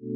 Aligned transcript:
Hello 0.00 0.08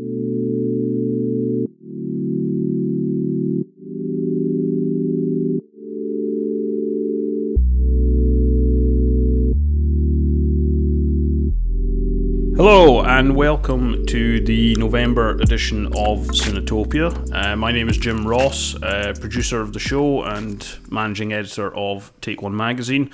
and 13.02 13.36
welcome 13.36 14.06
to 14.06 14.40
the 14.40 14.74
November 14.76 15.32
edition 15.32 15.88
of 15.88 16.29
Cinetopia. 16.29 17.30
Uh, 17.35 17.55
my 17.55 17.71
name 17.71 17.91
is 17.91 17.98
Jim 17.98 18.27
Ross, 18.27 18.75
uh, 18.82 19.12
producer 19.21 19.61
of 19.61 19.75
the 19.75 19.79
show 19.79 20.23
and 20.23 20.66
managing 20.91 21.35
editor 21.35 21.77
of 21.77 22.11
Take 22.23 22.41
One 22.41 22.57
magazine. 22.57 23.11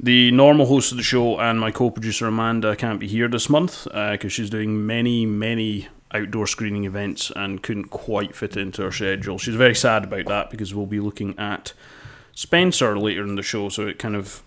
The 0.00 0.32
normal 0.32 0.66
host 0.66 0.90
of 0.90 0.96
the 0.96 1.04
show 1.04 1.38
and 1.38 1.60
my 1.60 1.70
co-producer 1.70 2.26
Amanda 2.26 2.74
can't 2.74 2.98
be 2.98 3.06
here 3.06 3.28
this 3.28 3.48
month 3.48 3.84
because 3.84 4.24
uh, 4.24 4.28
she's 4.28 4.50
doing 4.50 4.84
many, 4.84 5.24
many 5.24 5.86
outdoor 6.12 6.46
screening 6.46 6.84
events 6.84 7.30
and 7.36 7.62
couldn't 7.62 7.88
quite 7.88 8.34
fit 8.34 8.56
it 8.56 8.60
into 8.60 8.82
her 8.82 8.92
schedule. 8.92 9.38
She's 9.38 9.54
very 9.54 9.74
sad 9.74 10.04
about 10.04 10.26
that 10.26 10.50
because 10.50 10.74
we'll 10.74 10.86
be 10.86 11.00
looking 11.00 11.38
at 11.38 11.72
Spencer 12.34 12.98
later 12.98 13.22
in 13.22 13.34
the 13.34 13.42
show, 13.42 13.68
so 13.68 13.86
it 13.86 13.98
kind 13.98 14.16
of 14.16 14.42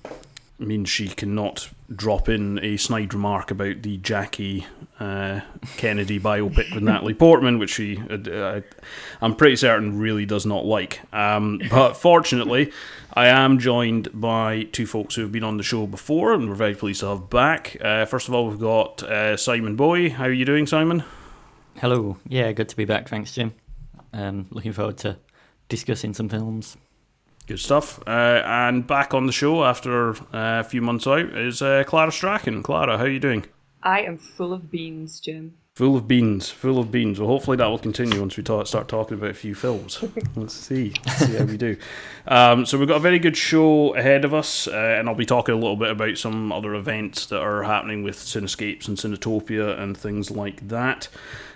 means 0.59 0.89
she 0.89 1.07
cannot 1.07 1.69
drop 1.93 2.29
in 2.29 2.59
a 2.63 2.77
snide 2.77 3.13
remark 3.13 3.51
about 3.51 3.81
the 3.81 3.97
Jackie 3.97 4.65
uh, 4.99 5.41
Kennedy 5.77 6.19
biopic 6.19 6.73
with 6.73 6.83
Natalie 6.83 7.13
Portman, 7.13 7.59
which 7.59 7.71
she, 7.71 7.99
uh, 8.09 8.61
I'm 9.21 9.35
pretty 9.35 9.55
certain, 9.57 9.99
really 9.99 10.25
does 10.25 10.45
not 10.45 10.65
like. 10.65 11.01
Um, 11.11 11.61
but 11.69 11.93
fortunately, 11.93 12.71
I 13.13 13.27
am 13.27 13.59
joined 13.59 14.09
by 14.13 14.63
two 14.71 14.87
folks 14.87 15.15
who 15.15 15.21
have 15.21 15.31
been 15.31 15.43
on 15.43 15.57
the 15.57 15.63
show 15.63 15.85
before, 15.85 16.33
and 16.33 16.47
we're 16.49 16.55
very 16.55 16.75
pleased 16.75 17.01
to 17.01 17.07
have 17.07 17.29
back. 17.29 17.77
Uh, 17.81 18.05
first 18.05 18.27
of 18.27 18.33
all, 18.33 18.47
we've 18.47 18.59
got 18.59 19.03
uh, 19.03 19.37
Simon 19.37 19.75
Bowie. 19.75 20.09
How 20.09 20.25
are 20.25 20.31
you 20.31 20.45
doing, 20.45 20.65
Simon? 20.67 21.03
Hello. 21.77 22.17
Yeah, 22.27 22.51
good 22.51 22.69
to 22.69 22.75
be 22.75 22.85
back. 22.85 23.09
Thanks, 23.09 23.33
Jim. 23.33 23.53
Um, 24.13 24.47
looking 24.51 24.73
forward 24.73 24.97
to 24.99 25.17
discussing 25.69 26.13
some 26.13 26.29
films. 26.29 26.77
Good 27.47 27.59
stuff. 27.59 27.99
Uh, 28.07 28.41
and 28.45 28.87
back 28.87 29.13
on 29.13 29.25
the 29.25 29.33
show 29.33 29.65
after 29.65 30.11
uh, 30.11 30.61
a 30.61 30.63
few 30.63 30.81
months 30.81 31.07
out 31.07 31.37
is 31.37 31.61
uh, 31.61 31.83
Clara 31.85 32.11
Strachan. 32.11 32.63
Clara, 32.63 32.97
how 32.97 33.03
are 33.03 33.09
you 33.09 33.19
doing? 33.19 33.45
I 33.81 34.01
am 34.01 34.17
full 34.17 34.53
of 34.53 34.71
beans, 34.71 35.19
Jim. 35.19 35.55
Full 35.75 35.97
of 35.97 36.07
beans, 36.07 36.51
full 36.51 36.77
of 36.77 36.91
beans. 36.91 37.19
Well, 37.19 37.27
hopefully 37.27 37.57
that 37.57 37.65
will 37.65 37.79
continue 37.79 38.19
once 38.19 38.37
we 38.37 38.43
talk, 38.43 38.67
start 38.67 38.87
talking 38.87 39.17
about 39.17 39.31
a 39.31 39.33
few 39.33 39.55
films. 39.55 40.01
Let's 40.35 40.53
see, 40.53 40.93
Let's 41.03 41.25
see 41.25 41.35
how 41.35 41.45
we 41.45 41.57
do. 41.57 41.77
Um, 42.27 42.65
so 42.67 42.77
we've 42.77 42.87
got 42.87 42.97
a 42.97 42.99
very 42.99 43.17
good 43.17 43.35
show 43.35 43.95
ahead 43.95 44.23
of 44.23 44.35
us, 44.35 44.67
uh, 44.67 44.71
and 44.71 45.09
I'll 45.09 45.15
be 45.15 45.25
talking 45.25 45.55
a 45.55 45.57
little 45.57 45.75
bit 45.75 45.89
about 45.89 46.19
some 46.19 46.51
other 46.51 46.75
events 46.75 47.25
that 47.25 47.41
are 47.41 47.63
happening 47.63 48.03
with 48.03 48.17
Cinescapes 48.17 48.87
and 48.87 48.97
Cinetopia 48.97 49.77
and 49.79 49.97
things 49.97 50.29
like 50.29 50.67
that. 50.67 51.07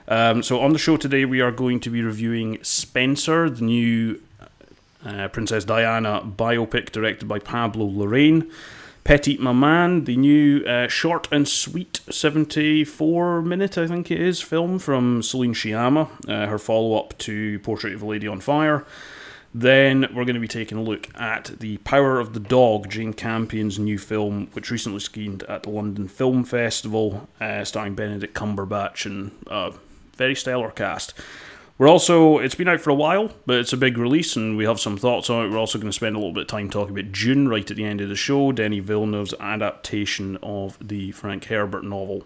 Um, 0.08 0.42
so 0.42 0.62
on 0.62 0.74
the 0.74 0.80
show 0.80 0.98
today, 0.98 1.26
we 1.26 1.42
are 1.42 1.52
going 1.52 1.80
to 1.82 1.90
be 1.90 2.02
reviewing 2.02 2.64
Spencer, 2.64 3.50
the 3.50 3.64
new 3.64 4.22
uh, 5.06 5.28
Princess 5.30 5.66
Diana 5.66 6.22
biopic 6.26 6.92
directed 6.92 7.28
by 7.28 7.40
Pablo 7.40 7.88
Larraín. 7.88 8.50
Petite 9.04 9.40
Maman, 9.40 10.04
the 10.04 10.18
new 10.18 10.66
uh, 10.66 10.90
short 10.90 11.30
and 11.32 11.48
sweet 11.48 12.02
74 12.10 13.42
minute, 13.42 13.78
I 13.78 13.88
think 13.88 14.12
it 14.12 14.20
is, 14.20 14.42
film 14.42 14.80
from 14.80 15.24
Celine 15.24 15.54
Sciamma, 15.54 16.10
uh, 16.28 16.48
her 16.48 16.60
follow 16.60 16.98
up 16.98 17.18
to 17.20 17.58
Portrait 17.60 17.94
of 17.94 18.02
a 18.02 18.06
Lady 18.06 18.28
on 18.28 18.42
Fire. 18.42 18.86
Then 19.54 20.02
we're 20.14 20.26
going 20.26 20.34
to 20.34 20.42
be 20.42 20.48
taking 20.48 20.78
a 20.78 20.84
look 20.84 21.08
at 21.16 21.58
The 21.60 21.78
Power 21.78 22.20
of 22.20 22.34
the 22.34 22.42
Dog, 22.42 22.90
Jane 22.90 23.14
Campion's 23.14 23.80
new 23.80 23.98
film, 23.98 24.50
which 24.52 24.72
recently 24.72 25.00
screened 25.00 25.44
at 25.44 25.64
the 25.64 25.70
London 25.70 26.10
Film 26.10 26.44
Festival, 26.44 27.30
uh, 27.40 27.64
starring 27.64 27.96
Benedict 27.96 28.34
Cumberbatch 28.34 29.06
and 29.06 29.32
a 29.48 29.72
very 30.18 30.36
stellar 30.36 30.72
cast. 30.72 31.14
We're 31.78 31.90
also, 31.90 32.40
it's 32.40 32.56
been 32.56 32.68
out 32.68 32.82
for 32.82 32.90
a 32.90 32.96
while, 32.96 33.32
but 33.46 33.58
it's 33.60 33.74
a 33.74 33.78
big 33.78 34.00
release 34.00 34.36
and 34.36 34.58
we 34.58 34.66
have 34.66 34.80
some 34.80 34.98
thoughts 34.98 35.30
on 35.30 35.46
it. 35.46 35.50
We're 35.50 35.60
also 35.60 35.78
going 35.78 35.90
to 35.90 35.96
spend 35.96 36.16
a 36.16 36.20
little 36.20 36.34
bit 36.34 36.42
of 36.42 36.48
time 36.48 36.72
talking 36.72 36.98
about 36.98 37.12
Dune 37.12 37.48
right 37.48 37.70
at 37.70 37.78
the 37.78 37.86
end 37.86 38.02
of 38.02 38.10
the 38.10 38.16
show, 38.16 38.52
Denis 38.52 38.84
Villeneuve's 38.84 39.36
adaptation 39.40 40.38
of 40.42 40.78
the 40.86 41.12
Frank 41.12 41.46
Herbert 41.46 41.84
novel. 41.84 42.26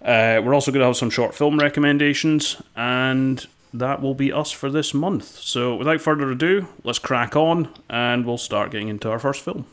Uh, 0.00 0.40
we're 0.42 0.54
also 0.54 0.70
going 0.70 0.80
to 0.80 0.86
have 0.86 0.96
some 0.96 1.10
short 1.10 1.34
film 1.34 1.58
recommendations, 1.58 2.62
and 2.76 3.46
that 3.74 4.00
will 4.00 4.14
be 4.14 4.32
us 4.32 4.52
for 4.52 4.70
this 4.70 4.94
month. 4.94 5.24
So 5.24 5.76
without 5.76 6.00
further 6.00 6.30
ado, 6.30 6.68
let's 6.82 6.98
crack 6.98 7.36
on 7.36 7.68
and 7.90 8.24
we'll 8.24 8.38
start 8.38 8.70
getting 8.70 8.88
into 8.88 9.10
our 9.10 9.18
first 9.18 9.44
film. 9.44 9.66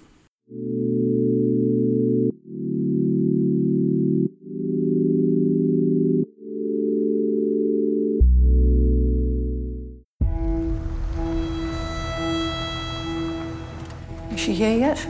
She 14.37 14.53
here 14.53 14.77
yet? 14.77 15.07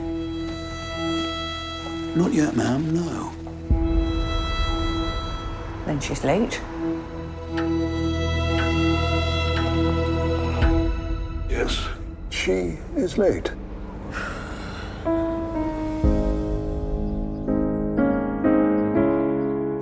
Not 2.16 2.32
yet, 2.32 2.56
ma'am, 2.56 2.94
no. 2.94 3.32
Then 5.84 6.00
she's 6.00 6.24
late. 6.24 6.60
Yes, 11.48 11.88
she 12.30 12.78
is 12.96 13.18
late. 13.18 13.52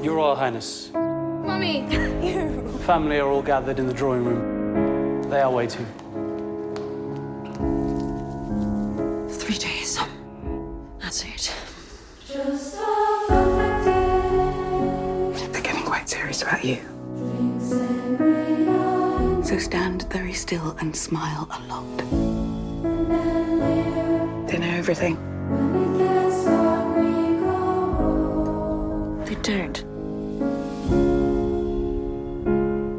Your 0.03 0.17
Royal 0.17 0.37
Highness. 0.37 0.91
Mummy! 0.93 1.87
You 1.91 2.79
family 2.87 3.19
are 3.19 3.29
all 3.29 3.43
gathered 3.43 3.79
in 3.79 3.87
the 3.87 3.95
drawing 3.95 4.25
room. 4.25 5.23
They 5.31 5.41
are 5.41 5.51
waiting. 5.51 5.87
You. 16.65 16.79
So 19.45 19.59
stand 19.59 20.11
very 20.11 20.33
still 20.33 20.77
and 20.81 20.97
smile 20.97 21.47
a 21.51 21.61
lot. 21.69 21.99
They 24.49 24.59
know 24.59 24.75
everything. 24.75 25.17
They 29.27 29.35
don't. 29.43 29.85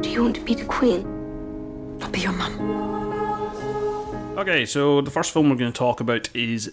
Do 0.01 0.09
you 0.09 0.21
want 0.21 0.35
to 0.35 0.41
be 0.41 0.53
the 0.53 0.65
queen? 0.65 1.03
I'll 2.01 2.09
be 2.09 2.19
your 2.19 2.33
mum. 2.33 2.53
Okay, 4.37 4.65
so 4.65 5.01
the 5.01 5.11
first 5.11 5.31
film 5.31 5.49
we're 5.49 5.55
going 5.55 5.71
to 5.71 5.77
talk 5.77 6.01
about 6.01 6.29
is 6.35 6.71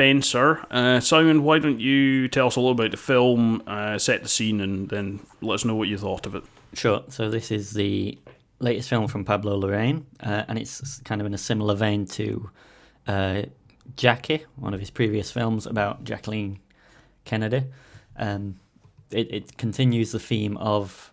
Spencer. 0.00 0.64
Uh, 0.70 0.98
Simon, 0.98 1.42
why 1.42 1.58
don't 1.58 1.78
you 1.78 2.26
tell 2.26 2.46
us 2.46 2.56
a 2.56 2.60
little 2.60 2.72
about 2.72 2.90
the 2.90 2.96
film, 2.96 3.62
uh, 3.66 3.98
set 3.98 4.22
the 4.22 4.30
scene, 4.30 4.62
and 4.62 4.88
then 4.88 5.20
let 5.42 5.56
us 5.56 5.64
know 5.66 5.74
what 5.74 5.88
you 5.88 5.98
thought 5.98 6.24
of 6.24 6.34
it? 6.34 6.42
Sure. 6.72 7.02
So 7.08 7.28
this 7.28 7.50
is 7.50 7.72
the 7.72 8.18
latest 8.60 8.88
film 8.88 9.08
from 9.08 9.26
Pablo 9.26 9.60
Larraín, 9.60 10.04
uh, 10.20 10.44
and 10.48 10.58
it's 10.58 11.00
kind 11.00 11.20
of 11.20 11.26
in 11.26 11.34
a 11.34 11.38
similar 11.38 11.74
vein 11.74 12.06
to 12.06 12.48
uh, 13.06 13.42
Jackie, 13.94 14.46
one 14.56 14.72
of 14.72 14.80
his 14.80 14.88
previous 14.88 15.30
films 15.30 15.66
about 15.66 16.02
Jacqueline 16.02 16.60
Kennedy. 17.26 17.64
Um, 18.16 18.58
it, 19.10 19.30
it 19.30 19.58
continues 19.58 20.12
the 20.12 20.18
theme 20.18 20.56
of 20.56 21.12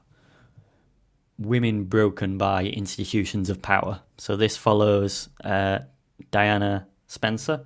women 1.38 1.84
broken 1.84 2.38
by 2.38 2.64
institutions 2.64 3.50
of 3.50 3.62
power. 3.62 4.00
So 4.18 4.38
this 4.38 4.56
follows 4.56 5.28
uh, 5.44 5.80
Diana 6.32 6.88
Spencer 7.08 7.66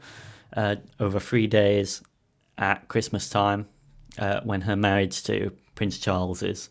uh, 0.55 0.75
over 0.99 1.19
three 1.19 1.47
days 1.47 2.01
at 2.57 2.87
Christmas 2.87 3.29
time 3.29 3.67
uh, 4.19 4.41
when 4.43 4.61
her 4.61 4.75
marriage 4.75 5.23
to 5.23 5.51
Prince 5.75 5.97
Charles 5.97 6.43
is 6.43 6.69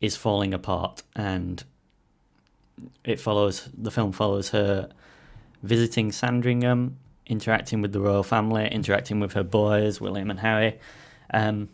is 0.00 0.16
falling 0.16 0.54
apart, 0.54 1.02
and 1.16 1.64
it 3.04 3.18
follows 3.18 3.68
the 3.76 3.90
film 3.90 4.12
follows 4.12 4.50
her 4.50 4.88
visiting 5.62 6.12
Sandringham, 6.12 6.96
interacting 7.26 7.82
with 7.82 7.92
the 7.92 8.00
royal 8.00 8.22
family, 8.22 8.68
interacting 8.68 9.18
with 9.20 9.32
her 9.32 9.42
boys 9.42 10.00
William 10.00 10.30
and 10.30 10.40
Harry, 10.40 10.78
um, 11.34 11.68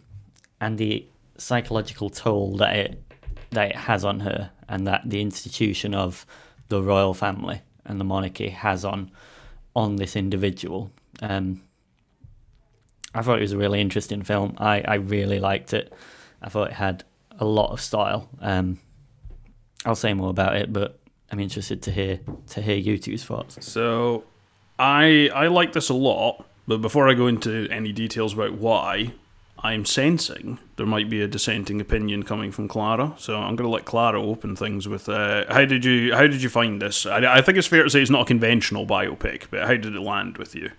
and 0.60 0.78
the 0.78 1.06
psychological 1.36 2.10
toll 2.10 2.56
that 2.56 2.76
it 2.76 3.02
that 3.50 3.70
it 3.70 3.76
has 3.76 4.04
on 4.04 4.20
her, 4.20 4.50
and 4.68 4.86
that 4.86 5.02
the 5.04 5.20
institution 5.20 5.94
of 5.94 6.26
the 6.68 6.82
royal 6.82 7.14
family 7.14 7.60
and 7.84 8.00
the 8.00 8.04
monarchy 8.04 8.48
has 8.48 8.84
on 8.84 9.10
on 9.76 9.96
this 9.96 10.16
individual. 10.16 10.90
Um, 11.22 11.62
I 13.14 13.22
thought 13.22 13.38
it 13.38 13.42
was 13.42 13.52
a 13.52 13.58
really 13.58 13.80
interesting 13.80 14.22
film. 14.22 14.56
I, 14.58 14.80
I 14.80 14.94
really 14.94 15.38
liked 15.38 15.72
it. 15.72 15.92
I 16.42 16.48
thought 16.48 16.68
it 16.68 16.74
had 16.74 17.04
a 17.38 17.44
lot 17.44 17.70
of 17.72 17.80
style. 17.80 18.28
Um, 18.40 18.78
I'll 19.84 19.94
say 19.94 20.14
more 20.14 20.30
about 20.30 20.56
it, 20.56 20.72
but 20.72 20.98
I'm 21.30 21.40
interested 21.40 21.82
to 21.82 21.90
hear 21.90 22.20
to 22.48 22.62
hear 22.62 22.76
you 22.76 22.98
two's 22.98 23.24
thoughts. 23.24 23.64
So, 23.66 24.24
I 24.78 25.30
I 25.34 25.48
like 25.48 25.72
this 25.72 25.88
a 25.88 25.94
lot, 25.94 26.44
but 26.66 26.80
before 26.80 27.08
I 27.08 27.14
go 27.14 27.26
into 27.26 27.68
any 27.70 27.92
details 27.92 28.34
about 28.34 28.54
why, 28.54 29.12
I'm 29.58 29.84
sensing 29.84 30.58
there 30.76 30.86
might 30.86 31.08
be 31.08 31.22
a 31.22 31.26
dissenting 31.26 31.80
opinion 31.80 32.22
coming 32.22 32.52
from 32.52 32.68
Clara. 32.68 33.14
So 33.16 33.36
I'm 33.36 33.56
going 33.56 33.68
to 33.68 33.74
let 33.74 33.84
Clara 33.84 34.20
open 34.20 34.56
things 34.56 34.88
with. 34.88 35.08
Uh, 35.08 35.44
how 35.52 35.64
did 35.64 35.84
you 35.84 36.14
How 36.14 36.26
did 36.26 36.42
you 36.42 36.48
find 36.48 36.82
this? 36.82 37.06
I, 37.06 37.38
I 37.38 37.42
think 37.42 37.58
it's 37.58 37.66
fair 37.66 37.82
to 37.84 37.90
say 37.90 38.02
it's 38.02 38.10
not 38.10 38.22
a 38.22 38.26
conventional 38.26 38.86
biopic, 38.86 39.44
but 39.50 39.62
how 39.62 39.74
did 39.76 39.94
it 39.94 40.00
land 40.00 40.38
with 40.38 40.54
you? 40.54 40.70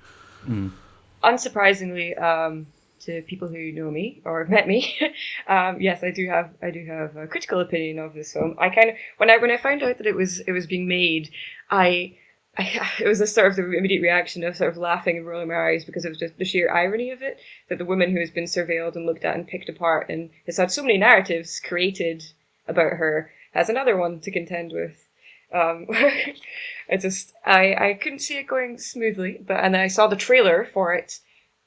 Unsurprisingly, 1.24 2.22
um, 2.22 2.68
to 3.02 3.22
people 3.24 3.48
who 3.48 3.72
know 3.72 3.92
me 3.92 4.22
or 4.26 4.40
have 4.40 4.50
met 4.50 4.68
me, 4.68 4.96
um, 5.48 5.80
yes, 5.80 6.04
I 6.04 6.12
do 6.12 6.28
have 6.28 6.52
I 6.62 6.72
do 6.72 6.86
have 6.86 7.16
a 7.16 7.28
critical 7.28 7.60
opinion 7.60 8.00
of 8.00 8.14
this 8.14 8.34
film. 8.34 8.56
I 8.60 8.70
kind 8.70 8.92
of 8.92 8.96
when 9.18 9.30
I 9.30 9.38
when 9.38 9.52
I 9.52 9.58
found 9.58 9.84
out 9.84 9.98
that 9.98 10.08
it 10.08 10.16
was 10.16 10.40
it 10.42 10.52
was 10.52 10.68
being 10.68 10.88
made, 10.88 11.32
I. 11.70 12.18
I, 12.58 12.90
it 13.02 13.08
was 13.10 13.20
a 13.20 13.28
sort 13.28 13.48
of 13.48 13.58
the 13.58 13.78
immediate 13.78 14.02
reaction 14.02 14.42
of 14.46 14.56
sort 14.56 14.72
of 14.72 14.78
laughing 14.78 15.18
and 15.18 15.28
rolling 15.28 15.50
my 15.50 15.72
eyes 15.72 15.84
because 15.84 16.06
of 16.06 16.18
just 16.18 16.38
the 16.38 16.46
sheer 16.46 16.72
irony 16.72 17.12
of 17.12 17.22
it. 17.22 17.38
That 17.68 17.80
the 17.80 17.84
woman 17.84 18.14
who 18.14 18.20
has 18.22 18.32
been 18.32 18.46
surveilled 18.46 18.96
and 18.96 19.06
looked 19.06 19.26
at 19.26 19.36
and 19.36 19.46
picked 19.46 19.68
apart 19.68 20.10
and 20.10 20.30
has 20.46 20.56
had 20.56 20.72
so 20.72 20.82
many 20.82 20.98
narratives 20.98 21.60
created 21.60 22.24
about 22.66 22.94
her 22.94 23.30
has 23.56 23.70
another 23.70 23.98
one 23.98 24.20
to 24.22 24.32
contend 24.32 24.72
with. 24.72 25.05
Um, 25.54 25.88
I 26.90 26.98
just 26.98 27.34
I 27.46 27.76
I 27.76 27.94
couldn't 27.94 28.20
see 28.20 28.38
it 28.38 28.48
going 28.48 28.78
smoothly, 28.78 29.40
but 29.46 29.64
and 29.64 29.76
I 29.76 29.88
saw 29.88 30.08
the 30.08 30.16
trailer 30.16 30.66
for 30.66 30.94
it 30.94 31.20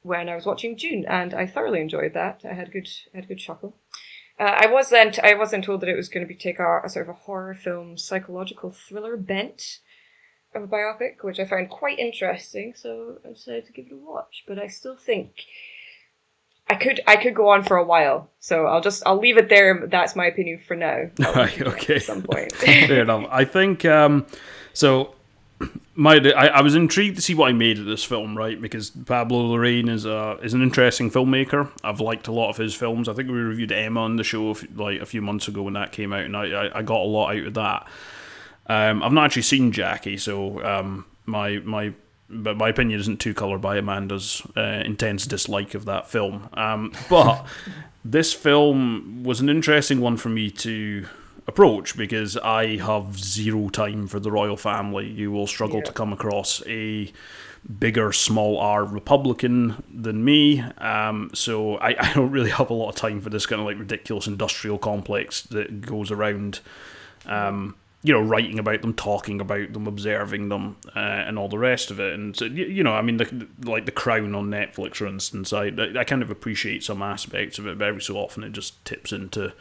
when 0.03 0.29
I 0.29 0.35
was 0.35 0.47
watching 0.47 0.77
Dune, 0.77 1.05
and 1.07 1.35
I 1.35 1.47
thoroughly 1.47 1.81
enjoyed 1.81 2.15
that. 2.15 2.43
I 2.49 2.55
had 2.55 2.69
a 2.69 2.71
good 2.71 2.89
I 3.13 3.19
had 3.19 3.25
a 3.25 3.29
good 3.29 3.39
chuckle. 3.39 3.77
Uh, 4.39 4.55
I 4.57 4.67
was 4.67 4.91
then 4.91 5.13
I 5.23 5.35
was 5.35 5.51
then 5.51 5.63
told 5.63 5.81
that 5.81 5.89
it 5.89 5.97
was 5.97 6.09
going 6.09 6.27
to 6.27 6.33
be 6.33 6.39
take 6.39 6.59
a, 6.61 6.81
a 6.85 6.89
sort 6.89 7.09
of 7.09 7.15
a 7.15 7.19
horror 7.19 7.55
film 7.55 7.99
psychological 7.99 8.71
thriller 8.71 9.17
bent 9.17 9.81
of 10.55 10.63
a 10.63 10.69
biopic, 10.69 11.23
which 11.23 11.41
I 11.41 11.45
found 11.45 11.71
quite 11.71 11.99
interesting. 11.99 12.73
So 12.77 13.19
I 13.25 13.29
decided 13.31 13.67
to 13.67 13.73
give 13.73 13.87
it 13.87 13.93
a 13.93 13.97
watch. 13.97 14.45
But 14.47 14.59
I 14.59 14.69
still 14.69 14.97
think 14.97 15.45
I 16.71 16.75
could 16.75 17.01
I 17.07 17.17
could 17.17 17.35
go 17.35 17.49
on 17.49 17.63
for 17.63 17.77
a 17.77 17.85
while. 17.85 18.29
So 18.41 18.67
I'll 18.67 18.81
just 18.81 19.03
I'll 19.07 19.19
leave 19.19 19.39
it 19.39 19.49
there. 19.49 19.87
That's 19.87 20.15
my 20.15 20.27
opinion 20.27 20.61
for 20.67 20.77
now. 20.77 21.11
Right, 21.19 21.59
look 21.61 21.61
at 21.61 21.61
it 21.61 21.67
okay. 21.69 21.97
At 21.97 22.03
some 22.03 22.23
point. 22.23 22.53
Fair 22.57 23.03
enough. 23.03 23.27
I 23.31 23.45
think 23.45 23.85
um, 23.85 24.27
so. 24.73 25.15
My, 25.97 26.15
I, 26.15 26.47
I 26.47 26.61
was 26.61 26.77
intrigued 26.77 27.17
to 27.17 27.23
see 27.23 27.35
what 27.35 27.49
I 27.49 27.53
made 27.53 27.81
of 27.81 27.85
this 27.85 28.05
film, 28.05 28.39
right? 28.39 28.61
Because 28.61 28.91
Pablo 28.91 29.49
Larraín 29.49 29.91
is 29.91 30.05
a 30.05 30.39
is 30.41 30.55
an 30.55 30.63
interesting 30.63 31.11
filmmaker. 31.11 31.69
I've 31.83 31.99
liked 31.99 32.29
a 32.29 32.33
lot 32.33 32.51
of 32.51 32.57
his 32.57 32.73
films. 32.73 33.09
I 33.09 33.15
think 33.15 33.29
we 33.29 33.35
reviewed 33.35 33.73
Emma 33.73 34.03
on 34.03 34.15
the 34.15 34.23
show 34.23 34.53
a 34.53 34.55
like 34.77 35.01
a 35.01 35.07
few 35.07 35.21
months 35.21 35.49
ago 35.49 35.63
when 35.63 35.75
that 35.75 35.91
came 35.91 36.13
out, 36.13 36.25
and 36.25 36.37
I, 36.37 36.51
I, 36.51 36.79
I 36.79 36.83
got 36.83 37.01
a 37.01 37.09
lot 37.09 37.35
out 37.35 37.47
of 37.49 37.55
that. 37.55 37.89
Um, 38.69 39.03
I've 39.03 39.13
not 39.13 39.25
actually 39.25 39.43
seen 39.43 39.73
Jackie, 39.73 40.19
so 40.19 40.65
um, 40.65 41.07
my 41.27 41.59
my 41.59 41.93
but 42.31 42.57
my 42.57 42.69
opinion 42.69 43.01
isn't 43.01 43.19
too 43.19 43.35
coloured 43.35 43.61
by 43.61 43.77
Amanda's 43.77 44.43
uh, 44.57 44.83
intense 44.85 45.27
dislike 45.27 45.75
of 45.75 45.85
that 45.87 46.09
film. 46.09 46.49
Um, 46.55 46.93
but 47.09 47.47
this 48.05 48.33
film 48.33 49.23
was 49.25 49.41
an 49.41 49.49
interesting 49.49 50.01
one 50.01 50.17
for 50.17 50.29
me 50.29 50.51
to 50.51 51.07
approach 51.47 51.97
because 51.97 52.37
I 52.37 52.77
have 52.77 53.19
zero 53.19 53.71
time 53.71 54.07
for 54.07 54.21
the 54.21 54.31
royal 54.31 54.57
family. 54.57 55.07
You 55.07 55.33
will 55.33 55.47
struggle 55.47 55.81
to 55.83 55.93
come 55.93 56.13
across 56.13 56.63
a 56.67 57.11
bigger, 57.79 58.13
small 58.13 58.59
R 58.59 58.85
Republican 58.85 59.83
than 59.93 60.25
me. 60.25 60.61
Um, 60.61 61.31
so 61.35 61.77
I, 61.77 61.97
I 61.99 62.13
don't 62.13 62.31
really 62.31 62.51
have 62.51 62.71
a 62.71 62.75
lot 62.75 62.91
of 62.91 62.97
time 62.97 63.21
for 63.21 63.31
this 63.31 63.47
kind 63.47 63.61
of 63.61 63.67
like 63.67 63.79
ridiculous 63.79 64.27
industrial 64.27 64.79
complex 64.79 65.43
that 65.43 65.81
goes 65.81 66.11
around. 66.11 66.61
Um, 67.27 67.77
you 68.03 68.13
know, 68.13 68.21
writing 68.21 68.59
about 68.59 68.81
them, 68.81 68.95
talking 68.95 69.41
about 69.41 69.73
them, 69.73 69.87
observing 69.87 70.49
them, 70.49 70.77
uh, 70.95 70.99
and 70.99 71.39
all 71.39 71.49
the 71.49 71.59
rest 71.59 71.91
of 71.91 71.99
it. 71.99 72.15
And 72.15 72.37
so, 72.37 72.45
you, 72.45 72.67
you 72.67 72.85
know, 72.85 72.93
I 72.93 73.03
mean, 73.03 73.17
the, 73.17 73.49
like 73.65 73.87
the 73.87 73.93
Crown 73.93 74.35
on 74.35 74.51
Netflix, 74.51 74.97
for 74.97 75.07
instance, 75.07 75.53
I 75.53 75.73
I 75.97 76.05
kind 76.05 76.23
of 76.23 76.31
appreciate 76.31 76.85
some 76.85 77.03
aspects 77.03 77.59
of 77.59 77.67
it, 77.67 77.79
but 77.79 77.89
every 77.89 78.03
so 78.03 78.17
often 78.17 78.45
it 78.45 78.53
just 78.53 78.85
tips 78.85 79.13
into 79.13 79.53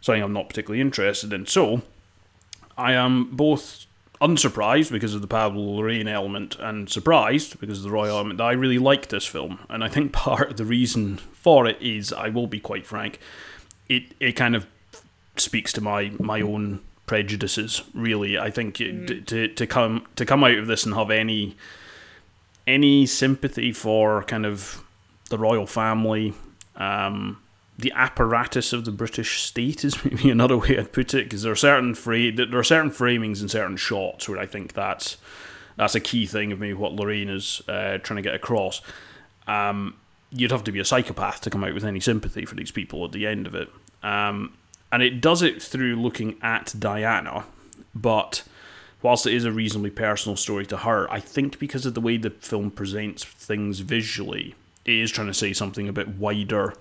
something 0.00 0.22
I'm 0.22 0.32
not 0.32 0.48
particularly 0.48 0.80
interested 0.80 1.32
in. 1.32 1.46
So 1.46 1.82
I 2.76 2.92
am 2.92 3.36
both 3.36 3.86
unsurprised 4.20 4.90
because 4.90 5.14
of 5.14 5.20
the 5.20 5.28
Pablo 5.28 5.62
Larraín 5.62 6.08
element 6.08 6.56
and 6.58 6.88
surprised 6.88 7.60
because 7.60 7.78
of 7.78 7.84
the 7.84 7.90
royal 7.90 8.16
element 8.16 8.38
that 8.38 8.44
I 8.44 8.52
really 8.52 8.78
like 8.78 9.08
this 9.08 9.26
film. 9.26 9.60
And 9.68 9.84
I 9.84 9.88
think 9.88 10.12
part 10.12 10.50
of 10.50 10.56
the 10.56 10.64
reason 10.64 11.18
for 11.32 11.66
it 11.66 11.80
is, 11.80 12.12
I 12.12 12.28
will 12.28 12.46
be 12.46 12.60
quite 12.60 12.86
frank, 12.86 13.18
it, 13.88 14.14
it 14.20 14.32
kind 14.32 14.56
of 14.56 14.66
speaks 15.36 15.72
to 15.74 15.80
my, 15.80 16.12
my 16.18 16.40
own 16.40 16.80
prejudices. 17.08 17.82
Really, 17.94 18.38
I 18.38 18.50
think 18.50 18.80
it, 18.80 19.26
to 19.26 19.48
to 19.48 19.66
come 19.66 20.06
to 20.14 20.24
come 20.24 20.44
out 20.44 20.58
of 20.58 20.68
this 20.68 20.86
and 20.86 20.94
have 20.94 21.10
any 21.10 21.56
any 22.68 23.06
sympathy 23.06 23.72
for 23.72 24.22
kind 24.24 24.46
of 24.46 24.84
the 25.30 25.38
royal 25.38 25.66
family, 25.66 26.34
um, 26.76 27.42
the 27.78 27.92
apparatus 27.96 28.72
of 28.72 28.84
the 28.84 28.92
British 28.92 29.42
state 29.42 29.84
is 29.84 30.04
maybe 30.04 30.30
another 30.30 30.56
way 30.56 30.78
I'd 30.78 30.92
put 30.92 31.14
it, 31.14 31.24
because 31.24 31.42
there 31.42 31.52
are 31.52 31.56
certain 31.56 31.94
fra- 31.94 32.30
there 32.30 32.58
are 32.58 32.64
certain 32.64 32.90
framings 32.90 33.40
and 33.40 33.50
certain 33.50 33.76
shots 33.76 34.28
where 34.28 34.38
I 34.38 34.46
think 34.46 34.74
that's 34.74 35.16
that's 35.76 35.94
a 35.94 36.00
key 36.00 36.26
thing 36.26 36.52
of 36.52 36.60
maybe 36.60 36.74
what 36.74 36.94
Larraín 36.94 37.30
is 37.30 37.62
uh, 37.68 37.98
trying 37.98 38.16
to 38.16 38.22
get 38.22 38.34
across. 38.34 38.82
Um, 39.46 39.96
you'd 40.30 40.50
have 40.50 40.64
to 40.64 40.72
be 40.72 40.80
a 40.80 40.84
psychopath 40.84 41.40
to 41.40 41.50
come 41.50 41.64
out 41.64 41.72
with 41.72 41.84
any 41.84 42.00
sympathy 42.00 42.44
for 42.44 42.54
these 42.54 42.70
people 42.70 43.04
at 43.04 43.12
the 43.12 43.26
end 43.26 43.46
of 43.46 43.54
it. 43.54 43.70
Um, 44.02 44.54
and 44.92 45.02
it 45.02 45.20
does 45.20 45.42
it 45.42 45.62
through 45.62 45.96
looking 45.96 46.36
at 46.42 46.74
Diana, 46.78 47.44
but 47.94 48.42
whilst 49.02 49.26
it 49.26 49.32
is 49.34 49.44
a 49.44 49.52
reasonably 49.52 49.90
personal 49.90 50.36
story 50.36 50.66
to 50.66 50.78
her, 50.78 51.10
I 51.12 51.20
think 51.20 51.58
because 51.58 51.86
of 51.86 51.94
the 51.94 52.00
way 52.00 52.16
the 52.16 52.30
film 52.30 52.70
presents 52.70 53.24
things 53.24 53.80
visually, 53.80 54.54
it 54.84 54.94
is 54.94 55.10
trying 55.10 55.26
to 55.28 55.34
say 55.34 55.52
something 55.52 55.88
a 55.88 55.92
bit 55.92 56.08
wider 56.16 56.74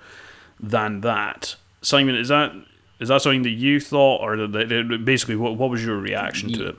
than 0.60 1.02
that. 1.02 1.56
Simon, 1.82 2.16
is 2.16 2.30
that 2.30 2.54
is 3.00 3.10
that 3.10 3.22
something 3.22 3.44
that 3.44 3.52
you 3.52 3.80
thought, 3.80 4.22
or 4.22 4.36
that- 4.48 4.70
that- 4.70 5.02
basically 5.06 5.36
what 5.36 5.56
what 5.56 5.70
was 5.70 5.86
your 5.86 5.98
reaction 5.98 6.52
to 6.54 6.68
it? 6.70 6.76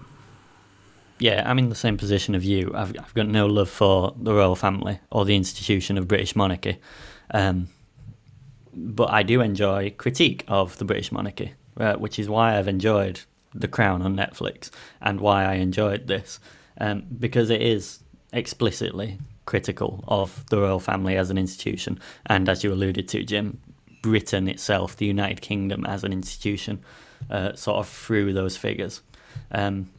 Yeah, 1.20 1.48
I'm 1.48 1.58
in 1.58 1.68
the 1.68 1.74
same 1.74 1.96
position 1.96 2.34
of 2.34 2.44
you. 2.44 2.72
I've, 2.74 2.90
I've 2.98 3.14
got 3.14 3.26
no 3.26 3.46
love 3.46 3.68
for 3.68 4.14
the 4.16 4.32
royal 4.32 4.54
family 4.56 5.00
or 5.10 5.24
the 5.24 5.34
institution 5.36 5.98
of 5.98 6.06
British 6.06 6.36
monarchy. 6.36 6.78
Um, 7.32 7.68
but 8.78 9.10
I 9.10 9.22
do 9.22 9.40
enjoy 9.40 9.90
critique 9.90 10.44
of 10.48 10.78
the 10.78 10.84
British 10.84 11.10
monarchy, 11.10 11.52
uh, 11.76 11.94
which 11.94 12.18
is 12.18 12.28
why 12.28 12.56
I've 12.56 12.68
enjoyed 12.68 13.20
The 13.54 13.68
Crown 13.68 14.02
on 14.02 14.16
Netflix 14.16 14.70
and 15.00 15.20
why 15.20 15.44
I 15.44 15.54
enjoyed 15.54 16.06
this. 16.06 16.40
Um, 16.80 17.04
because 17.18 17.50
it 17.50 17.60
is 17.60 18.00
explicitly 18.32 19.18
critical 19.46 20.04
of 20.06 20.46
the 20.46 20.58
royal 20.58 20.78
family 20.78 21.16
as 21.16 21.30
an 21.30 21.38
institution. 21.38 21.98
And 22.26 22.48
as 22.48 22.62
you 22.62 22.72
alluded 22.72 23.08
to, 23.08 23.24
Jim, 23.24 23.58
Britain 24.02 24.46
itself, 24.46 24.96
the 24.96 25.06
United 25.06 25.40
Kingdom 25.40 25.84
as 25.86 26.04
an 26.04 26.12
institution, 26.12 26.80
uh, 27.30 27.54
sort 27.54 27.78
of 27.78 27.88
through 27.88 28.32
those 28.32 28.56
figures. 28.56 29.02
Um, 29.50 29.90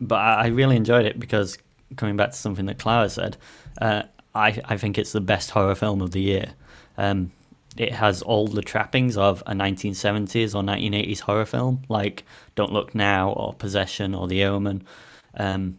but 0.00 0.16
I, 0.16 0.44
I 0.44 0.46
really 0.46 0.76
enjoyed 0.76 1.04
it 1.04 1.20
because 1.20 1.58
coming 1.96 2.16
back 2.16 2.30
to 2.30 2.36
something 2.36 2.66
that 2.66 2.78
Clara 2.78 3.10
said, 3.10 3.36
uh, 3.80 4.04
I 4.34 4.60
I 4.64 4.76
think 4.76 4.98
it's 4.98 5.12
the 5.12 5.20
best 5.20 5.50
horror 5.50 5.74
film 5.74 6.00
of 6.00 6.12
the 6.12 6.20
year. 6.20 6.54
Um, 6.96 7.32
it 7.76 7.92
has 7.92 8.22
all 8.22 8.46
the 8.46 8.62
trappings 8.62 9.16
of 9.16 9.42
a 9.46 9.52
1970s 9.52 10.54
or 10.54 10.62
1980s 10.62 11.20
horror 11.20 11.44
film, 11.46 11.82
like 11.88 12.24
Don't 12.54 12.72
Look 12.72 12.94
Now 12.94 13.30
or 13.30 13.52
Possession 13.54 14.14
or 14.14 14.28
The 14.28 14.44
Omen. 14.44 14.82
Um, 15.36 15.78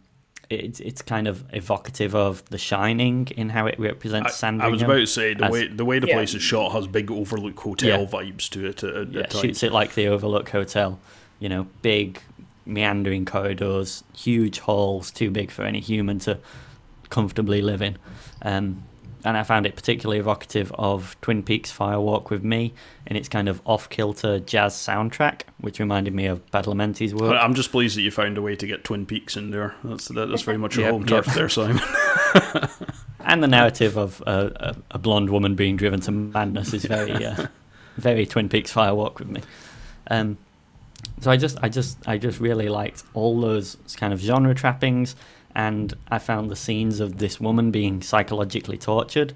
it, 0.50 0.78
it's 0.80 1.02
kind 1.02 1.26
of 1.26 1.44
evocative 1.52 2.14
of 2.14 2.44
The 2.50 2.58
Shining 2.58 3.26
in 3.36 3.48
how 3.48 3.66
it 3.66 3.78
represents 3.80 4.28
I, 4.28 4.34
Sandringham. 4.34 4.68
I 4.68 4.72
was 4.72 4.82
about 4.82 4.94
to 4.96 5.06
say 5.06 5.34
the 5.34 5.46
as- 5.46 5.50
way 5.52 5.66
the 5.68 5.84
way 5.84 5.98
the 5.98 6.06
Yeah. 6.08 6.14
place 6.16 6.34
is 6.34 6.42
shot 6.42 6.72
has 6.72 6.86
big 6.86 7.10
Overlook 7.10 7.58
Hotel 7.58 8.00
Yeah. 8.02 8.06
vibes 8.06 8.48
to 8.50 8.66
it. 8.66 8.84
At, 8.84 8.94
at 8.94 9.12
yeah, 9.12 9.22
times. 9.22 9.40
shoots 9.40 9.62
it 9.62 9.72
like 9.72 9.94
the 9.94 10.06
Overlook 10.08 10.50
Hotel. 10.50 11.00
You 11.40 11.48
know, 11.48 11.66
big 11.82 12.20
meandering 12.64 13.24
corridors, 13.24 14.04
huge 14.14 14.58
halls, 14.60 15.10
too 15.10 15.30
big 15.30 15.50
for 15.50 15.64
any 15.64 15.80
human 15.80 16.18
to 16.20 16.38
comfortably 17.10 17.62
live 17.62 17.80
in. 17.82 17.96
Um, 18.42 18.82
and 19.26 19.36
I 19.36 19.42
found 19.42 19.66
it 19.66 19.74
particularly 19.74 20.20
evocative 20.20 20.70
of 20.78 21.16
Twin 21.20 21.42
Peaks 21.42 21.72
Fire 21.72 22.00
Walk 22.00 22.30
with 22.30 22.44
Me 22.44 22.72
in 23.06 23.16
its 23.16 23.28
kind 23.28 23.48
of 23.48 23.60
off 23.66 23.90
kilter 23.90 24.38
jazz 24.38 24.74
soundtrack, 24.74 25.42
which 25.60 25.80
reminded 25.80 26.14
me 26.14 26.26
of 26.26 26.48
Badalamenti's 26.52 27.12
work. 27.12 27.36
I'm 27.42 27.54
just 27.54 27.72
pleased 27.72 27.96
that 27.96 28.02
you 28.02 28.12
found 28.12 28.38
a 28.38 28.42
way 28.42 28.54
to 28.54 28.66
get 28.68 28.84
Twin 28.84 29.04
Peaks 29.04 29.36
in 29.36 29.50
there. 29.50 29.74
That's 29.82 30.06
that's 30.06 30.42
very 30.42 30.58
much 30.58 30.76
your 30.76 30.84
Yep, 30.86 30.92
home 30.92 31.00
yep. 31.02 31.24
turf 31.24 31.34
there, 31.34 31.48
Simon. 31.48 31.82
and 33.24 33.42
the 33.42 33.48
narrative 33.48 33.98
of 33.98 34.22
a, 34.28 34.52
a, 34.56 34.76
a 34.92 34.98
blonde 34.98 35.30
woman 35.30 35.56
being 35.56 35.76
driven 35.76 36.00
to 36.02 36.12
madness 36.12 36.72
is 36.72 36.84
very, 36.84 37.26
uh, 37.26 37.48
very 37.96 38.26
Twin 38.26 38.48
Peaks 38.48 38.70
Fire 38.70 38.94
Walk 38.94 39.18
with 39.18 39.28
me. 39.28 39.42
Um, 40.08 40.38
so 41.20 41.32
I 41.32 41.36
just, 41.36 41.58
I 41.62 41.68
just, 41.68 41.98
I 42.06 42.16
just 42.16 42.38
really 42.38 42.68
liked 42.68 43.02
all 43.12 43.40
those 43.40 43.76
kind 43.96 44.12
of 44.12 44.20
genre 44.20 44.54
trappings, 44.54 45.16
and 45.56 45.94
I 46.10 46.18
found 46.18 46.50
the 46.50 46.56
scenes 46.56 47.00
of 47.00 47.16
this 47.16 47.40
woman 47.40 47.70
being 47.70 48.02
psychologically 48.02 48.76
tortured 48.76 49.32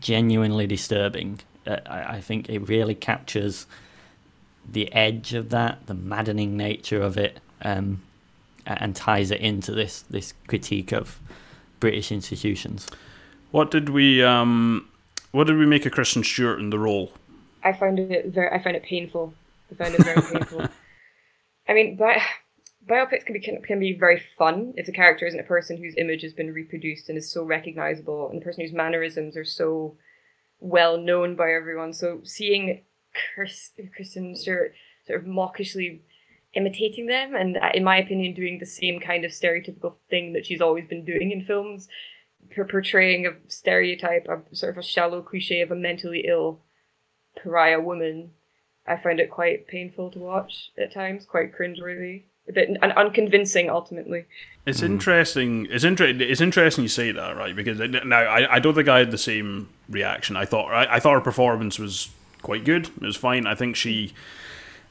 genuinely 0.00 0.66
disturbing. 0.66 1.40
Uh, 1.66 1.78
I, 1.86 2.16
I 2.16 2.20
think 2.20 2.48
it 2.48 2.60
really 2.68 2.94
captures 2.94 3.66
the 4.70 4.92
edge 4.92 5.34
of 5.34 5.50
that, 5.50 5.86
the 5.86 5.94
maddening 5.94 6.56
nature 6.56 7.02
of 7.02 7.16
it, 7.16 7.40
um, 7.62 8.02
and 8.64 8.94
ties 8.94 9.32
it 9.32 9.40
into 9.40 9.72
this 9.72 10.02
this 10.02 10.34
critique 10.46 10.92
of 10.92 11.18
British 11.80 12.12
institutions. 12.12 12.86
What 13.50 13.72
did 13.72 13.88
we 13.88 14.22
um 14.22 14.88
What 15.32 15.48
did 15.48 15.56
we 15.56 15.66
make 15.66 15.84
of 15.84 15.92
Kristen 15.92 16.22
Stewart 16.22 16.60
in 16.60 16.70
the 16.70 16.78
role? 16.78 17.12
I 17.64 17.72
found 17.72 17.98
it 17.98 18.26
very. 18.26 18.50
I 18.52 18.62
found 18.62 18.76
it 18.76 18.84
painful. 18.84 19.34
I 19.72 19.74
found 19.74 19.94
it 19.96 20.04
very 20.04 20.22
painful. 20.32 20.68
I 21.68 21.74
mean, 21.74 21.96
bi- 21.96 22.22
biopics 22.88 23.24
can 23.24 23.32
be 23.32 23.40
can, 23.40 23.60
can 23.62 23.80
be 23.80 23.96
very 23.98 24.22
fun 24.38 24.72
if 24.76 24.86
the 24.86 24.92
character 24.92 25.26
isn't 25.26 25.40
a 25.40 25.44
person 25.44 25.76
whose 25.76 25.94
image 25.96 26.22
has 26.22 26.32
been 26.32 26.52
reproduced 26.52 27.08
and 27.08 27.18
is 27.18 27.30
so 27.30 27.42
recognizable, 27.42 28.28
and 28.28 28.40
the 28.40 28.44
person 28.44 28.62
whose 28.62 28.72
mannerisms 28.72 29.36
are 29.36 29.44
so 29.44 29.96
well 30.60 30.96
known 30.96 31.36
by 31.36 31.52
everyone. 31.52 31.92
So 31.92 32.20
seeing 32.24 32.82
Chris, 33.34 33.70
Kristen 33.94 34.36
Stewart 34.36 34.74
sort 35.06 35.20
of 35.20 35.26
mawkishly 35.26 36.02
imitating 36.54 37.06
them, 37.06 37.34
and 37.34 37.56
uh, 37.56 37.70
in 37.74 37.84
my 37.84 37.98
opinion, 37.98 38.34
doing 38.34 38.58
the 38.58 38.66
same 38.66 39.00
kind 39.00 39.24
of 39.24 39.30
stereotypical 39.30 39.94
thing 40.08 40.32
that 40.32 40.46
she's 40.46 40.60
always 40.60 40.86
been 40.86 41.04
doing 41.04 41.30
in 41.30 41.44
films, 41.44 41.88
portraying 42.54 43.26
a 43.26 43.30
stereotype, 43.48 44.26
a 44.28 44.54
sort 44.54 44.72
of 44.72 44.78
a 44.78 44.82
shallow 44.82 45.22
cliche 45.22 45.60
of 45.60 45.70
a 45.70 45.76
mentally 45.76 46.24
ill 46.26 46.60
pariah 47.42 47.80
woman. 47.80 48.30
I 48.86 48.96
found 48.96 49.18
it 49.18 49.30
quite 49.30 49.66
painful 49.66 50.12
to 50.12 50.18
watch 50.18 50.70
at 50.78 50.94
times, 50.94 51.26
quite 51.26 51.52
cringeworthy, 51.52 52.22
and 52.54 52.92
unconvincing 52.92 53.68
ultimately. 53.68 54.24
It's 54.66 54.82
interesting. 54.82 55.66
It's 55.70 55.84
inter- 55.84 56.06
It's 56.06 56.40
interesting 56.40 56.82
you 56.82 56.88
say 56.88 57.12
that, 57.12 57.36
right? 57.36 57.54
Because 57.54 57.80
it, 57.80 58.06
now 58.06 58.18
I, 58.18 58.56
I 58.56 58.58
don't 58.58 58.74
think 58.74 58.88
I 58.88 58.98
had 58.98 59.10
the 59.10 59.18
same 59.18 59.68
reaction. 59.88 60.36
I 60.36 60.44
thought 60.44 60.72
I, 60.72 60.96
I 60.96 61.00
thought 61.00 61.14
her 61.14 61.20
performance 61.20 61.78
was 61.78 62.10
quite 62.42 62.64
good. 62.64 62.86
It 62.86 63.02
was 63.02 63.16
fine. 63.16 63.46
I 63.46 63.54
think 63.54 63.76
she, 63.76 64.12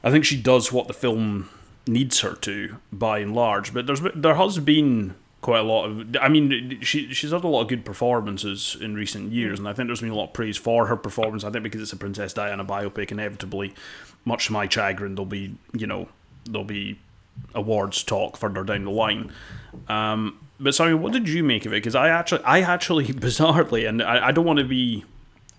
I 0.02 0.10
think 0.10 0.24
she 0.24 0.40
does 0.40 0.72
what 0.72 0.88
the 0.88 0.94
film 0.94 1.48
needs 1.86 2.20
her 2.20 2.34
to, 2.34 2.76
by 2.92 3.18
and 3.20 3.34
large. 3.34 3.72
But 3.72 3.86
there's 3.86 4.00
there 4.14 4.34
has 4.34 4.58
been 4.58 5.14
quite 5.40 5.60
a 5.60 5.62
lot 5.62 5.86
of. 5.86 6.16
I 6.20 6.28
mean, 6.28 6.80
she 6.82 7.12
she's 7.12 7.32
had 7.32 7.44
a 7.44 7.48
lot 7.48 7.62
of 7.62 7.68
good 7.68 7.84
performances 7.84 8.76
in 8.80 8.94
recent 8.94 9.32
years, 9.32 9.58
and 9.58 9.68
I 9.68 9.72
think 9.72 9.88
there's 9.88 10.00
been 10.00 10.10
a 10.10 10.14
lot 10.14 10.28
of 10.28 10.32
praise 10.32 10.56
for 10.56 10.86
her 10.86 10.96
performance. 10.96 11.44
I 11.44 11.50
think 11.50 11.62
because 11.62 11.82
it's 11.82 11.92
a 11.92 11.96
Princess 11.96 12.32
Diana 12.32 12.64
biopic, 12.64 13.12
inevitably, 13.12 13.74
much 14.24 14.46
to 14.46 14.52
my 14.52 14.68
chagrin, 14.68 15.14
there'll 15.14 15.26
be 15.26 15.54
you 15.72 15.86
know 15.86 16.08
there'll 16.44 16.64
be 16.64 16.98
awards 17.54 18.02
talk 18.02 18.36
further 18.36 18.64
down 18.64 18.84
the 18.84 18.90
line. 18.90 19.32
Um, 19.88 20.38
but 20.58 20.74
sorry, 20.74 20.94
what 20.94 21.12
did 21.12 21.28
you 21.28 21.44
make 21.44 21.66
of 21.66 21.72
it? 21.72 21.76
Because 21.76 21.94
I 21.94 22.08
actually, 22.08 22.42
I 22.44 22.60
actually, 22.60 23.06
bizarrely, 23.06 23.88
and 23.88 24.02
I, 24.02 24.28
I 24.28 24.32
don't 24.32 24.44
want 24.44 24.58
to 24.58 24.64
be, 24.64 25.04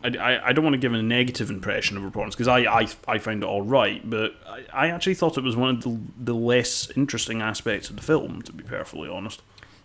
I, 0.03 0.07
I, 0.09 0.47
I 0.49 0.53
don't 0.53 0.63
want 0.63 0.73
to 0.73 0.79
give 0.79 0.93
a 0.93 1.01
negative 1.01 1.49
impression 1.49 1.97
of 1.97 2.03
her 2.03 2.09
performance 2.09 2.35
because 2.35 2.47
I, 2.47 2.59
I, 2.59 2.87
I 3.07 3.17
found 3.19 3.43
it 3.43 3.47
all 3.47 3.61
right, 3.61 4.07
but 4.07 4.35
I, 4.47 4.63
I 4.73 4.87
actually 4.89 5.15
thought 5.15 5.37
it 5.37 5.43
was 5.43 5.55
one 5.55 5.75
of 5.75 5.83
the, 5.83 5.99
the 6.17 6.35
less 6.35 6.89
interesting 6.95 7.41
aspects 7.41 7.89
of 7.89 7.95
the 7.95 8.03
film, 8.03 8.41
to 8.43 8.53
be 8.53 8.63
perfectly 8.63 9.09
honest. 9.09 9.41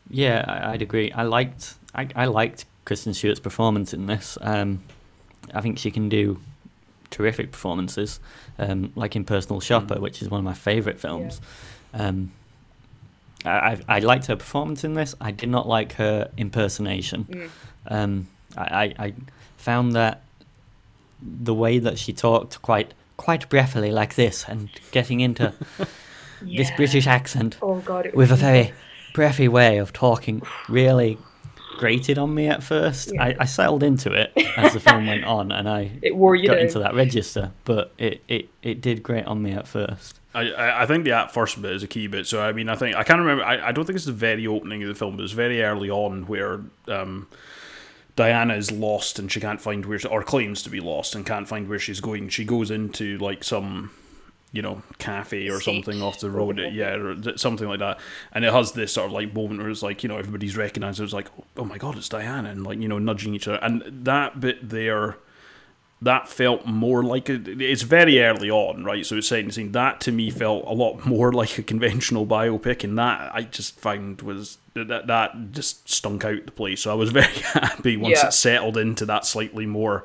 Yeah, 0.09 0.45
I, 0.47 0.73
I'd 0.73 0.83
agree. 0.83 1.13
I 1.13 1.23
liked 1.23 1.75
I, 1.95 2.09
I 2.17 2.27
liked 2.27 2.65
Kristen 2.85 3.15
Stewart's 3.15 3.41
performance 3.41 3.93
in 3.93 4.07
this. 4.07 4.39
Um, 4.41 4.83
I 5.55 5.61
think 5.61 5.79
she 5.79 5.91
can 5.91 6.09
do 6.09 6.41
terrific 7.11 7.53
performances, 7.53 8.21
um, 8.59 8.93
like 8.97 9.15
in 9.15 9.25
Personal 9.25 9.61
Shopper, 9.61 10.01
which 10.01 10.23
is 10.23 10.31
one 10.31 10.39
of 10.39 10.45
my 10.45 10.55
favourite 10.55 10.99
films. 10.99 11.41
Um, 11.95 12.33
I, 13.45 13.51
I 13.51 13.79
I 13.89 13.99
liked 14.01 14.27
her 14.27 14.37
performance 14.37 14.85
in 14.85 14.95
this. 14.95 15.15
I 15.21 15.31
did 15.31 15.49
not 15.49 15.67
like 15.69 15.95
her 15.95 16.31
impersonation. 16.37 17.51
Um, 17.87 18.29
I, 18.57 18.63
I, 18.99 19.05
I 19.07 19.15
found 19.57 19.93
that 19.95 20.23
the 21.21 21.55
way 21.55 21.79
that 21.79 21.99
she 21.99 22.13
talked 22.13 22.63
quite 22.63 22.95
quite 23.17 23.49
breathily 23.49 23.91
like 23.91 24.15
this 24.15 24.45
and 24.49 24.69
getting 24.91 25.21
into 25.21 25.53
this 26.43 26.71
British 26.77 27.07
accent 27.07 27.57
Oh 27.63 27.77
god, 27.81 28.11
with 28.15 28.33
a 28.33 28.37
very 28.37 28.73
breathy 29.15 29.49
way 29.49 29.79
of 29.79 29.93
talking 29.93 30.43
really 30.69 31.19
grated 31.79 32.19
on 32.19 32.35
me 32.35 32.47
at 32.49 32.63
first. 32.63 33.13
Yeah. 33.13 33.23
I, 33.25 33.37
I 33.41 33.45
settled 33.45 33.83
into 33.83 34.13
it 34.13 34.33
as 34.57 34.73
the 34.73 34.81
film 34.81 35.07
went 35.07 35.25
on 35.25 35.51
and 35.53 35.69
I 35.69 35.91
It 36.03 36.15
wore 36.17 36.35
you 36.37 36.47
got 36.49 36.55
down. 36.55 36.67
into 36.67 36.79
that 36.81 36.95
register, 36.95 37.53
but 37.65 37.93
it, 37.99 38.23
it, 38.29 38.49
it 38.63 38.81
did 38.81 39.03
grate 39.03 39.27
on 39.27 39.43
me 39.43 39.53
at 39.53 39.67
first. 39.67 40.19
I, 40.35 40.83
I 40.83 40.87
think 40.87 41.05
the 41.05 41.13
at 41.13 41.33
first 41.33 41.61
bit 41.61 41.73
is 41.73 41.83
a 41.83 41.87
key 41.87 42.07
bit. 42.07 42.27
So 42.27 42.43
I 42.43 42.53
mean, 42.53 42.69
I 42.69 42.75
think 42.75 42.97
I 42.97 43.03
can't 43.03 43.21
remember. 43.21 43.45
I, 43.45 43.69
I 43.69 43.73
don't 43.73 43.85
think 43.85 43.97
it's 43.97 44.07
the 44.07 44.13
very 44.13 44.47
opening 44.47 44.83
of 44.83 44.89
the 44.89 44.95
film, 44.95 45.17
but 45.17 45.25
it's 45.25 45.33
very 45.33 45.63
early 45.63 45.91
on 45.91 46.27
where 46.27 46.61
um, 46.89 47.29
Diana 48.17 48.55
is 48.55 48.71
lost 48.71 49.19
and 49.19 49.31
she 49.31 49.41
can't 49.41 49.61
find 49.61 49.85
where, 49.85 49.99
she, 49.99 50.09
or 50.09 50.23
claims 50.23 50.63
to 50.63 50.71
be 50.71 50.81
lost 50.81 51.15
and 51.15 51.27
can't 51.27 51.49
find 51.49 51.69
where 51.69 51.79
she's 51.79 52.01
going. 52.01 52.29
She 52.31 52.45
goes 52.45 52.71
into 52.71 53.19
like 53.19 53.45
some, 53.45 53.91
you 54.53 54.63
know, 54.63 54.83
cafe 54.99 55.49
or 55.49 55.61
something 55.61 56.01
off 56.03 56.21
the 56.21 56.31
road. 56.31 56.59
Yeah, 56.73 56.95
or 56.95 57.37
something 57.37 57.69
like 57.69 57.81
that. 57.81 58.01
And 58.33 58.45
it 58.45 58.53
has 58.53 58.73
this 58.73 58.95
sort 58.95 59.07
of 59.07 59.13
like 59.13 59.35
moment 59.35 59.61
where 59.61 59.71
it's 59.71 59.83
like 59.83 60.03
you 60.03 60.09
know 60.09 60.17
everybody's 60.17 60.57
recognized. 60.57 61.01
It's 61.01 61.13
like, 61.13 61.29
oh 61.57 61.65
my 61.65 61.77
god, 61.77 61.97
it's 61.99 62.09
Diana, 62.09 62.51
and 62.51 62.65
like 62.65 62.81
you 62.81 62.89
know 62.89 62.99
nudging 62.99 63.35
each 63.35 63.49
other. 63.49 63.59
And 63.63 63.83
that 64.05 64.41
bit 64.41 64.71
there 64.71 65.17
that 66.03 66.29
felt 66.29 66.67
more 66.67 67.03
like 67.03 67.29
a, 67.29 67.35
it's 67.47 67.83
very 67.83 68.21
early 68.21 68.51
on, 68.51 68.85
right? 68.85 69.07
So 69.07 69.17
it's 69.17 69.29
setting 69.29 69.47
the 69.47 69.53
scene. 69.53 69.73
That 69.73 70.01
to 70.03 70.13
me 70.13 70.31
felt 70.31 70.65
a 70.67 70.73
lot 70.75 71.07
more 71.07 71.33
like 71.43 71.57
a 71.59 71.63
conventional 71.63 72.27
biopic, 72.27 72.85
and 72.85 72.99
that 72.99 73.35
I 73.35 73.43
just 73.43 73.79
found 73.79 74.21
was 74.23 74.59
that 74.75 75.07
that 75.07 75.53
just 75.53 75.89
stunk 75.89 76.25
out 76.25 76.45
the 76.47 76.53
place. 76.53 76.83
So 76.83 76.91
I 76.91 76.95
was 76.95 77.11
very 77.13 77.27
happy 77.33 77.97
once 77.97 78.19
Yeah. 78.21 78.27
it 78.29 78.33
settled 78.33 78.77
into 78.77 79.07
that 79.07 79.25
slightly 79.25 79.65
more, 79.65 80.05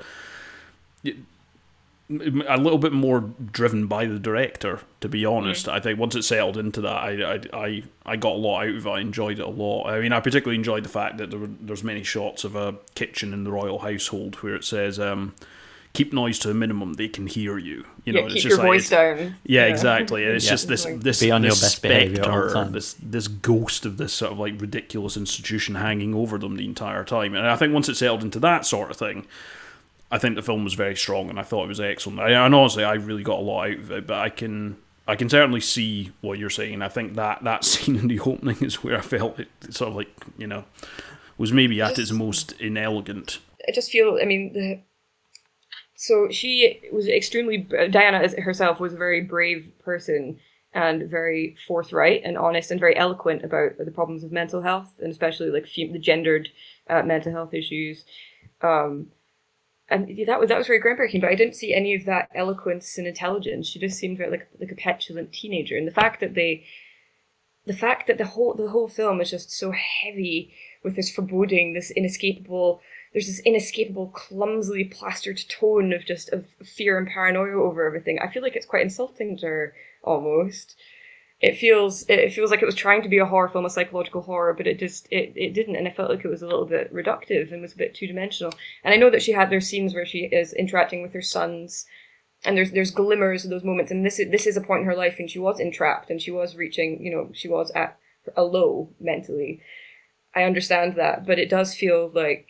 a 2.10 2.58
little 2.58 2.78
bit 2.78 2.94
more 2.94 3.20
driven 3.52 3.88
by 3.88 4.06
the 4.06 4.20
director. 4.20 4.80
To 5.02 5.10
be 5.10 5.26
honest, 5.26 5.68
I 5.68 5.80
think 5.82 6.00
once 6.00 6.16
it 6.16 6.24
settled 6.24 6.58
into 6.58 6.80
that, 6.82 6.90
I, 6.96 7.34
I 7.34 7.40
I 7.54 7.84
I 8.06 8.16
got 8.16 8.34
a 8.34 8.38
lot 8.38 8.64
out 8.64 8.76
of 8.76 8.86
it. 8.86 8.90
I 8.90 9.00
enjoyed 9.02 9.40
it 9.40 9.46
a 9.46 9.50
lot. 9.50 9.88
I 9.88 10.00
mean, 10.00 10.14
I 10.14 10.20
particularly 10.22 10.56
enjoyed 10.58 10.84
the 10.86 10.90
fact 10.90 11.18
that 11.18 11.32
there 11.32 11.40
were, 11.40 11.50
there's 11.60 11.84
many 11.84 12.04
shots 12.04 12.44
of 12.44 12.56
a 12.56 12.76
kitchen 12.96 13.34
in 13.34 13.44
the 13.44 13.52
royal 13.52 13.80
household 13.80 14.36
where 14.36 14.56
it 14.56 14.64
says. 14.64 15.00
Um, 15.00 15.34
keep 15.98 16.14
noise 16.14 16.38
to 16.40 16.50
a 16.50 16.54
minimum 16.54 16.94
they 16.94 17.08
can 17.08 17.26
hear 17.28 17.58
you 17.58 17.86
you 18.06 18.14
know 18.14 18.20
yeah, 18.20 18.26
it's 18.26 18.34
keep 18.36 18.44
just 18.44 18.56
your 18.56 18.58
like 18.60 18.68
voice 18.68 18.92
it's- 18.92 19.20
down. 19.20 19.36
yeah, 19.44 19.66
exactly 19.66 20.24
and 20.26 20.34
it's 20.36 20.46
Yeah. 20.46 20.52
just 20.52 20.68
this 20.68 20.86
this 21.08 21.20
Be 21.20 21.32
on 21.32 21.42
your 21.44 21.52
this 21.52 21.62
best 21.62 21.82
behaviour 21.82 22.22
at 22.22 22.30
all 22.30 22.50
spectre, 22.50 22.72
this 22.72 22.94
this 23.02 23.28
ghost 23.28 23.86
of 23.86 23.98
this 23.98 24.14
sort 24.14 24.32
of 24.32 24.40
like 24.40 24.62
ridiculous 24.62 25.18
institution 25.18 25.76
hanging 25.76 26.14
over 26.14 26.38
them 26.38 26.56
the 26.56 26.66
entire 26.66 27.04
time 27.04 27.34
and 27.36 27.48
i 27.48 27.56
think 27.56 27.74
once 27.74 27.90
it 27.90 27.96
settled 27.96 28.24
into 28.24 28.40
that 28.40 28.66
sort 28.66 28.92
of 28.92 28.98
thing 28.98 29.26
i 30.12 30.18
think 30.18 30.36
the 30.36 30.42
film 30.42 30.64
was 30.64 30.74
very 30.76 30.96
strong 30.96 31.30
and 31.30 31.40
i 31.40 31.44
thought 31.44 31.66
it 31.66 31.68
was 31.70 31.82
excellent 31.82 32.20
I, 32.20 32.32
and 32.32 32.54
honestly 32.56 32.84
i 32.84 32.94
really 32.94 33.24
got 33.24 33.40
a 33.40 33.42
lot 33.42 33.68
out 33.72 33.78
of 33.80 33.92
it 33.92 34.08
but 34.08 34.18
i 34.20 34.30
can 34.30 34.78
I 35.10 35.16
can 35.16 35.30
certainly 35.30 35.62
see 35.62 36.12
what 36.20 36.38
you're 36.38 36.50
saying. 36.50 36.82
I 36.82 36.90
think 36.90 37.14
that 37.14 37.42
that 37.46 37.64
scene 37.70 37.96
in 37.96 38.10
the 38.10 38.20
opening 38.20 38.58
is 38.62 38.84
where 38.84 38.98
I 38.98 39.00
felt 39.00 39.40
it 39.40 39.48
sort 39.70 39.92
of 39.92 39.96
like 39.96 40.10
you 40.38 40.48
know 40.48 40.66
was 41.38 41.54
maybe 41.54 41.82
at 41.82 41.98
its 41.98 42.12
most 42.12 42.52
inelegant. 42.60 43.40
I 43.66 43.72
just 43.72 43.90
feel. 43.90 44.20
I 44.22 44.26
mean, 44.26 44.52
the 44.52 44.82
so 45.98 46.30
she 46.30 46.80
was 46.94 47.08
extremely 47.08 47.58
Diana 47.58 48.30
herself 48.40 48.80
was 48.80 48.94
a 48.94 48.98
very 48.98 49.22
brave 49.22 49.72
person 49.84 50.40
and 50.72 51.10
very 51.10 51.56
forthright 51.68 52.22
and 52.24 52.38
honest 52.38 52.70
and 52.70 52.80
very 52.80 52.96
eloquent 52.96 53.44
about 53.44 53.72
the 53.84 53.90
problems 53.92 54.24
of 54.24 54.32
mental 54.32 54.62
health 54.62 54.94
and 55.00 55.12
especially 55.12 55.50
like 55.50 55.66
the 55.74 55.98
gendered 55.98 56.50
uh, 56.88 57.02
mental 57.02 57.32
health 57.32 57.52
issues. 57.52 58.06
Um, 58.62 59.08
and 59.90 60.08
that 60.28 60.40
was 60.40 60.50
that 60.50 60.58
was 60.60 60.68
very 60.68 60.80
groundbreaking. 60.80 61.22
But 61.22 61.32
I 61.32 61.36
didn't 61.36 61.56
see 61.56 61.74
any 61.74 61.96
of 61.96 62.06
that 62.06 62.30
eloquence 62.36 63.00
and 63.00 63.08
intelligence. 63.08 63.68
She 63.68 63.80
just 63.80 63.98
seemed 63.98 64.20
very 64.20 64.30
like 64.30 64.48
like 64.60 64.72
a 64.72 64.76
petulant 64.76 65.34
teenager. 65.34 65.78
And 65.78 65.88
the 65.88 65.92
fact 65.92 66.20
that 66.20 66.36
they, 66.36 66.66
the 67.66 67.74
fact 67.74 68.06
that 68.06 68.20
the 68.20 68.26
whole 68.26 68.54
the 68.54 68.70
whole 68.70 68.88
film 68.88 69.20
is 69.20 69.32
just 69.32 69.50
so 69.50 69.72
heavy 69.72 70.54
with 70.84 70.96
this 70.96 71.10
foreboding, 71.10 71.74
this 71.74 71.90
inescapable. 71.90 72.82
There's 73.14 73.28
this 73.28 73.40
inescapable, 73.40 74.08
clumsily 74.08 74.84
plastered 74.84 75.40
tone 75.50 75.94
of 75.94 76.06
just 76.06 76.30
of 76.30 76.48
fear 76.64 76.98
and 76.98 77.08
paranoia 77.08 77.64
over 77.64 77.86
everything. 77.86 78.20
I 78.20 78.28
feel 78.28 78.44
like 78.44 78.56
it's 78.56 78.66
quite 78.66 78.84
insulting 78.84 79.38
to 79.38 79.46
her 79.48 79.74
almost. 80.04 80.76
It 81.40 81.58
feels 81.58 82.04
it 82.10 82.34
feels 82.34 82.50
like 82.50 82.64
it 82.64 82.66
was 82.66 82.76
trying 82.76 83.04
to 83.04 83.10
be 83.10 83.20
a 83.20 83.26
horror 83.26 83.48
film, 83.48 83.66
a 83.66 83.70
psychological 83.70 84.22
horror, 84.22 84.54
but 84.54 84.68
it 84.68 84.80
just 84.80 85.08
it, 85.12 85.34
it 85.36 85.54
didn't, 85.54 85.76
and 85.76 85.88
I 85.88 85.92
felt 85.92 86.10
like 86.10 86.26
it 86.26 86.30
was 86.30 86.42
a 86.42 86.48
little 86.48 86.66
bit 86.66 86.92
reductive 86.94 87.52
and 87.52 87.62
was 87.62 87.74
a 87.74 87.78
bit 87.78 87.94
two 87.94 88.08
dimensional. 88.08 88.54
And 88.84 88.94
I 88.94 88.98
know 88.98 89.12
that 89.12 89.22
she 89.22 89.34
had 89.34 89.50
there's 89.50 89.68
scenes 89.68 89.94
where 89.94 90.06
she 90.06 90.26
is 90.26 90.54
interacting 90.54 91.04
with 91.04 91.14
her 91.14 91.22
sons, 91.22 91.86
and 92.44 92.58
there's 92.58 92.72
there's 92.72 92.92
glimmers 92.92 93.44
of 93.44 93.52
those 93.52 93.64
moments. 93.64 93.92
And 93.92 94.04
this 94.04 94.20
is 94.20 94.32
this 94.32 94.48
is 94.48 94.58
a 94.58 94.62
point 94.62 94.82
in 94.82 94.88
her 94.88 94.96
life 94.96 95.18
and 95.20 95.30
she 95.30 95.40
was 95.40 95.60
entrapped 95.60 96.10
and 96.10 96.22
she 96.22 96.32
was 96.32 96.56
reaching, 96.56 97.04
you 97.04 97.12
know, 97.12 97.30
she 97.34 97.48
was 97.48 97.72
at 97.72 98.00
a 98.36 98.44
low 98.44 98.90
mentally. 99.00 99.62
I 100.36 100.44
understand 100.44 100.96
that, 100.96 101.26
but 101.26 101.40
it 101.40 101.50
does 101.50 101.76
feel 101.76 102.12
like 102.14 102.48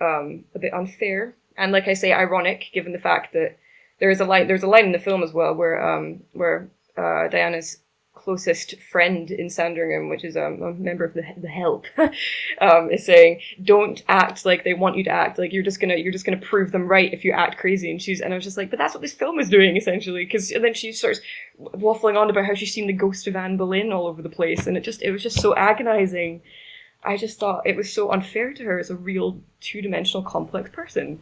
um, 0.00 0.44
a 0.54 0.58
bit 0.58 0.72
unfair 0.72 1.34
and, 1.56 1.72
like 1.72 1.88
I 1.88 1.94
say, 1.94 2.12
ironic, 2.12 2.70
given 2.72 2.92
the 2.92 2.98
fact 2.98 3.32
that 3.34 3.58
there 4.00 4.10
is 4.10 4.20
a 4.20 4.24
line. 4.24 4.48
There's 4.48 4.62
a 4.62 4.66
line 4.68 4.86
in 4.86 4.92
the 4.92 4.98
film 4.98 5.22
as 5.22 5.32
well 5.32 5.54
where 5.54 5.80
um, 5.80 6.20
where 6.32 6.70
uh, 6.96 7.28
Diana's 7.28 7.78
closest 8.14 8.74
friend 8.82 9.30
in 9.30 9.48
Sandringham, 9.48 10.08
which 10.08 10.24
is 10.24 10.36
um, 10.36 10.60
a 10.62 10.72
member 10.72 11.04
of 11.04 11.14
the 11.14 11.22
the 11.36 11.48
Help, 11.48 11.84
um, 12.60 12.90
is 12.90 13.04
saying, 13.04 13.40
"Don't 13.62 14.02
act 14.08 14.44
like 14.44 14.64
they 14.64 14.74
want 14.74 14.96
you 14.96 15.04
to 15.04 15.10
act. 15.10 15.38
Like 15.38 15.52
you're 15.52 15.62
just 15.62 15.80
gonna 15.80 15.96
you're 15.96 16.12
just 16.12 16.24
gonna 16.24 16.38
prove 16.38 16.72
them 16.72 16.88
right 16.88 17.12
if 17.12 17.24
you 17.24 17.32
act 17.32 17.58
crazy." 17.58 17.90
And 17.90 18.00
she's 18.00 18.20
and 18.20 18.32
I 18.32 18.36
was 18.36 18.44
just 18.44 18.56
like, 18.56 18.70
"But 18.70 18.78
that's 18.78 18.94
what 18.94 19.02
this 19.02 19.12
film 19.12 19.38
is 19.38 19.50
doing 19.50 19.76
essentially." 19.76 20.24
Because 20.24 20.50
and 20.50 20.64
then 20.64 20.74
she 20.74 20.92
starts 20.92 21.20
waffling 21.60 22.18
on 22.18 22.30
about 22.30 22.46
how 22.46 22.54
she's 22.54 22.72
seen 22.72 22.86
the 22.86 22.92
ghost 22.94 23.26
of 23.26 23.36
Anne 23.36 23.58
Boleyn 23.58 23.92
all 23.92 24.06
over 24.06 24.22
the 24.22 24.28
place, 24.30 24.66
and 24.66 24.76
it 24.76 24.84
just 24.84 25.02
it 25.02 25.12
was 25.12 25.22
just 25.22 25.40
so 25.40 25.54
agonizing. 25.54 26.40
I 27.02 27.16
just 27.16 27.38
thought 27.38 27.66
it 27.66 27.76
was 27.76 27.92
so 27.92 28.12
unfair 28.12 28.52
to 28.52 28.64
her 28.64 28.78
as 28.78 28.90
a 28.90 28.96
real 28.96 29.38
two 29.60 29.80
dimensional 29.80 30.22
complex 30.22 30.70
person. 30.70 31.20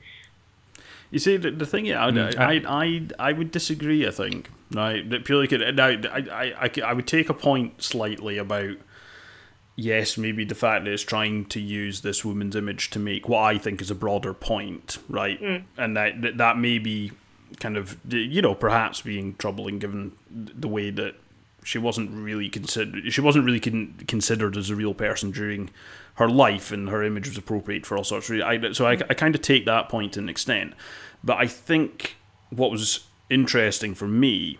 You 1.10 1.18
see, 1.18 1.36
the, 1.36 1.50
the 1.50 1.66
thing, 1.66 1.86
yeah, 1.86 2.04
I, 2.04 2.10
Mm, 2.10 2.38
I, 2.38 2.62
I, 2.66 3.30
I 3.30 3.32
would 3.32 3.50
disagree. 3.50 4.06
I 4.06 4.10
think 4.10 4.50
right, 4.72 5.08
that 5.08 5.24
purely 5.24 5.48
could. 5.48 5.76
Now, 5.76 5.86
I, 5.86 6.52
I, 6.60 6.70
I, 6.84 6.92
would 6.92 7.06
take 7.06 7.30
a 7.30 7.34
point 7.34 7.82
slightly 7.82 8.36
about 8.36 8.76
yes, 9.74 10.18
maybe 10.18 10.44
the 10.44 10.54
fact 10.54 10.84
that 10.84 10.90
it's 10.90 11.02
trying 11.02 11.46
to 11.46 11.60
use 11.60 12.02
this 12.02 12.24
woman's 12.24 12.56
image 12.56 12.90
to 12.90 12.98
make 12.98 13.28
what 13.28 13.40
I 13.40 13.56
think 13.56 13.80
is 13.80 13.90
a 13.90 13.94
broader 13.94 14.34
point, 14.34 14.98
right, 15.08 15.40
and 15.78 15.96
that 15.96 16.20
that, 16.20 16.36
that 16.36 16.58
may 16.58 16.78
be 16.78 17.12
kind 17.60 17.78
of 17.78 17.96
you 18.12 18.42
know 18.42 18.54
perhaps 18.54 19.00
being 19.00 19.34
troubling 19.36 19.78
given 19.78 20.12
the 20.30 20.68
way 20.68 20.90
that 20.90 21.14
she 21.68 21.78
wasn't 21.78 22.10
really 22.10 22.48
considered 22.48 23.12
she 23.12 23.20
wasn't 23.20 23.44
really 23.44 23.60
con- 23.60 23.94
considered 24.08 24.56
as 24.56 24.70
a 24.70 24.74
real 24.74 24.94
person 24.94 25.30
during 25.30 25.68
her 26.14 26.26
life 26.26 26.72
and 26.72 26.88
her 26.88 27.02
image 27.02 27.28
was 27.28 27.36
appropriate 27.36 27.84
for 27.84 27.98
all 27.98 28.02
sorts 28.02 28.30
of 28.30 28.36
reasons. 28.36 28.78
So 28.78 28.86
I, 28.86 28.92
I 28.92 29.14
kind 29.14 29.34
of 29.34 29.42
take 29.42 29.66
that 29.66 29.90
point 29.90 30.14
to 30.14 30.20
an 30.20 30.30
extent 30.30 30.72
but 31.22 31.36
I 31.36 31.46
think 31.46 32.16
what 32.48 32.70
was 32.70 33.00
interesting 33.28 33.94
for 33.94 34.08
me 34.08 34.58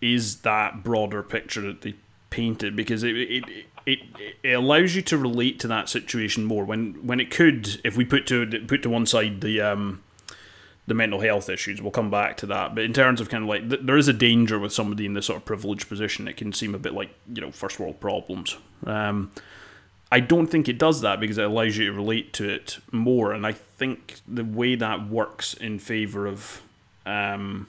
is 0.00 0.42
that 0.42 0.84
broader 0.84 1.20
picture 1.24 1.62
that 1.62 1.82
they 1.82 1.94
painted 2.30 2.76
because 2.76 3.02
it 3.02 3.16
it, 3.16 3.44
it, 3.84 3.98
it 4.44 4.52
allows 4.52 4.94
you 4.94 5.02
to 5.02 5.18
relate 5.18 5.58
to 5.58 5.66
that 5.66 5.88
situation 5.88 6.44
more 6.44 6.64
when 6.64 6.94
when 7.04 7.18
it 7.18 7.28
could 7.28 7.80
if 7.82 7.96
we 7.96 8.04
put 8.04 8.24
to 8.28 8.46
put 8.68 8.84
to 8.84 8.88
one 8.88 9.04
side 9.04 9.40
the 9.40 9.60
um 9.60 10.00
the 10.86 10.94
mental 10.94 11.20
health 11.20 11.48
issues. 11.48 11.82
We'll 11.82 11.90
come 11.90 12.10
back 12.10 12.36
to 12.38 12.46
that. 12.46 12.74
But 12.74 12.84
in 12.84 12.92
terms 12.92 13.20
of 13.20 13.28
kind 13.28 13.42
of 13.42 13.48
like, 13.48 13.68
th- 13.68 13.82
there 13.82 13.96
is 13.96 14.08
a 14.08 14.12
danger 14.12 14.58
with 14.58 14.72
somebody 14.72 15.04
in 15.04 15.14
this 15.14 15.26
sort 15.26 15.38
of 15.38 15.44
privileged 15.44 15.88
position. 15.88 16.28
It 16.28 16.36
can 16.36 16.52
seem 16.52 16.74
a 16.74 16.78
bit 16.78 16.94
like, 16.94 17.10
you 17.32 17.40
know, 17.40 17.50
first 17.50 17.80
world 17.80 17.98
problems. 18.00 18.56
Um, 18.86 19.32
I 20.12 20.20
don't 20.20 20.46
think 20.46 20.68
it 20.68 20.78
does 20.78 21.00
that 21.00 21.18
because 21.18 21.38
it 21.38 21.44
allows 21.44 21.76
you 21.76 21.86
to 21.86 21.92
relate 21.92 22.32
to 22.34 22.48
it 22.48 22.78
more. 22.92 23.32
And 23.32 23.44
I 23.44 23.52
think 23.52 24.20
the 24.28 24.44
way 24.44 24.76
that 24.76 25.08
works 25.08 25.54
in 25.54 25.80
favour 25.80 26.26
of 26.26 26.62
um, 27.04 27.66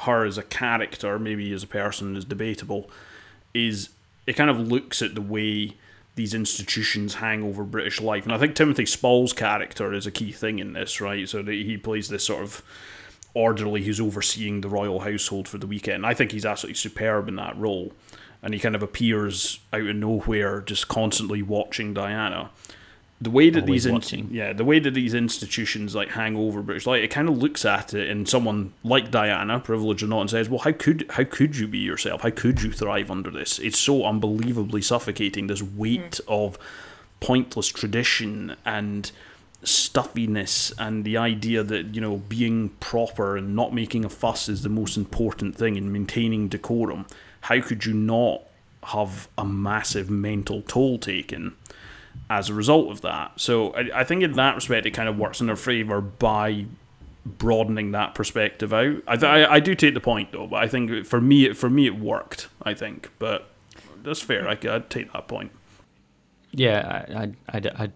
her 0.00 0.24
as 0.24 0.36
a 0.36 0.42
character, 0.42 1.18
maybe 1.20 1.52
as 1.52 1.62
a 1.62 1.68
person, 1.68 2.16
is 2.16 2.24
debatable, 2.24 2.90
is 3.54 3.90
it 4.26 4.32
kind 4.34 4.50
of 4.50 4.58
looks 4.58 5.00
at 5.02 5.14
the 5.14 5.20
way 5.20 5.76
these 6.14 6.34
institutions 6.34 7.14
hang 7.14 7.42
over 7.42 7.64
British 7.64 8.00
life. 8.00 8.24
And 8.24 8.32
I 8.32 8.38
think 8.38 8.54
Timothy 8.54 8.86
Spall's 8.86 9.32
character 9.32 9.92
is 9.92 10.06
a 10.06 10.10
key 10.10 10.32
thing 10.32 10.58
in 10.58 10.74
this, 10.74 11.00
right? 11.00 11.28
So 11.28 11.42
that 11.42 11.52
he 11.52 11.76
plays 11.76 12.08
this 12.08 12.24
sort 12.24 12.42
of 12.42 12.62
orderly 13.34 13.84
who's 13.84 14.00
overseeing 14.00 14.60
the 14.60 14.68
royal 14.68 15.00
household 15.00 15.48
for 15.48 15.58
the 15.58 15.66
weekend. 15.66 16.04
I 16.04 16.12
think 16.12 16.32
he's 16.32 16.44
absolutely 16.44 16.74
superb 16.74 17.28
in 17.28 17.36
that 17.36 17.56
role. 17.56 17.92
And 18.42 18.52
he 18.52 18.60
kind 18.60 18.74
of 18.74 18.82
appears 18.82 19.60
out 19.72 19.86
of 19.86 19.96
nowhere, 19.96 20.60
just 20.60 20.88
constantly 20.88 21.42
watching 21.42 21.94
Diana. 21.94 22.50
The 23.22 23.30
way 23.30 23.50
that 23.50 23.62
Always 23.62 23.84
these 23.84 24.12
in- 24.12 24.28
yeah, 24.32 24.52
the 24.52 24.64
way 24.64 24.80
that 24.80 24.94
these 24.94 25.14
institutions 25.14 25.94
like 25.94 26.10
hang 26.10 26.36
over 26.36 26.60
British 26.60 26.86
life, 26.86 27.04
it 27.04 27.08
kind 27.08 27.28
of 27.28 27.38
looks 27.38 27.64
at 27.64 27.94
it 27.94 28.10
and 28.10 28.28
someone 28.28 28.72
like 28.82 29.12
Diana, 29.12 29.60
privileged 29.60 30.02
or 30.02 30.08
not, 30.08 30.22
and 30.22 30.30
says, 30.30 30.48
"Well, 30.48 30.58
how 30.58 30.72
could 30.72 31.06
how 31.10 31.22
could 31.22 31.56
you 31.56 31.68
be 31.68 31.78
yourself? 31.78 32.22
How 32.22 32.30
could 32.30 32.62
you 32.62 32.72
thrive 32.72 33.12
under 33.12 33.30
this? 33.30 33.60
It's 33.60 33.78
so 33.78 34.04
unbelievably 34.04 34.82
suffocating. 34.82 35.46
This 35.46 35.62
weight 35.62 36.18
hmm. 36.26 36.32
of 36.32 36.58
pointless 37.20 37.68
tradition 37.68 38.56
and 38.64 39.12
stuffiness, 39.62 40.72
and 40.76 41.04
the 41.04 41.16
idea 41.16 41.62
that 41.62 41.94
you 41.94 42.00
know 42.00 42.16
being 42.28 42.70
proper 42.80 43.36
and 43.36 43.54
not 43.54 43.72
making 43.72 44.04
a 44.04 44.08
fuss 44.08 44.48
is 44.48 44.62
the 44.62 44.68
most 44.68 44.96
important 44.96 45.54
thing 45.54 45.76
in 45.76 45.92
maintaining 45.92 46.48
decorum. 46.48 47.06
How 47.42 47.60
could 47.60 47.86
you 47.86 47.94
not 47.94 48.42
have 48.82 49.28
a 49.38 49.44
massive 49.44 50.10
mental 50.10 50.62
toll 50.62 50.98
taken?" 50.98 51.54
As 52.38 52.48
a 52.48 52.54
result 52.54 52.90
of 52.90 53.00
that. 53.02 53.32
So 53.36 53.72
I, 53.74 54.00
I 54.00 54.04
think 54.04 54.22
in 54.22 54.32
that 54.32 54.54
respect, 54.54 54.86
it 54.86 54.92
kind 54.92 55.08
of 55.08 55.18
works 55.18 55.40
in 55.40 55.46
their 55.46 55.56
favour 55.56 56.00
by 56.00 56.66
broadening 57.24 57.92
that 57.92 58.14
perspective 58.14 58.72
out. 58.72 58.96
I, 59.06 59.16
th- 59.16 59.24
I 59.24 59.54
I 59.54 59.60
do 59.60 59.74
take 59.74 59.94
the 59.94 60.00
point 60.00 60.32
though, 60.32 60.46
but 60.46 60.56
I 60.56 60.68
think 60.68 61.06
for 61.06 61.20
me 61.20 61.46
it 61.46 61.56
for 61.56 61.70
me 61.70 61.86
it 61.86 61.98
worked. 61.98 62.48
I 62.62 62.74
think, 62.74 63.10
but 63.18 63.48
that's 64.02 64.20
fair. 64.20 64.48
I, 64.48 64.52
I'd 64.52 64.90
take 64.90 65.12
that 65.12 65.28
point. 65.28 65.52
Yeah, 66.52 67.04
I, 67.08 67.22
I, 67.22 67.32
I'd, 67.48 67.66
I'd 67.68 67.92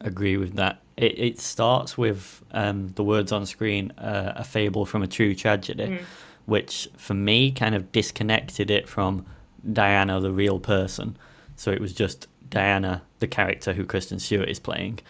agree 0.00 0.36
with 0.36 0.54
that. 0.56 0.80
It, 0.96 1.18
it 1.18 1.40
starts 1.40 1.96
with 1.96 2.42
um, 2.52 2.88
the 2.96 3.04
words 3.04 3.32
on 3.32 3.46
screen, 3.46 3.92
uh, 3.92 4.32
a 4.36 4.44
fable 4.44 4.84
from 4.86 5.02
a 5.02 5.06
true 5.06 5.34
tragedy, 5.34 6.00
which 6.46 6.88
for 6.96 7.14
me 7.14 7.52
kind 7.52 7.74
of 7.74 7.92
disconnected 7.92 8.70
it 8.70 8.88
from 8.88 9.24
Diana, 9.72 10.20
the 10.20 10.32
real 10.32 10.58
person. 10.58 11.16
So 11.56 11.70
it 11.70 11.80
was 11.80 11.92
just 11.92 12.26
Diana, 12.52 13.02
the 13.18 13.26
character 13.26 13.72
who 13.72 13.84
Kristen 13.84 14.20
Stewart 14.20 14.48
is 14.48 14.60
playing, 14.60 15.00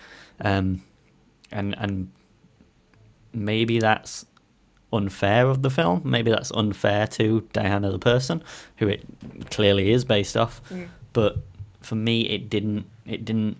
um, 0.41 0.83
and 1.51 1.75
and 1.77 2.11
maybe 3.35 3.81
that's 3.81 4.25
unfair 4.93 5.49
of 5.49 5.63
the 5.63 5.69
film. 5.69 6.03
Maybe 6.05 6.31
that's 6.31 6.53
unfair 6.53 7.07
to 7.09 7.47
Diana, 7.53 7.91
the 7.91 7.99
person, 7.99 8.43
who 8.77 8.89
it 8.89 9.05
clearly 9.51 9.91
is 9.91 10.05
based 10.05 10.37
off. 10.37 10.63
But 11.13 11.39
for 11.83 11.97
me, 11.97 12.23
it 12.23 12.49
didn't. 12.49 12.87
It 13.05 13.25
didn't 13.25 13.57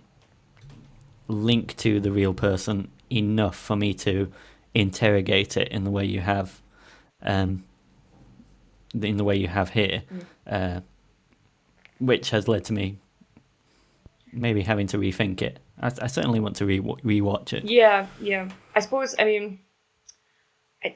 link 1.29 1.77
to 1.79 1.99
the 1.99 2.13
real 2.13 2.35
person 2.35 2.89
enough 3.11 3.57
for 3.57 3.75
me 3.77 3.95
to 3.95 4.31
interrogate 4.75 5.57
it 5.57 5.69
in 5.69 5.83
the 5.85 5.91
way 5.91 6.05
you 6.05 6.21
have, 6.21 6.61
um, 7.23 7.65
in 8.95 9.17
the 9.17 9.25
way 9.25 9.37
you 9.37 9.49
have 9.49 9.71
here, 9.71 10.03
uh, 10.47 10.81
which 11.99 12.31
has 12.31 12.47
led 12.47 12.65
to 12.65 12.73
me 12.73 12.99
maybe 14.33 14.63
having 14.63 14.87
to 14.89 14.99
rethink 14.99 15.43
it. 15.43 15.61
I, 15.81 15.91
I 16.01 16.07
certainly 16.07 16.41
want 16.41 16.57
to 16.57 16.67
re 16.67 16.81
rewatch 16.81 17.53
it. 17.53 17.65
Yeah, 17.65 18.07
yeah. 18.21 18.49
I 18.75 18.81
suppose. 18.81 19.15
I 19.19 19.25
mean, 19.25 19.61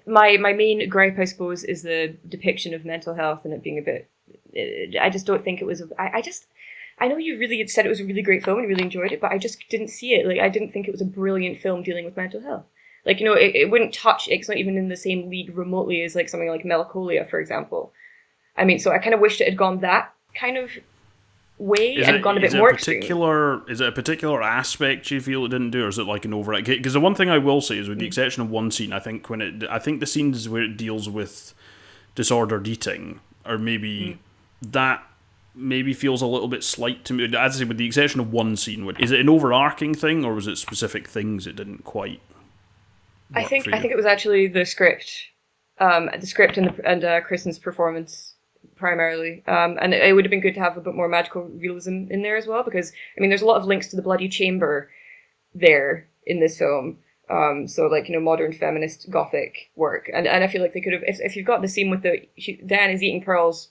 my 0.07 0.37
my 0.39 0.53
main 0.53 0.89
gripe, 0.89 1.19
I 1.19 1.25
suppose, 1.25 1.65
is 1.65 1.83
the 1.83 2.17
depiction 2.29 2.75
of 2.75 2.85
mental 2.85 3.15
health 3.15 3.45
and 3.45 3.55
it 3.55 3.63
being 3.63 3.79
a 3.79 3.83
bit. 3.83 4.11
uh, 4.57 5.01
I 5.01 5.11
just 5.11 5.27
don't 5.27 5.45
think 5.45 5.61
it 5.61 5.67
was. 5.67 5.83
I, 5.99 6.11
I 6.15 6.23
just. 6.23 6.47
I 6.99 7.09
know 7.09 7.19
you 7.19 7.39
really 7.39 7.67
said 7.67 7.85
it 7.85 7.91
was 7.91 8.01
a 8.01 8.07
really 8.07 8.23
great 8.23 8.43
film 8.43 8.59
and 8.59 8.69
really 8.69 8.83
enjoyed 8.83 9.13
it, 9.13 9.21
but 9.21 9.31
I 9.31 9.37
just 9.37 9.63
didn't 9.69 9.89
see 9.89 10.15
it. 10.15 10.27
Like, 10.27 10.41
I 10.41 10.49
didn't 10.49 10.71
think 10.71 10.89
it 10.89 10.93
was 10.93 11.03
a 11.03 11.07
brilliant 11.07 11.61
film 11.61 11.83
dealing 11.83 12.07
with 12.07 12.17
mental 12.17 12.41
health. 12.41 12.65
Like, 13.05 13.21
you 13.21 13.27
know, 13.27 13.35
it, 13.35 13.55
it 13.55 13.71
wouldn't 13.71 13.93
touch. 13.93 14.29
It's 14.29 14.49
not 14.49 14.57
even 14.57 14.79
in 14.79 14.89
the 14.89 14.97
same 14.97 15.29
league 15.29 15.55
remotely 15.55 16.01
as 16.03 16.15
like 16.15 16.31
something 16.31 16.49
like 16.49 16.65
Melancholia, 16.65 17.27
for 17.27 17.39
example. 17.39 17.93
I 18.57 18.65
mean, 18.65 18.79
so 18.79 18.93
I 18.93 18.99
kind 18.99 19.15
of 19.15 19.21
wished 19.21 19.43
it 19.43 19.49
had 19.49 19.59
gone 19.59 19.81
that 19.81 20.13
kind 20.35 20.57
of 20.57 20.71
way 21.59 21.95
Is 21.95 22.07
and 22.07 22.17
it, 22.17 22.23
gone 22.23 22.37
a 22.37 22.41
bit 22.41 22.55
more 22.55 22.69
a 22.71 22.75
extreme. 22.75 23.01
particular 23.01 23.71
is 23.71 23.81
it 23.81 23.89
a 23.89 23.93
particular 23.93 24.43
aspect 24.43 25.11
you 25.11 25.21
feel 25.21 25.45
it 25.45 25.49
didn't 25.49 25.71
do, 25.71 25.85
or 25.85 25.89
is 25.89 25.99
it 25.99 26.05
like 26.05 26.25
an 26.25 26.35
overall? 26.35 26.61
Because 26.63 26.93
the 26.93 27.01
one 27.01 27.15
thing 27.15 27.31
I 27.31 27.39
will 27.39 27.61
say 27.61 27.79
is, 27.79 27.87
Mm. 27.87 27.91
with 27.91 27.99
the 28.01 28.07
exception 28.07 28.43
of 28.43 28.51
one 28.51 28.71
scene, 28.71 28.93
I 28.93 28.99
think 28.99 29.31
when 29.31 29.41
it, 29.41 29.65
I 29.71 29.79
think 29.79 30.01
the 30.01 30.07
scenes 30.07 30.49
where 30.49 30.63
it 30.63 30.77
deals 30.77 31.09
with 31.09 31.55
disordered 32.15 32.67
eating, 32.69 33.21
or 33.47 33.57
maybe 33.59 34.19
Mm. 34.63 34.73
that 34.73 35.03
maybe 35.55 35.95
feels 35.95 36.21
a 36.21 36.27
little 36.27 36.49
bit 36.49 36.63
slight 36.63 37.05
to 37.07 37.15
me. 37.15 37.25
As 37.25 37.57
I 37.57 37.59
say, 37.61 37.65
with 37.65 37.79
the 37.79 37.87
exception 37.87 38.21
of 38.21 38.31
one 38.33 38.57
scene, 38.57 38.89
is 38.99 39.11
it 39.11 39.21
an 39.21 39.29
overarching 39.31 39.95
thing, 39.95 40.25
or 40.25 40.35
was 40.35 40.47
it 40.47 40.57
specific 40.59 41.09
things 41.09 41.47
it 41.47 41.57
didn't 41.57 41.85
quite? 41.85 42.21
I 43.35 43.43
think 43.45 43.67
I 43.73 43.81
think 43.81 43.93
it 43.93 43.97
was 43.97 44.07
actually 44.07 44.47
the 44.47 44.65
script, 44.65 45.11
um, 45.79 46.11
the 46.21 46.27
script 46.27 46.59
and 46.59 46.69
the, 46.69 46.87
and 46.89 47.03
uh, 47.05 47.21
Kristen's 47.23 47.59
performance 47.59 48.35
primarily. 48.77 49.43
Um, 49.47 49.79
and 49.81 49.95
it, 49.95 50.03
it 50.03 50.13
would 50.13 50.25
have 50.25 50.31
been 50.31 50.41
good 50.41 50.55
to 50.55 50.61
have 50.61 50.77
a 50.77 50.81
bit 50.81 50.95
more 50.95 51.09
magical 51.09 51.43
realism 51.43 52.07
in 52.11 52.23
there 52.23 52.37
as 52.37 52.47
well 52.47 52.63
because 52.63 52.93
I 53.17 53.21
mean, 53.21 53.31
there's 53.31 53.43
a 53.43 53.47
lot 53.47 53.61
of 53.61 53.67
links 53.67 53.89
to 53.89 53.97
the 53.97 54.03
bloody 54.03 54.29
chamber 54.29 54.91
there 55.55 56.09
in 56.25 56.41
this 56.41 56.59
film. 56.59 56.99
Um, 57.29 57.67
so 57.67 57.87
like 57.87 58.09
you 58.09 58.15
know, 58.15 58.21
modern 58.21 58.53
feminist 58.53 59.11
gothic 59.11 59.71
work, 59.75 60.09
and 60.15 60.29
and 60.29 60.45
I 60.45 60.47
feel 60.47 60.63
like 60.63 60.73
they 60.75 60.81
could 60.81 60.93
have 60.93 61.03
if, 61.05 61.19
if 61.21 61.35
you've 61.35 61.47
got 61.47 61.61
the 61.61 61.69
scene 61.69 61.91
with 61.91 62.03
the 62.03 62.29
she, 62.39 62.61
Dan 62.65 62.91
is 62.91 63.03
eating 63.03 63.23
pearls, 63.23 63.71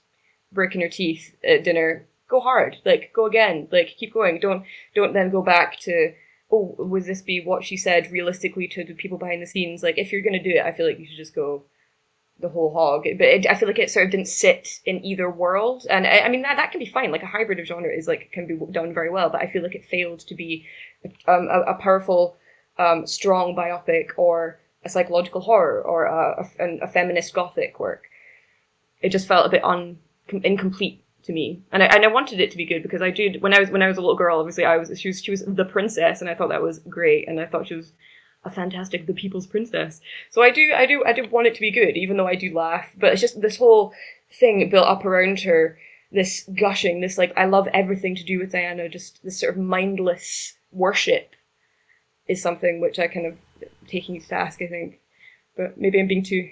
breaking 0.51 0.81
her 0.81 0.89
teeth 0.89 1.35
at 1.47 1.63
dinner. 1.63 2.05
Go 2.27 2.41
hard, 2.41 2.77
like 2.83 3.11
go 3.15 3.27
again, 3.27 3.69
like 3.71 3.95
keep 3.97 4.13
going. 4.13 4.39
Don't 4.41 4.65
don't 4.93 5.13
then 5.13 5.29
go 5.29 5.41
back 5.41 5.79
to 5.81 6.13
oh, 6.51 6.75
would 6.77 7.05
this 7.05 7.21
be 7.21 7.41
what 7.43 7.63
she 7.63 7.77
said 7.77 8.11
realistically 8.11 8.67
to 8.67 8.83
the 8.83 8.93
people 8.93 9.17
behind 9.17 9.41
the 9.41 9.47
scenes? 9.47 9.83
Like, 9.83 9.97
if 9.97 10.11
you're 10.11 10.21
to 10.21 10.39
do 10.41 10.51
it, 10.51 10.65
I 10.65 10.71
feel 10.71 10.85
like 10.85 10.99
you 10.99 11.05
should 11.05 11.17
just 11.17 11.35
go 11.35 11.63
the 12.39 12.49
whole 12.49 12.73
hog. 12.73 13.03
But 13.03 13.27
it, 13.27 13.47
I 13.47 13.55
feel 13.55 13.67
like 13.67 13.79
it 13.79 13.91
sort 13.91 14.05
of 14.05 14.11
didn't 14.11 14.27
sit 14.27 14.79
in 14.85 15.03
either 15.05 15.29
world. 15.29 15.85
And 15.89 16.05
I, 16.05 16.19
I 16.19 16.29
mean, 16.29 16.41
that, 16.41 16.57
that 16.57 16.71
can 16.71 16.79
be 16.79 16.85
fine. 16.85 17.11
Like, 17.11 17.23
a 17.23 17.27
hybrid 17.27 17.59
of 17.59 17.65
genre 17.65 17.89
is 17.89 18.07
like, 18.07 18.31
can 18.31 18.47
be 18.47 18.59
done 18.71 18.93
very 18.93 19.09
well. 19.09 19.29
But 19.29 19.41
I 19.41 19.47
feel 19.47 19.63
like 19.63 19.75
it 19.75 19.85
failed 19.85 20.19
to 20.19 20.35
be 20.35 20.65
um, 21.27 21.47
a, 21.49 21.61
a 21.71 21.73
powerful, 21.75 22.37
um, 22.77 23.07
strong 23.07 23.55
biopic 23.55 24.09
or 24.17 24.59
a 24.83 24.89
psychological 24.89 25.41
horror 25.41 25.81
or 25.81 26.05
a, 26.05 26.47
a, 26.59 26.77
a 26.83 26.87
feminist 26.87 27.33
gothic 27.33 27.79
work. 27.79 28.03
It 29.01 29.09
just 29.09 29.27
felt 29.27 29.45
a 29.45 29.49
bit 29.49 29.63
un, 29.63 29.97
incomplete 30.27 31.03
to 31.23 31.33
me, 31.33 31.63
and 31.71 31.81
I, 31.81 31.87
and 31.87 32.05
I 32.05 32.07
wanted 32.07 32.39
it 32.39 32.51
to 32.51 32.57
be 32.57 32.65
good 32.65 32.83
because 32.83 33.01
I 33.01 33.09
did 33.09 33.41
when 33.41 33.53
I 33.53 33.59
was 33.59 33.69
when 33.69 33.81
I 33.81 33.87
was 33.87 33.97
a 33.97 34.01
little 34.01 34.15
girl. 34.15 34.39
Obviously, 34.39 34.63
I 34.63 34.77
was 34.77 34.99
she 34.99 35.09
was 35.09 35.23
she 35.23 35.31
was 35.31 35.43
the 35.45 35.65
princess, 35.65 36.21
and 36.21 36.29
I 36.29 36.35
thought 36.35 36.49
that 36.49 36.61
was 36.61 36.79
great, 36.79 37.27
and 37.27 37.39
I 37.39 37.45
thought 37.45 37.67
she 37.67 37.75
was 37.75 37.93
a 38.45 38.49
fantastic 38.49 39.07
the 39.07 39.13
people's 39.13 39.47
princess. 39.47 39.99
So 40.29 40.41
I 40.43 40.51
do 40.51 40.71
I 40.75 40.85
do 40.85 41.03
I 41.05 41.11
do 41.13 41.27
want 41.29 41.47
it 41.47 41.55
to 41.55 41.59
be 41.61 41.71
good, 41.71 41.97
even 41.97 42.15
though 42.17 42.27
I 42.27 42.35
do 42.35 42.53
laugh. 42.53 42.87
But 42.97 43.11
it's 43.13 43.21
just 43.21 43.41
this 43.41 43.57
whole 43.57 43.91
thing 44.39 44.69
built 44.69 44.87
up 44.87 45.03
around 45.03 45.41
her, 45.41 45.77
this 46.11 46.47
gushing, 46.57 47.01
this 47.01 47.17
like 47.17 47.33
I 47.35 47.45
love 47.45 47.67
everything 47.73 48.15
to 48.15 48.23
do 48.23 48.39
with 48.39 48.51
Diana, 48.51 48.87
just 48.87 49.23
this 49.23 49.39
sort 49.39 49.55
of 49.55 49.61
mindless 49.61 50.53
worship 50.71 51.31
is 52.27 52.41
something 52.41 52.79
which 52.81 52.99
I 52.99 53.07
kind 53.07 53.25
of 53.25 53.35
taking 53.87 54.21
to 54.21 54.27
task. 54.27 54.61
I 54.61 54.67
think. 54.67 54.99
but 55.57 55.77
maybe 55.77 55.99
I'm 55.99 56.07
being 56.07 56.23
too. 56.23 56.49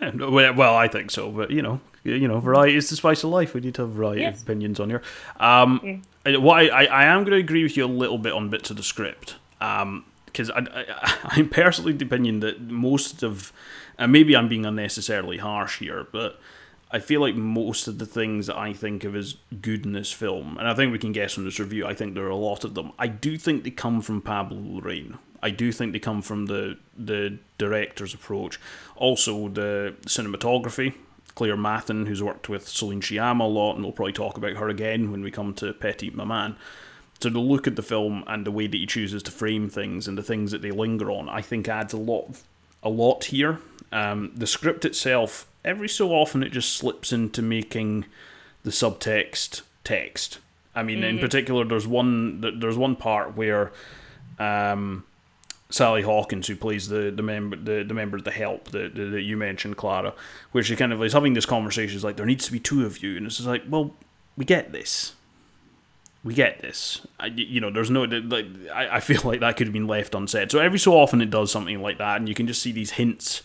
Well, 0.00 0.74
I 0.76 0.88
think 0.88 1.10
so, 1.10 1.30
but 1.30 1.50
you 1.50 1.62
know, 1.62 1.80
you 2.04 2.26
know, 2.28 2.40
variety 2.40 2.76
is 2.76 2.90
the 2.90 2.96
spice 2.96 3.22
of 3.24 3.30
life. 3.30 3.54
We 3.54 3.60
need 3.60 3.74
to 3.76 3.82
have 3.82 3.90
variety 3.92 4.22
Yes. 4.22 4.36
of 4.36 4.42
opinions 4.42 4.80
on 4.80 4.90
here. 4.90 5.02
Um, 5.40 6.02
What 6.26 6.58
I, 6.58 6.68
I, 6.68 6.84
I 6.84 7.04
am 7.04 7.20
going 7.24 7.32
to 7.38 7.44
agree 7.44 7.62
with 7.62 7.76
you 7.76 7.84
a 7.84 7.94
little 8.02 8.18
bit 8.18 8.32
on 8.32 8.48
bits 8.50 8.70
of 8.70 8.76
the 8.76 8.82
script, 8.82 9.36
because 10.36 10.50
I, 10.50 10.60
I, 10.60 11.18
I'm 11.24 11.48
personally 11.48 11.92
the 11.92 12.04
opinion 12.04 12.40
that 12.40 12.60
most 12.60 13.22
of, 13.22 13.52
and 13.98 14.12
maybe 14.12 14.36
I'm 14.36 14.48
being 14.48 14.66
unnecessarily 14.66 15.38
harsh 15.38 15.78
here, 15.78 16.06
but 16.12 16.38
I 16.90 16.98
feel 16.98 17.20
like 17.20 17.34
most 17.34 17.88
of 17.88 17.98
the 17.98 18.06
things 18.06 18.46
that 18.46 18.56
I 18.56 18.72
think 18.72 19.04
of 19.04 19.16
as 19.16 19.36
good 19.60 19.86
in 19.86 19.92
this 19.92 20.12
film, 20.12 20.58
and 20.58 20.68
I 20.68 20.74
think 20.74 20.92
we 20.92 20.98
can 20.98 21.12
guess 21.12 21.32
from 21.32 21.44
this 21.44 21.58
review, 21.58 21.86
I 21.86 21.94
think 21.94 22.14
there 22.14 22.24
are 22.24 22.30
a 22.30 22.36
lot 22.36 22.64
of 22.64 22.74
them. 22.74 22.92
I 22.98 23.08
do 23.08 23.38
think 23.38 23.64
they 23.64 23.70
come 23.70 24.00
from 24.02 24.20
Pablo 24.20 24.58
Larraín. 24.58 25.18
I 25.42 25.50
do 25.50 25.72
think 25.72 25.92
they 25.92 25.98
come 25.98 26.22
from 26.22 26.46
the 26.46 26.78
the 26.96 27.38
director's 27.58 28.14
approach. 28.14 28.58
Also, 28.96 29.48
the 29.48 29.94
cinematography. 30.06 30.94
Claire 31.34 31.56
Mathon, 31.56 32.08
who's 32.08 32.22
worked 32.22 32.48
with 32.48 32.66
Celine 32.66 33.02
Sciamma 33.02 33.42
a 33.42 33.44
lot, 33.44 33.74
and 33.74 33.84
we'll 33.84 33.92
probably 33.92 34.14
talk 34.14 34.38
about 34.38 34.56
her 34.56 34.70
again 34.70 35.12
when 35.12 35.22
we 35.22 35.30
come 35.30 35.52
to 35.54 35.74
Petit 35.74 36.08
Maman. 36.08 36.56
So 37.20 37.30
the 37.30 37.38
look 37.38 37.66
at 37.66 37.76
the 37.76 37.82
film 37.82 38.24
and 38.26 38.44
the 38.44 38.50
way 38.50 38.66
that 38.66 38.76
he 38.76 38.86
chooses 38.86 39.22
to 39.24 39.30
frame 39.30 39.68
things 39.68 40.06
and 40.06 40.18
the 40.18 40.22
things 40.22 40.50
that 40.52 40.62
they 40.62 40.70
linger 40.70 41.10
on, 41.10 41.28
I 41.28 41.40
think 41.40 41.68
adds 41.68 41.92
a 41.92 41.98
lot, 41.98 42.42
a 42.82 42.90
lot 42.90 43.24
here. 43.24 43.58
Um, 43.90 44.32
the 44.34 44.46
script 44.46 44.84
itself, 44.84 45.46
every 45.64 45.88
so 45.88 46.10
often, 46.10 46.42
it 46.42 46.52
just 46.52 46.74
slips 46.74 47.12
into 47.12 47.40
making 47.40 48.04
the 48.64 48.70
subtext 48.70 49.62
text. 49.82 50.40
I 50.74 50.82
mean, 50.82 51.02
in 51.02 51.18
particular, 51.18 51.64
there's 51.64 51.86
one 51.86 52.42
there's 52.60 52.76
one 52.76 52.96
part 52.96 53.34
where 53.34 53.72
um, 54.38 55.04
Sally 55.70 56.02
Hawkins, 56.02 56.48
who 56.48 56.54
plays 56.54 56.88
the 56.88 57.10
the 57.10 57.22
member 57.22 57.56
the, 57.56 57.82
the 57.82 57.94
member 57.94 58.18
of 58.18 58.24
the 58.24 58.30
help 58.30 58.70
that, 58.72 58.94
that 58.94 59.04
that 59.04 59.22
you 59.22 59.38
mentioned, 59.38 59.78
Clara, 59.78 60.12
where 60.52 60.62
she 60.62 60.76
kind 60.76 60.92
of 60.92 61.02
is 61.02 61.14
having 61.14 61.32
this 61.32 61.46
conversation. 61.46 61.96
Is 61.96 62.04
like 62.04 62.16
there 62.16 62.26
needs 62.26 62.44
to 62.44 62.52
be 62.52 62.60
two 62.60 62.84
of 62.84 63.02
you, 63.02 63.16
and 63.16 63.24
it's 63.24 63.36
just 63.36 63.48
like, 63.48 63.62
well, 63.66 63.94
we 64.36 64.44
get 64.44 64.72
this, 64.72 65.14
we 66.26 66.34
get 66.34 66.60
this. 66.60 67.06
I, 67.20 67.26
you 67.26 67.60
know, 67.60 67.70
there's 67.70 67.88
no 67.88 68.02
like 68.02 68.46
I, 68.74 68.96
I 68.96 69.00
feel 69.00 69.20
like 69.24 69.38
that 69.40 69.56
could 69.56 69.68
have 69.68 69.72
been 69.72 69.86
left 69.86 70.12
unsaid. 70.12 70.50
So 70.50 70.58
every 70.58 70.80
so 70.80 70.92
often 70.92 71.20
it 71.20 71.30
does 71.30 71.52
something 71.52 71.80
like 71.80 71.98
that, 71.98 72.16
and 72.16 72.28
you 72.28 72.34
can 72.34 72.48
just 72.48 72.60
see 72.60 72.72
these 72.72 72.92
hints, 72.92 73.42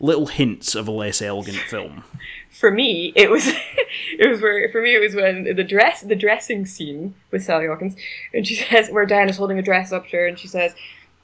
little 0.00 0.26
hints 0.26 0.74
of 0.74 0.88
a 0.88 0.90
less 0.90 1.20
elegant 1.20 1.58
film. 1.68 2.02
For 2.50 2.70
me, 2.70 3.12
it 3.14 3.30
was 3.30 3.46
it 4.18 4.26
was 4.26 4.40
where 4.40 4.70
for 4.70 4.80
me 4.80 4.96
it 4.96 5.00
was 5.00 5.14
when 5.14 5.54
the 5.54 5.62
dress 5.62 6.00
the 6.00 6.16
dressing 6.16 6.64
scene 6.64 7.14
with 7.30 7.44
Sally 7.44 7.66
Hawkins, 7.66 7.94
and 8.32 8.46
she 8.46 8.54
says 8.54 8.88
where 8.88 9.04
Diana's 9.04 9.36
holding 9.36 9.58
a 9.58 9.62
dress 9.62 9.92
up 9.92 10.08
to 10.08 10.16
her, 10.16 10.26
and 10.26 10.38
she 10.38 10.48
says, 10.48 10.74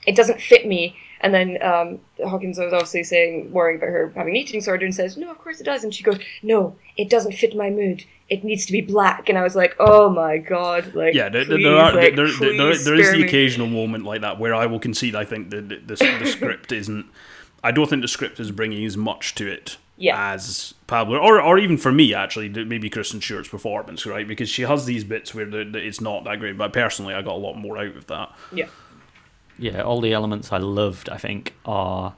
"It 0.06 0.14
doesn't 0.14 0.42
fit 0.42 0.66
me." 0.66 0.96
And 1.22 1.34
then 1.34 1.62
um, 1.62 2.00
Hawkins 2.26 2.58
was 2.58 2.72
obviously 2.72 3.02
saying, 3.02 3.52
worrying 3.52 3.78
about 3.78 3.90
her 3.90 4.12
having 4.16 4.34
an 4.34 4.36
eating 4.36 4.58
disorder, 4.60 4.86
and 4.86 4.94
says, 4.94 5.16
"No, 5.16 5.30
of 5.30 5.38
course 5.38 5.60
it 5.60 5.64
does." 5.64 5.84
And 5.84 5.94
she 5.94 6.02
goes, 6.02 6.18
"No, 6.42 6.76
it 6.96 7.10
doesn't 7.10 7.32
fit 7.32 7.54
my 7.54 7.68
mood. 7.68 8.04
It 8.30 8.42
needs 8.42 8.64
to 8.66 8.72
be 8.72 8.80
black." 8.80 9.28
And 9.28 9.36
I 9.36 9.42
was 9.42 9.54
like, 9.54 9.76
"Oh 9.78 10.08
my 10.08 10.38
god!" 10.38 10.94
Like, 10.94 11.12
Yeah, 11.14 11.28
there, 11.28 11.44
please, 11.44 11.62
there 11.62 11.76
are 11.76 11.92
like, 11.92 12.16
there, 12.16 12.26
there, 12.26 12.56
there, 12.56 12.70
is 12.70 12.84
the 13.12 13.18
me. 13.18 13.24
occasional 13.24 13.66
moment 13.66 14.04
like 14.04 14.22
that 14.22 14.38
where 14.38 14.54
I 14.54 14.64
will 14.66 14.78
concede. 14.80 15.14
I 15.14 15.24
think 15.24 15.50
the 15.50 15.60
the, 15.60 15.76
the, 15.76 16.16
the 16.20 16.26
script 16.26 16.72
isn't. 16.72 17.04
I 17.62 17.70
don't 17.72 17.90
think 17.90 18.00
the 18.00 18.08
script 18.08 18.40
is 18.40 18.50
bringing 18.50 18.82
as 18.86 18.96
much 18.96 19.34
to 19.34 19.46
it 19.46 19.76
Yeah. 19.98 20.32
as 20.32 20.72
Pablo, 20.86 21.18
or 21.18 21.42
or 21.42 21.58
even 21.58 21.76
for 21.76 21.92
me 21.92 22.14
actually, 22.14 22.48
maybe 22.48 22.88
Kristen 22.88 23.20
Stewart's 23.20 23.50
performance, 23.50 24.06
right? 24.06 24.26
Because 24.26 24.48
she 24.48 24.62
has 24.62 24.86
these 24.86 25.04
bits 25.04 25.34
where 25.34 25.44
the, 25.44 25.64
the, 25.64 25.78
it's 25.86 26.00
not 26.00 26.24
that 26.24 26.40
great. 26.40 26.56
But 26.56 26.72
personally, 26.72 27.12
I 27.12 27.20
got 27.20 27.34
a 27.34 27.44
lot 27.44 27.56
more 27.56 27.76
out 27.76 27.94
of 27.94 28.06
that. 28.06 28.34
Yeah. 28.54 28.68
Yeah, 29.60 29.82
all 29.82 30.00
the 30.00 30.14
elements 30.14 30.52
I 30.52 30.56
loved, 30.56 31.10
I 31.10 31.18
think, 31.18 31.54
are 31.66 32.14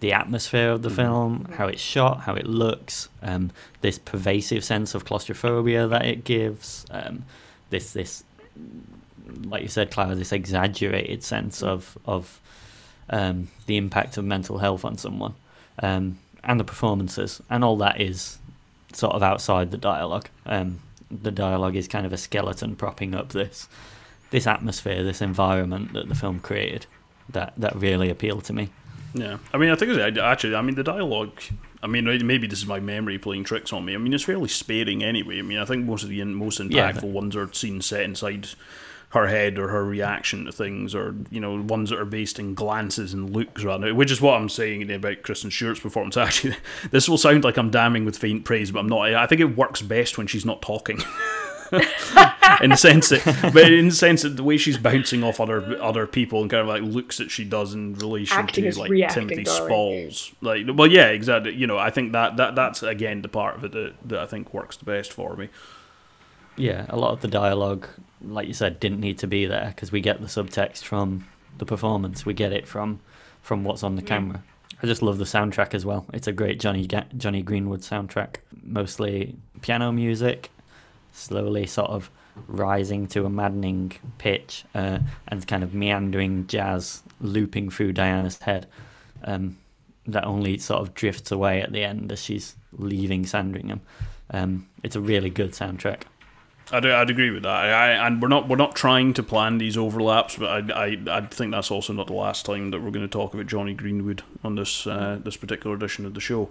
the 0.00 0.12
atmosphere 0.12 0.70
of 0.70 0.82
the 0.82 0.90
film, 0.90 1.46
how 1.56 1.68
it's 1.68 1.80
shot, 1.80 2.22
how 2.22 2.34
it 2.34 2.46
looks, 2.46 3.08
um, 3.22 3.52
this 3.80 3.96
pervasive 3.96 4.64
sense 4.64 4.94
of 4.96 5.04
claustrophobia 5.04 5.86
that 5.86 6.04
it 6.04 6.24
gives, 6.24 6.84
um, 6.90 7.24
this 7.68 7.92
this, 7.92 8.24
like 9.44 9.62
you 9.62 9.68
said, 9.68 9.92
Clara, 9.92 10.16
this 10.16 10.32
exaggerated 10.32 11.22
sense 11.22 11.62
of 11.62 11.96
of 12.06 12.40
um, 13.08 13.48
the 13.66 13.76
impact 13.76 14.16
of 14.16 14.24
mental 14.24 14.58
health 14.58 14.84
on 14.84 14.98
someone, 14.98 15.34
um, 15.80 16.18
and 16.42 16.58
the 16.58 16.64
performances, 16.64 17.40
and 17.48 17.62
all 17.62 17.76
that 17.76 18.00
is 18.00 18.38
sort 18.92 19.14
of 19.14 19.22
outside 19.22 19.70
the 19.70 19.78
dialogue. 19.78 20.28
Um, 20.44 20.80
the 21.08 21.30
dialogue 21.30 21.76
is 21.76 21.86
kind 21.86 22.04
of 22.04 22.12
a 22.12 22.16
skeleton 22.16 22.74
propping 22.74 23.14
up 23.14 23.28
this 23.28 23.68
this 24.30 24.46
atmosphere, 24.46 25.02
this 25.02 25.20
environment 25.20 25.92
that 25.92 26.08
the 26.08 26.14
film 26.14 26.40
created, 26.40 26.86
that 27.28 27.52
that 27.56 27.74
really 27.76 28.10
appealed 28.10 28.44
to 28.44 28.52
me. 28.52 28.70
Yeah, 29.12 29.38
I 29.52 29.58
mean, 29.58 29.70
I 29.70 29.74
think 29.74 29.90
it's, 29.92 30.18
actually, 30.18 30.54
I 30.54 30.62
mean, 30.62 30.76
the 30.76 30.84
dialogue. 30.84 31.32
I 31.82 31.86
mean, 31.88 32.04
maybe 32.26 32.46
this 32.46 32.60
is 32.60 32.66
my 32.66 32.78
memory 32.78 33.18
playing 33.18 33.44
tricks 33.44 33.72
on 33.72 33.84
me. 33.84 33.94
I 33.94 33.98
mean, 33.98 34.12
it's 34.12 34.22
fairly 34.24 34.48
sparing 34.48 35.02
anyway. 35.02 35.38
I 35.38 35.42
mean, 35.42 35.58
I 35.58 35.64
think 35.64 35.84
most 35.86 36.02
of 36.04 36.10
the 36.10 36.20
in- 36.20 36.34
most 36.34 36.60
impactful 36.60 36.70
Yeah, 36.74 36.92
but- 36.92 37.04
ones 37.04 37.34
are 37.34 37.52
scenes 37.52 37.86
set 37.86 38.02
inside 38.02 38.48
her 39.08 39.26
head 39.26 39.58
or 39.58 39.66
her 39.68 39.84
reaction 39.84 40.44
to 40.44 40.52
things, 40.52 40.94
or 40.94 41.16
you 41.30 41.40
know, 41.40 41.60
ones 41.60 41.90
that 41.90 41.98
are 41.98 42.04
based 42.04 42.38
in 42.38 42.54
glances 42.54 43.12
and 43.12 43.30
looks 43.30 43.64
rather. 43.64 43.92
Which 43.92 44.12
is 44.12 44.20
what 44.20 44.34
I'm 44.34 44.48
saying 44.48 44.88
about 44.92 45.22
Kristen 45.24 45.50
Stewart's 45.50 45.80
performance. 45.80 46.16
Actually, 46.18 46.54
this 46.92 47.08
will 47.08 47.18
sound 47.18 47.42
like 47.42 47.56
I'm 47.56 47.70
damning 47.70 48.04
with 48.04 48.16
faint 48.16 48.44
praise, 48.44 48.70
but 48.70 48.78
I'm 48.78 48.88
not. 48.88 49.12
I 49.12 49.26
think 49.26 49.40
it 49.40 49.56
works 49.56 49.82
best 49.82 50.16
when 50.18 50.28
she's 50.28 50.46
not 50.46 50.62
talking. 50.62 51.00
in 52.62 52.70
the 52.70 52.76
sense 52.76 53.08
that, 53.10 53.50
but 53.54 53.72
in 53.72 53.88
the 53.88 53.94
sense 53.94 54.22
that 54.22 54.30
the 54.30 54.42
way 54.42 54.56
she's 54.56 54.78
bouncing 54.78 55.22
off 55.22 55.40
other 55.40 55.80
other 55.82 56.06
people 56.06 56.42
and 56.42 56.50
kind 56.50 56.60
of 56.60 56.66
like 56.66 56.82
looks 56.82 57.18
that 57.18 57.30
she 57.30 57.44
does 57.44 57.74
in 57.74 57.94
relation 57.94 58.38
Acting 58.38 58.70
to 58.70 58.78
like 58.78 58.90
reacting, 58.90 59.28
Timothy 59.28 59.44
darling. 59.44 59.66
Spalls, 59.66 60.32
like 60.40 60.66
well, 60.74 60.90
yeah, 60.90 61.08
exactly. 61.08 61.54
You 61.54 61.66
know, 61.66 61.78
I 61.78 61.90
think 61.90 62.12
that 62.12 62.36
that 62.36 62.54
that's 62.54 62.82
again 62.82 63.22
the 63.22 63.28
part 63.28 63.56
of 63.56 63.64
it 63.64 63.72
that, 63.72 63.94
that 64.04 64.18
I 64.20 64.26
think 64.26 64.52
works 64.52 64.76
the 64.76 64.84
best 64.84 65.12
for 65.12 65.36
me. 65.36 65.48
Yeah, 66.56 66.86
a 66.88 66.96
lot 66.96 67.12
of 67.12 67.20
the 67.20 67.28
dialogue, 67.28 67.88
like 68.20 68.48
you 68.48 68.54
said, 68.54 68.80
didn't 68.80 69.00
need 69.00 69.18
to 69.20 69.26
be 69.26 69.46
there 69.46 69.72
because 69.74 69.92
we 69.92 70.00
get 70.00 70.20
the 70.20 70.26
subtext 70.26 70.82
from 70.84 71.26
the 71.58 71.64
performance. 71.64 72.26
We 72.26 72.34
get 72.34 72.52
it 72.52 72.66
from 72.66 73.00
from 73.42 73.64
what's 73.64 73.82
on 73.82 73.96
the 73.96 74.02
camera. 74.02 74.42
I 74.82 74.86
just 74.86 75.02
love 75.02 75.18
the 75.18 75.24
soundtrack 75.24 75.74
as 75.74 75.84
well. 75.84 76.06
It's 76.12 76.26
a 76.26 76.32
great 76.32 76.58
Johnny 76.58 76.88
Jonny 77.16 77.42
Greenwood 77.42 77.80
soundtrack. 77.80 78.36
Mostly 78.62 79.36
piano 79.60 79.92
music, 79.92 80.50
slowly 81.12 81.66
sort 81.66 81.90
of 81.90 82.10
rising 82.46 83.06
to 83.08 83.24
a 83.24 83.30
maddening 83.30 83.92
pitch, 84.18 84.64
uh, 84.74 84.98
and 85.28 85.46
kind 85.46 85.62
of 85.62 85.74
meandering 85.74 86.46
jazz 86.46 87.02
looping 87.20 87.70
through 87.70 87.92
Diana's 87.92 88.38
head. 88.38 88.66
Um, 89.24 89.58
that 90.06 90.24
only 90.24 90.58
sort 90.58 90.80
of 90.80 90.94
drifts 90.94 91.30
away 91.30 91.60
at 91.60 91.72
the 91.72 91.84
end 91.84 92.10
as 92.10 92.22
she's 92.22 92.56
leaving 92.72 93.26
Sandringham. 93.26 93.80
Um, 94.30 94.66
it's 94.82 94.96
a 94.96 95.00
really 95.00 95.30
good 95.30 95.52
soundtrack. 95.52 96.02
I'd, 96.72 96.86
I'd 96.86 97.10
agree 97.10 97.30
with 97.30 97.42
that. 97.42 97.48
I, 97.50 97.68
I, 97.68 98.06
and 98.06 98.22
we're 98.22 98.28
not 98.28 98.48
we're 98.48 98.56
not 98.56 98.74
trying 98.74 99.14
to 99.14 99.22
plan 99.22 99.58
these 99.58 99.76
overlaps, 99.76 100.36
but 100.36 100.70
I, 100.70 100.86
I 100.86 100.98
I 101.10 101.20
think 101.22 101.52
that's 101.52 101.70
also 101.70 101.92
not 101.92 102.06
the 102.06 102.12
last 102.12 102.46
time 102.46 102.70
that 102.70 102.80
we're 102.80 102.90
going 102.90 103.06
to 103.06 103.08
talk 103.08 103.34
about 103.34 103.46
Jonny 103.46 103.74
Greenwood 103.74 104.22
on 104.44 104.54
this 104.54 104.86
uh, 104.86 105.18
this 105.22 105.36
particular 105.36 105.74
edition 105.74 106.06
of 106.06 106.14
the 106.14 106.20
show. 106.20 106.48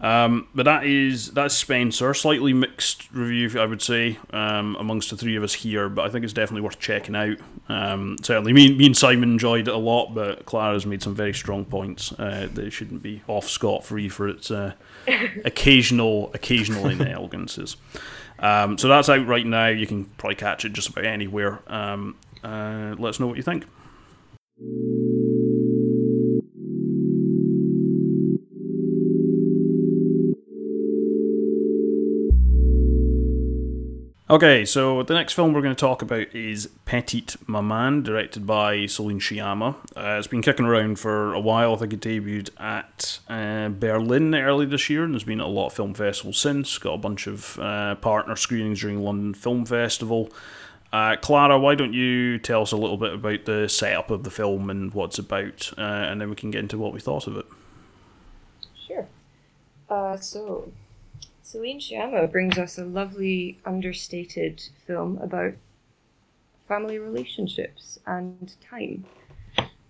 Um, 0.00 0.48
but 0.54 0.64
that 0.64 0.84
is 0.84 1.32
that's 1.32 1.54
Spencer. 1.54 2.14
Slightly 2.14 2.52
mixed 2.52 3.12
review, 3.12 3.60
I 3.60 3.66
would 3.66 3.82
say, 3.82 4.18
um, 4.32 4.76
amongst 4.78 5.10
the 5.10 5.16
three 5.16 5.36
of 5.36 5.42
us 5.42 5.54
here. 5.54 5.88
But 5.88 6.06
I 6.06 6.10
think 6.10 6.24
it's 6.24 6.32
definitely 6.32 6.62
worth 6.62 6.78
checking 6.78 7.16
out. 7.16 7.36
Um, 7.68 8.16
certainly, 8.22 8.52
me, 8.52 8.74
me 8.74 8.86
and 8.86 8.96
Simon 8.96 9.30
enjoyed 9.32 9.68
it 9.68 9.74
a 9.74 9.78
lot, 9.78 10.14
but 10.14 10.46
Clara's 10.46 10.86
made 10.86 11.02
some 11.02 11.14
very 11.14 11.34
strong 11.34 11.64
points 11.64 12.12
uh, 12.12 12.48
that 12.52 12.64
it 12.64 12.70
shouldn't 12.70 13.02
be 13.02 13.22
off 13.26 13.48
scot 13.48 13.84
free 13.84 14.08
for 14.08 14.28
its 14.28 14.50
uh, 14.50 14.72
occasional 15.44 16.30
occasional 16.32 16.84
inelegances. 16.84 17.76
Um, 18.38 18.78
so 18.78 18.88
that's 18.88 19.08
out 19.08 19.26
right 19.26 19.46
now. 19.46 19.66
You 19.68 19.86
can 19.86 20.04
probably 20.04 20.36
catch 20.36 20.64
it 20.64 20.72
just 20.72 20.88
about 20.88 21.04
anywhere. 21.04 21.60
Um, 21.66 22.16
uh, 22.44 22.94
let 22.98 23.10
us 23.10 23.20
know 23.20 23.26
what 23.26 23.36
you 23.36 23.42
think. 23.42 23.64
Okay, 34.30 34.66
so 34.66 35.02
the 35.02 35.14
next 35.14 35.32
film 35.32 35.54
we're 35.54 35.62
going 35.62 35.74
to 35.74 35.80
talk 35.80 36.02
about 36.02 36.34
is 36.34 36.68
Petite 36.84 37.36
Maman, 37.46 38.02
directed 38.02 38.46
by 38.46 38.84
Celine 38.84 39.20
Sciamma. 39.20 39.74
Uh, 39.96 40.18
it's 40.18 40.26
been 40.26 40.42
kicking 40.42 40.66
around 40.66 40.98
for 40.98 41.32
a 41.32 41.40
while. 41.40 41.72
I 41.72 41.78
think 41.78 41.94
it 41.94 42.00
debuted 42.00 42.50
at 42.60 43.20
uh, 43.30 43.70
Berlin 43.70 44.34
early 44.34 44.66
this 44.66 44.90
year, 44.90 45.02
and 45.02 45.14
there's 45.14 45.24
been 45.24 45.40
a 45.40 45.46
lot 45.46 45.68
of 45.68 45.72
film 45.72 45.94
festivals 45.94 46.36
since. 46.36 46.76
Got 46.76 46.92
a 46.92 46.98
bunch 46.98 47.26
of 47.26 47.58
uh, 47.58 47.94
partner 47.94 48.36
screenings 48.36 48.82
during 48.82 49.02
London 49.02 49.32
Film 49.32 49.64
Festival. 49.64 50.30
Uh, 50.92 51.16
Clara, 51.16 51.58
why 51.58 51.74
don't 51.74 51.94
you 51.94 52.38
tell 52.38 52.60
us 52.60 52.72
a 52.72 52.76
little 52.76 52.98
bit 52.98 53.14
about 53.14 53.46
the 53.46 53.66
setup 53.66 54.10
of 54.10 54.24
the 54.24 54.30
film 54.30 54.68
and 54.68 54.92
what 54.92 55.06
it's 55.06 55.18
about, 55.18 55.72
uh, 55.78 55.80
and 55.80 56.20
then 56.20 56.28
we 56.28 56.36
can 56.36 56.50
get 56.50 56.60
into 56.60 56.76
what 56.76 56.92
we 56.92 57.00
thought 57.00 57.28
of 57.28 57.38
it. 57.38 57.46
Sure. 58.86 59.08
Uh, 59.88 60.18
so, 60.18 60.70
Celine 61.48 61.80
Sciamma 61.80 62.30
brings 62.30 62.58
us 62.58 62.76
a 62.76 62.84
lovely, 62.84 63.58
understated 63.64 64.62
film 64.86 65.16
about 65.22 65.54
family 66.68 66.98
relationships 66.98 67.98
and 68.06 68.54
time. 68.60 69.06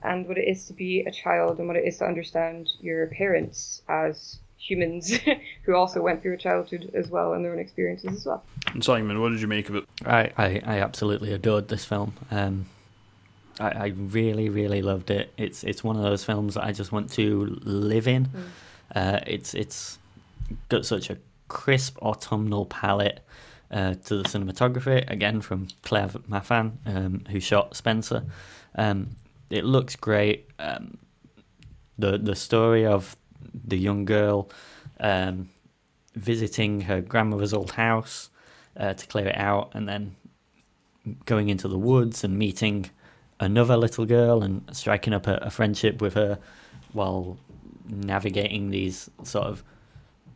and 0.05 0.29
what 0.29 0.39
it 0.39 0.47
is 0.47 0.67
to 0.67 0.73
be 0.73 1.01
a 1.01 1.11
child 1.11 1.59
and 1.59 1.67
what 1.67 1.77
it 1.77 1.85
is 1.85 1.99
to 1.99 2.05
understand 2.05 2.69
your 2.81 3.09
parents 3.09 3.83
as 3.89 4.39
humans 4.57 5.19
who 5.65 5.75
also 5.75 6.01
went 6.01 6.23
through 6.23 6.35
a 6.35 6.37
childhood 6.37 6.93
as 6.95 7.11
well 7.11 7.33
and 7.33 7.45
their 7.45 7.51
own 7.51 7.59
experiences 7.59 8.13
as 8.19 8.25
well. 8.25 8.45
And 8.73 8.85
Simon, 8.85 9.21
what 9.21 9.31
did 9.31 9.41
you 9.41 9.49
make 9.49 9.69
of 9.69 9.75
it? 9.75 9.85
I, 10.07 10.31
I, 10.39 10.63
I 10.65 10.79
absolutely 10.79 11.33
adored 11.33 11.67
this 11.67 11.85
film. 11.85 12.13
Um, 12.31 12.67
I, 13.59 13.71
I 13.71 13.87
really, 13.97 14.49
really 14.49 14.81
loved 14.81 15.11
it. 15.11 15.33
It's 15.37 15.65
it's 15.65 15.83
one 15.83 15.97
of 15.97 16.03
those 16.03 16.23
films 16.23 16.55
that 16.55 16.63
I 16.63 16.71
just 16.71 16.93
want 16.93 17.11
to 17.15 17.59
live 17.65 18.07
in. 18.07 18.29
Uh, 18.95 19.19
it's 19.27 19.55
it's 19.55 19.99
got 20.69 20.87
such 20.87 21.11
a 21.11 21.19
crisp 21.49 21.99
autumnal 22.03 22.67
palette 22.67 23.21
uh, 23.71 23.95
to 23.95 24.19
the 24.19 24.25
cinematography. 24.25 25.09
Again, 25.11 25.41
from 25.41 25.69
Claire 25.83 26.09
Mathon, 26.29 26.73
um, 26.87 27.25
who 27.31 27.41
shot 27.41 27.77
Spencer. 27.77 28.25
Um, 28.75 29.11
it 29.51 29.65
looks 29.65 29.97
great. 29.97 30.49
Um, 30.59 30.99
the 31.99 32.19
the 32.19 32.37
story 32.37 32.87
of 32.87 33.17
the 33.67 33.77
young 33.77 34.05
girl 34.05 34.51
um, 35.01 35.51
visiting 36.15 36.83
her 36.83 37.01
grandmother's 37.01 37.53
old 37.53 37.73
house 37.73 38.31
uh, 38.77 38.95
to 38.95 39.07
clear 39.07 39.29
it 39.29 39.37
out, 39.37 39.73
and 39.75 39.89
then 39.89 40.17
going 41.25 41.49
into 41.49 41.69
the 41.69 41.79
woods 41.79 42.25
and 42.25 42.39
meeting 42.39 42.91
another 43.41 43.77
little 43.77 44.05
girl 44.05 44.43
and 44.43 44.65
striking 44.73 45.15
up 45.15 45.27
a, 45.27 45.37
a 45.37 45.51
friendship 45.51 46.03
with 46.03 46.15
her 46.15 46.39
while 46.93 47.39
navigating 47.87 48.71
these 48.71 49.09
sort 49.23 49.47
of 49.47 49.63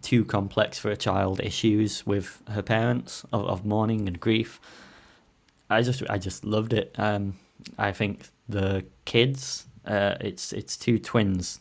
too 0.02 0.24
complex 0.24 0.78
for 0.78 0.90
a 0.90 0.96
child 0.96 1.40
issues 1.40 2.06
with 2.06 2.42
her 2.50 2.62
parents 2.62 3.24
of, 3.32 3.46
of 3.46 3.64
mourning 3.64 4.08
and 4.08 4.20
grief. 4.20 4.60
I 5.70 5.82
just 5.82 6.02
I 6.10 6.18
just 6.18 6.44
loved 6.44 6.72
it. 6.72 6.94
Um, 6.98 7.38
I 7.78 7.92
think 7.92 8.28
the 8.48 8.84
kids, 9.04 9.66
uh, 9.86 10.16
it's 10.20 10.52
it's 10.52 10.76
two 10.76 10.98
twins 10.98 11.60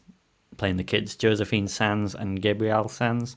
playing 0.57 0.77
the 0.77 0.83
kids, 0.83 1.15
Josephine 1.15 1.67
Sanz 1.67 2.13
and 2.13 2.41
Gabrielle 2.41 2.89
Sanz, 2.89 3.35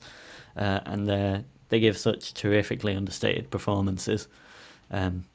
uh, 0.57 0.81
and 0.85 1.07
they 1.07 1.43
they 1.69 1.79
give 1.79 1.97
such 1.97 2.33
terrifically 2.33 2.95
understated 2.95 3.49
performances. 3.49 4.27
Um, 4.91 5.25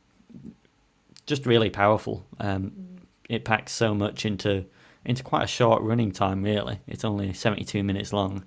just 1.27 1.47
really 1.47 1.71
powerful. 1.71 2.25
Um, 2.39 2.73
it 3.29 3.45
packs 3.45 3.73
so 3.73 3.95
much 3.95 4.27
into 4.27 4.65
into 5.05 5.23
quite 5.23 5.45
a 5.45 5.49
short 5.49 5.83
running 5.83 6.13
time. 6.13 6.43
Really, 6.43 6.81
it's 6.87 7.05
only 7.05 7.33
seventy 7.33 7.65
two 7.65 7.83
minutes 7.83 8.13
long. 8.13 8.45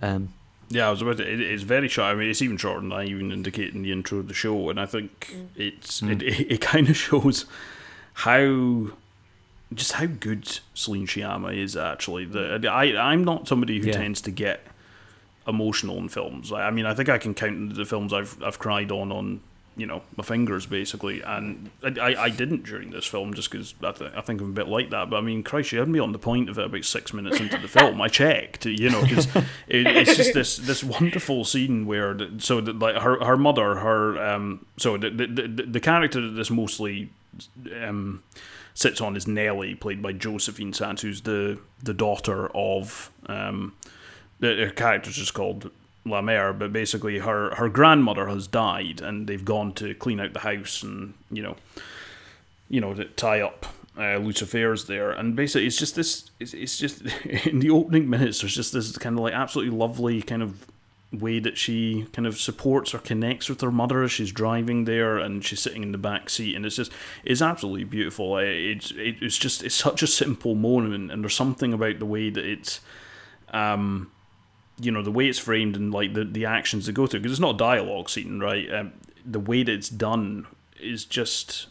Um, 0.00 0.28
Yeah, 0.72 0.88
I 0.88 0.90
was 0.90 1.02
about 1.02 1.18
to. 1.18 1.30
It, 1.30 1.40
it's 1.40 1.62
very 1.62 1.88
short. 1.88 2.06
I 2.06 2.14
mean, 2.14 2.30
it's 2.30 2.40
even 2.40 2.56
shorter 2.56 2.80
than 2.80 2.92
I 2.92 3.04
even 3.04 3.30
indicate 3.30 3.74
in 3.74 3.82
the 3.82 3.92
intro 3.92 4.18
of 4.18 4.28
the 4.28 4.34
show, 4.34 4.70
and 4.70 4.80
I 4.80 4.86
think 4.86 5.32
mm. 5.32 5.46
it's 5.54 6.00
mm. 6.00 6.12
it, 6.12 6.22
it, 6.22 6.52
it 6.52 6.60
kind 6.60 6.88
of 6.88 6.96
shows 7.08 7.44
how 8.14 8.88
just 9.74 9.92
how 9.92 10.06
good 10.06 10.60
Celine 10.74 11.06
Sciamma 11.06 11.56
is 11.56 11.76
actually. 11.76 12.24
The 12.24 12.58
mm. 12.58 12.68
I 12.68 12.96
I'm 12.96 13.22
not 13.22 13.46
somebody 13.48 13.80
who 13.80 13.88
Yeah. 13.88 13.94
tends 13.94 14.22
to 14.22 14.30
get 14.30 14.66
emotional 15.46 15.98
in 15.98 16.08
films. 16.08 16.52
I, 16.52 16.68
I 16.68 16.70
mean, 16.70 16.86
I 16.86 16.94
think 16.94 17.08
I 17.08 17.18
can 17.18 17.34
count 17.34 17.74
the 17.74 17.84
films 17.84 18.12
I've 18.12 18.42
I've 18.42 18.58
cried 18.58 18.90
on 18.90 19.12
on 19.12 19.40
you 19.76 19.86
know 19.86 20.02
my 20.16 20.24
fingers 20.24 20.66
basically, 20.66 21.22
and 21.22 21.70
I 21.82 21.88
I, 22.00 22.22
I 22.24 22.30
didn't 22.30 22.64
during 22.64 22.90
this 22.90 23.06
film 23.06 23.34
just 23.34 23.50
because 23.50 23.74
I, 23.82 23.92
th- 23.92 24.12
I 24.14 24.20
think 24.20 24.40
I'm 24.40 24.50
a 24.50 24.52
bit 24.52 24.68
like 24.68 24.90
that. 24.90 25.10
But 25.10 25.16
I 25.16 25.20
mean, 25.20 25.42
Christ, 25.42 25.72
you 25.72 25.78
had 25.78 25.88
me 25.88 25.98
on 25.98 26.12
the 26.12 26.18
point 26.18 26.48
of 26.48 26.58
it 26.58 26.66
about 26.66 26.84
six 26.84 27.12
minutes 27.12 27.40
into 27.40 27.58
the 27.58 27.68
film. 27.68 28.00
I 28.00 28.08
checked, 28.08 28.66
you 28.66 28.90
know, 28.90 29.02
because 29.02 29.26
it, 29.68 29.86
it's 29.86 30.16
just 30.16 30.34
this 30.34 30.56
this 30.56 30.84
wonderful 30.84 31.44
scene 31.44 31.86
where 31.86 32.14
the, 32.14 32.32
so 32.38 32.60
that 32.60 32.78
like 32.78 32.96
her 32.96 33.22
her 33.24 33.36
mother 33.36 33.76
her 33.76 34.22
um 34.22 34.66
so 34.76 34.96
the 34.96 35.10
the 35.10 35.26
the, 35.26 35.62
the 35.64 35.80
character 35.80 36.20
that 36.20 36.32
this 36.32 36.50
mostly 36.50 37.10
um 37.82 38.22
sits 38.74 39.00
on 39.00 39.16
is 39.16 39.26
Nelly, 39.26 39.74
played 39.74 40.02
by 40.02 40.12
Josephine 40.12 40.72
Sanz, 40.72 41.02
who's 41.02 41.22
the 41.22 41.58
the 41.82 41.94
daughter 41.94 42.48
of 42.54 43.10
um 43.26 43.74
the 44.40 44.54
her 44.66 44.70
character's 44.70 45.16
just 45.16 45.34
called 45.34 45.70
La 46.04 46.20
Mère, 46.20 46.58
but 46.58 46.72
basically 46.72 47.18
her 47.18 47.54
her 47.54 47.68
grandmother 47.68 48.28
has 48.28 48.46
died 48.46 49.00
and 49.00 49.26
they've 49.26 49.44
gone 49.44 49.72
to 49.74 49.94
clean 49.94 50.20
out 50.20 50.32
the 50.32 50.40
house 50.40 50.82
and 50.82 51.14
you 51.30 51.42
know 51.42 51.56
you 52.68 52.80
know 52.80 52.94
to 52.94 53.04
tie 53.04 53.40
up 53.40 53.66
uh, 53.96 54.18
affairs 54.20 54.86
there. 54.86 55.10
And 55.10 55.36
basically 55.36 55.66
it's 55.66 55.76
just 55.76 55.94
this 55.94 56.30
it's, 56.40 56.54
it's 56.54 56.78
just 56.78 57.02
in 57.46 57.60
the 57.60 57.70
opening 57.70 58.08
minutes 58.08 58.40
there's 58.40 58.54
just 58.54 58.72
this 58.72 58.96
kind 58.98 59.16
of 59.16 59.22
like 59.22 59.34
absolutely 59.34 59.76
lovely 59.76 60.22
kind 60.22 60.42
of 60.42 60.66
way 61.12 61.38
that 61.38 61.58
she 61.58 62.06
kind 62.14 62.26
of 62.26 62.40
supports 62.40 62.94
or 62.94 62.98
connects 62.98 63.50
with 63.50 63.60
her 63.60 63.70
mother 63.70 64.02
as 64.02 64.10
she's 64.10 64.32
driving 64.32 64.86
there 64.86 65.18
and 65.18 65.44
she's 65.44 65.60
sitting 65.60 65.82
in 65.82 65.92
the 65.92 65.98
back 65.98 66.30
seat. 66.30 66.56
And 66.56 66.64
it's 66.64 66.76
just 66.76 66.90
it's 67.24 67.42
absolutely 67.42 67.84
beautiful. 67.84 68.38
It's 68.38 68.92
it's 68.96 69.38
just 69.38 69.62
it's 69.62 69.74
such 69.74 70.02
a 70.02 70.06
simple 70.06 70.54
moment 70.54 71.12
and 71.12 71.22
there's 71.22 71.34
something 71.34 71.72
about 71.72 71.98
the 71.98 72.06
way 72.06 72.30
that 72.30 72.44
it's 72.44 72.80
um 73.52 74.10
you 74.82 74.90
know 74.90 75.02
the 75.02 75.12
way 75.12 75.28
it's 75.28 75.38
framed 75.38 75.76
and 75.76 75.92
like 75.92 76.14
the, 76.14 76.24
the 76.24 76.44
actions 76.44 76.86
that 76.86 76.92
go 76.92 77.06
through 77.06 77.20
because 77.20 77.32
it's 77.32 77.40
not 77.40 77.54
a 77.54 77.58
dialogue 77.58 78.10
scene 78.10 78.40
right? 78.40 78.72
Um, 78.72 78.92
the 79.24 79.40
way 79.40 79.62
that 79.62 79.72
it's 79.72 79.88
done 79.88 80.46
is 80.80 81.04
just 81.04 81.68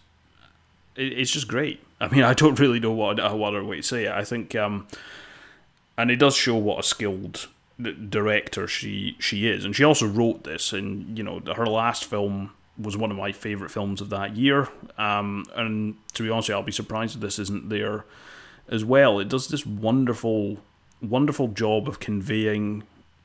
it, 0.95 1.13
it's 1.13 1.31
just 1.31 1.47
great. 1.47 1.81
I 1.99 2.07
mean 2.07 2.23
i 2.31 2.33
don't 2.33 2.59
really 2.59 2.79
know 2.79 2.91
what, 2.91 3.17
what 3.17 3.49
other 3.49 3.63
way 3.63 3.77
to 3.77 3.83
say. 3.83 4.05
It 4.05 4.11
i 4.11 4.23
think 4.23 4.55
um 4.55 4.87
and 5.97 6.09
it 6.09 6.17
does 6.17 6.35
show 6.35 6.55
what 6.55 6.79
a 6.79 6.83
skilled 6.83 7.47
director 8.09 8.67
she 8.67 9.17
she 9.19 9.47
is. 9.47 9.65
And 9.65 9.75
she 9.75 9.83
also 9.83 10.07
wrote 10.07 10.43
this 10.43 10.73
and 10.73 11.17
you 11.17 11.23
know 11.23 11.41
her 11.55 11.65
last 11.65 12.05
film 12.05 12.51
was 12.77 12.95
one 12.95 13.11
of 13.11 13.17
my 13.17 13.31
favorite 13.31 13.69
films 13.69 14.01
of 14.01 14.09
that 14.09 14.37
year. 14.37 14.69
Um 14.97 15.45
and 15.55 15.95
to 16.13 16.23
be 16.23 16.29
honest 16.29 16.49
i'll 16.49 16.63
be 16.63 16.71
surprised 16.71 17.15
if 17.15 17.21
this 17.21 17.39
isn't 17.39 17.69
there 17.69 18.05
as 18.69 18.85
well. 18.85 19.19
It 19.19 19.27
does 19.27 19.49
this 19.49 19.65
wonderful 19.65 20.57
wonderful 21.01 21.47
job 21.49 21.87
of 21.87 21.99
conveying 21.99 22.83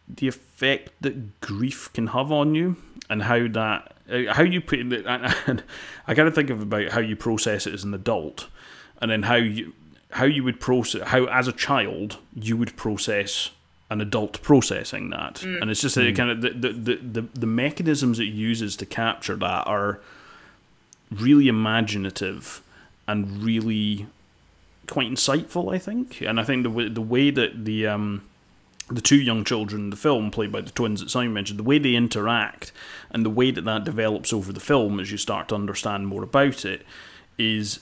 the 0.09 0.29
effect 0.29 0.92
that 1.01 1.40
grief 1.40 1.92
can 1.92 2.09
have 2.09 2.31
on 2.31 2.55
you 2.55 2.77
and 3.11 3.23
how 3.25 3.47
that 3.49 3.95
uh, 4.11 4.33
how 4.33 4.42
you 4.42 4.61
put 4.61 4.81
it 4.81 5.07
and, 5.07 5.35
and 5.47 5.62
I 6.07 6.14
gotta 6.14 6.31
think 6.31 6.51
of 6.51 6.62
about 6.62 6.90
how 6.90 7.01
you 7.01 7.16
process 7.16 7.66
it 7.66 7.75
as 7.75 7.85
an 7.85 7.95
adult 7.95 8.49
and 9.01 9.11
then 9.11 9.25
how 9.25 9.35
you 9.35 9.73
how 10.12 10.25
you 10.25 10.45
would 10.45 10.61
process 10.61 11.03
how 11.09 11.25
as 11.27 11.49
a 11.49 11.53
child 11.53 12.19
you 12.35 12.57
would 12.57 12.77
process 12.77 13.51
an 13.90 14.01
adult 14.01 14.42
processing 14.42 15.11
that. 15.11 15.42
And 15.62 15.71
it's 15.71 15.81
just 15.81 15.97
a 15.97 16.12
kind 16.12 16.31
of 16.31 16.40
the, 16.40 16.51
the, 16.51 16.73
the, 16.73 16.97
the, 16.97 17.29
the 17.35 17.47
mechanisms 17.47 18.19
it 18.19 18.25
uses 18.25 18.77
to 18.77 18.87
capture 18.87 19.37
that 19.37 19.66
are 19.66 20.01
really 21.11 21.47
imaginative 21.47 22.62
and 23.07 23.42
really 23.45 24.07
quite 24.88 25.09
insightful, 25.09 25.73
I 25.73 25.79
think. 25.79 26.21
And 26.21 26.40
I 26.40 26.45
think 26.45 26.64
the 26.64 26.88
the 26.88 27.01
way 27.01 27.31
that 27.31 27.64
the 27.64 27.87
um, 27.87 28.23
the 28.88 29.01
two 29.01 29.20
young 29.20 29.44
children 29.44 29.85
in 29.85 29.90
the 29.90 29.96
film, 29.96 30.31
played 30.31 30.53
by 30.53 30.61
the 30.61 30.70
twins 30.70 31.01
that 31.01 31.11
Simon 31.11 31.33
mentioned, 31.33 31.59
the 31.59 31.64
way 31.64 31.79
they 31.79 31.94
interact 31.94 32.72
and 33.11 33.25
the 33.25 33.31
way 33.31 33.51
that 33.51 33.64
that 33.64 33.85
develops 33.85 34.33
over 34.33 34.53
the 34.53 34.61
film 34.61 35.01
as 35.01 35.11
you 35.11 35.18
start 35.18 35.49
to 35.49 35.55
understand 35.55 36.07
more 36.07 36.22
about 36.22 36.64
it 36.64 36.87
is 37.38 37.81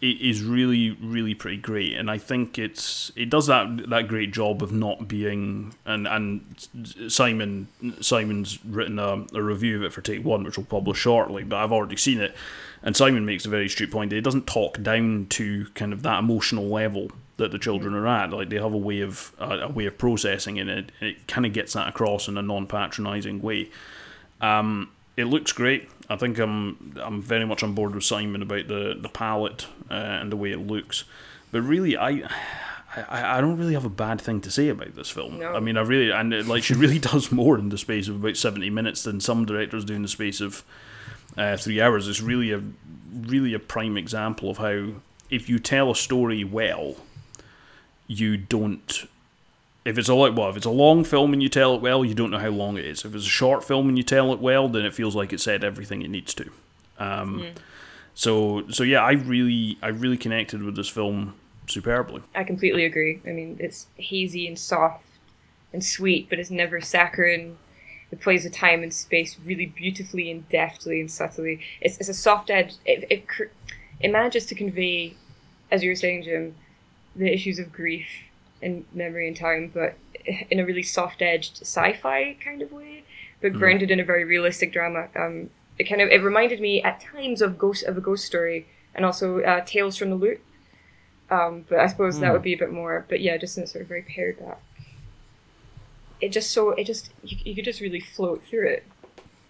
it 0.00 0.20
is 0.20 0.42
really 0.42 0.92
really 1.02 1.34
pretty 1.34 1.56
great. 1.56 1.94
And 1.94 2.10
i 2.10 2.18
think 2.18 2.58
it's 2.58 3.10
it 3.16 3.30
does 3.30 3.46
that 3.46 3.90
that 3.90 4.08
great 4.08 4.32
job 4.32 4.62
of 4.62 4.72
not 4.72 5.08
being 5.08 5.74
and 5.84 6.06
and 6.06 6.68
simon 7.08 7.68
simon's 8.00 8.64
written 8.64 8.98
a, 8.98 9.26
a 9.34 9.42
review 9.42 9.76
of 9.76 9.82
it 9.84 9.92
for 9.92 10.00
take 10.00 10.24
one 10.24 10.44
which 10.44 10.56
we'll 10.56 10.66
publish 10.66 10.98
shortly 10.98 11.44
but 11.44 11.56
i've 11.56 11.72
already 11.72 11.96
seen 11.96 12.20
it. 12.20 12.34
And 12.82 12.96
simon 12.96 13.26
makes 13.26 13.44
a 13.44 13.48
very 13.48 13.66
astute 13.66 13.90
point 13.90 14.10
that 14.10 14.16
it 14.16 14.24
doesn't 14.24 14.46
talk 14.46 14.80
down 14.82 15.26
to 15.30 15.66
kind 15.74 15.92
of 15.92 16.02
that 16.02 16.20
emotional 16.20 16.68
level 16.68 17.10
that 17.38 17.50
the 17.50 17.58
children 17.58 17.94
are 17.94 18.06
at 18.06 18.30
like 18.30 18.50
they 18.50 18.58
have 18.58 18.74
a 18.74 18.76
way 18.76 19.00
of 19.00 19.32
uh, 19.40 19.58
a 19.62 19.68
way 19.68 19.86
of 19.86 19.96
processing 19.96 20.56
it 20.58 20.68
and 20.68 20.70
it, 20.70 20.92
it 21.00 21.26
kind 21.26 21.46
of 21.46 21.52
gets 21.52 21.72
that 21.72 21.88
across 21.88 22.28
in 22.28 22.36
a 22.36 22.42
non-patronizing 22.42 23.40
way 23.40 23.70
um, 24.40 24.90
it 25.18 25.24
looks 25.24 25.52
great. 25.52 25.88
I 26.08 26.16
think 26.16 26.38
I'm 26.38 26.96
I'm 27.02 27.20
very 27.20 27.44
much 27.44 27.62
on 27.62 27.74
board 27.74 27.94
with 27.94 28.04
Simon 28.04 28.40
about 28.40 28.68
the 28.68 28.96
the 28.98 29.08
palette 29.08 29.66
uh, 29.90 29.94
and 29.94 30.30
the 30.30 30.36
way 30.36 30.52
it 30.52 30.60
looks. 30.60 31.04
But 31.50 31.62
really, 31.62 31.96
I, 31.96 32.28
I 32.96 33.38
I 33.38 33.40
don't 33.40 33.58
really 33.58 33.74
have 33.74 33.84
a 33.84 33.90
bad 33.90 34.20
thing 34.20 34.40
to 34.42 34.50
say 34.50 34.68
about 34.68 34.94
this 34.94 35.10
film. 35.10 35.40
No. 35.40 35.54
I 35.54 35.60
mean, 35.60 35.76
I 35.76 35.80
really 35.80 36.10
and 36.10 36.32
it, 36.32 36.46
like 36.46 36.62
she 36.62 36.74
really 36.74 36.98
does 37.00 37.32
more 37.32 37.58
in 37.58 37.68
the 37.68 37.78
space 37.78 38.06
of 38.06 38.16
about 38.16 38.36
seventy 38.36 38.70
minutes 38.70 39.02
than 39.02 39.20
some 39.20 39.44
directors 39.44 39.84
do 39.84 39.94
in 39.94 40.02
the 40.02 40.08
space 40.08 40.40
of 40.40 40.62
uh, 41.36 41.56
three 41.56 41.80
hours. 41.80 42.06
It's 42.06 42.22
really 42.22 42.52
a 42.52 42.62
really 43.12 43.54
a 43.54 43.58
prime 43.58 43.96
example 43.96 44.50
of 44.50 44.58
how 44.58 45.00
if 45.30 45.48
you 45.48 45.58
tell 45.58 45.90
a 45.90 45.96
story 45.96 46.44
well, 46.44 46.94
you 48.08 48.36
don't 48.36 49.06
if 49.84 49.96
it's 49.96 50.08
a 50.08 50.14
like 50.14 50.36
well, 50.36 50.50
if 50.50 50.56
it's 50.56 50.66
a 50.66 50.70
long 50.70 51.04
film 51.04 51.32
and 51.32 51.42
you 51.42 51.48
tell 51.48 51.74
it 51.74 51.80
well, 51.80 52.04
you 52.04 52.14
don't 52.14 52.30
know 52.30 52.38
how 52.38 52.48
long 52.48 52.76
it 52.76 52.84
is. 52.84 53.04
If 53.04 53.14
it's 53.14 53.24
a 53.24 53.28
short 53.28 53.64
film 53.64 53.88
and 53.88 53.96
you 53.96 54.04
tell 54.04 54.32
it 54.32 54.38
well, 54.40 54.68
then 54.68 54.84
it 54.84 54.92
feels 54.92 55.16
like 55.16 55.32
it 55.32 55.40
said 55.40 55.64
everything 55.64 56.02
it 56.02 56.10
needs 56.10 56.34
to. 56.34 56.50
Um, 56.98 57.46
So 58.14 58.68
so 58.68 58.82
yeah, 58.82 59.02
I 59.02 59.12
really 59.12 59.78
I 59.80 59.88
really 59.88 60.18
connected 60.18 60.62
with 60.62 60.74
this 60.76 60.88
film 60.88 61.34
superbly. 61.68 62.22
I 62.34 62.44
completely 62.44 62.84
agree. 62.84 63.20
I 63.24 63.30
mean, 63.30 63.56
it's 63.60 63.86
hazy 63.96 64.46
and 64.48 64.58
soft 64.58 65.04
and 65.72 65.84
sweet, 65.84 66.28
but 66.28 66.38
it's 66.38 66.50
never 66.50 66.80
saccharine. 66.80 67.56
It 68.10 68.20
plays 68.20 68.44
with 68.44 68.54
time 68.54 68.82
and 68.82 68.92
space 68.92 69.36
really 69.44 69.66
beautifully 69.66 70.30
and 70.30 70.48
deftly 70.48 71.00
and 71.00 71.10
subtly. 71.10 71.60
It's, 71.80 71.98
it's 71.98 72.08
a 72.08 72.14
soft 72.14 72.50
edge. 72.50 72.74
It, 72.86 73.04
it, 73.10 73.26
it 74.00 74.10
manages 74.10 74.46
to 74.46 74.54
convey, 74.54 75.14
as 75.70 75.82
you 75.82 75.90
were 75.90 75.94
saying, 75.94 76.22
Jim, 76.22 76.54
the 77.18 77.32
issues 77.32 77.58
of 77.58 77.72
grief 77.72 78.06
and 78.62 78.84
memory 78.92 79.28
and 79.28 79.36
time, 79.36 79.70
but 79.72 79.94
in 80.50 80.60
a 80.60 80.64
really 80.64 80.82
soft-edged 80.82 81.58
sci-fi 81.60 82.36
kind 82.42 82.62
of 82.62 82.72
way, 82.72 83.04
but 83.40 83.52
grounded 83.52 83.90
in 83.90 84.00
a 84.00 84.04
very 84.04 84.24
realistic 84.24 84.72
drama. 84.72 85.08
Um, 85.16 85.50
it 85.78 85.84
kind 85.84 86.00
of 86.00 86.08
it 86.08 86.22
reminded 86.22 86.60
me 86.60 86.82
at 86.82 87.00
times 87.00 87.40
of 87.40 87.56
ghost 87.56 87.84
of 87.84 87.96
a 87.96 88.00
ghost 88.00 88.24
story, 88.24 88.66
and 88.94 89.04
also 89.04 89.40
uh, 89.40 89.60
Tales 89.64 89.96
from 89.96 90.10
the 90.10 90.16
Loop. 90.16 90.40
Um, 91.30 91.66
but 91.68 91.78
I 91.78 91.86
suppose 91.86 92.18
that 92.20 92.32
would 92.32 92.42
be 92.42 92.54
a 92.54 92.58
bit 92.58 92.72
more. 92.72 93.04
But 93.08 93.20
yeah, 93.20 93.36
just 93.36 93.56
in 93.58 93.64
a 93.64 93.66
sort 93.66 93.82
of 93.82 93.88
very 93.88 94.02
pared 94.02 94.38
back. 94.40 94.60
It 96.20 96.30
just 96.30 96.50
so 96.50 96.70
it 96.70 96.84
just 96.84 97.10
you, 97.22 97.36
you 97.44 97.54
could 97.54 97.64
just 97.64 97.80
really 97.80 98.00
float 98.00 98.42
through 98.44 98.68
it. 98.68 98.84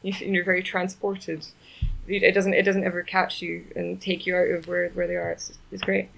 You, 0.02 0.12
and 0.20 0.35
you're 0.35 0.44
very 0.44 0.62
transported. 0.62 1.46
It 2.07 2.22
it 2.22 2.33
doesn't 2.33 2.54
it 2.54 2.62
doesn't 2.62 2.85
ever 2.85 3.02
catch 3.02 3.40
you 3.40 3.64
and 3.74 4.00
take 4.00 4.26
you 4.26 4.37
out 4.37 4.48
of 4.50 4.68
where, 4.68 4.90
where 4.90 5.07
they 5.07 5.16
are. 5.16 5.31
It's 5.31 5.52
it's 5.72 5.83
great. 5.83 6.11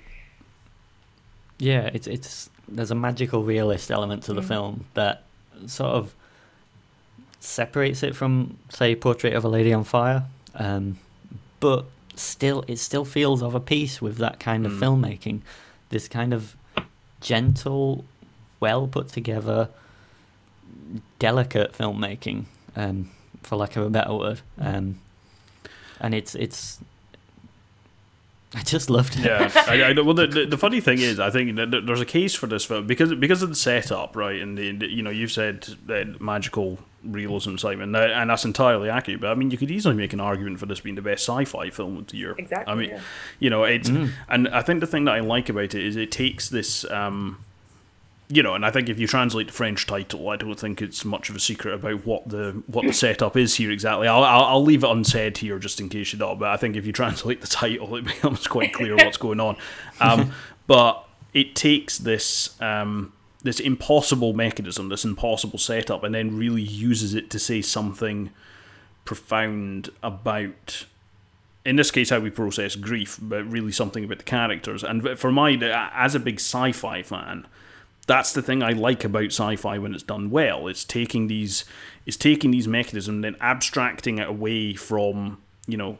Yeah, 1.60 1.90
it's 1.92 2.06
it's 2.06 2.50
there's 2.66 2.90
a 2.90 2.94
magical 2.94 3.44
realist 3.44 3.90
element 3.90 4.22
to 4.24 4.32
the 4.32 4.42
film 4.42 4.86
that 4.94 5.24
sort 5.66 5.92
of 5.92 6.14
separates 7.38 8.02
it 8.02 8.16
from 8.16 8.56
say 8.70 8.94
Portrait 8.94 9.34
of 9.34 9.44
a 9.44 9.48
Lady 9.48 9.72
on 9.72 9.84
Fire, 9.84 10.24
um, 10.54 10.98
but 11.60 11.84
still 12.16 12.64
it 12.66 12.78
still 12.78 13.04
feels 13.04 13.42
of 13.42 13.54
a 13.54 13.60
piece 13.60 14.00
with 14.00 14.16
that 14.16 14.40
kind 14.40 14.64
of 14.64 14.72
filmmaking. 14.72 15.42
This 15.90 16.08
kind 16.08 16.32
of 16.32 16.56
gentle, 17.20 18.06
well 18.58 18.86
put 18.88 19.08
together, 19.08 19.68
delicate 21.18 21.72
filmmaking, 21.72 22.44
um, 22.74 23.10
for 23.42 23.56
lack 23.56 23.76
of 23.76 23.84
a 23.84 23.90
better 23.90 24.14
word. 24.14 24.40
Um, 24.58 24.98
and 26.00 26.14
it's 26.14 26.34
it's. 26.34 26.78
I 28.54 28.62
just 28.62 28.90
loved 28.90 29.16
it. 29.16 29.24
Yeah, 29.24 29.50
I, 29.68 29.82
I, 29.82 29.92
well, 29.92 30.14
the, 30.14 30.26
the, 30.26 30.44
the 30.46 30.58
funny 30.66 30.80
thing 30.80 30.98
is, 30.98 31.20
I 31.20 31.30
think 31.30 31.54
that 31.56 31.70
there's 31.86 32.00
a 32.00 32.06
case 32.06 32.34
for 32.34 32.48
this 32.48 32.64
film 32.64 32.86
because 32.86 33.14
because 33.14 33.42
of 33.42 33.48
the 33.48 33.54
setup, 33.54 34.16
right? 34.16 34.40
And 34.40 34.58
the, 34.58 34.72
the- 34.72 34.90
you 34.90 35.02
know, 35.02 35.10
you've 35.10 35.30
said 35.30 35.68
that 35.86 36.20
magical 36.20 36.78
realism, 37.04 37.56
Simon, 37.56 37.94
and 37.94 38.28
that's 38.30 38.44
entirely 38.44 38.90
accurate. 38.90 39.20
But 39.20 39.30
I 39.30 39.34
mean, 39.34 39.52
you 39.52 39.58
could 39.58 39.70
easily 39.70 39.94
make 39.94 40.12
an 40.12 40.20
argument 40.20 40.58
for 40.58 40.66
this 40.66 40.80
being 40.80 40.96
the 40.96 41.02
best 41.02 41.24
sci-fi 41.28 41.70
film 41.70 41.98
of 41.98 42.08
the 42.08 42.16
year. 42.16 42.34
Exactly, 42.38 42.72
I 42.72 42.74
mean, 42.74 42.90
yeah. 42.90 43.00
you 43.38 43.50
know, 43.50 43.62
it's 43.64 43.88
and 43.88 44.48
I 44.48 44.62
think 44.62 44.80
the 44.80 44.86
thing 44.86 45.04
that 45.04 45.14
I 45.14 45.20
like 45.20 45.48
about 45.48 45.74
it 45.74 45.84
is 45.86 45.94
it 45.96 46.10
takes 46.10 46.48
this. 46.48 46.84
Um, 46.90 47.44
you 48.32 48.44
know, 48.44 48.54
and 48.54 48.64
I 48.64 48.70
think 48.70 48.88
if 48.88 48.98
you 48.98 49.08
translate 49.08 49.48
the 49.48 49.52
French 49.52 49.86
title, 49.86 50.28
I 50.28 50.36
don't 50.36 50.54
think 50.54 50.80
it's 50.80 51.04
much 51.04 51.30
of 51.30 51.36
a 51.36 51.40
secret 51.40 51.74
about 51.74 52.06
what 52.06 52.28
the 52.28 52.62
what 52.68 52.86
the 52.86 52.92
setup 52.92 53.36
is 53.36 53.56
here 53.56 53.72
exactly. 53.72 54.06
I'll 54.06 54.22
I'll, 54.22 54.44
I'll 54.44 54.62
leave 54.62 54.84
it 54.84 54.90
unsaid 54.90 55.38
here 55.38 55.58
just 55.58 55.80
in 55.80 55.88
case 55.88 56.12
you 56.12 56.18
don't. 56.18 56.38
But 56.38 56.50
I 56.50 56.56
think 56.56 56.76
if 56.76 56.86
you 56.86 56.92
translate 56.92 57.40
the 57.40 57.48
title, 57.48 57.96
it 57.96 58.04
becomes 58.04 58.46
quite 58.46 58.72
clear 58.72 58.94
what's 58.94 59.16
going 59.16 59.40
on. 59.40 59.56
Um, 60.00 60.32
but 60.68 61.04
it 61.34 61.56
takes 61.56 61.98
this 61.98 62.60
um, 62.62 63.12
this 63.42 63.58
impossible 63.58 64.32
mechanism, 64.32 64.88
this 64.90 65.04
impossible 65.04 65.58
setup, 65.58 66.04
and 66.04 66.14
then 66.14 66.36
really 66.36 66.62
uses 66.62 67.14
it 67.14 67.30
to 67.30 67.38
say 67.40 67.60
something 67.60 68.30
profound 69.04 69.90
about 70.04 70.86
in 71.64 71.76
this 71.76 71.90
case, 71.90 72.08
how 72.08 72.18
we 72.18 72.30
process 72.30 72.74
grief, 72.74 73.18
but 73.20 73.44
really 73.44 73.72
something 73.72 74.04
about 74.04 74.18
the 74.18 74.24
characters. 74.24 74.82
And 74.82 75.18
for 75.18 75.30
my, 75.30 75.52
as 75.94 76.14
a 76.14 76.20
big 76.20 76.36
sci-fi 76.36 77.02
fan, 77.02 77.46
that's 78.10 78.32
the 78.32 78.42
thing 78.42 78.60
I 78.60 78.72
like 78.72 79.04
about 79.04 79.26
sci-fi 79.26 79.78
when 79.78 79.94
it's 79.94 80.02
done 80.02 80.30
well. 80.30 80.66
It's 80.66 80.84
taking 80.84 81.28
these, 81.28 81.64
it's 82.06 82.16
taking 82.16 82.50
these 82.50 82.66
mechanisms 82.66 83.14
and 83.14 83.22
then 83.24 83.36
abstracting 83.40 84.18
it 84.18 84.26
away 84.28 84.74
from 84.74 85.38
you 85.68 85.76
know 85.76 85.98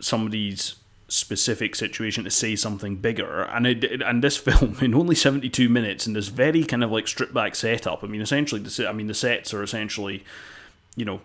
somebody's 0.00 0.74
specific 1.10 1.74
situation 1.74 2.24
to 2.24 2.30
say 2.30 2.54
something 2.54 2.96
bigger. 2.96 3.42
And 3.42 3.66
it, 3.66 3.84
it- 3.84 4.02
and 4.02 4.22
this 4.22 4.36
film 4.48 4.76
in 4.80 4.94
only 4.94 5.14
seventy 5.14 5.48
two 5.48 5.68
minutes 5.68 6.06
in 6.06 6.12
this 6.12 6.28
very 6.28 6.64
kind 6.64 6.82
of 6.84 6.90
like 6.90 7.06
stripped 7.08 7.34
back 7.34 7.54
setup. 7.54 8.02
I 8.02 8.08
mean, 8.08 8.20
essentially, 8.20 8.60
the 8.60 8.88
I 8.88 8.92
mean 8.92 9.06
the 9.06 9.14
sets 9.14 9.54
are 9.54 9.62
essentially, 9.62 10.24
you 10.96 11.04
know, 11.04 11.20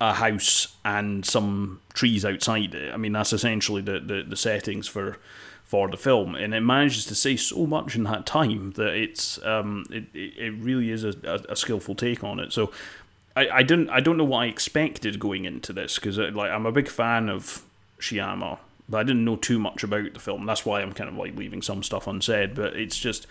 a 0.00 0.12
house 0.14 0.76
and 0.84 1.24
some 1.24 1.80
trees 1.94 2.24
outside 2.24 2.74
it. 2.74 2.92
I 2.92 2.96
mean, 2.96 3.12
that's 3.12 3.32
essentially 3.32 3.82
the, 3.82 3.98
the, 3.98 4.22
the 4.28 4.36
settings 4.36 4.86
for 4.86 5.16
for 5.68 5.86
the 5.88 5.98
film, 5.98 6.34
and 6.34 6.54
it 6.54 6.60
manages 6.60 7.04
to 7.04 7.14
say 7.14 7.36
so 7.36 7.66
much 7.66 7.94
in 7.94 8.04
that 8.04 8.24
time 8.24 8.72
that 8.72 8.94
it's 8.94 9.40
um 9.44 9.84
it, 9.90 10.04
it, 10.14 10.54
really 10.54 10.90
is 10.90 11.04
a, 11.04 11.12
a, 11.22 11.52
a 11.52 11.56
skillful 11.56 11.94
take 11.94 12.24
on 12.24 12.40
it. 12.40 12.52
So. 12.52 12.72
I, 13.36 13.58
I 13.58 13.62
didn't 13.62 13.88
I 13.90 14.00
don't 14.00 14.16
know 14.16 14.24
what 14.24 14.38
I 14.40 14.46
expected 14.46 15.20
going 15.20 15.44
into 15.44 15.72
this 15.72 15.94
because 15.94 16.18
like 16.18 16.50
I'm 16.50 16.66
a 16.66 16.72
big 16.72 16.88
fan 16.88 17.28
of 17.28 17.62
Sciamma, 18.00 18.58
but 18.88 18.98
I 18.98 19.02
didn't 19.04 19.24
know 19.24 19.36
too 19.36 19.60
much 19.60 19.84
about 19.84 20.12
the 20.12 20.18
film. 20.18 20.44
That's 20.44 20.66
why 20.66 20.80
I'm 20.80 20.92
kind 20.92 21.08
of 21.08 21.16
like 21.16 21.36
leaving 21.36 21.62
some 21.62 21.84
stuff 21.84 22.08
unsaid. 22.08 22.56
But 22.56 22.74
it's 22.74 22.98
just 22.98 23.28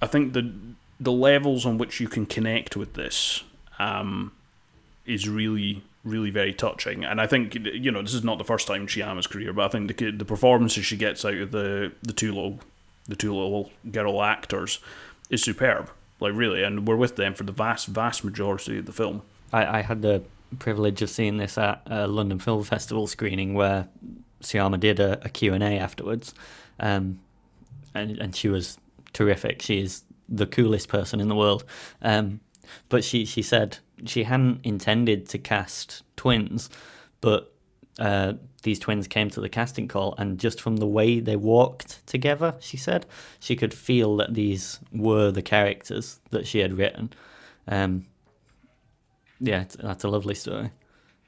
I 0.00 0.06
think 0.06 0.32
the 0.32 0.50
the 0.98 1.12
levels 1.12 1.66
on 1.66 1.76
which 1.76 2.00
you 2.00 2.08
can 2.08 2.24
connect 2.24 2.74
with 2.74 2.94
this 2.94 3.42
um, 3.78 4.32
is 5.04 5.28
really 5.28 5.82
really 6.04 6.30
very 6.30 6.54
touching. 6.54 7.04
And 7.04 7.20
I 7.20 7.26
think 7.26 7.54
you 7.54 7.90
know 7.90 8.02
this 8.02 8.14
is 8.14 8.24
not 8.24 8.38
the 8.38 8.44
first 8.44 8.66
time 8.66 8.82
in 8.82 8.86
Sciamma's 8.86 9.26
career, 9.26 9.52
but 9.52 9.64
I 9.64 9.68
think 9.68 9.96
the 9.96 10.10
the 10.10 10.24
performances 10.24 10.84
she 10.84 10.96
gets 10.96 11.24
out 11.24 11.34
of 11.34 11.50
the 11.50 11.92
the 12.02 12.12
two 12.12 12.32
little 12.32 12.60
the 13.06 13.16
two 13.16 13.34
little 13.34 13.70
girl 13.90 14.22
actors 14.22 14.78
is 15.30 15.42
superb. 15.42 15.90
Like 16.20 16.34
really, 16.34 16.62
and 16.62 16.86
we're 16.86 16.96
with 16.96 17.16
them 17.16 17.34
for 17.34 17.44
the 17.44 17.52
vast 17.52 17.86
vast 17.86 18.24
majority 18.24 18.78
of 18.78 18.86
the 18.86 18.92
film. 18.92 19.22
I, 19.52 19.78
I 19.78 19.82
had 19.82 20.02
the 20.02 20.22
privilege 20.58 21.02
of 21.02 21.10
seeing 21.10 21.36
this 21.36 21.58
at 21.58 21.82
a 21.86 22.06
London 22.06 22.38
Film 22.38 22.64
Festival 22.64 23.06
screening 23.06 23.54
where 23.54 23.88
Sciamma 24.42 24.80
did 24.80 25.00
a, 25.00 25.24
a 25.24 25.28
Q&A 25.28 25.78
afterwards. 25.78 26.34
Um, 26.80 27.20
and, 27.94 28.18
and 28.18 28.36
she 28.36 28.48
was 28.48 28.78
terrific. 29.12 29.62
She 29.62 29.80
is 29.80 30.02
the 30.28 30.46
coolest 30.46 30.88
person 30.88 31.20
in 31.20 31.28
the 31.28 31.34
world. 31.34 31.64
Um, 32.02 32.40
but 32.88 33.04
she, 33.04 33.24
she 33.24 33.42
said 33.42 33.78
she 34.06 34.24
hadn't 34.24 34.60
intended 34.64 35.28
to 35.30 35.38
cast 35.38 36.02
twins, 36.16 36.70
but 37.20 37.52
uh, 37.98 38.34
these 38.62 38.78
twins 38.78 39.08
came 39.08 39.30
to 39.30 39.40
the 39.40 39.48
casting 39.48 39.88
call, 39.88 40.14
and 40.18 40.38
just 40.38 40.60
from 40.60 40.76
the 40.76 40.86
way 40.86 41.20
they 41.20 41.36
walked 41.36 42.06
together, 42.06 42.54
she 42.60 42.76
said, 42.76 43.06
she 43.40 43.56
could 43.56 43.74
feel 43.74 44.16
that 44.16 44.34
these 44.34 44.80
were 44.92 45.30
the 45.30 45.42
characters 45.42 46.20
that 46.30 46.46
she 46.46 46.58
had 46.58 46.76
written. 46.76 47.12
Um, 47.66 48.06
yeah, 49.40 49.62
it's, 49.62 49.76
that's 49.76 50.04
a 50.04 50.08
lovely 50.08 50.34
story. 50.34 50.70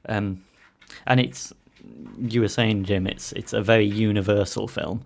Um, 0.08 0.44
and 1.06 1.20
it's 1.20 1.52
you 2.18 2.40
were 2.40 2.48
saying, 2.48 2.84
Jim, 2.84 3.06
it's 3.06 3.32
it's 3.32 3.52
a 3.52 3.62
very 3.62 3.86
universal 3.86 4.68
film, 4.68 5.02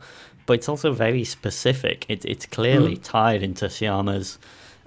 but 0.46 0.54
it's 0.54 0.68
also 0.68 0.92
very 0.92 1.24
specific. 1.24 2.06
It, 2.08 2.24
it's 2.24 2.46
clearly 2.46 2.96
tied 2.96 3.42
into 3.42 3.66
Sciamma's 3.66 4.38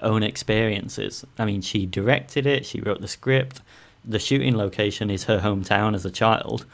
own 0.01 0.23
experiences. 0.23 1.25
I 1.37 1.45
mean, 1.45 1.61
she 1.61 1.85
directed 1.85 2.45
it, 2.45 2.65
she 2.65 2.79
wrote 2.81 3.01
the 3.01 3.07
script. 3.07 3.61
The 4.05 4.19
shooting 4.19 4.55
location 4.55 5.09
is 5.09 5.25
her 5.25 5.39
hometown 5.39 5.93
as 5.93 6.05
a 6.05 6.11
child. 6.11 6.65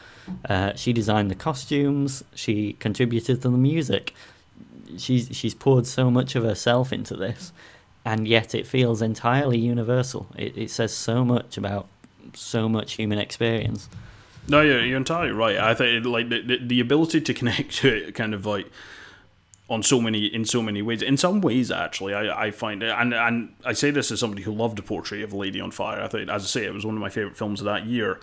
Uh, 0.47 0.73
she 0.75 0.93
designed 0.93 1.31
the 1.31 1.35
costumes. 1.35 2.23
She 2.35 2.73
contributed 2.73 3.41
to 3.41 3.49
the 3.49 3.57
music. 3.57 4.13
She's 4.97 5.29
she's 5.31 5.55
poured 5.55 5.87
so 5.87 6.11
much 6.11 6.35
of 6.35 6.43
herself 6.43 6.93
into 6.93 7.15
this, 7.15 7.51
and 8.05 8.27
yet 8.27 8.53
it 8.53 8.67
feels 8.67 9.01
entirely 9.01 9.57
universal. 9.57 10.27
It, 10.37 10.55
it 10.55 10.69
says 10.69 10.93
so 10.93 11.25
much 11.25 11.57
about 11.57 11.87
so 12.33 12.69
much 12.69 12.93
human 12.93 13.17
experience. 13.17 13.89
No, 14.47 14.61
you're, 14.61 14.85
you're 14.85 14.97
entirely 14.97 15.31
right. 15.31 15.57
I 15.57 15.73
think 15.73 16.05
like 16.05 16.29
the, 16.29 16.41
the, 16.41 16.57
the 16.57 16.79
ability 16.79 17.21
to 17.21 17.33
connect 17.33 17.77
to 17.77 17.87
it, 17.87 18.13
kind 18.13 18.33
of 18.33 18.45
like 18.45 18.69
on 19.69 19.81
so 19.81 20.01
many 20.01 20.25
in 20.25 20.45
so 20.45 20.61
many 20.61 20.81
ways. 20.81 21.01
In 21.01 21.17
some 21.17 21.41
ways, 21.41 21.71
actually, 21.71 22.13
I, 22.13 22.45
I 22.45 22.51
find 22.51 22.83
it, 22.83 22.93
and 22.97 23.13
and 23.13 23.55
I 23.65 23.73
say 23.73 23.91
this 23.91 24.11
as 24.11 24.19
somebody 24.19 24.43
who 24.43 24.51
loved 24.51 24.79
a 24.79 24.83
portrait 24.83 25.23
of 25.23 25.33
a 25.33 25.37
lady 25.37 25.61
on 25.61 25.71
fire. 25.71 26.01
I 26.01 26.07
think, 26.07 26.29
as 26.29 26.43
I 26.43 26.47
say, 26.47 26.65
it 26.65 26.73
was 26.73 26.85
one 26.85 26.95
of 26.95 27.01
my 27.01 27.09
favorite 27.09 27.37
films 27.37 27.61
of 27.61 27.65
that 27.65 27.85
year. 27.85 28.19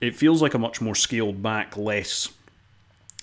It 0.00 0.16
feels 0.16 0.42
like 0.42 0.54
a 0.54 0.58
much 0.58 0.80
more 0.80 0.94
scaled 0.94 1.42
back, 1.42 1.76
less 1.76 2.28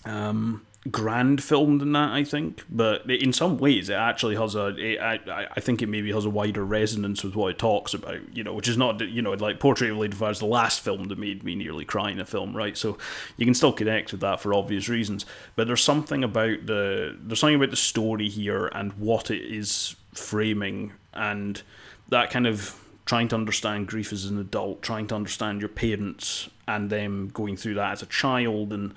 um, 0.05 0.65
grand 0.91 1.43
film 1.43 1.79
than 1.79 1.91
that. 1.91 2.11
I 2.11 2.23
think, 2.23 2.63
but 2.69 3.09
in 3.09 3.33
some 3.33 3.57
ways, 3.57 3.89
it 3.89 3.93
actually 3.95 4.35
has 4.37 4.55
a. 4.55 4.67
It, 4.77 4.99
I 4.99 5.47
I- 5.55 5.59
think 5.59 5.81
it 5.81 5.87
maybe 5.89 6.11
has 6.13 6.25
a 6.25 6.29
wider 6.29 6.63
resonance 6.63 7.23
with 7.23 7.35
what 7.35 7.51
it 7.51 7.59
talks 7.59 7.93
about. 7.93 8.21
You 8.35 8.43
know, 8.43 8.53
which 8.53 8.67
is 8.67 8.77
not 8.77 9.01
you 9.01 9.21
know 9.21 9.31
like 9.31 9.59
Portrait 9.59 9.91
of 9.91 9.97
Lady 9.97 10.15
Fire 10.15 10.31
is 10.31 10.39
the 10.39 10.45
last 10.45 10.79
film 10.79 11.05
that 11.05 11.17
made 11.17 11.43
me 11.43 11.55
nearly 11.55 11.83
cry 11.85 12.11
in 12.11 12.19
a 12.19 12.25
film, 12.25 12.55
right? 12.55 12.77
So 12.77 12.97
you 13.37 13.45
can 13.45 13.53
still 13.53 13.73
connect 13.73 14.11
with 14.11 14.21
that 14.21 14.39
for 14.39 14.53
obvious 14.53 14.87
reasons. 14.87 15.25
But 15.55 15.67
there's 15.67 15.83
something 15.83 16.23
about 16.23 16.65
the 16.65 17.17
there's 17.19 17.39
something 17.39 17.55
about 17.57 17.71
the 17.71 17.75
story 17.75 18.29
here 18.29 18.67
and 18.67 18.93
what 18.93 19.29
it 19.29 19.41
is 19.41 19.95
framing 20.13 20.93
and 21.13 21.61
that 22.09 22.29
kind 22.31 22.47
of 22.47 22.75
trying 23.05 23.27
to 23.27 23.35
understand 23.35 23.87
grief 23.87 24.13
as 24.13 24.25
an 24.25 24.39
adult, 24.39 24.81
trying 24.81 25.07
to 25.07 25.15
understand 25.15 25.59
your 25.61 25.69
parents 25.69 26.47
and 26.67 26.89
them 26.91 27.27
going 27.33 27.57
through 27.57 27.73
that 27.73 27.91
as 27.91 28.03
a 28.03 28.05
child 28.05 28.71
and 28.71 28.93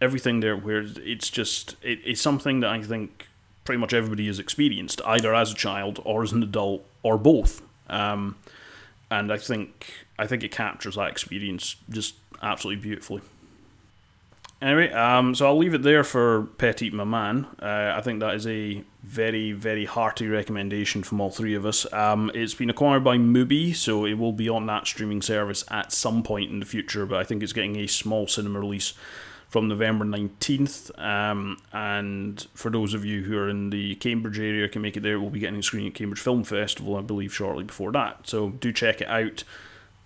everything 0.00 0.40
there 0.40 0.56
where 0.56 0.84
it's 0.96 1.28
just 1.30 1.76
it, 1.82 2.00
it's 2.04 2.20
something 2.20 2.60
that 2.60 2.70
I 2.70 2.82
think 2.82 3.28
pretty 3.64 3.78
much 3.78 3.92
everybody 3.92 4.26
has 4.26 4.38
experienced 4.38 5.00
either 5.06 5.34
as 5.34 5.52
a 5.52 5.54
child 5.54 6.00
or 6.04 6.22
as 6.22 6.32
an 6.32 6.42
adult 6.42 6.84
or 7.02 7.18
both 7.18 7.62
um, 7.88 8.36
and 9.10 9.32
I 9.32 9.36
think 9.36 10.06
I 10.18 10.26
think 10.26 10.42
it 10.42 10.50
captures 10.50 10.96
that 10.96 11.10
experience 11.10 11.76
just 11.88 12.14
absolutely 12.42 12.82
beautifully 12.82 13.22
Anyway, 14.62 14.92
um, 14.92 15.34
so 15.34 15.46
I'll 15.46 15.56
leave 15.56 15.72
it 15.72 15.82
there 15.82 16.04
for 16.04 16.42
Petite 16.58 16.92
Maman. 16.92 17.46
Uh, 17.62 17.94
I 17.96 18.02
think 18.02 18.20
that 18.20 18.34
is 18.34 18.46
a 18.46 18.84
very, 19.02 19.52
very 19.52 19.86
hearty 19.86 20.26
recommendation 20.28 21.02
from 21.02 21.18
all 21.18 21.30
three 21.30 21.54
of 21.54 21.64
us. 21.64 21.90
Um, 21.94 22.30
it's 22.34 22.52
been 22.52 22.68
acquired 22.68 23.02
by 23.02 23.16
Mubi, 23.16 23.74
so 23.74 24.04
it 24.04 24.14
will 24.14 24.34
be 24.34 24.50
on 24.50 24.66
that 24.66 24.86
streaming 24.86 25.22
service 25.22 25.64
at 25.70 25.92
some 25.92 26.22
point 26.22 26.50
in 26.50 26.60
the 26.60 26.66
future, 26.66 27.06
but 27.06 27.18
I 27.18 27.24
think 27.24 27.42
it's 27.42 27.54
getting 27.54 27.76
a 27.76 27.86
small 27.86 28.26
cinema 28.26 28.60
release 28.60 28.92
from 29.50 29.66
November 29.66 30.04
19th. 30.04 30.96
Um, 30.98 31.58
and 31.72 32.46
for 32.54 32.70
those 32.70 32.94
of 32.94 33.04
you 33.04 33.24
who 33.24 33.36
are 33.36 33.48
in 33.48 33.70
the 33.70 33.96
Cambridge 33.96 34.38
area 34.38 34.68
can 34.68 34.80
make 34.80 34.96
it 34.96 35.02
there, 35.02 35.20
we'll 35.20 35.28
be 35.28 35.40
getting 35.40 35.58
a 35.58 35.62
screening 35.62 35.88
at 35.88 35.94
Cambridge 35.94 36.20
Film 36.20 36.44
Festival, 36.44 36.96
I 36.96 37.02
believe, 37.02 37.34
shortly 37.34 37.64
before 37.64 37.92
that. 37.92 38.28
So 38.28 38.50
do 38.50 38.72
check 38.72 39.00
it 39.00 39.08
out. 39.08 39.42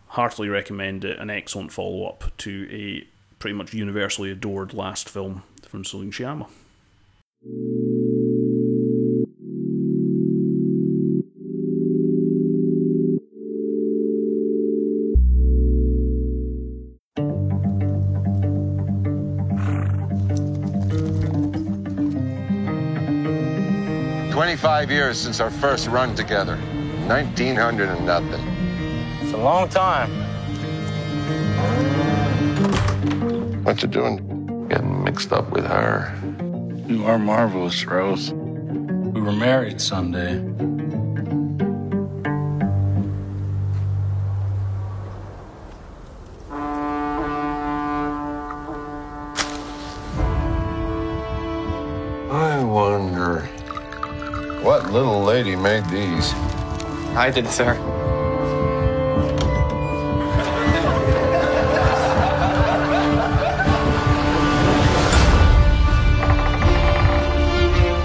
Heartily 0.09 0.49
recommend 0.49 1.05
it. 1.05 1.19
An 1.19 1.29
excellent 1.29 1.73
follow 1.73 2.07
up 2.07 2.33
to 2.39 2.69
a 2.73 3.07
pretty 3.39 3.55
much 3.55 3.75
universally 3.75 4.31
adored 4.31 4.73
last 4.73 5.09
film 5.11 5.43
from 5.63 5.85
Celine 5.85 6.11
Sciamma. 6.11 6.49
25 24.85 25.03
years 25.03 25.19
since 25.19 25.41
our 25.41 25.51
first 25.51 25.89
run 25.89 26.15
together. 26.15 26.57
1900 27.07 27.89
and 27.89 28.05
nothing. 28.05 28.45
It's 29.23 29.33
a 29.33 29.39
long 29.39 29.67
time. 29.67 30.11
What 33.65 33.81
you 33.81 33.89
doing? 33.89 34.69
Getting 34.69 35.03
mixed 35.03 35.33
up 35.33 35.51
with 35.53 35.65
her. 35.65 36.15
You 36.87 37.07
are 37.07 37.19
marvelous, 37.19 37.83
Rose. 37.87 38.35
We 38.35 39.23
were 39.23 39.33
married 39.33 39.81
someday. 39.81 40.43
What 54.65 54.91
little 54.91 55.23
lady 55.23 55.55
made 55.55 55.85
these. 55.91 56.33
I 57.15 57.31
did, 57.31 57.47
sir. 57.49 57.75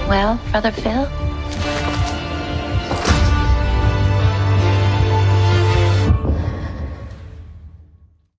Well, 0.10 0.38
Brother 0.52 0.72
Phil? 0.72 1.19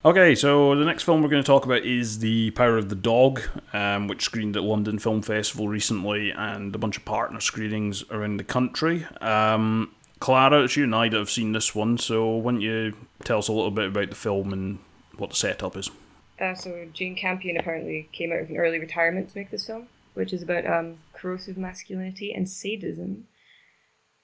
Okay, 0.03 0.33
so 0.33 0.73
the 0.73 0.83
next 0.83 1.03
film 1.03 1.21
we're 1.21 1.29
going 1.29 1.43
to 1.43 1.47
talk 1.47 1.65
about 1.65 1.85
is 1.85 2.17
The 2.17 2.49
Power 2.51 2.75
of 2.75 2.89
the 2.89 2.95
Dog, 2.95 3.39
um, 3.71 4.07
which 4.07 4.23
screened 4.23 4.57
at 4.57 4.63
London 4.63 4.97
Film 4.97 5.21
Festival 5.21 5.67
recently 5.67 6.31
and 6.31 6.73
a 6.73 6.79
bunch 6.79 6.97
of 6.97 7.05
partner 7.05 7.39
screenings 7.39 8.03
around 8.09 8.37
the 8.37 8.43
country. 8.43 9.05
Um, 9.21 9.93
Clara, 10.19 10.63
it's 10.63 10.75
you 10.75 10.85
and 10.85 10.95
I 10.95 11.07
that 11.09 11.17
have 11.17 11.29
seen 11.29 11.51
this 11.51 11.75
one, 11.75 11.99
so 11.99 12.27
why 12.29 12.53
don't 12.53 12.61
you 12.61 12.95
tell 13.23 13.37
us 13.37 13.47
a 13.47 13.53
little 13.53 13.69
bit 13.69 13.89
about 13.89 14.09
the 14.09 14.15
film 14.15 14.51
and 14.51 14.79
what 15.17 15.29
the 15.29 15.35
setup 15.35 15.77
is? 15.77 15.91
Uh, 16.39 16.55
so 16.55 16.87
Jane 16.91 17.15
Campion 17.15 17.57
apparently 17.57 18.09
came 18.11 18.31
out 18.31 18.39
of 18.39 18.49
an 18.49 18.57
early 18.57 18.79
retirement 18.79 19.29
to 19.29 19.37
make 19.37 19.51
this 19.51 19.67
film, 19.67 19.87
which 20.15 20.33
is 20.33 20.41
about 20.41 20.65
um, 20.65 20.97
corrosive 21.13 21.57
masculinity 21.57 22.33
and 22.33 22.49
sadism 22.49 23.27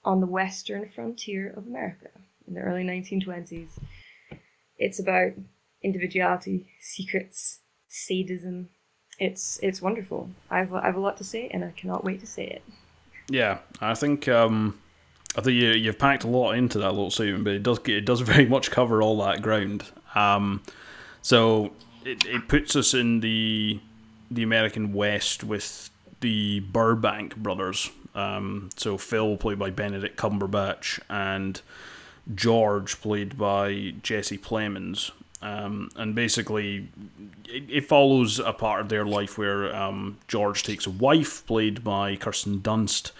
on 0.03 0.21
the 0.21 0.25
western 0.25 0.89
frontier 0.89 1.53
of 1.55 1.67
America 1.67 2.09
in 2.47 2.55
the 2.55 2.61
early 2.61 2.83
1920s. 2.83 3.77
It's 4.79 4.99
about 4.99 5.33
individuality, 5.83 6.67
secrets, 6.79 7.59
sadism. 7.87 8.69
It's 9.19 9.59
it's 9.63 9.81
wonderful. 9.81 10.29
I've 10.49 10.73
I 10.73 10.85
have 10.85 10.95
a 10.95 10.99
lot 10.99 11.17
to 11.17 11.23
say, 11.23 11.49
and 11.51 11.63
I 11.63 11.71
cannot 11.71 12.03
wait 12.03 12.19
to 12.19 12.27
say 12.27 12.45
it. 12.47 12.63
Yeah, 13.29 13.59
I 13.81 13.93
think 13.93 14.27
um, 14.27 14.79
I 15.35 15.41
think 15.41 15.59
you 15.59 15.69
you've 15.71 15.99
packed 15.99 16.23
a 16.23 16.27
lot 16.27 16.53
into 16.53 16.79
that 16.79 16.91
little 16.91 17.11
statement, 17.11 17.43
but 17.43 17.53
it 17.53 17.63
does 17.63 17.79
it 17.85 18.05
does 18.05 18.21
very 18.33 18.45
much 18.45 18.71
cover 18.71 19.01
all 19.01 19.17
that 19.25 19.41
ground. 19.41 19.85
Um, 20.15 20.61
so 21.21 21.71
it, 22.05 22.25
it 22.25 22.47
puts 22.47 22.75
us 22.75 22.93
in 22.93 23.19
the 23.19 23.79
the 24.29 24.43
American 24.43 24.93
West 24.93 25.43
with 25.43 25.89
the 26.21 26.61
Burbank 26.61 27.35
brothers. 27.35 27.89
Um, 28.15 28.69
so 28.75 28.97
Phil 28.97 29.37
played 29.37 29.59
by 29.59 29.69
Benedict 29.69 30.17
Cumberbatch 30.17 30.99
and 31.09 31.61
George 32.33 32.99
played 32.99 33.37
by 33.37 33.93
Jesse 34.01 34.37
Plemons. 34.37 35.11
Um, 35.41 35.89
and 35.95 36.15
basically, 36.15 36.89
it, 37.47 37.63
it 37.69 37.85
follows 37.85 38.39
a 38.39 38.53
part 38.53 38.81
of 38.81 38.89
their 38.89 39.05
life 39.05 39.37
where 39.37 39.75
um, 39.75 40.17
George 40.27 40.63
takes 40.63 40.87
a 40.87 40.89
wife, 40.89 41.45
played 41.45 41.83
by 41.83 42.15
Kirsten 42.15 42.59
Dunst, 42.59 43.11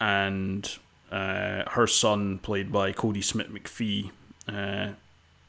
and 0.00 0.78
uh, 1.12 1.70
her 1.70 1.86
son, 1.86 2.38
played 2.38 2.72
by 2.72 2.92
Kodi 2.92 3.22
Smit-McPhee, 3.22 4.10
uh, 4.48 4.94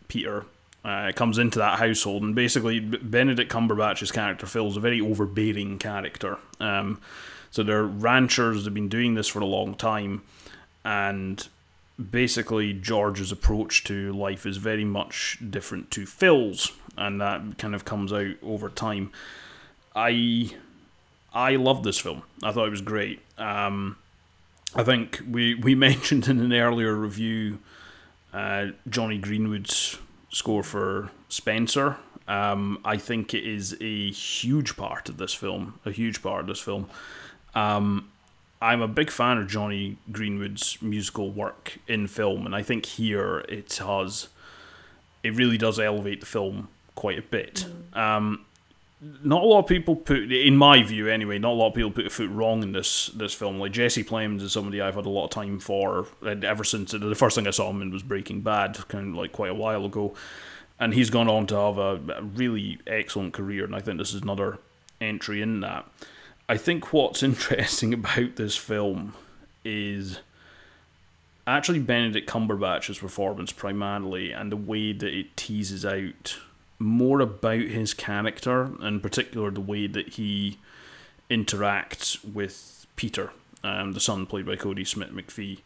Peter, 0.07 0.45
uh, 0.85 1.11
comes 1.15 1.39
into 1.39 1.57
that 1.59 1.79
household. 1.79 2.21
And 2.21 2.35
basically, 2.35 2.79
Benedict 2.79 3.51
Cumberbatch's 3.51 4.11
character, 4.11 4.45
Phil, 4.45 4.67
is 4.67 4.77
a 4.77 4.81
very 4.81 5.01
overbearing 5.01 5.79
character. 5.79 6.37
Um, 6.59 7.01
so 7.49 7.63
they're 7.63 7.85
ranchers, 7.85 8.65
they've 8.65 8.73
been 8.73 8.89
doing 8.89 9.15
this 9.15 9.27
for 9.27 9.39
a 9.39 9.45
long 9.45 9.75
time, 9.75 10.21
and 10.83 11.47
basically 12.11 12.73
George's 12.73 13.31
approach 13.31 13.83
to 13.85 14.13
life 14.13 14.45
is 14.45 14.57
very 14.57 14.85
much 14.85 15.37
different 15.49 15.91
to 15.91 16.05
Phil's, 16.05 16.71
and 16.97 17.21
that 17.21 17.57
kind 17.57 17.75
of 17.75 17.85
comes 17.85 18.11
out 18.11 18.35
over 18.41 18.69
time. 18.69 19.11
I 19.95 20.51
I 21.33 21.55
love 21.55 21.83
this 21.83 21.99
film. 21.99 22.23
I 22.43 22.51
thought 22.51 22.67
it 22.67 22.71
was 22.71 22.81
great. 22.81 23.21
Um, 23.37 23.97
I 24.75 24.83
think 24.83 25.21
we 25.29 25.55
we 25.55 25.75
mentioned 25.89 26.27
in 26.27 26.39
an 26.39 26.53
earlier 26.53 26.93
review 26.93 27.59
uh, 28.33 28.67
Jonny 28.89 29.17
Greenwood's 29.17 29.97
score 30.29 30.63
for 30.63 31.11
Spencer. 31.29 31.97
Um, 32.27 32.79
I 32.85 32.97
think 32.97 33.33
it 33.33 33.43
is 33.43 33.75
a 33.81 34.11
huge 34.11 34.75
part 34.77 35.09
of 35.09 35.17
this 35.17 35.33
film. 35.33 35.79
A 35.85 35.91
huge 35.91 36.23
part 36.23 36.41
of 36.41 36.47
this 36.47 36.59
film. 36.59 36.89
Um, 37.53 38.09
I'm 38.63 38.81
a 38.81 38.87
big 38.87 39.11
fan 39.11 39.39
of 39.39 39.49
Jonny 39.49 39.97
Greenwood's 40.09 40.81
musical 40.81 41.29
work 41.29 41.79
in 41.85 42.07
film, 42.07 42.45
and 42.45 42.55
I 42.55 42.63
think 42.63 42.85
here 42.85 43.39
it 43.49 43.73
has, 43.73 44.29
it 45.21 45.35
really 45.35 45.57
does 45.57 45.81
elevate 45.81 46.21
the 46.21 46.25
film 46.25 46.69
quite 46.95 47.19
a 47.19 47.21
bit. 47.21 47.65
Um, 47.91 48.45
not 49.21 49.43
a 49.43 49.45
lot 49.45 49.59
of 49.59 49.67
people 49.67 49.97
put, 49.97 50.31
in 50.31 50.55
my 50.55 50.81
view 50.81 51.09
anyway, 51.09 51.39
not 51.39 51.51
a 51.51 51.59
lot 51.59 51.67
of 51.67 51.73
people 51.73 51.91
put 51.91 52.05
a 52.05 52.09
foot 52.09 52.29
wrong 52.29 52.63
in 52.63 52.71
this 52.71 53.07
this 53.07 53.33
film. 53.33 53.59
Like 53.59 53.73
Jesse 53.73 54.01
Plemons 54.01 54.41
is 54.41 54.53
somebody 54.53 54.79
I've 54.79 54.95
had 54.95 55.05
a 55.05 55.09
lot 55.09 55.25
of 55.25 55.31
time 55.31 55.59
for 55.59 56.07
ever 56.23 56.63
since 56.63 56.93
the 56.93 57.15
first 57.15 57.35
thing 57.35 57.47
I 57.47 57.51
saw 57.51 57.69
him 57.69 57.81
in 57.81 57.91
was 57.91 58.01
Breaking 58.01 58.39
Bad, 58.39 58.77
kind 58.87 59.09
of 59.09 59.15
like 59.15 59.33
quite 59.33 59.51
a 59.51 59.55
while 59.55 59.83
ago, 59.83 60.13
and 60.79 60.93
he's 60.93 61.09
gone 61.09 61.27
on 61.27 61.47
to 61.47 61.55
have 61.57 61.77
a, 61.77 61.99
a 62.13 62.23
really 62.23 62.79
excellent 62.87 63.33
career, 63.33 63.65
and 63.65 63.75
I 63.75 63.81
think 63.81 63.97
this 63.97 64.13
is 64.13 64.21
another 64.21 64.59
entry 65.01 65.41
in 65.41 65.59
that. 65.59 65.85
I 66.53 66.57
think 66.57 66.93
what's 66.93 67.23
interesting 67.31 67.95
about 67.95 68.35
this 68.35 68.55
film 68.55 69.15
is 69.65 70.19
actually 71.47 71.79
Benedict 71.79 72.29
Cumberbatch's 72.29 72.99
performance 72.99 73.51
primarily 73.51 74.31
and 74.31 74.51
the 74.51 74.57
way 74.57 74.93
that 74.93 75.11
it 75.11 75.35
teases 75.35 75.83
out 75.83 76.37
more 76.77 77.21
about 77.21 77.61
his 77.61 77.95
character, 77.95 78.69
in 78.85 78.99
particular 78.99 79.49
the 79.49 79.61
way 79.61 79.87
that 79.87 80.09
he 80.09 80.59
interacts 81.27 82.23
with 82.23 82.85
Peter, 82.97 83.31
um, 83.63 83.93
the 83.93 83.99
son 83.99 84.27
played 84.27 84.45
by 84.45 84.55
Kodi 84.55 84.85
Smit-McPhee, 84.85 85.57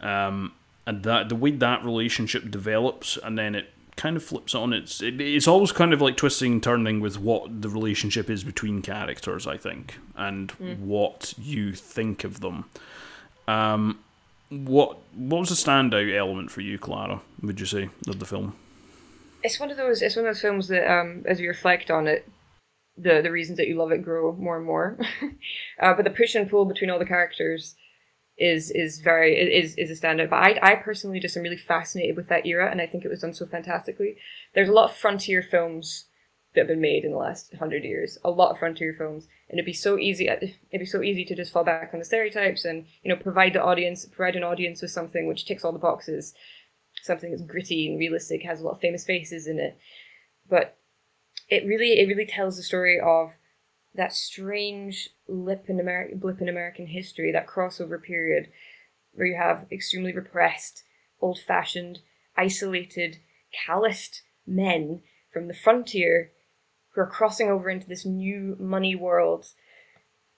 um, 0.00 0.52
and 0.86 1.02
that 1.02 1.30
the 1.30 1.34
way 1.34 1.50
that 1.52 1.82
relationship 1.82 2.50
develops, 2.50 3.16
and 3.16 3.38
then 3.38 3.54
it 3.54 3.70
kind 4.00 4.16
of 4.16 4.24
flips 4.24 4.54
on 4.54 4.72
its. 4.72 5.02
It, 5.02 5.20
it's 5.20 5.46
always 5.46 5.72
kind 5.72 5.92
of 5.92 6.00
like 6.00 6.16
twisting 6.16 6.52
and 6.54 6.62
turning 6.62 7.00
with 7.00 7.20
what 7.20 7.60
the 7.60 7.68
relationship 7.68 8.30
is 8.30 8.42
between 8.42 8.80
characters, 8.80 9.46
I 9.46 9.58
think, 9.58 9.98
and 10.16 10.50
what 10.52 11.34
you 11.38 11.74
think 11.74 12.24
of 12.24 12.40
them. 12.40 12.64
Um, 13.46 13.98
what 14.48 14.98
what 15.14 15.40
was 15.40 15.50
the 15.50 15.54
standout 15.54 16.16
element 16.16 16.50
for 16.50 16.62
you, 16.62 16.78
Clara? 16.78 17.20
Would 17.42 17.60
you 17.60 17.66
say 17.66 17.90
of 18.08 18.18
the 18.18 18.24
film? 18.24 18.56
It's 19.42 19.60
one 19.60 19.70
of 19.70 19.76
those. 19.76 20.00
It's 20.00 20.16
one 20.16 20.24
of 20.24 20.34
those 20.34 20.40
films 20.40 20.68
that, 20.68 20.90
um, 20.90 21.22
as 21.26 21.38
you 21.38 21.48
reflect 21.48 21.90
on 21.90 22.06
it, 22.06 22.26
the 22.96 23.20
the 23.22 23.30
reasons 23.30 23.58
that 23.58 23.68
you 23.68 23.76
love 23.76 23.92
it 23.92 24.02
grow 24.02 24.32
more 24.32 24.56
and 24.56 24.66
more. 24.66 24.98
uh, 25.82 25.92
but 25.92 26.04
the 26.04 26.10
push 26.10 26.34
and 26.34 26.48
pull 26.48 26.64
between 26.64 26.88
all 26.88 26.98
the 26.98 27.04
characters 27.04 27.76
is 28.40 28.70
is 28.70 29.00
very 29.00 29.36
is 29.36 29.76
is 29.76 29.90
a 29.90 30.06
standout. 30.06 30.30
But 30.30 30.36
I 30.36 30.58
I 30.62 30.74
personally 30.76 31.20
just 31.20 31.36
am 31.36 31.42
really 31.42 31.58
fascinated 31.58 32.16
with 32.16 32.28
that 32.28 32.46
era, 32.46 32.70
and 32.70 32.80
I 32.80 32.86
think 32.86 33.04
it 33.04 33.08
was 33.08 33.20
done 33.20 33.34
so 33.34 33.46
fantastically. 33.46 34.16
There's 34.54 34.68
a 34.68 34.72
lot 34.72 34.90
of 34.90 34.96
frontier 34.96 35.42
films 35.42 36.06
that 36.54 36.62
have 36.62 36.68
been 36.68 36.80
made 36.80 37.04
in 37.04 37.12
the 37.12 37.18
last 37.18 37.54
hundred 37.54 37.84
years. 37.84 38.18
A 38.24 38.30
lot 38.30 38.50
of 38.50 38.58
frontier 38.58 38.94
films, 38.96 39.28
and 39.48 39.58
it'd 39.58 39.66
be 39.66 39.74
so 39.74 39.98
easy. 39.98 40.28
Uh, 40.28 40.36
it'd 40.36 40.80
be 40.80 40.86
so 40.86 41.02
easy 41.02 41.24
to 41.26 41.36
just 41.36 41.52
fall 41.52 41.64
back 41.64 41.90
on 41.92 41.98
the 41.98 42.04
stereotypes 42.04 42.64
and 42.64 42.86
you 43.02 43.10
know 43.10 43.20
provide 43.20 43.52
the 43.52 43.62
audience, 43.62 44.06
provide 44.06 44.36
an 44.36 44.42
audience 44.42 44.80
with 44.80 44.90
something 44.90 45.28
which 45.28 45.44
ticks 45.44 45.62
all 45.62 45.72
the 45.72 45.78
boxes, 45.78 46.34
something 47.02 47.30
that's 47.30 47.42
gritty 47.42 47.88
and 47.88 47.98
realistic, 47.98 48.42
has 48.42 48.60
a 48.60 48.64
lot 48.64 48.72
of 48.72 48.80
famous 48.80 49.04
faces 49.04 49.46
in 49.46 49.60
it, 49.60 49.78
but 50.48 50.78
it 51.50 51.66
really 51.66 52.00
it 52.00 52.08
really 52.08 52.26
tells 52.26 52.56
the 52.56 52.62
story 52.62 52.98
of 52.98 53.32
that 53.94 54.12
strange 54.12 55.10
blip 55.28 55.68
in 55.68 55.80
American 55.80 56.18
blip 56.18 56.40
in 56.40 56.48
American 56.48 56.86
history, 56.86 57.32
that 57.32 57.46
crossover 57.46 58.00
period 58.00 58.48
where 59.12 59.26
you 59.26 59.36
have 59.36 59.66
extremely 59.72 60.12
repressed, 60.12 60.84
old-fashioned, 61.20 61.98
isolated, 62.36 63.18
calloused 63.52 64.22
men 64.46 65.02
from 65.32 65.48
the 65.48 65.54
frontier 65.54 66.30
who 66.90 67.00
are 67.00 67.06
crossing 67.06 67.48
over 67.48 67.68
into 67.68 67.88
this 67.88 68.06
new 68.06 68.56
money 68.60 68.94
world. 68.94 69.46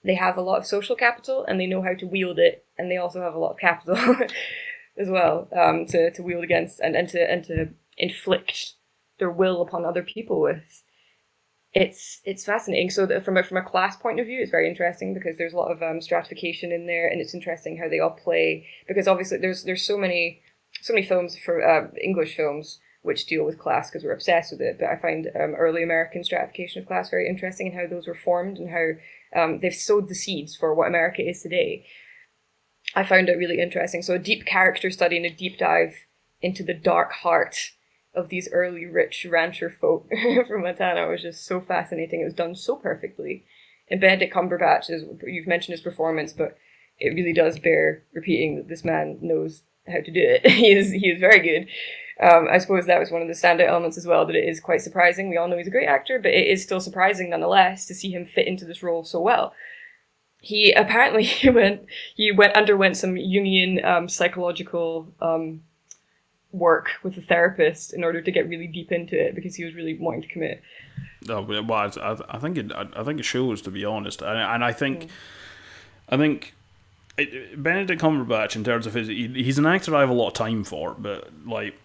They 0.03 0.15
have 0.15 0.37
a 0.37 0.41
lot 0.41 0.57
of 0.57 0.65
social 0.65 0.95
capital 0.95 1.45
and 1.47 1.59
they 1.59 1.67
know 1.67 1.81
how 1.81 1.93
to 1.93 2.07
wield 2.07 2.39
it, 2.39 2.65
and 2.77 2.89
they 2.89 2.97
also 2.97 3.21
have 3.21 3.35
a 3.35 3.39
lot 3.39 3.51
of 3.51 3.59
capital 3.59 3.95
as 4.97 5.09
well 5.09 5.47
um, 5.55 5.85
to, 5.87 6.11
to 6.11 6.23
wield 6.23 6.43
against 6.43 6.79
and, 6.79 6.95
and 6.95 7.09
to 7.09 7.31
and 7.31 7.43
to 7.45 7.69
inflict 7.97 8.73
their 9.19 9.29
will 9.29 9.61
upon 9.61 9.85
other 9.85 10.03
people 10.03 10.41
with 10.41 10.82
it's 11.73 12.21
it's 12.23 12.45
fascinating. 12.45 12.89
So 12.89 13.05
that 13.07 13.25
from 13.25 13.37
a 13.37 13.43
from 13.43 13.57
a 13.57 13.63
class 13.63 13.95
point 13.95 14.19
of 14.19 14.27
view, 14.27 14.39
it's 14.41 14.51
very 14.51 14.69
interesting 14.69 15.13
because 15.13 15.37
there's 15.37 15.53
a 15.53 15.57
lot 15.57 15.71
of 15.71 15.81
um, 15.81 16.01
stratification 16.01 16.71
in 16.71 16.85
there, 16.85 17.07
and 17.07 17.19
it's 17.19 17.33
interesting 17.33 17.77
how 17.77 17.89
they 17.89 17.99
all 17.99 18.11
play. 18.11 18.67
Because 18.87 19.07
obviously, 19.07 19.37
there's 19.39 19.63
there's 19.63 19.85
so 19.85 19.97
many 19.97 20.41
so 20.81 20.93
many 20.93 21.05
films 21.05 21.37
for 21.37 21.67
uh, 21.67 21.87
English 22.01 22.35
films 22.35 22.79
which 23.01 23.25
deal 23.25 23.43
with 23.43 23.59
class 23.59 23.89
because 23.89 24.03
we're 24.03 24.13
obsessed 24.13 24.51
with 24.51 24.61
it. 24.61 24.77
But 24.79 24.89
I 24.89 24.95
find 24.95 25.27
um, 25.35 25.55
early 25.55 25.83
American 25.83 26.23
stratification 26.23 26.81
of 26.81 26.87
class 26.87 27.09
very 27.09 27.27
interesting 27.27 27.67
and 27.67 27.75
how 27.75 27.87
those 27.87 28.07
were 28.07 28.15
formed 28.15 28.57
and 28.57 28.69
how 28.69 29.41
um, 29.41 29.59
they've 29.59 29.75
sowed 29.75 30.07
the 30.07 30.15
seeds 30.15 30.55
for 30.55 30.73
what 30.73 30.87
America 30.87 31.21
is 31.21 31.41
today. 31.41 31.85
I 32.95 33.03
found 33.03 33.27
it 33.27 33.37
really 33.37 33.59
interesting. 33.59 34.01
So 34.03 34.13
a 34.13 34.19
deep 34.19 34.45
character 34.45 34.89
study 34.89 35.17
and 35.17 35.25
a 35.25 35.29
deep 35.29 35.57
dive 35.57 35.95
into 36.41 36.63
the 36.63 36.73
dark 36.73 37.11
heart 37.11 37.71
of 38.15 38.29
these 38.29 38.49
early 38.51 38.85
rich 38.85 39.25
rancher 39.29 39.69
folk 39.69 40.07
from 40.47 40.63
Montana 40.63 41.07
was 41.07 41.21
just 41.21 41.45
so 41.45 41.59
fascinating. 41.59 42.21
It 42.21 42.25
was 42.25 42.33
done 42.33 42.55
so 42.55 42.75
perfectly. 42.75 43.45
And 43.89 43.99
Benedict 43.99 44.33
Cumberbatch, 44.33 44.89
is, 44.89 45.03
you've 45.25 45.47
mentioned 45.47 45.73
his 45.73 45.81
performance, 45.81 46.33
but 46.33 46.57
it 46.99 47.09
really 47.09 47.33
does 47.33 47.59
bear 47.59 48.03
repeating 48.13 48.55
that 48.55 48.67
this 48.67 48.83
man 48.83 49.17
knows 49.21 49.63
how 49.87 49.99
to 49.99 50.11
do 50.11 50.21
it. 50.21 50.47
he 50.49 50.71
is 50.71 50.91
he 50.91 51.09
is 51.09 51.19
very 51.19 51.39
good. 51.39 51.67
Um, 52.19 52.47
I 52.49 52.59
suppose 52.59 52.85
that 52.85 52.99
was 52.99 53.11
one 53.11 53.21
of 53.21 53.27
the 53.27 53.33
standout 53.33 53.67
elements 53.67 53.97
as 53.97 54.05
well. 54.05 54.25
That 54.25 54.35
it 54.35 54.47
is 54.47 54.59
quite 54.59 54.81
surprising. 54.81 55.29
We 55.29 55.37
all 55.37 55.47
know 55.47 55.57
he's 55.57 55.67
a 55.67 55.71
great 55.71 55.87
actor, 55.87 56.19
but 56.19 56.31
it 56.31 56.47
is 56.47 56.63
still 56.63 56.79
surprising 56.79 57.29
nonetheless 57.29 57.85
to 57.87 57.95
see 57.95 58.11
him 58.11 58.25
fit 58.25 58.47
into 58.47 58.65
this 58.65 58.83
role 58.83 59.03
so 59.03 59.19
well. 59.19 59.53
He 60.39 60.71
apparently 60.71 61.23
he 61.23 61.49
went 61.51 61.85
he 62.15 62.31
went 62.31 62.55
underwent 62.55 62.97
some 62.97 63.15
Jungian 63.15 63.83
um, 63.83 64.07
psychological 64.07 65.13
um, 65.19 65.61
work 66.53 66.91
with 67.03 67.17
a 67.17 67.21
therapist 67.21 67.93
in 67.93 68.03
order 68.03 68.21
to 68.21 68.31
get 68.31 68.47
really 68.47 68.67
deep 68.67 68.91
into 68.91 69.19
it 69.19 69.35
because 69.35 69.55
he 69.55 69.65
was 69.65 69.73
really 69.73 69.97
wanting 69.99 70.21
to 70.21 70.27
commit. 70.27 70.61
Oh, 71.27 71.41
well, 71.41 71.71
I, 71.71 72.17
I 72.29 72.37
think 72.37 72.57
it, 72.57 72.71
I 72.71 73.03
think 73.03 73.19
it 73.19 73.23
shows 73.23 73.61
to 73.63 73.71
be 73.71 73.83
honest, 73.83 74.21
and, 74.21 74.37
and 74.37 74.63
I 74.63 74.71
think, 74.71 75.05
mm. 75.05 75.09
I 76.09 76.17
think. 76.17 76.53
It, 77.15 77.61
Benedict 77.61 78.01
Cumberbatch, 78.01 78.55
in 78.55 78.63
terms 78.63 78.87
of 78.87 78.95
his, 78.95 79.07
he, 79.07 79.27
he's 79.27 79.59
an 79.59 79.67
actor 79.67 79.95
I 79.95 79.99
have 79.99 80.09
a 80.09 80.13
lot 80.13 80.29
of 80.29 80.33
time 80.33 80.63
for, 80.63 80.95
but 80.97 81.29
like 81.45 81.75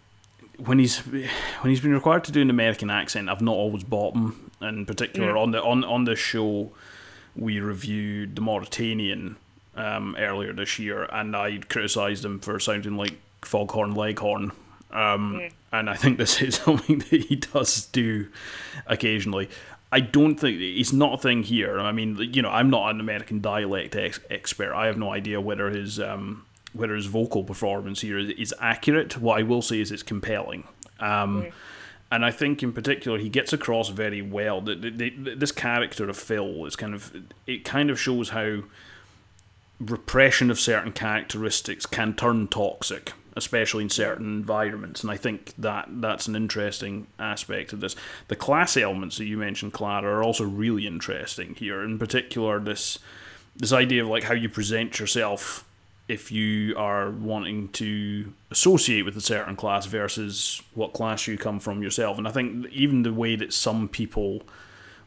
when 0.65 0.79
he's 0.79 0.99
when 0.99 1.29
he's 1.65 1.81
been 1.81 1.93
required 1.95 2.25
to 2.25 2.33
do 2.33 2.43
an 2.43 2.51
American 2.51 2.91
accent, 2.91 3.29
I've 3.29 3.41
not 3.41 3.55
always 3.55 3.85
bought 3.85 4.15
him. 4.15 4.51
In 4.61 4.87
particular, 4.87 5.35
mm. 5.35 5.43
on 5.43 5.51
the 5.53 5.63
on 5.63 5.85
on 5.85 6.05
this 6.05 6.19
show, 6.19 6.73
we 7.37 7.61
reviewed 7.61 8.37
the 8.37 8.41
Mauritanian 8.41 9.37
um, 9.77 10.17
earlier 10.19 10.53
this 10.53 10.79
year, 10.79 11.05
and 11.05 11.37
I 11.37 11.59
criticised 11.59 12.25
him 12.25 12.41
for 12.41 12.59
sounding 12.59 12.97
like 12.97 13.19
Foghorn 13.43 13.95
Leghorn. 13.95 14.53
Um, 14.91 15.41
mm. 15.41 15.53
And 15.73 15.91
I 15.91 15.95
think 15.95 16.19
this 16.19 16.41
is 16.43 16.57
something 16.57 16.99
that 16.99 17.25
he 17.25 17.37
does 17.37 17.87
do 17.87 18.29
occasionally. 18.87 19.49
I 19.91 20.01
don't 20.01 20.37
think 20.37 20.61
it's 20.61 20.93
not 20.93 21.15
a 21.15 21.19
thing 21.19 21.43
here. 21.43 21.79
I 21.79 21.93
mean, 21.93 22.19
you 22.33 22.43
know, 22.43 22.51
I'm 22.51 22.69
not 22.69 22.91
an 22.91 23.01
American 23.01 23.41
dialect 23.41 23.97
ex- 23.97 24.21
expert. 24.29 24.75
I 24.75 24.87
have 24.87 24.99
no 24.99 25.13
idea 25.13 25.41
whether 25.41 25.71
his 25.71 25.99
um, 25.99 26.45
whether 26.75 26.95
his 26.95 27.07
vocal 27.07 27.43
performance 27.43 28.03
here 28.03 28.19
is, 28.19 28.31
is, 28.31 28.55
accurate. 28.61 29.19
What 29.19 29.39
I 29.39 29.43
will 29.43 29.63
say 29.63 29.81
is 29.81 29.91
it's 29.91 30.03
compelling. 30.03 30.65
Um, 31.01 31.45
mm. 31.45 31.53
And 32.11 32.25
I 32.25 32.31
think, 32.31 32.63
in 32.63 32.73
particular, 32.73 33.19
he 33.19 33.29
gets 33.29 33.53
across 33.53 33.89
very 33.89 34.23
well. 34.23 34.61
that 34.63 35.37
this 35.39 35.53
character 35.53 36.09
of 36.09 36.17
Phil 36.17 36.67
is 36.67 36.77
kind 36.77 36.95
of 36.95 37.15
it 37.47 37.65
kind 37.65 37.91
of 37.91 37.99
shows 37.99 38.31
how 38.31 38.63
repression 39.81 40.51
of 40.51 40.59
certain 40.59 40.93
characteristics 40.93 41.87
can 41.87 42.15
turn 42.15 42.49
toxic 42.49 43.13
especially 43.39 43.85
in 43.85 43.91
certain 43.91 44.27
environments. 44.27 45.03
And 45.03 45.11
I 45.11 45.17
think 45.17 45.55
that 45.57 45.89
that's 45.89 46.27
an 46.27 46.37
interesting 46.37 47.07
aspect 47.19 47.73
of 47.73 47.81
this. 47.81 47.97
The 48.29 48.37
class 48.37 48.77
elements 48.77 49.17
that 49.17 49.25
you 49.25 49.39
mentioned, 49.39 49.73
Clara, 49.73 50.19
are 50.19 50.23
also 50.23 50.45
really 50.45 50.87
interesting 50.87 51.55
here. 51.55 51.83
In 51.83 51.99
particular, 51.99 52.61
this 52.61 52.99
this 53.57 53.73
idea 53.73 54.03
of 54.03 54.09
like 54.09 54.25
how 54.25 54.35
you 54.35 54.49
present 54.49 55.01
yourself 55.01 55.65
if 56.07 56.33
you 56.33 56.75
are 56.77 57.11
wanting 57.11 57.69
to 57.69 58.33
associate 58.51 59.03
with 59.03 59.17
a 59.17 59.21
certain 59.21 59.57
class 59.57 59.87
versus 59.87 60.63
what 60.75 60.93
class 60.93 61.27
you 61.27 61.37
come 61.37 61.61
from 61.61 61.83
yourself. 61.83 62.19
And 62.19 62.27
I 62.27 62.31
think 62.31 62.67
even 62.73 63.03
the 63.03 63.13
way 63.13 63.37
that 63.37 63.53
some 63.53 63.89
people 63.89 64.43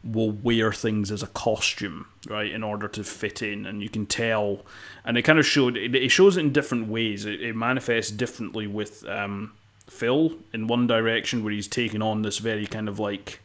will 0.04 0.30
wear 0.30 0.72
things 0.72 1.10
as 1.10 1.22
a 1.22 1.28
costume, 1.28 2.06
right, 2.28 2.50
in 2.50 2.62
order 2.62 2.88
to 2.88 3.04
fit 3.04 3.42
in, 3.42 3.66
and 3.66 3.82
you 3.82 3.88
can 3.88 4.06
tell, 4.06 4.64
and 5.04 5.16
it 5.16 5.22
kind 5.22 5.38
of 5.38 5.46
showed 5.46 5.76
it, 5.76 6.08
shows 6.08 6.36
it 6.36 6.40
in 6.40 6.52
different 6.52 6.88
ways. 6.88 7.24
It, 7.24 7.40
it 7.40 7.54
manifests 7.54 8.10
differently 8.10 8.66
with 8.66 9.06
um, 9.06 9.52
Phil 9.88 10.36
in 10.52 10.66
one 10.66 10.86
direction, 10.86 11.44
where 11.44 11.52
he's 11.52 11.68
taking 11.68 12.02
on 12.02 12.22
this 12.22 12.38
very 12.38 12.66
kind 12.66 12.88
of 12.88 12.98
like, 12.98 13.40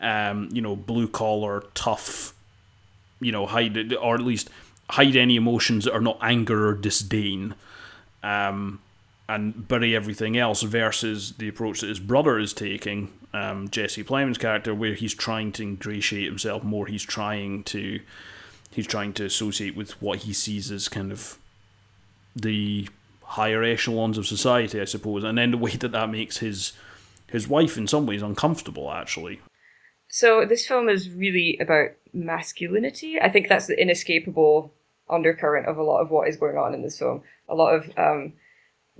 um, 0.00 0.48
you 0.52 0.62
know, 0.62 0.76
blue 0.76 1.08
collar, 1.08 1.64
tough, 1.74 2.34
you 3.20 3.32
know, 3.32 3.46
hide 3.46 3.92
or 3.94 4.14
at 4.14 4.22
least 4.22 4.48
hide 4.90 5.16
any 5.16 5.36
emotions 5.36 5.84
that 5.84 5.94
are 5.94 6.00
not 6.00 6.18
anger 6.20 6.68
or 6.68 6.74
disdain. 6.74 7.54
Um, 8.22 8.80
and 9.30 9.68
bury 9.68 9.94
everything 9.94 10.36
else 10.36 10.62
versus 10.62 11.34
the 11.38 11.48
approach 11.48 11.80
that 11.80 11.86
his 11.86 12.00
brother 12.00 12.36
is 12.38 12.52
taking, 12.52 13.12
um, 13.32 13.68
Jesse 13.68 14.02
Plemons' 14.02 14.40
character, 14.40 14.74
where 14.74 14.94
he's 14.94 15.14
trying 15.14 15.52
to 15.52 15.62
ingratiate 15.62 16.26
himself 16.26 16.64
more. 16.64 16.86
He's 16.86 17.04
trying 17.04 17.62
to 17.64 18.00
he's 18.72 18.88
trying 18.88 19.12
to 19.14 19.24
associate 19.24 19.76
with 19.76 20.00
what 20.02 20.20
he 20.20 20.32
sees 20.32 20.70
as 20.72 20.88
kind 20.88 21.12
of 21.12 21.38
the 22.34 22.88
higher 23.22 23.62
echelons 23.62 24.18
of 24.18 24.26
society, 24.26 24.80
I 24.80 24.84
suppose, 24.84 25.22
and 25.22 25.38
then 25.38 25.52
the 25.52 25.58
way 25.58 25.76
that 25.76 25.92
that 25.92 26.10
makes 26.10 26.38
his 26.38 26.72
his 27.28 27.46
wife 27.46 27.78
in 27.78 27.86
some 27.86 28.06
ways 28.06 28.22
uncomfortable, 28.22 28.90
actually. 28.90 29.40
So 30.08 30.44
this 30.44 30.66
film 30.66 30.88
is 30.88 31.08
really 31.08 31.56
about 31.60 31.90
masculinity. 32.12 33.20
I 33.20 33.28
think 33.28 33.48
that's 33.48 33.68
the 33.68 33.80
inescapable 33.80 34.74
undercurrent 35.08 35.68
of 35.68 35.76
a 35.78 35.84
lot 35.84 36.00
of 36.00 36.10
what 36.10 36.26
is 36.26 36.36
going 36.36 36.56
on 36.56 36.74
in 36.74 36.82
this 36.82 36.98
film. 36.98 37.22
A 37.48 37.54
lot 37.54 37.74
of 37.74 37.96
um, 37.96 38.32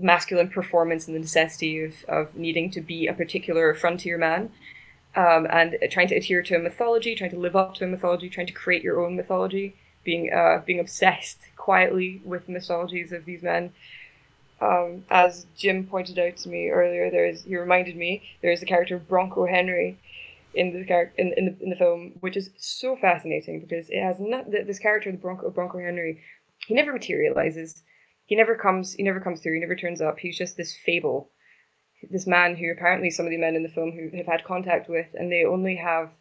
masculine 0.02 0.48
performance 0.48 1.06
and 1.06 1.14
the 1.14 1.20
necessity 1.20 1.84
of, 1.84 2.04
of 2.08 2.36
needing 2.36 2.70
to 2.70 2.80
be 2.80 3.06
a 3.06 3.12
particular 3.12 3.74
frontier 3.74 4.18
man 4.18 4.50
um, 5.16 5.46
and 5.50 5.76
trying 5.90 6.08
to 6.08 6.14
adhere 6.14 6.42
to 6.42 6.56
a 6.56 6.58
mythology, 6.58 7.14
trying 7.14 7.30
to 7.30 7.38
live 7.38 7.56
up 7.56 7.74
to 7.74 7.84
a 7.84 7.88
mythology, 7.88 8.28
trying 8.28 8.46
to 8.46 8.52
create 8.52 8.82
your 8.82 9.04
own 9.04 9.16
mythology, 9.16 9.74
being 10.04 10.32
uh, 10.32 10.62
being 10.64 10.80
obsessed 10.80 11.40
quietly 11.56 12.22
with 12.24 12.48
mythologies 12.48 13.12
of 13.12 13.24
these 13.24 13.42
men. 13.42 13.72
Um, 14.60 15.04
as 15.10 15.46
Jim 15.56 15.86
pointed 15.86 16.18
out 16.18 16.36
to 16.38 16.48
me 16.48 16.68
earlier, 16.68 17.10
there's 17.10 17.42
he 17.42 17.56
reminded 17.56 17.96
me 17.96 18.22
there's 18.42 18.60
the 18.60 18.66
character 18.66 18.98
Bronco 18.98 19.46
Henry 19.46 19.98
in 20.54 20.72
the 20.72 20.84
character 20.84 21.20
in, 21.20 21.32
in 21.36 21.44
the 21.46 21.56
in 21.60 21.70
the 21.70 21.76
film, 21.76 22.12
which 22.20 22.36
is 22.36 22.50
so 22.56 22.96
fascinating 22.96 23.60
because 23.60 23.90
it 23.90 24.02
has 24.02 24.20
not 24.20 24.50
this 24.50 24.78
character, 24.78 25.10
the 25.10 25.18
Bronco 25.18 25.50
Bronco 25.50 25.78
Henry, 25.78 26.20
he 26.66 26.74
never 26.74 26.92
materializes 26.92 27.82
he 28.30 28.36
never 28.36 28.54
comes 28.54 28.94
he 28.94 29.02
never 29.02 29.20
comes 29.20 29.40
through 29.40 29.54
he 29.54 29.60
never 29.60 29.74
turns 29.74 30.00
up 30.00 30.18
he's 30.18 30.38
just 30.38 30.56
this 30.56 30.74
fable 30.74 31.30
this 32.10 32.28
man 32.28 32.56
who 32.56 32.70
apparently 32.70 33.10
some 33.10 33.26
of 33.26 33.30
the 33.30 33.36
men 33.36 33.56
in 33.56 33.64
the 33.64 33.68
film 33.68 33.90
who 33.90 34.16
have 34.16 34.26
had 34.26 34.44
contact 34.44 34.88
with 34.88 35.08
and 35.14 35.30
they 35.30 35.44
only 35.44 35.76
have 35.76 36.12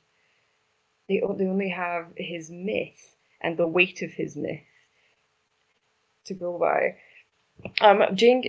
they, 1.08 1.22
they 1.38 1.46
only 1.46 1.70
have 1.70 2.08
his 2.18 2.50
myth 2.50 3.16
and 3.42 3.58
the 3.58 3.68
weight 3.68 4.02
of 4.02 4.12
his 4.12 4.36
myth 4.36 4.60
to 6.26 6.34
go 6.34 6.58
by 6.58 6.96
um, 7.82 8.02
Jane, 8.16 8.46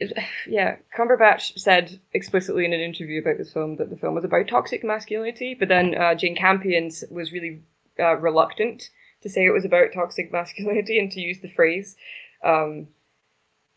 yeah, 0.47 0.77
Cumberbatch 0.97 1.59
said 1.59 1.99
explicitly 2.13 2.65
in 2.65 2.73
an 2.73 2.81
interview 2.81 3.21
about 3.21 3.39
this 3.39 3.53
film 3.53 3.75
that 3.77 3.91
the 3.91 3.97
film 3.97 4.15
was 4.15 4.23
about 4.23 4.47
toxic 4.47 4.85
masculinity, 4.85 5.57
but 5.59 5.67
then 5.67 5.97
uh, 5.97 6.15
Jane 6.15 6.37
Campion 6.37 6.93
was 7.11 7.33
really 7.33 7.61
uh, 7.99 8.15
reluctant 8.19 8.89
to 9.23 9.29
say 9.29 9.45
it 9.45 9.53
was 9.53 9.65
about 9.65 9.93
toxic 9.93 10.31
masculinity 10.33 10.97
and 10.97 11.11
to 11.11 11.21
use 11.21 11.41
the 11.41 11.51
phrase. 11.51 11.97
Um, 12.45 12.87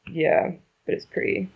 yeah, 0.07 0.51
but 0.85 0.95
it's 0.95 1.05
pretty. 1.05 1.49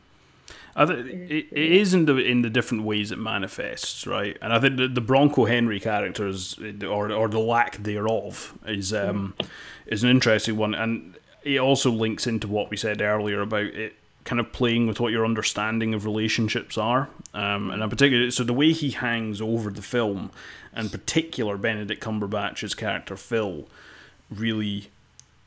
I 0.75 0.85
think 0.85 1.07
it, 1.07 1.47
it 1.51 1.71
is 1.71 1.93
in 1.93 2.05
the 2.05 2.17
in 2.17 2.43
the 2.43 2.49
different 2.49 2.83
ways 2.83 3.11
it 3.11 3.17
manifests, 3.17 4.05
right? 4.05 4.37
And 4.41 4.53
I 4.53 4.59
think 4.59 4.77
the, 4.77 4.87
the 4.87 5.01
Bronco 5.01 5.45
Henry 5.45 5.79
character 5.79 6.27
is, 6.27 6.57
or 6.83 7.11
or 7.11 7.27
the 7.27 7.39
lack 7.39 7.77
thereof, 7.77 8.57
is 8.65 8.93
um 8.93 9.33
is 9.87 10.03
an 10.03 10.09
interesting 10.09 10.55
one, 10.55 10.75
and 10.75 11.15
it 11.43 11.57
also 11.57 11.89
links 11.89 12.27
into 12.27 12.47
what 12.47 12.69
we 12.69 12.77
said 12.77 13.01
earlier 13.01 13.41
about 13.41 13.65
it 13.65 13.95
kind 14.23 14.41
of 14.41 14.51
playing 14.51 14.87
with 14.87 14.99
what 14.99 15.13
your 15.13 15.23
understanding 15.23 15.93
of 15.93 16.03
relationships 16.03 16.77
are, 16.77 17.07
um, 17.33 17.71
and 17.71 17.81
in 17.81 17.89
particular, 17.89 18.29
so 18.29 18.43
the 18.43 18.53
way 18.53 18.73
he 18.73 18.91
hangs 18.91 19.39
over 19.39 19.71
the 19.71 19.81
film, 19.81 20.31
and 20.73 20.91
particular 20.91 21.57
Benedict 21.57 22.03
Cumberbatch's 22.03 22.75
character 22.75 23.15
Phil, 23.15 23.69
really 24.29 24.89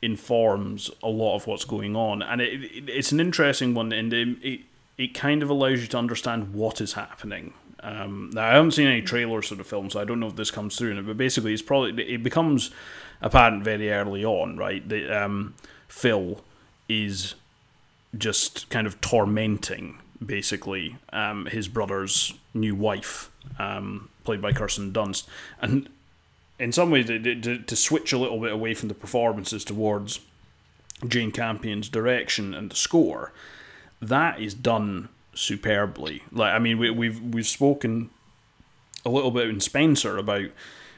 informs 0.01 0.89
a 1.03 1.09
lot 1.09 1.35
of 1.35 1.47
what's 1.47 1.65
going 1.65 1.95
on, 1.95 2.21
and 2.21 2.41
it, 2.41 2.63
it 2.63 2.89
it's 2.89 3.11
an 3.11 3.19
interesting 3.19 3.73
one, 3.73 3.91
and 3.91 4.13
it, 4.13 4.27
it 4.41 4.61
it 4.97 5.13
kind 5.13 5.43
of 5.43 5.49
allows 5.49 5.81
you 5.81 5.87
to 5.87 5.97
understand 5.97 6.53
what 6.53 6.81
is 6.81 6.93
happening. 6.93 7.53
Um, 7.83 8.29
now 8.33 8.47
I 8.47 8.53
haven't 8.53 8.71
seen 8.71 8.87
any 8.87 9.01
trailers 9.01 9.47
for 9.47 9.55
the 9.55 9.63
film, 9.63 9.89
so 9.89 9.99
I 9.99 10.05
don't 10.05 10.19
know 10.19 10.27
if 10.27 10.35
this 10.35 10.51
comes 10.51 10.75
through 10.75 10.91
in 10.91 10.97
it. 10.97 11.07
But 11.07 11.17
basically, 11.17 11.53
it's 11.53 11.61
probably 11.61 12.03
it 12.13 12.23
becomes 12.23 12.71
apparent 13.21 13.63
very 13.63 13.91
early 13.91 14.25
on, 14.25 14.57
right? 14.57 14.87
That 14.87 15.23
um, 15.23 15.55
Phil 15.87 16.41
is 16.87 17.35
just 18.17 18.69
kind 18.69 18.85
of 18.85 18.99
tormenting, 19.01 19.99
basically, 20.23 20.97
um, 21.13 21.45
his 21.45 21.67
brother's 21.67 22.33
new 22.53 22.75
wife, 22.75 23.31
um, 23.57 24.09
played 24.23 24.41
by 24.41 24.51
Kirsten 24.51 24.91
Dunst, 24.91 25.25
and 25.61 25.89
in 26.61 26.71
some 26.71 26.91
ways, 26.91 27.07
to, 27.07 27.19
to, 27.19 27.57
to 27.57 27.75
switch 27.75 28.13
a 28.13 28.17
little 28.17 28.39
bit 28.39 28.51
away 28.51 28.75
from 28.75 28.87
the 28.87 28.93
performances 28.93 29.65
towards 29.65 30.19
Jane 31.07 31.31
Campion's 31.31 31.89
direction 31.89 32.53
and 32.53 32.69
the 32.69 32.75
score, 32.75 33.33
that 33.99 34.39
is 34.39 34.53
done 34.53 35.09
superbly. 35.33 36.23
Like, 36.31 36.53
I 36.53 36.59
mean, 36.59 36.77
we, 36.77 36.91
we've 36.91 37.19
we've 37.21 37.47
spoken 37.47 38.11
a 39.03 39.09
little 39.09 39.31
bit 39.31 39.49
in 39.49 39.59
Spencer 39.59 40.17
about 40.17 40.45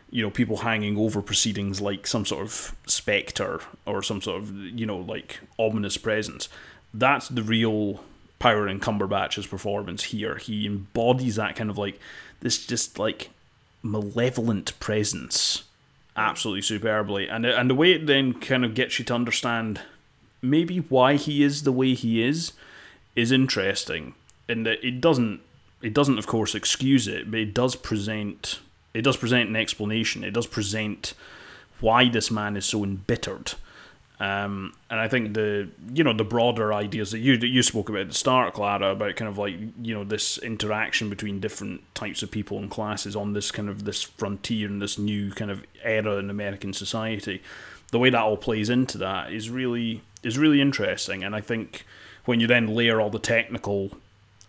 you 0.09 0.22
know 0.22 0.30
people 0.30 0.57
hanging 0.57 0.97
over 0.97 1.22
proceedings 1.22 1.80
like 1.80 2.05
some 2.05 2.26
sort 2.26 2.43
of 2.43 2.76
specter 2.86 3.61
or 3.86 4.03
some 4.03 4.22
sort 4.22 4.43
of 4.43 4.53
you 4.53 4.86
know 4.86 4.97
like 4.97 5.39
ominous 5.57 5.95
presence. 5.97 6.49
That's 6.93 7.30
the 7.30 7.41
real 7.41 8.03
power 8.38 8.68
in 8.68 8.82
Cumberbatch's 8.82 9.47
performance 9.47 10.03
here. 10.03 10.36
He 10.36 10.66
embodies 10.66 11.38
that 11.38 11.55
kind 11.55 11.70
of 11.70 11.78
like 11.78 11.99
this 12.41 12.66
just 12.66 12.99
like 12.99 13.30
malevolent 13.84 14.80
presence. 14.80 15.64
Absolutely 16.16 16.62
superbly. 16.62 17.28
And 17.28 17.46
and 17.46 17.70
the 17.70 17.76
way 17.76 17.92
it 17.92 18.08
then 18.08 18.34
kind 18.34 18.66
of 18.66 18.74
gets 18.74 18.98
you 18.98 19.06
to 19.06 19.14
understand 19.14 19.82
maybe 20.42 20.80
why 20.80 21.16
he 21.16 21.44
is 21.44 21.64
the 21.64 21.72
way 21.72 21.94
he 21.94 22.24
is 22.24 22.54
is 23.16 23.32
interesting 23.32 24.16
in 24.50 24.64
that 24.64 24.86
it 24.86 25.00
doesn't 25.00 25.42
it 25.82 25.94
doesn't 25.94 26.18
of 26.18 26.28
course 26.28 26.56
excuse 26.56 27.08
it 27.08 27.30
but 27.30 27.40
it 27.40 27.54
does 27.54 27.76
present 27.76 28.60
it 28.94 29.04
does 29.04 29.18
present 29.18 29.50
an 29.50 29.56
explanation. 29.56 30.24
It 30.24 30.34
does 30.34 30.48
present 30.48 31.14
why 31.80 32.10
this 32.10 32.30
man 32.30 32.56
is 32.56 32.66
so 32.66 32.84
embittered 32.84 33.54
um, 34.24 34.74
and 34.90 35.02
I 35.02 35.10
think 35.10 35.34
the 35.34 35.68
you 35.94 36.02
know 36.02 36.14
the 36.14 36.24
broader 36.24 36.72
ideas 36.72 37.12
that 37.12 37.20
you 37.20 37.36
that 37.36 37.50
you 37.50 37.62
spoke 37.62 37.90
about 37.90 38.04
at 38.04 38.08
the 38.08 38.14
start, 38.14 38.54
Clara, 38.54 38.92
about 38.92 39.18
kind 39.18 39.28
of 39.28 39.38
like 39.38 39.56
you 39.82 39.94
know 39.94 40.06
this 40.06 40.38
interaction 40.38 41.10
between 41.10 41.42
different 41.42 41.82
types 41.94 42.24
of 42.24 42.32
people 42.32 42.58
and 42.58 42.72
classes 42.72 43.18
on 43.18 43.34
this 43.34 43.52
kind 43.52 43.68
of 43.68 43.84
this 43.84 44.02
frontier 44.02 44.70
and 44.70 44.82
this 44.82 44.98
new 44.98 45.32
kind 45.32 45.52
of 45.52 45.66
era 45.84 46.16
in 46.16 46.30
American 46.30 46.72
society. 46.72 47.44
The 47.92 48.00
way 48.00 48.12
that 48.12 48.22
all 48.22 48.38
plays 48.38 48.70
into 48.70 48.98
that 49.00 49.34
is 49.34 49.50
really 49.50 50.04
is 50.24 50.38
really 50.38 50.62
interesting, 50.62 51.22
and 51.22 51.36
I 51.36 51.42
think 51.42 51.86
when 52.24 52.40
you 52.40 52.48
then 52.48 52.68
layer 52.68 53.02
all 53.02 53.10
the 53.10 53.20
technical 53.20 53.92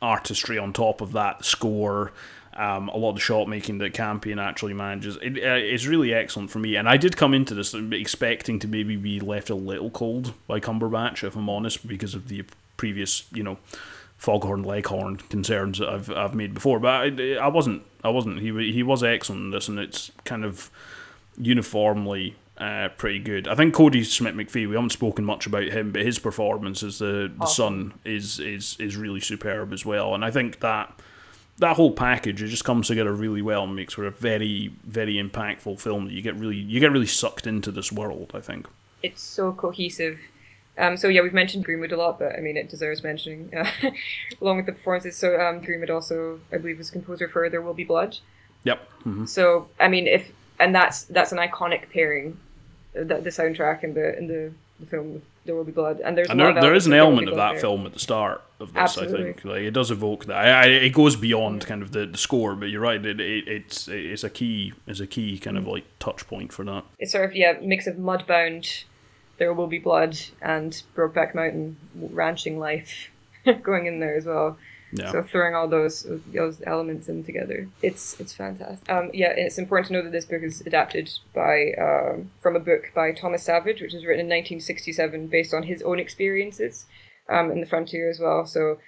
artistry 0.01 0.57
on 0.57 0.73
top 0.73 1.01
of 1.01 1.11
that, 1.13 1.45
score, 1.45 2.13
um, 2.57 2.89
a 2.89 2.97
lot 2.97 3.11
of 3.11 3.15
the 3.17 3.21
shot 3.21 3.49
making 3.49 3.79
that 3.79 3.95
Campion 3.95 4.39
actually 4.39 4.75
manages. 4.75 5.17
It, 5.21 5.39
uh, 5.39 5.55
it's 5.57 5.87
really 5.87 6.15
excellent 6.15 6.51
for 6.51 6.59
me. 6.59 6.77
And 6.77 6.89
I 6.89 6.97
did 6.97 7.17
come 7.17 7.35
into 7.35 7.55
this 7.55 7.75
expecting 7.75 8.59
to 8.61 8.69
maybe 8.69 8.97
be 8.97 9.21
left 9.21 9.51
a 9.51 9.55
little 9.55 9.91
cold 9.91 10.35
by 10.47 10.61
Cumberbatch, 10.61 11.25
if 11.25 11.37
I'm 11.37 11.49
honest, 11.49 11.87
because 11.87 12.15
of 12.15 12.29
the 12.29 12.45
previous, 12.77 13.25
you 13.33 13.43
know, 13.43 13.59
foghorn 14.17 14.63
leghorn 14.63 15.17
concerns 15.17 15.79
that 15.79 15.89
I've 15.89 16.11
I've 16.11 16.35
made 16.35 16.55
before. 16.55 16.79
But 16.79 17.21
I, 17.21 17.35
I 17.35 17.49
wasn't. 17.49 17.83
I 18.03 18.11
wasn't. 18.11 18.41
He 18.41 18.73
he 18.73 18.83
was 18.83 19.03
excellent 19.03 19.43
in 19.43 19.51
this, 19.51 19.69
and 19.69 19.79
it's 19.79 20.13
kind 20.25 20.45
of 20.45 20.71
uniformly 21.37 22.37
uh, 22.59 22.89
pretty 22.97 23.19
good. 23.19 23.49
I 23.49 23.57
think 23.57 23.75
Kodi 23.75 24.05
Smit-McPhee. 24.05 24.69
We 24.69 24.77
haven't 24.77 24.91
spoken 24.91 25.25
much 25.25 25.47
about 25.47 25.65
him, 25.65 25.91
but 25.91 26.03
his 26.03 26.21
performance 26.21 26.83
as 26.83 26.99
the, 27.01 27.33
the 27.37 27.43
awesome. 27.43 27.91
son 27.91 28.01
is 28.05 28.39
is 28.39 28.77
is 28.79 28.97
really 28.97 29.21
superb 29.21 29.73
as 29.73 29.85
well. 29.85 30.15
And 30.15 30.25
I 30.25 30.31
think 30.31 30.61
that 30.61 30.93
that 31.59 31.77
whole 31.77 31.93
package 31.93 32.43
it 32.43 32.49
just 32.49 32.65
comes 32.65 32.89
together 32.89 33.13
really 33.13 33.43
well 33.43 33.65
and 33.65 33.77
makes 33.77 33.95
for 33.95 34.07
a 34.07 34.11
very 34.11 34.73
very 34.85 35.15
impactful 35.15 35.79
film 35.81 36.07
that 36.07 36.13
you 36.13 36.23
get 36.23 36.35
really 36.37 36.57
you 36.57 36.81
get 36.81 36.91
really 36.91 37.07
sucked 37.07 37.47
into 37.47 37.71
this 37.71 37.93
world 37.93 38.31
i 38.35 38.41
think. 38.41 38.67
It's 39.03 39.21
so 39.23 39.53
cohesive. 39.53 40.19
Um, 40.79 40.97
so 40.97 41.09
yeah 41.09 41.21
we've 41.23 41.35
mentioned 41.35 41.65
greenwood 41.65 41.93
a 41.93 41.97
lot 41.97 42.19
but 42.19 42.35
i 42.37 42.41
mean 42.41 42.57
it 42.57 42.69
deserves 42.69 43.03
mentioning 43.03 43.55
uh, 43.57 43.71
along 44.41 44.57
with 44.57 44.67
the 44.67 44.73
performances. 44.73 45.17
So 45.17 45.41
um, 45.41 45.61
greenwood 45.61 45.91
also 45.91 46.41
i 46.53 46.59
believe 46.59 46.79
was 46.79 46.91
composer 46.91 47.29
for 47.29 47.49
there 47.49 47.63
will 47.63 47.75
be 47.75 47.85
blood. 47.85 48.19
Yep. 48.65 48.89
Mm-hmm. 49.01 49.27
so 49.27 49.69
i 49.79 49.89
mean 49.89 50.07
if 50.07 50.33
and 50.59 50.75
that's 50.75 51.05
that's 51.05 51.33
an 51.33 51.39
iconic 51.39 51.91
pairing 51.91 52.39
the, 52.95 53.03
the 53.05 53.31
soundtrack 53.31 53.83
and 53.83 53.95
the 53.95 54.17
and 54.17 54.31
the, 54.31 54.53
the 54.81 54.87
film 54.87 55.23
there 55.45 55.55
will 55.55 55.65
be 55.65 55.73
blood, 55.73 56.01
and 56.01 56.17
there's 56.17 56.29
and 56.29 56.41
there, 56.41 56.55
there 56.55 56.75
is 56.75 56.87
an 56.87 56.95
element 56.95 57.29
of 57.29 57.37
that 57.37 57.53
there. 57.53 57.61
film 57.61 57.87
at 57.87 57.93
the 57.93 57.99
start 57.99 58.43
of 58.61 58.73
this. 58.73 58.81
Absolutely. 58.81 59.21
I 59.21 59.23
think 59.25 59.45
like 59.45 59.61
it 59.63 59.73
does 59.73 59.91
evoke 59.91 60.27
that. 60.27 60.37
I, 60.37 60.63
I, 60.63 60.67
it 60.67 60.91
goes 60.91 61.17
beyond 61.17 61.67
kind 61.67 61.83
of 61.83 61.93
the, 61.93 62.07
the 62.07 62.19
score, 62.19 62.55
but 62.55 62.67
you're 62.67 62.81
right. 62.81 63.05
It, 63.05 63.21
it, 63.21 63.49
it's 63.49 63.89
it's 63.89 64.25
a 64.25 64.31
key 64.31 64.73
is 64.87 65.01
a 65.01 65.07
key 65.07 65.39
kind 65.39 65.59
of 65.59 65.65
mm. 65.65 65.73
like 65.73 65.85
touch 65.99 66.27
point 66.27 66.53
for 66.53 66.65
that. 66.65 66.85
It's 66.99 67.13
sort 67.13 67.25
of 67.25 67.37
yeah 67.37 67.59
mix 67.63 67.87
of 67.87 67.97
Mudbound, 67.97 68.85
There 69.39 69.53
Will 69.53 69.67
Be 69.67 69.79
Blood, 69.79 70.19
and 70.41 70.83
Brokeback 70.97 71.35
Mountain 71.35 71.77
ranching 71.95 72.59
life 72.59 73.11
going 73.63 73.87
in 73.87 74.01
there 74.01 74.17
as 74.17 74.25
well. 74.25 74.57
Yeah. 74.95 75.11
So 75.11 75.23
throwing 75.25 75.57
all 75.57 75.67
those 75.67 76.07
those 76.33 76.63
elements 76.67 77.09
in 77.09 77.25
together, 77.25 77.69
it's 77.83 78.19
it's 78.21 78.33
fantastic. 78.33 78.89
Um, 78.89 79.11
yeah, 79.13 79.33
it's 79.37 79.59
important 79.59 79.89
to 79.89 79.93
know 79.95 80.03
that 80.03 80.13
this 80.13 80.25
book 80.25 80.43
is 80.43 80.61
adapted 80.61 81.11
by 81.35 81.73
um, 81.73 82.31
from 82.41 82.55
a 82.55 82.61
book 82.61 82.93
by 82.95 83.11
Thomas 83.11 83.43
Savage, 83.43 83.81
which 83.81 83.93
was 83.93 84.05
written 84.05 84.21
in 84.21 84.27
1967 84.27 85.27
based 85.27 85.53
on 85.53 85.65
his 85.65 85.83
own 85.83 85.99
experiences 85.99 86.87
um, 87.29 87.51
in 87.51 87.61
the 87.61 87.67
frontier 87.67 88.09
as 88.09 88.21
well. 88.21 88.47
So 88.47 88.79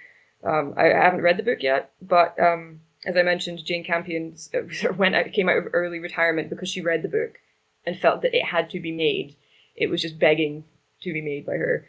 um, 0.45 0.73
I, 0.77 0.93
I, 0.93 1.03
haven't 1.03 1.23
read 1.23 1.35
the 1.35 1.43
book 1.43 1.61
yet, 1.61 1.91
but 2.01 2.39
um, 2.39 2.79
as 3.05 3.17
I 3.17 3.23
mentioned, 3.23 3.65
Jane 3.65 3.83
Campion 3.83 4.37
went 4.97 5.15
out, 5.15 5.33
came 5.33 5.49
out 5.49 5.57
of 5.57 5.67
early 5.73 5.99
retirement 5.99 6.49
because 6.49 6.69
she 6.69 6.79
read 6.79 7.01
the 7.01 7.09
book 7.09 7.39
and 7.85 7.99
felt 7.99 8.21
that 8.21 8.33
it 8.33 8.45
had 8.45 8.69
to 8.69 8.79
be 8.79 8.93
made. 8.93 9.35
It 9.75 9.89
was 9.89 10.01
just 10.01 10.19
begging 10.19 10.63
to 11.01 11.11
be 11.11 11.21
made 11.21 11.45
by 11.45 11.53
her. 11.53 11.85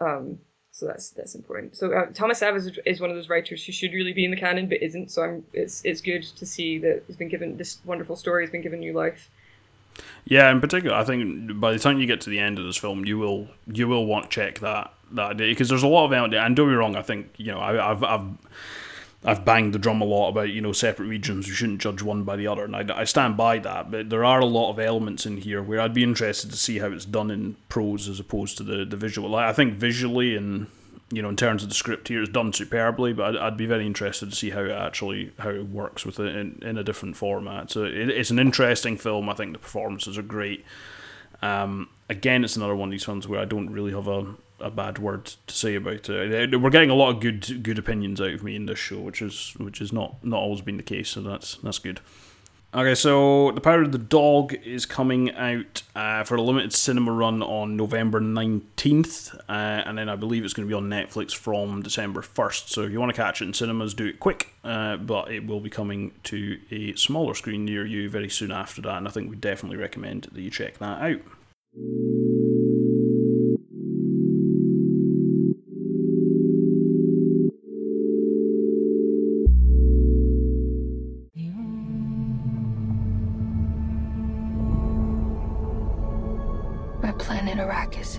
Um, 0.00 0.38
so 0.74 0.86
that's 0.86 1.10
that's 1.10 1.36
important. 1.36 1.76
So 1.76 1.92
uh, 1.92 2.06
Thomas 2.14 2.40
Savage 2.40 2.80
is 2.84 3.00
one 3.00 3.08
of 3.08 3.14
those 3.14 3.28
writers 3.28 3.64
who 3.64 3.70
should 3.70 3.92
really 3.92 4.12
be 4.12 4.24
in 4.24 4.32
the 4.32 4.36
canon 4.36 4.68
but 4.68 4.82
isn't. 4.82 5.12
So 5.12 5.22
I'm, 5.22 5.46
it's 5.52 5.84
it's 5.84 6.00
good 6.00 6.24
to 6.24 6.44
see 6.44 6.78
that 6.78 7.04
he's 7.06 7.14
been 7.14 7.28
given 7.28 7.56
this 7.56 7.78
wonderful 7.84 8.16
story 8.16 8.42
has 8.42 8.50
been 8.50 8.60
given 8.60 8.80
new 8.80 8.92
life. 8.92 9.30
Yeah, 10.24 10.50
in 10.50 10.60
particular, 10.60 10.96
I 10.96 11.04
think 11.04 11.60
by 11.60 11.72
the 11.72 11.78
time 11.78 12.00
you 12.00 12.08
get 12.08 12.22
to 12.22 12.30
the 12.30 12.40
end 12.40 12.58
of 12.58 12.64
this 12.64 12.76
film, 12.76 13.04
you 13.04 13.18
will 13.18 13.46
you 13.72 13.86
will 13.86 14.04
want 14.04 14.24
to 14.24 14.30
check 14.30 14.58
that 14.60 14.92
that 15.12 15.36
because 15.36 15.68
there's 15.68 15.84
a 15.84 15.86
lot 15.86 16.12
of. 16.12 16.32
And 16.34 16.56
don't 16.56 16.68
be 16.68 16.74
wrong, 16.74 16.96
I 16.96 17.02
think 17.02 17.30
you 17.36 17.52
know 17.52 17.60
I, 17.60 17.92
I've 17.92 18.02
I've 18.02 18.26
I've 19.24 19.44
banged 19.44 19.72
the 19.72 19.78
drum 19.78 20.02
a 20.02 20.04
lot 20.04 20.28
about 20.28 20.50
you 20.50 20.60
know 20.60 20.72
separate 20.72 21.06
regions. 21.06 21.48
You 21.48 21.54
shouldn't 21.54 21.80
judge 21.80 22.02
one 22.02 22.24
by 22.24 22.36
the 22.36 22.46
other, 22.46 22.64
and 22.64 22.76
I, 22.76 23.00
I 23.00 23.04
stand 23.04 23.36
by 23.36 23.58
that. 23.60 23.90
But 23.90 24.10
there 24.10 24.24
are 24.24 24.40
a 24.40 24.46
lot 24.46 24.70
of 24.70 24.78
elements 24.78 25.24
in 25.24 25.38
here 25.38 25.62
where 25.62 25.80
I'd 25.80 25.94
be 25.94 26.02
interested 26.02 26.50
to 26.50 26.56
see 26.56 26.78
how 26.78 26.92
it's 26.92 27.06
done 27.06 27.30
in 27.30 27.56
prose 27.68 28.08
as 28.08 28.20
opposed 28.20 28.58
to 28.58 28.62
the 28.62 28.84
the 28.84 28.96
visual. 28.96 29.30
Like, 29.30 29.46
I 29.46 29.52
think 29.52 29.74
visually 29.74 30.36
and 30.36 30.66
you 31.10 31.22
know 31.22 31.30
in 31.30 31.36
terms 31.36 31.62
of 31.62 31.70
the 31.70 31.74
script 31.74 32.08
here, 32.08 32.22
it's 32.22 32.30
done 32.30 32.52
superbly. 32.52 33.14
But 33.14 33.36
I'd, 33.36 33.42
I'd 33.42 33.56
be 33.56 33.66
very 33.66 33.86
interested 33.86 34.28
to 34.28 34.36
see 34.36 34.50
how 34.50 34.60
it 34.60 34.72
actually 34.72 35.32
how 35.38 35.50
it 35.50 35.68
works 35.68 36.04
with 36.04 36.20
it 36.20 36.36
in, 36.36 36.58
in 36.62 36.76
a 36.76 36.84
different 36.84 37.16
format. 37.16 37.70
So 37.70 37.84
it, 37.84 38.10
it's 38.10 38.30
an 38.30 38.38
interesting 38.38 38.98
film. 38.98 39.30
I 39.30 39.34
think 39.34 39.54
the 39.54 39.58
performances 39.58 40.18
are 40.18 40.22
great. 40.22 40.64
Um, 41.40 41.88
again, 42.08 42.44
it's 42.44 42.56
another 42.56 42.76
one 42.76 42.88
of 42.88 42.90
these 42.90 43.04
films 43.04 43.26
where 43.26 43.40
I 43.40 43.44
don't 43.44 43.70
really 43.70 43.92
have 43.92 44.08
a 44.08 44.34
a 44.60 44.70
bad 44.70 44.98
word 44.98 45.26
to 45.26 45.54
say 45.54 45.74
about 45.74 46.08
it. 46.08 46.60
We're 46.60 46.70
getting 46.70 46.90
a 46.90 46.94
lot 46.94 47.10
of 47.10 47.20
good 47.20 47.62
good 47.62 47.78
opinions 47.78 48.20
out 48.20 48.34
of 48.34 48.42
me 48.42 48.56
in 48.56 48.66
this 48.66 48.78
show, 48.78 49.00
which 49.00 49.22
is 49.22 49.54
which 49.58 49.80
is 49.80 49.92
not 49.92 50.24
not 50.24 50.38
always 50.38 50.60
been 50.60 50.76
the 50.76 50.82
case. 50.82 51.10
So 51.10 51.20
that's 51.20 51.56
that's 51.56 51.78
good. 51.78 52.00
Okay, 52.74 52.96
so 52.96 53.52
The 53.52 53.60
Power 53.60 53.82
of 53.82 53.92
the 53.92 53.98
Dog 53.98 54.52
is 54.52 54.84
coming 54.84 55.32
out 55.36 55.84
uh, 55.94 56.24
for 56.24 56.34
a 56.34 56.42
limited 56.42 56.72
cinema 56.72 57.12
run 57.12 57.40
on 57.40 57.76
November 57.76 58.20
19th, 58.20 59.32
uh, 59.48 59.52
and 59.86 59.96
then 59.96 60.08
I 60.08 60.16
believe 60.16 60.44
it's 60.44 60.54
going 60.54 60.66
to 60.66 60.68
be 60.68 60.74
on 60.74 60.90
Netflix 60.90 61.32
from 61.32 61.82
December 61.82 62.20
1st. 62.20 62.70
So 62.70 62.82
if 62.82 62.90
you 62.90 62.98
want 62.98 63.14
to 63.14 63.16
catch 63.16 63.40
it 63.40 63.44
in 63.44 63.54
cinemas, 63.54 63.94
do 63.94 64.06
it 64.06 64.18
quick, 64.18 64.54
uh, 64.64 64.96
but 64.96 65.30
it 65.30 65.46
will 65.46 65.60
be 65.60 65.70
coming 65.70 66.14
to 66.24 66.58
a 66.72 66.96
smaller 66.96 67.34
screen 67.34 67.64
near 67.64 67.86
you 67.86 68.10
very 68.10 68.28
soon 68.28 68.50
after 68.50 68.82
that, 68.82 68.96
and 68.96 69.06
I 69.06 69.12
think 69.12 69.30
we 69.30 69.36
definitely 69.36 69.78
recommend 69.78 70.24
that 70.32 70.40
you 70.40 70.50
check 70.50 70.78
that 70.78 71.00
out. 71.00 71.20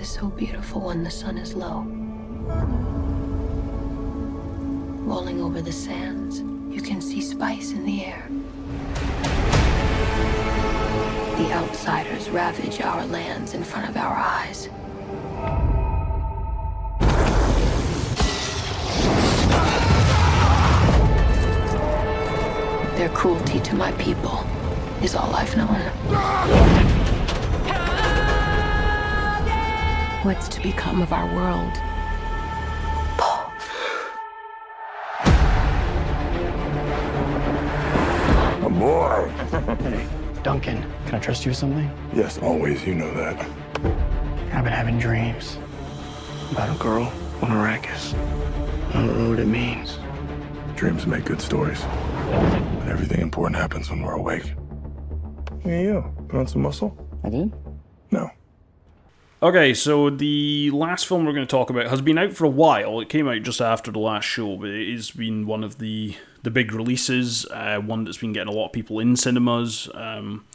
Is 0.06 0.12
so 0.12 0.28
beautiful 0.28 0.82
when 0.82 1.04
the 1.04 1.10
sun 1.10 1.36
is 1.36 1.56
low. 1.56 1.82
Rolling 5.04 5.42
over 5.42 5.64
the 5.64 5.72
sands, 5.72 6.42
you 6.70 6.80
can 6.80 7.02
see 7.02 7.22
spice 7.22 7.72
in 7.72 7.84
the 7.84 8.06
air. 8.06 8.28
The 11.40 11.52
outsiders 11.54 12.30
ravage 12.30 12.82
our 12.82 13.04
lands 13.08 13.56
in 13.56 13.64
front 13.64 13.90
of 13.90 13.98
our 13.98 14.16
eyes. 14.16 14.70
Their 22.96 23.10
cruelty 23.10 23.60
to 23.60 23.74
my 23.74 23.92
people 23.94 24.46
is 25.02 25.16
all 25.16 25.34
I've 25.34 25.58
known. 25.58 26.85
What's 30.26 30.48
to 30.48 30.60
become 30.64 31.04
of 31.04 31.14
our 31.14 31.28
world? 31.36 31.72
A 38.64 38.70
boy. 38.72 39.30
Hey, 39.84 40.08
Duncan, 40.44 40.82
can 41.06 41.14
I 41.14 41.20
trust 41.20 41.46
you 41.46 41.52
with 41.52 41.58
something? 41.60 41.88
Yes, 42.12 42.40
always. 42.40 42.84
You 42.88 42.96
know 42.96 43.14
that. 43.14 43.40
I've 44.52 44.64
been 44.64 44.74
having 44.74 44.98
dreams 44.98 45.60
about 46.50 46.76
a 46.76 46.80
girl 46.80 47.04
on 47.44 47.52
Arrakis. 47.52 48.16
I 48.96 49.06
don't 49.06 49.20
know 49.20 49.30
what 49.30 49.40
it 49.40 49.46
means. 49.46 50.00
Dreams 50.76 51.06
make 51.06 51.26
good 51.26 51.40
stories. 51.40 51.84
But 52.32 52.88
everything 52.88 53.22
important 53.22 53.58
happens 53.58 53.92
when 53.92 54.02
we're 54.02 54.14
awake. 54.14 54.56
Hey, 55.62 55.84
you. 55.84 56.04
Put 56.30 56.40
on 56.40 56.48
some 56.48 56.64
muscle? 56.64 56.98
I 57.24 57.30
did? 57.30 57.54
No. 58.10 58.32
Okay, 59.44 59.74
so 59.74 60.10
the 60.10 60.72
last 60.72 61.06
film 61.08 61.26
we're 61.26 61.34
going 61.34 61.46
to 61.46 61.52
talk 61.52 61.70
about 61.70 61.88
has 61.88 62.02
been 62.02 62.18
out 62.18 62.34
for 62.34 62.46
a 62.46 62.50
while. 62.50 63.02
It 63.02 63.10
came 63.10 63.28
out 63.28 63.44
just 63.44 63.60
after 63.60 63.92
the 63.92 64.00
last 64.00 64.24
show, 64.24 64.56
but 64.56 64.70
it 64.70 64.94
has 64.94 65.12
been 65.12 65.46
one 65.46 65.64
of 65.64 65.78
the 65.78 66.16
the 66.44 66.50
big 66.50 66.72
releases. 66.72 67.46
Uh, 67.48 67.80
one 67.80 68.06
that's 68.06 68.18
been 68.18 68.32
getting 68.32 68.54
a 68.54 68.56
lot 68.56 68.68
of 68.68 68.72
people 68.72 69.00
in 69.00 69.18
cinemas. 69.18 69.90
Um, 69.94 70.46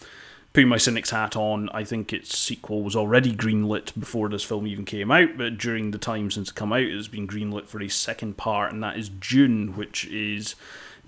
putting 0.55 0.69
my 0.69 0.79
cynic's 0.79 1.11
hat 1.11 1.37
on, 1.37 1.69
I 1.75 1.85
think 1.85 2.13
its 2.13 2.37
sequel 2.37 2.83
was 2.83 2.97
already 2.97 3.35
greenlit 3.35 3.99
before 3.99 4.31
this 4.31 4.45
film 4.45 4.67
even 4.67 4.87
came 4.87 5.11
out. 5.11 5.37
But 5.37 5.59
during 5.59 5.91
the 5.91 5.99
time 5.99 6.31
since 6.31 6.49
it 6.49 6.55
come 6.55 6.73
out, 6.73 6.81
it's 6.81 7.07
been 7.07 7.29
greenlit 7.29 7.67
for 7.67 7.83
a 7.83 7.89
second 7.89 8.39
part, 8.39 8.73
and 8.73 8.83
that 8.83 8.97
is 8.97 9.11
Dune, 9.11 9.77
which 9.77 10.07
is 10.07 10.55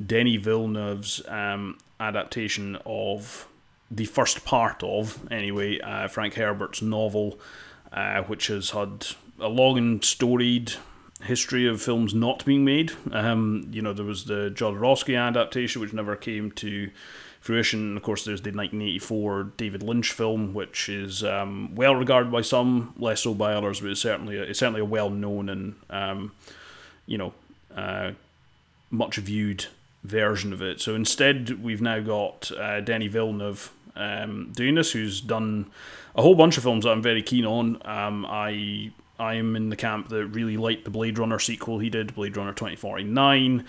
Denis 0.04 0.42
Villeneuve's 0.42 1.26
um, 1.26 1.78
adaptation 1.98 2.76
of 2.84 3.48
the 3.94 4.06
first 4.06 4.44
part 4.44 4.82
of, 4.82 5.30
anyway, 5.30 5.78
uh, 5.80 6.08
Frank 6.08 6.34
Herbert's 6.34 6.80
novel, 6.80 7.38
uh, 7.92 8.22
which 8.22 8.46
has 8.46 8.70
had 8.70 9.06
a 9.38 9.48
long 9.48 9.76
and 9.76 10.04
storied 10.04 10.72
history 11.22 11.68
of 11.68 11.80
films 11.80 12.14
not 12.14 12.44
being 12.44 12.64
made. 12.64 12.92
Um, 13.12 13.68
you 13.70 13.82
know, 13.82 13.92
there 13.92 14.04
was 14.04 14.24
the 14.24 14.50
Jodorowsky 14.50 15.18
adaptation, 15.18 15.80
which 15.80 15.92
never 15.92 16.16
came 16.16 16.50
to 16.52 16.90
fruition. 17.40 17.96
Of 17.96 18.02
course, 18.02 18.24
there's 18.24 18.40
the 18.40 18.50
1984 18.50 19.52
David 19.56 19.82
Lynch 19.82 20.12
film, 20.12 20.54
which 20.54 20.88
is 20.88 21.22
um, 21.22 21.74
well 21.74 21.94
regarded 21.94 22.32
by 22.32 22.40
some, 22.40 22.94
less 22.96 23.20
so 23.20 23.34
by 23.34 23.52
others, 23.52 23.80
but 23.80 23.90
it's 23.90 24.00
certainly 24.00 24.38
a, 24.38 24.42
it's 24.42 24.58
certainly 24.58 24.80
a 24.80 24.86
well 24.86 25.10
known 25.10 25.48
and 25.48 25.74
um, 25.90 26.32
you 27.06 27.18
know 27.18 27.34
uh, 27.76 28.12
much 28.90 29.16
viewed 29.16 29.66
version 30.02 30.52
of 30.52 30.62
it. 30.62 30.80
So 30.80 30.94
instead, 30.94 31.62
we've 31.62 31.82
now 31.82 32.00
got 32.00 32.50
uh, 32.52 32.80
Denis 32.80 33.12
Villeneuve 33.12 33.72
um, 33.96 34.52
doing 34.54 34.74
this, 34.74 34.92
who's 34.92 35.20
done 35.20 35.70
a 36.14 36.22
whole 36.22 36.34
bunch 36.34 36.56
of 36.56 36.62
films 36.62 36.84
that 36.84 36.90
I'm 36.90 37.02
very 37.02 37.22
keen 37.22 37.44
on. 37.44 37.80
Um, 37.84 38.26
I 38.26 38.92
I 39.18 39.34
am 39.34 39.54
in 39.56 39.68
the 39.68 39.76
camp 39.76 40.08
that 40.08 40.26
really 40.26 40.56
liked 40.56 40.84
the 40.84 40.90
Blade 40.90 41.18
Runner 41.18 41.38
sequel 41.38 41.78
he 41.78 41.90
did, 41.90 42.14
Blade 42.14 42.36
Runner 42.36 42.52
2049. 42.52 43.64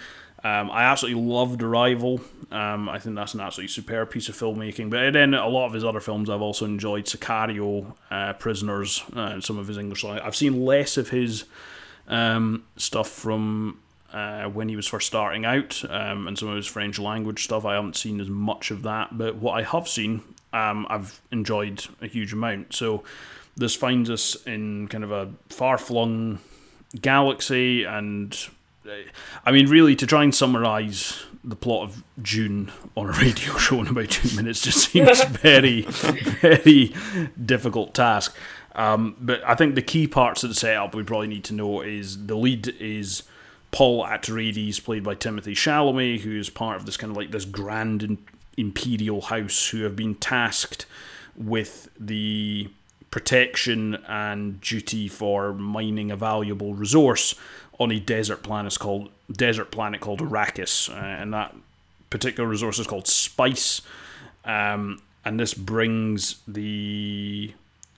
Um, 0.45 0.71
I 0.71 0.83
absolutely 0.83 1.21
loved 1.21 1.63
Arrival. 1.63 2.19
Um, 2.51 2.89
I 2.89 2.99
think 2.99 3.15
that's 3.15 3.33
an 3.33 3.39
absolutely 3.39 3.69
superb 3.69 4.11
piece 4.11 4.27
of 4.27 4.35
filmmaking. 4.35 4.89
But 4.89 5.13
then 5.13 5.33
a 5.33 5.47
lot 5.47 5.67
of 5.67 5.73
his 5.73 5.85
other 5.85 6.01
films 6.01 6.29
I've 6.29 6.41
also 6.41 6.65
enjoyed 6.65 7.05
Sicario, 7.05 7.95
uh, 8.11 8.33
Prisoners, 8.33 9.03
uh, 9.15 9.21
and 9.21 9.43
some 9.43 9.57
of 9.57 9.67
his 9.67 9.77
English. 9.77 10.03
I've 10.03 10.35
seen 10.35 10.65
less 10.65 10.97
of 10.97 11.09
his 11.09 11.45
um, 12.07 12.65
stuff 12.75 13.07
from 13.07 13.79
uh, 14.13 14.45
when 14.45 14.69
he 14.69 14.75
was 14.75 14.87
first 14.87 15.07
starting 15.07 15.43
out 15.43 15.83
um, 15.89 16.27
and 16.27 16.37
some 16.37 16.47
of 16.47 16.55
his 16.55 16.67
French 16.67 16.99
language 16.99 17.43
stuff. 17.43 17.65
I 17.65 17.75
haven't 17.75 17.97
seen 17.97 18.21
as 18.21 18.29
much 18.29 18.71
of 18.71 18.83
that, 18.83 19.17
but 19.17 19.35
what 19.35 19.53
I 19.53 19.63
have 19.63 19.87
seen, 19.87 20.21
um, 20.53 20.85
I've 20.89 21.19
enjoyed 21.31 21.83
a 22.01 22.07
huge 22.07 22.31
amount. 22.31 22.73
So 22.73 23.03
this 23.55 23.75
finds 23.75 24.09
us 24.09 24.35
in 24.45 24.87
kind 24.87 25.03
of 25.03 25.11
a 25.11 25.31
far 25.49 25.77
flung 25.77 26.39
galaxy, 27.01 27.83
and 27.83 28.37
uh, 28.87 28.91
I 29.45 29.51
mean, 29.51 29.67
really, 29.67 29.95
to 29.95 30.05
try 30.05 30.23
and 30.23 30.33
summarize 30.33 31.25
the 31.43 31.55
plot 31.55 31.83
of 31.83 32.03
Dune 32.21 32.71
on 32.95 33.09
a 33.09 33.11
radio 33.19 33.57
show 33.57 33.81
in 33.81 33.87
about 33.87 34.11
two 34.11 34.35
minutes 34.35 34.61
just 34.61 34.89
seems 34.91 35.23
very, 35.25 35.81
very 35.81 36.93
difficult 37.43 37.93
task. 37.93 38.35
Um, 38.75 39.15
but 39.19 39.43
I 39.43 39.55
think 39.55 39.75
the 39.75 39.81
key 39.81 40.07
parts 40.07 40.43
of 40.43 40.49
the 40.49 40.55
setup 40.55 40.95
we 40.95 41.03
probably 41.03 41.27
need 41.27 41.43
to 41.45 41.53
know 41.53 41.81
is 41.81 42.25
the 42.25 42.35
lead 42.35 42.67
is 42.79 43.23
Paul 43.73 44.05
Atreides, 44.05 44.83
played 44.83 45.03
by 45.03 45.15
Timothée 45.15 45.53
Chalamet, 45.53 46.19
who 46.19 46.37
is 46.37 46.51
part 46.51 46.77
of 46.77 46.85
this 46.85 46.95
kind 46.95 47.09
of 47.09 47.17
like 47.17 47.31
this 47.31 47.43
grand 47.43 48.19
imperial 48.55 49.19
house 49.19 49.69
who 49.69 49.81
have 49.81 49.95
been 49.95 50.13
tasked 50.13 50.85
with 51.35 51.89
the 51.99 52.69
protection 53.09 53.95
and 54.07 54.61
duty 54.61 55.07
for 55.07 55.53
mining 55.53 56.11
a 56.11 56.15
valuable 56.15 56.75
resource 56.75 57.33
on 57.79 57.91
a 57.91 57.99
desert 57.99 58.43
planet 58.43 58.77
called 58.77 59.09
desert 59.31 59.71
planet 59.71 60.01
called 60.01 60.19
Arrakis, 60.19 60.89
uh, 60.89 60.93
and 60.93 61.33
that 61.33 61.55
particular 62.11 62.47
resource 62.47 62.77
is 62.77 62.85
called 62.85 63.07
spice. 63.07 63.81
Um, 64.45 65.01
and 65.25 65.39
this 65.39 65.55
brings 65.55 66.41
the 66.47 67.51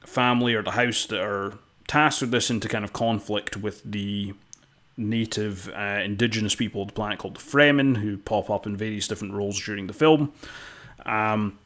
family 0.06 0.54
or 0.54 0.64
the 0.64 0.72
house 0.72 1.06
that 1.08 1.20
are 1.20 1.58
tasked 1.86 2.22
with 2.22 2.32
this 2.32 2.50
into 2.50 2.70
kind 2.70 2.86
of 2.86 2.94
conflict 2.94 3.58
with 3.58 3.82
the 3.84 4.34
native 4.98 5.70
uh, 5.70 6.02
indigenous 6.04 6.56
people 6.56 6.82
of 6.82 6.88
the 6.88 6.94
planet 6.94 7.20
called 7.20 7.36
the 7.36 7.40
Fremen, 7.40 7.98
who 7.98 8.18
pop 8.18 8.50
up 8.50 8.66
in 8.66 8.78
various 8.78 9.08
different 9.08 9.34
roles 9.34 9.62
during 9.62 9.88
the 9.88 9.94
film. 9.94 10.34
Um, 11.06 11.60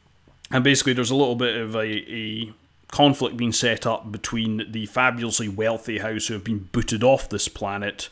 and 0.50 0.64
basically, 0.64 0.92
there's 0.92 1.10
a 1.10 1.16
little 1.16 1.36
bit 1.36 1.56
of 1.56 1.74
a, 1.74 2.12
a 2.12 2.52
conflict 2.90 3.36
being 3.36 3.52
set 3.52 3.86
up 3.86 4.10
between 4.10 4.70
the 4.70 4.86
fabulously 4.86 5.48
wealthy 5.48 5.98
house 5.98 6.26
who 6.26 6.34
have 6.34 6.44
been 6.44 6.68
booted 6.72 7.04
off 7.04 7.28
this 7.28 7.48
planet 7.48 8.08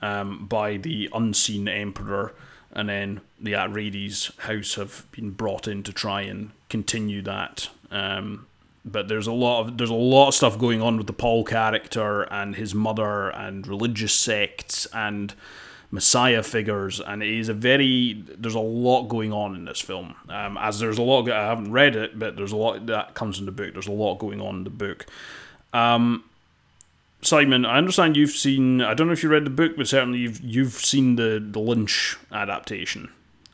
um, 0.00 0.46
by 0.46 0.76
the 0.76 1.10
unseen 1.12 1.68
emperor, 1.68 2.34
and 2.72 2.88
then 2.88 3.20
the 3.40 3.52
Atreides 3.52 4.36
house 4.40 4.74
have 4.74 5.06
been 5.12 5.30
brought 5.30 5.68
in 5.68 5.82
to 5.82 5.92
try 5.92 6.22
and 6.22 6.50
continue 6.68 7.22
that. 7.22 7.68
Um, 7.90 8.46
but 8.84 9.08
there's 9.08 9.26
a 9.26 9.32
lot 9.32 9.60
of 9.60 9.78
there's 9.78 9.90
a 9.90 9.94
lot 9.94 10.28
of 10.28 10.34
stuff 10.34 10.58
going 10.58 10.82
on 10.82 10.96
with 10.98 11.06
the 11.06 11.12
Paul 11.12 11.44
character 11.44 12.22
and 12.22 12.54
his 12.54 12.74
mother 12.74 13.30
and 13.30 13.66
religious 13.66 14.12
sects 14.12 14.86
and 14.92 15.34
messiah 15.90 16.42
figures 16.42 16.98
and 16.98 17.22
it 17.22 17.28
is 17.28 17.48
a 17.48 17.54
very 17.54 18.24
there's 18.36 18.56
a 18.56 18.60
lot 18.60 19.04
going 19.04 19.32
on 19.32 19.54
in 19.54 19.64
this 19.64 19.80
film. 19.80 20.14
Um, 20.28 20.58
as 20.58 20.80
there's 20.80 20.98
a 20.98 21.02
lot 21.02 21.28
i 21.30 21.46
haven't 21.46 21.72
read 21.72 21.96
it 21.96 22.18
but 22.18 22.36
there's 22.36 22.52
a 22.52 22.56
lot 22.56 22.86
that 22.86 23.14
comes 23.14 23.38
in 23.38 23.46
the 23.46 23.52
book. 23.52 23.72
There's 23.72 23.86
a 23.86 23.92
lot 23.92 24.18
going 24.18 24.40
on 24.40 24.56
in 24.56 24.64
the 24.64 24.70
book. 24.70 25.06
Um, 25.72 26.24
simon 27.22 27.64
i 27.64 27.78
understand 27.78 28.18
you've 28.18 28.30
seen 28.30 28.82
i 28.82 28.92
don't 28.92 29.06
know 29.06 29.12
if 29.14 29.22
you 29.22 29.30
read 29.30 29.46
the 29.46 29.50
book 29.50 29.78
but 29.78 29.88
certainly 29.88 30.18
you've 30.18 30.40
you've 30.42 30.74
seen 30.74 31.16
the 31.16 31.42
the 31.42 31.60
lynch 31.60 32.18
adaptation. 32.32 33.08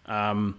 Um, 0.07 0.59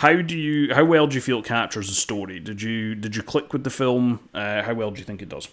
how 0.00 0.20
do 0.20 0.36
you 0.36 0.74
how 0.74 0.84
well 0.84 1.06
do 1.06 1.14
you 1.14 1.20
feel 1.20 1.38
it 1.40 1.44
captures 1.44 1.88
the 1.88 1.94
story 1.94 2.38
did 2.40 2.60
you 2.60 2.94
did 2.94 3.16
you 3.16 3.22
click 3.22 3.52
with 3.52 3.64
the 3.64 3.70
film 3.70 4.20
uh, 4.34 4.62
how 4.62 4.74
well 4.74 4.90
do 4.90 4.98
you 4.98 5.04
think 5.04 5.22
it 5.22 5.28
does 5.28 5.48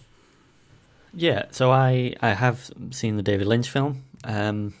yeah 1.14 1.44
so 1.50 1.70
i 1.70 2.14
i 2.20 2.30
have 2.30 2.70
seen 2.90 3.16
the 3.16 3.22
david 3.22 3.46
lynch 3.46 3.70
film 3.70 4.04
um, 4.24 4.74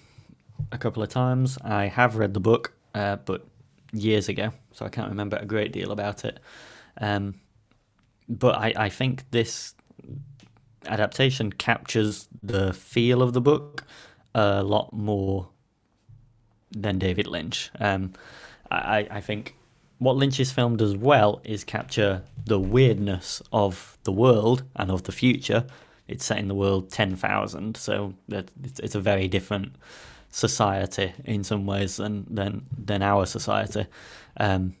a 0.72 0.78
couple 0.78 1.02
of 1.02 1.08
times. 1.08 1.58
I 1.62 1.86
have 1.86 2.16
read 2.16 2.34
the 2.34 2.40
book, 2.40 2.72
uh, 2.94 3.16
but 3.16 3.46
years 3.92 4.28
ago, 4.28 4.52
so 4.72 4.84
I 4.84 4.88
can't 4.88 5.08
remember 5.08 5.36
a 5.36 5.46
great 5.46 5.72
deal 5.72 5.92
about 5.92 6.24
it. 6.24 6.40
Um, 7.00 7.40
but 8.28 8.56
I, 8.56 8.72
I 8.76 8.88
think 8.88 9.30
this 9.30 9.74
adaptation 10.86 11.52
captures 11.52 12.28
the 12.42 12.72
feel 12.72 13.22
of 13.22 13.32
the 13.32 13.40
book 13.40 13.84
a 14.34 14.62
lot 14.62 14.92
more 14.92 15.48
than 16.70 16.98
David 16.98 17.26
Lynch. 17.26 17.70
Um, 17.80 18.12
I, 18.70 19.06
I 19.10 19.20
think 19.22 19.54
what 19.98 20.16
Lynch's 20.16 20.52
film 20.52 20.76
does 20.76 20.96
well 20.96 21.40
is 21.44 21.64
capture 21.64 22.22
the 22.46 22.58
weirdness 22.58 23.42
of 23.52 23.98
the 24.04 24.12
world 24.12 24.62
and 24.76 24.90
of 24.90 25.04
the 25.04 25.12
future. 25.12 25.66
It's 26.06 26.24
set 26.24 26.38
in 26.38 26.48
the 26.48 26.54
world 26.54 26.90
10,000, 26.90 27.76
so 27.76 28.14
it's 28.28 28.94
a 28.94 29.00
very 29.00 29.28
different 29.28 29.74
society 30.30 31.12
in 31.24 31.42
some 31.42 31.66
ways 31.66 31.96
than 31.96 32.26
than 32.28 32.66
than 32.76 33.02
our 33.02 33.26
society. 33.26 33.86
Um, 34.36 34.76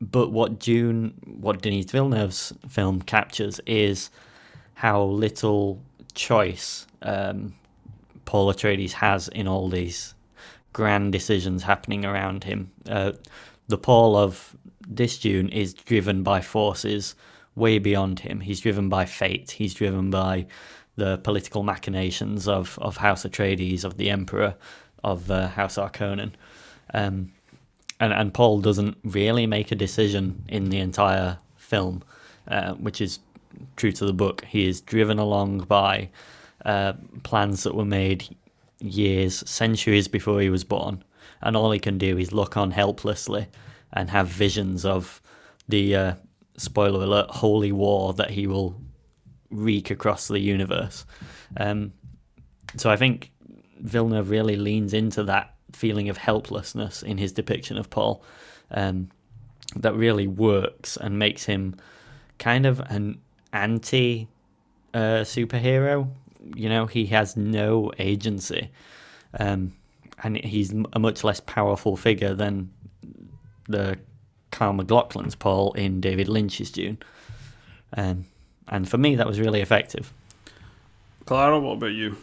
but 0.00 0.32
what 0.32 0.58
Dune, 0.58 1.14
what 1.40 1.60
Denis 1.60 1.90
Villeneuve's 1.90 2.52
film 2.68 3.02
captures 3.02 3.60
is 3.66 4.10
how 4.74 5.02
little 5.02 5.82
choice 6.14 6.86
um, 7.02 7.54
Paul 8.24 8.52
Atreides 8.52 8.92
has 8.92 9.28
in 9.28 9.46
all 9.46 9.68
these 9.68 10.14
grand 10.72 11.12
decisions 11.12 11.62
happening 11.64 12.04
around 12.04 12.44
him. 12.44 12.70
Uh, 12.88 13.12
the 13.70 13.78
Paul 13.78 14.16
of 14.16 14.56
this 14.86 15.18
Dune 15.18 15.48
is 15.48 15.72
driven 15.72 16.22
by 16.22 16.40
forces 16.40 17.14
way 17.54 17.78
beyond 17.78 18.20
him. 18.20 18.40
He's 18.40 18.60
driven 18.60 18.88
by 18.88 19.06
fate. 19.06 19.52
He's 19.52 19.74
driven 19.74 20.10
by 20.10 20.46
the 20.96 21.18
political 21.18 21.62
machinations 21.62 22.46
of, 22.46 22.78
of 22.82 22.98
House 22.98 23.24
Atreides, 23.24 23.84
of 23.84 23.96
the 23.96 24.10
Emperor, 24.10 24.54
of 25.02 25.30
uh, 25.30 25.48
House 25.48 25.76
Harkonnen. 25.76 26.32
Um, 26.92 27.32
and, 27.98 28.12
and 28.12 28.34
Paul 28.34 28.60
doesn't 28.60 28.96
really 29.04 29.46
make 29.46 29.70
a 29.70 29.76
decision 29.76 30.44
in 30.48 30.70
the 30.70 30.78
entire 30.78 31.38
film, 31.56 32.02
uh, 32.48 32.74
which 32.74 33.00
is 33.00 33.20
true 33.76 33.92
to 33.92 34.04
the 34.04 34.12
book. 34.12 34.44
He 34.44 34.66
is 34.66 34.80
driven 34.80 35.18
along 35.18 35.60
by 35.60 36.10
uh, 36.64 36.94
plans 37.22 37.62
that 37.62 37.74
were 37.74 37.84
made 37.84 38.36
years, 38.80 39.48
centuries 39.48 40.08
before 40.08 40.40
he 40.40 40.50
was 40.50 40.64
born, 40.64 41.04
and 41.40 41.56
all 41.56 41.70
he 41.70 41.78
can 41.78 41.98
do 41.98 42.18
is 42.18 42.32
look 42.32 42.56
on 42.56 42.70
helplessly 42.70 43.46
and 43.92 44.10
have 44.10 44.28
visions 44.28 44.84
of 44.84 45.20
the 45.68 45.94
uh, 45.96 46.14
spoiler 46.56 47.04
alert 47.04 47.30
holy 47.30 47.72
war 47.72 48.12
that 48.14 48.30
he 48.30 48.46
will 48.46 48.80
wreak 49.50 49.90
across 49.90 50.28
the 50.28 50.38
universe. 50.38 51.04
Um, 51.56 51.92
so 52.76 52.90
I 52.90 52.96
think 52.96 53.32
Villeneuve 53.78 54.30
really 54.30 54.56
leans 54.56 54.94
into 54.94 55.24
that 55.24 55.54
feeling 55.72 56.08
of 56.08 56.16
helplessness 56.16 57.02
in 57.02 57.18
his 57.18 57.32
depiction 57.32 57.76
of 57.76 57.90
Paul 57.90 58.22
um, 58.70 59.10
that 59.76 59.94
really 59.94 60.26
works 60.26 60.96
and 60.96 61.18
makes 61.18 61.44
him 61.44 61.76
kind 62.38 62.66
of 62.66 62.80
an 62.80 63.20
anti 63.52 64.28
uh, 64.94 65.22
superhero. 65.22 66.10
You 66.54 66.68
know, 66.68 66.86
he 66.86 67.06
has 67.06 67.36
no 67.36 67.92
agency, 67.98 68.70
um, 69.38 69.74
and 70.22 70.36
he's 70.36 70.72
a 70.92 70.98
much 70.98 71.24
less 71.24 71.40
powerful 71.40 71.96
figure 71.96 72.34
than 72.34 72.70
the 73.68 73.98
Kyle 74.50 74.72
MacLachlan's 74.72 75.34
Paul 75.34 75.72
in 75.72 76.00
David 76.00 76.28
Lynch's 76.28 76.70
Dune. 76.70 76.98
Um, 77.96 78.26
and 78.68 78.88
for 78.88 78.98
me, 78.98 79.16
that 79.16 79.26
was 79.26 79.40
really 79.40 79.60
effective. 79.60 80.12
Clara, 81.24 81.58
what 81.58 81.74
about 81.74 81.92
you? 81.92 82.16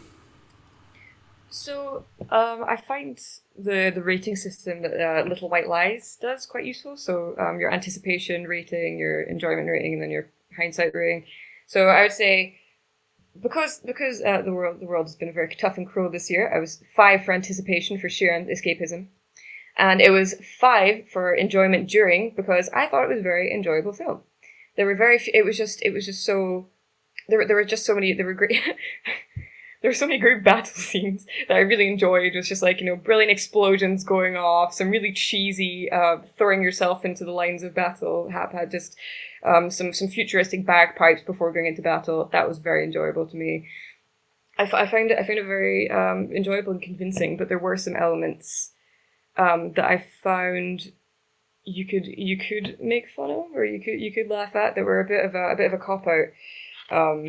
So 1.50 2.04
um, 2.30 2.64
I 2.66 2.76
find 2.76 3.18
the 3.56 3.90
the 3.94 4.02
rating 4.02 4.36
system 4.36 4.82
that 4.82 4.92
uh, 5.00 5.28
Little 5.28 5.48
White 5.48 5.66
Lies 5.66 6.18
does 6.20 6.46
quite 6.46 6.64
useful. 6.64 6.96
So 6.96 7.34
um, 7.38 7.58
your 7.58 7.72
anticipation 7.72 8.44
rating, 8.44 8.98
your 8.98 9.22
enjoyment 9.22 9.68
rating, 9.68 9.94
and 9.94 10.02
then 10.02 10.10
your 10.10 10.28
hindsight 10.56 10.94
rating. 10.94 11.24
So 11.66 11.88
I 11.88 12.02
would 12.02 12.12
say 12.12 12.57
because 13.42 13.80
because 13.80 14.22
uh, 14.22 14.42
the 14.42 14.52
world 14.52 14.80
the 14.80 14.86
world 14.86 15.06
has 15.06 15.16
been 15.16 15.32
very 15.32 15.54
tough 15.54 15.76
and 15.76 15.86
cruel 15.86 16.10
this 16.10 16.30
year. 16.30 16.52
I 16.54 16.58
was 16.58 16.82
five 16.94 17.24
for 17.24 17.32
anticipation 17.32 17.98
for 17.98 18.08
sheer 18.08 18.32
escapism, 18.32 19.08
and 19.76 20.00
it 20.00 20.10
was 20.10 20.34
five 20.60 21.08
for 21.08 21.34
enjoyment 21.34 21.88
during 21.88 22.34
because 22.34 22.68
I 22.74 22.86
thought 22.86 23.04
it 23.04 23.08
was 23.08 23.20
a 23.20 23.22
very 23.22 23.52
enjoyable 23.52 23.92
film. 23.92 24.22
There 24.76 24.86
were 24.86 24.94
very 24.94 25.18
few, 25.18 25.32
it 25.34 25.44
was 25.44 25.56
just 25.56 25.82
it 25.82 25.92
was 25.92 26.06
just 26.06 26.24
so 26.24 26.68
there 27.28 27.46
there 27.46 27.56
were 27.56 27.64
just 27.64 27.84
so 27.84 27.94
many 27.94 28.12
there 28.12 28.26
were 28.26 28.34
great. 28.34 28.60
there 29.80 29.90
were 29.90 29.94
so 29.94 30.06
many 30.06 30.18
great 30.18 30.44
battle 30.44 30.74
scenes 30.74 31.26
that 31.46 31.54
I 31.54 31.60
really 31.60 31.88
enjoyed. 31.88 32.34
It 32.34 32.36
was 32.36 32.48
just 32.48 32.62
like, 32.62 32.80
you 32.80 32.86
know, 32.86 32.96
brilliant 32.96 33.30
explosions 33.30 34.04
going 34.04 34.36
off, 34.36 34.74
some 34.74 34.90
really 34.90 35.12
cheesy, 35.12 35.88
uh, 35.90 36.18
throwing 36.36 36.62
yourself 36.62 37.04
into 37.04 37.24
the 37.24 37.32
lines 37.32 37.62
of 37.62 37.74
battle, 37.74 38.28
had, 38.30 38.52
had 38.52 38.70
just 38.70 38.96
um, 39.44 39.70
some, 39.70 39.92
some 39.92 40.08
futuristic 40.08 40.66
bagpipes 40.66 41.22
before 41.22 41.52
going 41.52 41.66
into 41.66 41.82
battle. 41.82 42.28
That 42.32 42.48
was 42.48 42.58
very 42.58 42.84
enjoyable 42.84 43.26
to 43.26 43.36
me. 43.36 43.68
I, 44.58 44.64
f- 44.64 44.74
I 44.74 44.86
found 44.86 45.12
it, 45.12 45.18
I 45.18 45.24
found 45.24 45.38
it 45.38 45.46
very 45.46 45.88
um, 45.90 46.30
enjoyable 46.34 46.72
and 46.72 46.82
convincing, 46.82 47.36
but 47.36 47.48
there 47.48 47.58
were 47.58 47.76
some 47.76 47.94
elements 47.94 48.72
um, 49.36 49.72
that 49.74 49.84
I 49.84 50.04
found 50.22 50.92
you 51.64 51.86
could 51.86 52.06
you 52.06 52.38
could 52.38 52.78
make 52.80 53.10
fun 53.14 53.30
of 53.30 53.44
or 53.54 53.64
you 53.64 53.78
could 53.78 54.00
you 54.00 54.12
could 54.12 54.32
laugh 54.32 54.56
at 54.56 54.74
that 54.74 54.84
were 54.84 55.00
a 55.00 55.06
bit 55.06 55.24
of 55.24 55.34
a, 55.34 55.52
a 55.52 55.56
bit 55.56 55.66
of 55.66 55.74
a 55.74 55.84
cop 55.84 56.06
out. 56.06 56.28
Um, 56.90 57.28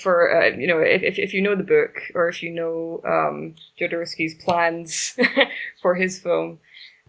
for 0.00 0.34
uh, 0.34 0.56
you 0.56 0.66
know 0.66 0.78
if, 0.78 1.18
if 1.18 1.34
you 1.34 1.42
know 1.42 1.54
the 1.54 1.62
book 1.62 1.96
or 2.14 2.28
if 2.28 2.42
you 2.42 2.50
know 2.50 3.00
um, 3.04 3.54
Jodorowsky's 3.78 4.34
plans 4.34 5.16
for 5.82 5.94
his 5.94 6.18
film. 6.18 6.58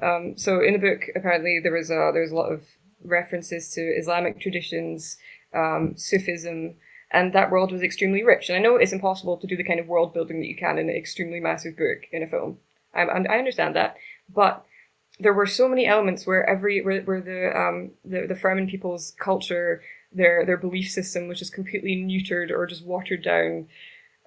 Um, 0.01 0.37
so 0.37 0.61
in 0.61 0.73
the 0.73 0.79
book, 0.79 1.05
apparently 1.15 1.59
there 1.61 1.73
was 1.73 1.89
a 1.89 2.11
there 2.13 2.21
was 2.21 2.31
a 2.31 2.35
lot 2.35 2.51
of 2.51 2.63
references 3.03 3.69
to 3.71 3.81
Islamic 3.81 4.39
traditions, 4.39 5.17
um, 5.53 5.95
Sufism, 5.97 6.75
and 7.11 7.33
that 7.33 7.51
world 7.51 7.71
was 7.71 7.81
extremely 7.81 8.23
rich. 8.23 8.49
And 8.49 8.57
I 8.57 8.61
know 8.61 8.75
it's 8.75 8.93
impossible 8.93 9.37
to 9.37 9.47
do 9.47 9.57
the 9.57 9.63
kind 9.63 9.79
of 9.79 9.87
world 9.87 10.13
building 10.13 10.39
that 10.39 10.47
you 10.47 10.55
can 10.55 10.77
in 10.77 10.89
an 10.89 10.95
extremely 10.95 11.39
massive 11.39 11.77
book 11.77 12.03
in 12.11 12.23
a 12.23 12.27
film. 12.27 12.57
I, 12.93 13.03
I 13.03 13.37
understand 13.37 13.75
that, 13.75 13.97
but 14.33 14.65
there 15.19 15.33
were 15.33 15.45
so 15.45 15.67
many 15.67 15.87
elements 15.87 16.27
where 16.27 16.47
every 16.47 16.81
where, 16.81 17.01
where 17.01 17.21
the 17.21 17.57
um 17.57 17.91
the 18.05 18.27
the 18.27 18.35
Fremen 18.35 18.69
people's 18.69 19.13
culture 19.19 19.81
their 20.11 20.45
their 20.45 20.57
belief 20.57 20.89
system, 20.89 21.27
which 21.27 21.41
is 21.41 21.49
completely 21.49 21.95
neutered 21.95 22.51
or 22.51 22.65
just 22.65 22.85
watered 22.85 23.23
down. 23.23 23.67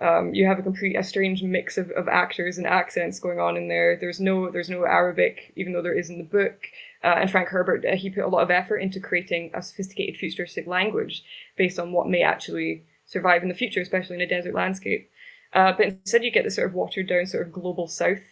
Um, 0.01 0.33
you 0.33 0.47
have 0.47 0.59
a 0.59 0.63
complete 0.63 0.97
a 0.97 1.03
strange 1.03 1.43
mix 1.43 1.77
of, 1.77 1.91
of 1.91 2.09
actors 2.09 2.57
and 2.57 2.67
accents 2.67 3.21
going 3.21 3.39
on 3.39 3.57
in 3.57 3.69
there. 3.69 3.99
There's 4.01 4.21
no 4.21 4.51
there's 4.51 4.71
no 4.71 4.85
Arabic, 4.85 5.53
even 5.57 5.73
though 5.73 5.83
there 5.83 5.99
is 5.99 6.11
in 6.11 6.19
the 6.19 6.25
book. 6.25 6.67
Uh, 7.03 7.17
and 7.21 7.31
Frank 7.31 7.49
Herbert 7.49 7.85
uh, 7.85 7.97
he 7.97 8.11
put 8.11 8.25
a 8.25 8.29
lot 8.29 8.43
of 8.43 8.51
effort 8.51 8.79
into 8.79 9.01
creating 9.01 9.51
a 9.55 9.63
sophisticated 9.63 10.17
futuristic 10.19 10.67
language 10.67 11.23
based 11.57 11.79
on 11.79 11.93
what 11.93 12.09
may 12.09 12.23
actually 12.23 12.85
survive 13.07 13.43
in 13.43 13.49
the 13.49 13.55
future, 13.55 13.81
especially 13.81 14.17
in 14.17 14.23
a 14.23 14.27
desert 14.27 14.55
landscape. 14.55 15.11
Uh, 15.53 15.73
but 15.77 15.87
instead, 15.87 16.23
you 16.23 16.31
get 16.31 16.45
this 16.45 16.55
sort 16.55 16.69
of 16.69 16.75
watered 16.75 17.09
down 17.09 17.27
sort 17.27 17.47
of 17.47 17.53
global 17.53 17.89
south 17.89 18.23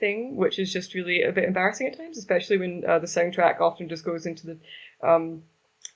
thing, 0.00 0.36
which 0.36 0.58
is 0.58 0.72
just 0.72 0.94
really 0.94 1.22
a 1.22 1.32
bit 1.32 1.44
embarrassing 1.44 1.86
at 1.86 1.96
times, 1.96 2.18
especially 2.18 2.58
when 2.58 2.82
uh, 2.86 2.98
the 2.98 3.06
soundtrack 3.06 3.60
often 3.60 3.88
just 3.88 4.04
goes 4.04 4.26
into 4.26 4.46
the 4.46 4.58
um, 5.08 5.42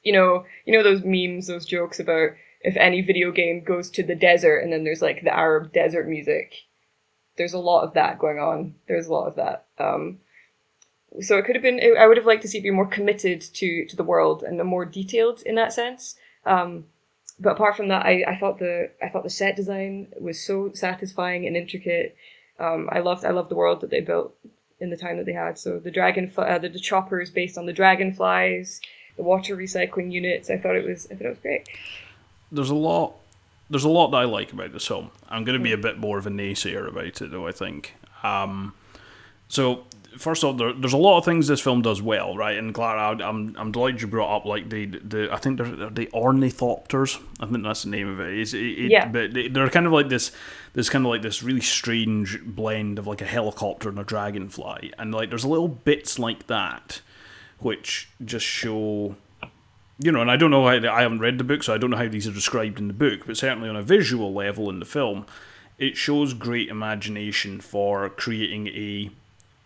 you 0.02 0.12
know, 0.12 0.44
you 0.64 0.72
know 0.72 0.82
those 0.82 1.02
memes, 1.04 1.46
those 1.46 1.66
jokes 1.66 2.00
about 2.00 2.30
if 2.60 2.76
any 2.76 3.00
video 3.00 3.30
game 3.30 3.62
goes 3.62 3.90
to 3.90 4.02
the 4.02 4.14
desert 4.14 4.58
and 4.58 4.72
then 4.72 4.84
there's 4.84 5.02
like 5.02 5.22
the 5.22 5.34
Arab 5.34 5.72
desert 5.72 6.08
music. 6.08 6.54
There's 7.36 7.52
a 7.52 7.58
lot 7.58 7.82
of 7.82 7.94
that 7.94 8.18
going 8.18 8.38
on. 8.38 8.74
There's 8.88 9.06
a 9.06 9.12
lot 9.12 9.28
of 9.28 9.36
that. 9.36 9.66
Um, 9.78 10.18
so 11.20 11.38
it 11.38 11.44
could 11.44 11.54
have 11.54 11.62
been. 11.62 11.80
I 11.98 12.06
would 12.06 12.16
have 12.16 12.26
liked 12.26 12.42
to 12.42 12.48
see 12.48 12.58
it 12.58 12.62
be 12.62 12.70
more 12.70 12.86
committed 12.86 13.40
to 13.40 13.86
to 13.86 13.96
the 13.96 14.04
world 14.04 14.42
and 14.42 14.62
more 14.64 14.84
detailed 14.84 15.42
in 15.42 15.54
that 15.54 15.72
sense. 15.72 16.16
Um, 16.44 16.86
but 17.40 17.52
apart 17.52 17.76
from 17.76 17.88
that, 17.88 18.04
I, 18.04 18.24
I 18.26 18.36
thought 18.36 18.58
the 18.58 18.90
I 19.02 19.08
thought 19.08 19.22
the 19.22 19.30
set 19.30 19.56
design 19.56 20.08
was 20.20 20.44
so 20.44 20.72
satisfying 20.74 21.46
and 21.46 21.56
intricate. 21.56 22.16
Um, 22.58 22.88
I 22.90 22.98
loved 22.98 23.24
I 23.24 23.30
loved 23.30 23.50
the 23.50 23.56
world 23.56 23.80
that 23.80 23.90
they 23.90 24.00
built 24.00 24.34
in 24.80 24.90
the 24.90 24.96
time 24.96 25.16
that 25.16 25.26
they 25.26 25.32
had. 25.32 25.58
So 25.58 25.78
the 25.78 25.90
dragon 25.90 26.32
uh, 26.36 26.58
the, 26.58 26.68
the 26.68 26.78
choppers 26.78 27.30
based 27.30 27.56
on 27.56 27.66
the 27.66 27.72
dragonflies 27.72 28.80
the 29.18 29.24
water 29.24 29.54
recycling 29.54 30.10
units. 30.10 30.48
I 30.48 30.56
thought 30.56 30.76
it 30.76 30.86
was 30.86 31.06
I 31.10 31.14
thought 31.16 31.26
it 31.26 31.30
was 31.30 31.38
great. 31.40 31.68
There's 32.50 32.70
a 32.70 32.74
lot. 32.74 33.16
There's 33.68 33.84
a 33.84 33.90
lot 33.90 34.12
that 34.12 34.16
I 34.16 34.24
like 34.24 34.54
about 34.54 34.72
this 34.72 34.86
film. 34.86 35.10
I'm 35.28 35.44
going 35.44 35.58
to 35.58 35.62
be 35.62 35.72
a 35.72 35.76
bit 35.76 35.98
more 35.98 36.16
of 36.16 36.26
a 36.26 36.30
naysayer 36.30 36.88
about 36.88 37.20
it, 37.20 37.30
though. 37.30 37.46
I 37.46 37.52
think. 37.52 37.94
Um, 38.22 38.72
so 39.48 39.84
first 40.16 40.42
of 40.42 40.48
all, 40.48 40.54
there, 40.54 40.72
there's 40.72 40.92
a 40.92 40.98
lot 40.98 41.18
of 41.18 41.24
things 41.24 41.48
this 41.48 41.60
film 41.60 41.82
does 41.82 42.00
well, 42.00 42.36
right? 42.36 42.56
And 42.56 42.72
Clara, 42.72 43.22
I'm 43.22 43.54
I'm 43.58 43.72
delighted 43.72 44.00
you 44.00 44.06
brought 44.06 44.34
up 44.34 44.44
like 44.44 44.70
the 44.70 44.86
the 44.86 45.28
I 45.32 45.36
think 45.36 45.58
they're 45.58 45.90
the 45.90 46.06
ornithopters. 46.06 47.20
I 47.40 47.46
think 47.46 47.64
that's 47.64 47.82
the 47.82 47.90
name 47.90 48.08
of 48.08 48.20
it. 48.20 48.38
Is 48.38 48.54
it, 48.54 48.58
it, 48.58 48.90
yeah. 48.90 49.08
But 49.08 49.34
they're 49.34 49.68
kind 49.68 49.86
of 49.86 49.92
like 49.92 50.08
this. 50.08 50.32
There's 50.74 50.88
kind 50.88 51.04
of 51.04 51.10
like 51.10 51.22
this 51.22 51.42
really 51.42 51.60
strange 51.60 52.40
blend 52.44 52.98
of 52.98 53.06
like 53.06 53.20
a 53.20 53.26
helicopter 53.26 53.88
and 53.88 53.98
a 53.98 54.04
dragonfly, 54.04 54.92
and 54.96 55.12
like 55.12 55.30
there's 55.30 55.44
little 55.44 55.68
bits 55.68 56.18
like 56.18 56.46
that 56.46 57.00
which 57.60 58.08
just 58.24 58.46
show 58.46 59.16
you 60.00 60.12
know, 60.12 60.20
and 60.20 60.30
I 60.30 60.36
don't 60.36 60.52
know 60.52 60.64
how 60.64 60.94
I 60.94 61.02
haven't 61.02 61.18
read 61.18 61.38
the 61.38 61.44
book, 61.44 61.64
so 61.64 61.74
I 61.74 61.78
don't 61.78 61.90
know 61.90 61.96
how 61.96 62.08
these 62.08 62.28
are 62.28 62.32
described 62.32 62.78
in 62.78 62.86
the 62.86 62.94
book, 62.94 63.26
but 63.26 63.36
certainly 63.36 63.68
on 63.68 63.76
a 63.76 63.82
visual 63.82 64.32
level 64.32 64.70
in 64.70 64.78
the 64.78 64.86
film, 64.86 65.26
it 65.76 65.96
shows 65.96 66.34
great 66.34 66.68
imagination 66.68 67.60
for 67.60 68.08
creating 68.08 68.68
a 68.68 69.10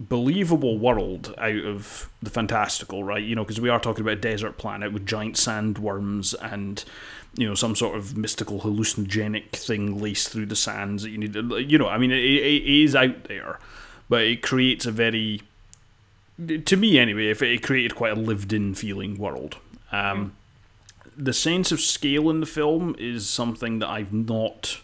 believable 0.00 0.78
world 0.78 1.34
out 1.38 1.64
of 1.64 2.08
the 2.22 2.30
fantastical, 2.30 3.04
right? 3.04 3.22
You 3.22 3.36
know, 3.36 3.44
because 3.44 3.60
we 3.60 3.68
are 3.68 3.78
talking 3.78 4.02
about 4.02 4.18
a 4.18 4.20
desert 4.20 4.56
planet 4.56 4.92
with 4.92 5.06
giant 5.06 5.36
sandworms 5.36 6.34
and 6.40 6.82
you 7.34 7.48
know 7.48 7.54
some 7.54 7.76
sort 7.76 7.96
of 7.96 8.16
mystical 8.16 8.60
hallucinogenic 8.60 9.50
thing 9.52 10.00
laced 10.00 10.30
through 10.30 10.46
the 10.46 10.56
sands 10.56 11.02
that 11.02 11.10
you 11.10 11.18
need. 11.18 11.34
To, 11.34 11.58
You 11.58 11.78
know, 11.78 11.88
I 11.88 11.98
mean, 11.98 12.10
it, 12.10 12.16
it 12.16 12.62
is 12.64 12.96
out 12.96 13.24
there, 13.24 13.58
but 14.08 14.22
it 14.22 14.42
creates 14.42 14.86
a 14.86 14.92
very 14.92 15.42
to 16.46 16.76
me 16.76 16.98
anyway, 16.98 17.28
if 17.28 17.42
it 17.42 17.62
created 17.62 17.94
quite 17.94 18.12
a 18.12 18.20
lived-in 18.20 18.74
feeling 18.74 19.18
world. 19.18 19.56
Um. 19.90 20.34
The 21.14 21.34
sense 21.34 21.70
of 21.72 21.78
scale 21.78 22.30
in 22.30 22.40
the 22.40 22.46
film 22.46 22.96
is 22.98 23.28
something 23.28 23.80
that 23.80 23.88
I've 23.90 24.14
not, 24.14 24.80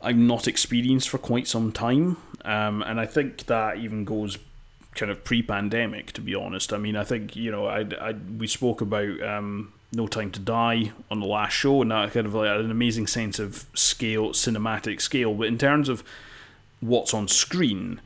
I've 0.00 0.16
not 0.16 0.48
experienced 0.48 1.10
for 1.10 1.18
quite 1.18 1.46
some 1.46 1.72
time, 1.72 2.16
um, 2.42 2.80
and 2.80 2.98
I 2.98 3.04
think 3.04 3.44
that 3.44 3.76
even 3.76 4.06
goes 4.06 4.38
kind 4.94 5.12
of 5.12 5.24
pre-pandemic. 5.24 6.12
To 6.12 6.22
be 6.22 6.34
honest, 6.34 6.72
I 6.72 6.78
mean, 6.78 6.96
I 6.96 7.04
think 7.04 7.36
you 7.36 7.50
know, 7.50 7.66
I, 7.66 7.80
I 8.00 8.14
we 8.38 8.46
spoke 8.46 8.80
about 8.80 9.22
um, 9.22 9.74
No 9.92 10.06
Time 10.06 10.30
to 10.30 10.40
Die 10.40 10.90
on 11.10 11.20
the 11.20 11.26
last 11.26 11.52
show, 11.52 11.82
and 11.82 11.90
that 11.90 12.14
kind 12.14 12.26
of 12.26 12.34
like 12.34 12.58
an 12.58 12.70
amazing 12.70 13.06
sense 13.06 13.38
of 13.38 13.66
scale, 13.74 14.30
cinematic 14.30 15.02
scale. 15.02 15.34
But 15.34 15.48
in 15.48 15.58
terms 15.58 15.90
of 15.90 16.02
what's 16.80 17.12
on 17.12 17.28
screen, 17.28 18.00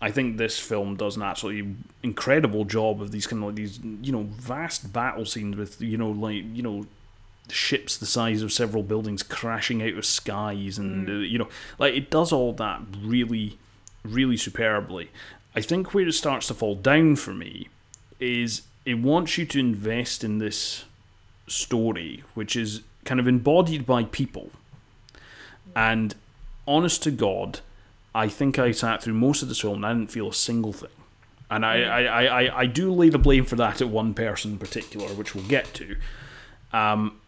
I 0.00 0.10
think 0.10 0.36
this 0.36 0.58
film 0.58 0.96
does 0.96 1.16
an 1.16 1.22
absolutely 1.22 1.74
incredible 2.02 2.64
job 2.64 3.00
of 3.00 3.12
these 3.12 3.26
kind 3.26 3.42
of 3.42 3.48
like 3.48 3.56
these 3.56 3.80
you 4.02 4.12
know 4.12 4.24
vast 4.24 4.92
battle 4.92 5.24
scenes 5.24 5.56
with 5.56 5.80
you 5.80 5.96
know 5.96 6.10
like 6.10 6.44
you 6.52 6.62
know 6.62 6.86
ships 7.48 7.96
the 7.96 8.06
size 8.06 8.42
of 8.42 8.52
several 8.52 8.82
buildings 8.82 9.22
crashing 9.22 9.80
out 9.80 9.94
of 9.94 10.04
skies 10.04 10.78
and 10.78 11.08
uh, 11.08 11.12
you 11.12 11.38
know 11.38 11.48
like 11.78 11.94
it 11.94 12.10
does 12.10 12.32
all 12.32 12.52
that 12.52 12.80
really 13.00 13.58
really 14.04 14.36
superbly. 14.36 15.10
I 15.54 15.60
think 15.60 15.94
where 15.94 16.06
it 16.06 16.12
starts 16.12 16.48
to 16.48 16.54
fall 16.54 16.74
down 16.74 17.16
for 17.16 17.32
me 17.32 17.68
is 18.20 18.62
it 18.84 18.98
wants 18.98 19.38
you 19.38 19.46
to 19.46 19.58
invest 19.58 20.22
in 20.22 20.38
this 20.38 20.84
story, 21.46 22.22
which 22.34 22.56
is 22.56 22.82
kind 23.04 23.20
of 23.20 23.28
embodied 23.28 23.86
by 23.86 24.04
people. 24.04 24.50
And 25.74 26.14
honest 26.66 27.02
to 27.04 27.10
God, 27.10 27.60
I 28.16 28.28
think 28.28 28.58
I 28.58 28.70
sat 28.70 29.02
through 29.02 29.12
most 29.12 29.42
of 29.42 29.48
this 29.48 29.60
film 29.60 29.76
and 29.76 29.86
I 29.86 29.92
didn't 29.92 30.10
feel 30.10 30.28
a 30.28 30.34
single 30.34 30.72
thing. 30.72 30.88
And 31.50 31.66
I, 31.66 31.82
I, 31.82 32.02
I, 32.02 32.24
I, 32.24 32.58
I 32.60 32.66
do 32.66 32.90
lay 32.90 33.10
the 33.10 33.18
blame 33.18 33.44
for 33.44 33.56
that 33.56 33.82
at 33.82 33.90
one 33.90 34.14
person 34.14 34.52
in 34.52 34.58
particular, 34.58 35.08
which 35.08 35.34
we'll 35.34 35.44
get 35.44 35.74
to. 35.74 35.96
Um, 36.72 37.20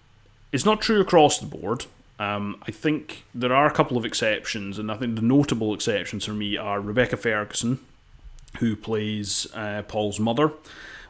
it's 0.51 0.64
not 0.64 0.80
true 0.80 1.03
across 1.03 1.39
the 1.39 1.47
board. 1.47 1.84
Um, 2.18 2.57
I 2.66 2.70
think 2.70 3.24
there 3.34 3.53
are 3.53 3.66
a 3.66 3.70
couple 3.70 3.99
of 3.99 4.07
exceptions, 4.07 4.78
and 4.78 4.91
I 4.91 4.97
think 4.97 5.16
the 5.16 5.22
notable 5.22 5.74
exceptions 5.74 6.24
for 6.24 6.32
me 6.32 6.57
are 6.57 6.80
Rebecca 6.80 7.18
Ferguson, 7.18 7.80
who 8.59 8.74
plays 8.74 9.47
uh, 9.55 9.82
Paul's 9.86 10.18
mother. 10.18 10.53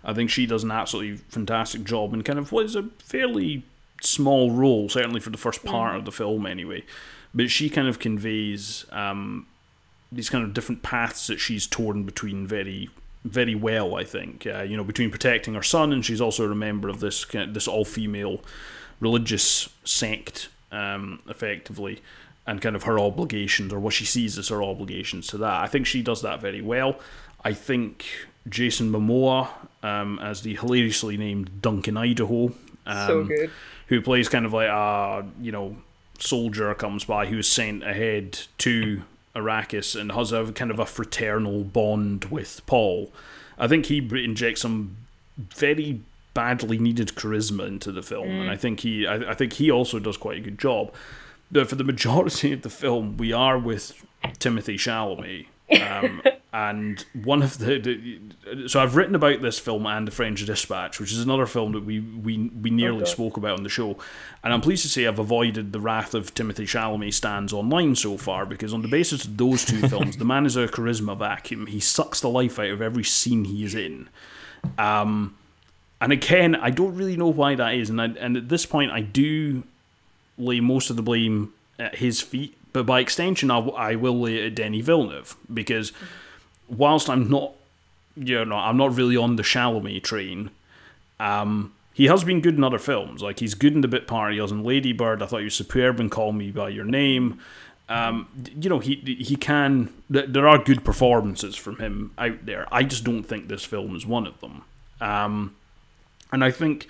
I 0.04 0.12
think 0.12 0.28
she 0.28 0.44
does 0.44 0.64
an 0.64 0.72
absolutely 0.72 1.18
fantastic 1.28 1.84
job 1.84 2.12
in 2.12 2.22
kind 2.22 2.38
of 2.38 2.50
what 2.50 2.66
is 2.66 2.74
a 2.74 2.82
fairly 2.98 3.62
small 4.02 4.50
role, 4.50 4.88
certainly 4.88 5.20
for 5.20 5.30
the 5.30 5.38
first 5.38 5.64
part 5.64 5.96
of 5.96 6.04
the 6.04 6.12
film, 6.12 6.46
anyway. 6.46 6.84
But 7.32 7.50
she 7.50 7.70
kind 7.70 7.88
of 7.88 7.98
conveys 7.98 8.84
um, 8.90 9.46
these 10.10 10.30
kind 10.30 10.44
of 10.44 10.54
different 10.54 10.82
paths 10.82 11.26
that 11.26 11.38
she's 11.38 11.66
torn 11.66 12.04
between 12.04 12.46
very, 12.46 12.88
very 13.24 13.54
well. 13.54 13.94
I 13.96 14.04
think 14.04 14.46
uh, 14.46 14.62
you 14.62 14.76
know 14.76 14.84
between 14.84 15.10
protecting 15.10 15.54
her 15.54 15.62
son, 15.62 15.92
and 15.92 16.04
she's 16.04 16.20
also 16.20 16.50
a 16.50 16.54
member 16.54 16.88
of 16.88 17.00
this 17.00 17.24
kind 17.24 17.48
of- 17.48 17.54
this 17.54 17.68
all 17.68 17.84
female 17.84 18.42
religious 19.00 19.68
sect, 19.84 20.48
um, 20.72 21.20
effectively, 21.28 22.00
and 22.46 22.60
kind 22.60 22.74
of 22.74 22.84
her 22.84 22.98
obligations 22.98 23.72
or 23.72 23.78
what 23.78 23.94
she 23.94 24.04
sees 24.04 24.38
as 24.38 24.48
her 24.48 24.62
obligations 24.62 25.26
to 25.28 25.38
that. 25.38 25.62
I 25.62 25.66
think 25.66 25.86
she 25.86 26.02
does 26.02 26.22
that 26.22 26.40
very 26.40 26.60
well. 26.60 26.98
I 27.44 27.52
think 27.52 28.06
Jason 28.48 28.90
Momoa 28.90 29.48
um, 29.82 30.18
as 30.18 30.42
the 30.42 30.56
hilariously 30.56 31.16
named 31.16 31.62
Duncan 31.62 31.96
Idaho. 31.96 32.46
Um, 32.86 33.06
So 33.06 33.24
good. 33.24 33.50
Who 33.88 34.00
plays 34.02 34.28
kind 34.28 34.44
of 34.44 34.52
like 34.52 34.68
a 34.68 35.24
you 35.40 35.52
know 35.52 35.76
soldier 36.18 36.74
comes 36.74 37.04
by 37.04 37.26
who 37.26 37.38
is 37.38 37.48
sent 37.48 37.84
ahead 37.84 38.40
to 38.58 39.02
Arrakis 39.34 39.98
and 39.98 40.12
has 40.12 40.32
a 40.32 40.52
kind 40.52 40.70
of 40.70 40.78
a 40.78 40.86
fraternal 40.86 41.64
bond 41.64 42.26
with 42.26 42.60
Paul. 42.66 43.12
I 43.58 43.68
think 43.68 43.86
he 43.86 43.98
injects 43.98 44.62
some 44.62 44.96
very 45.36 46.00
badly 46.34 46.78
needed 46.78 47.08
charisma 47.08 47.66
into 47.66 47.90
the 47.92 48.02
film, 48.02 48.28
and 48.28 48.50
I 48.50 48.56
mm. 48.56 48.60
think 48.60 48.80
he 48.80 49.06
I, 49.06 49.30
I 49.30 49.34
think 49.34 49.54
he 49.54 49.70
also 49.70 49.98
does 49.98 50.16
quite 50.16 50.38
a 50.38 50.40
good 50.40 50.58
job. 50.58 50.92
But 51.50 51.68
for 51.68 51.76
the 51.76 51.84
majority 51.84 52.52
of 52.56 52.62
the 52.62 52.70
film, 52.70 53.16
we 53.16 53.32
are 53.32 53.58
with 53.58 54.04
Timothée 54.24 54.74
Chalamet. 54.74 55.46
Um, 55.70 56.22
and 56.52 57.04
one 57.24 57.42
of 57.42 57.58
the, 57.58 58.18
so 58.68 58.80
I've 58.80 58.96
written 58.96 59.14
about 59.14 59.42
this 59.42 59.58
film 59.58 59.84
and 59.86 60.06
the 60.06 60.12
French 60.12 60.44
Dispatch, 60.46 60.98
which 60.98 61.12
is 61.12 61.20
another 61.22 61.44
film 61.44 61.72
that 61.72 61.84
we 61.84 62.00
we, 62.00 62.48
we 62.48 62.70
nearly 62.70 63.02
Okay. 63.02 63.10
spoke 63.10 63.36
about 63.36 63.58
on 63.58 63.62
the 63.64 63.68
show, 63.68 63.98
and 64.42 64.52
I'm 64.54 64.60
pleased 64.62 64.82
to 64.84 64.88
say 64.88 65.06
I've 65.06 65.18
avoided 65.18 65.72
the 65.72 65.80
wrath 65.80 66.14
of 66.14 66.34
Timothée 66.34 66.64
Chalamet 66.66 67.12
stands 67.12 67.52
online 67.52 67.94
so 67.96 68.16
far 68.16 68.46
because 68.46 68.72
on 68.72 68.80
the 68.82 68.88
basis 68.88 69.24
of 69.26 69.36
those 69.36 69.64
two 69.64 69.86
films, 69.88 70.16
the 70.16 70.24
man 70.24 70.46
is 70.46 70.56
a 70.56 70.66
charisma 70.68 71.16
vacuum. 71.16 71.66
He 71.66 71.80
sucks 71.80 72.20
the 72.20 72.30
life 72.30 72.58
out 72.58 72.70
of 72.70 72.80
every 72.82 73.04
scene 73.04 73.44
he 73.44 73.62
is 73.64 73.74
in. 73.74 74.08
Um, 74.78 75.36
and 76.00 76.12
again, 76.12 76.54
I 76.56 76.70
don't 76.70 76.94
really 76.96 77.16
know 77.16 77.28
why 77.28 77.54
that 77.56 77.74
is, 77.74 77.90
and 77.90 78.00
I, 78.00 78.06
and 78.06 78.36
at 78.36 78.48
this 78.48 78.64
point, 78.66 78.90
I 78.90 79.00
do 79.00 79.64
lay 80.38 80.60
most 80.60 80.90
of 80.90 80.96
the 80.96 81.02
blame 81.02 81.52
at 81.78 81.96
his 81.96 82.20
feet, 82.20 82.56
but 82.72 82.86
by 82.86 83.00
extension, 83.00 83.50
I 83.50 83.96
will 83.96 84.20
lay 84.20 84.46
at 84.46 84.54
Denis 84.54 84.84
Villeneuve 84.84 85.36
because 85.52 85.92
whilst 86.68 87.08
I'm 87.08 87.28
not, 87.28 87.52
you 88.16 88.44
know, 88.44 88.56
I'm 88.56 88.76
not 88.76 88.94
really 88.94 89.16
on 89.16 89.36
the 89.36 89.42
Chalamet 89.42 90.02
train. 90.02 90.50
Um, 91.20 91.72
he 91.92 92.06
has 92.06 92.22
been 92.22 92.40
good 92.40 92.56
in 92.56 92.62
other 92.62 92.78
films, 92.78 93.22
like 93.22 93.40
he's 93.40 93.54
good 93.54 93.74
in 93.74 93.80
The 93.80 93.88
Bit 93.88 94.06
Part. 94.06 94.32
He 94.32 94.40
was 94.40 94.52
in 94.52 94.62
Lady 94.62 94.92
Bird. 94.92 95.22
I 95.22 95.26
thought 95.26 95.38
he 95.38 95.44
was 95.44 95.54
superb 95.54 95.98
in 95.98 96.10
Call 96.10 96.32
Me 96.32 96.50
by 96.50 96.68
Your 96.68 96.84
Name. 96.84 97.40
Um, 97.88 98.28
you 98.60 98.68
know, 98.68 98.78
he 98.78 98.96
he 99.18 99.34
can. 99.34 99.92
There 100.08 100.46
are 100.46 100.58
good 100.58 100.84
performances 100.84 101.56
from 101.56 101.78
him 101.78 102.12
out 102.18 102.44
there. 102.46 102.68
I 102.70 102.84
just 102.84 103.02
don't 103.02 103.24
think 103.24 103.48
this 103.48 103.64
film 103.64 103.96
is 103.96 104.06
one 104.06 104.26
of 104.26 104.38
them. 104.40 104.62
Um, 105.00 105.56
and 106.30 106.44
I 106.44 106.50
think 106.50 106.86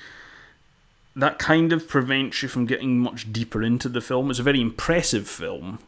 that 1.19 1.39
kind 1.39 1.73
of 1.73 1.89
prevents 1.89 2.43
you 2.43 2.49
from 2.49 2.67
getting 2.67 2.99
much 2.99 3.33
deeper 3.33 3.63
into 3.63 3.89
the 3.89 4.01
film. 4.01 4.31
It's 4.31 4.39
a 4.39 4.45
very 4.45 4.61
impressive 4.61 5.29
film, 5.29 5.81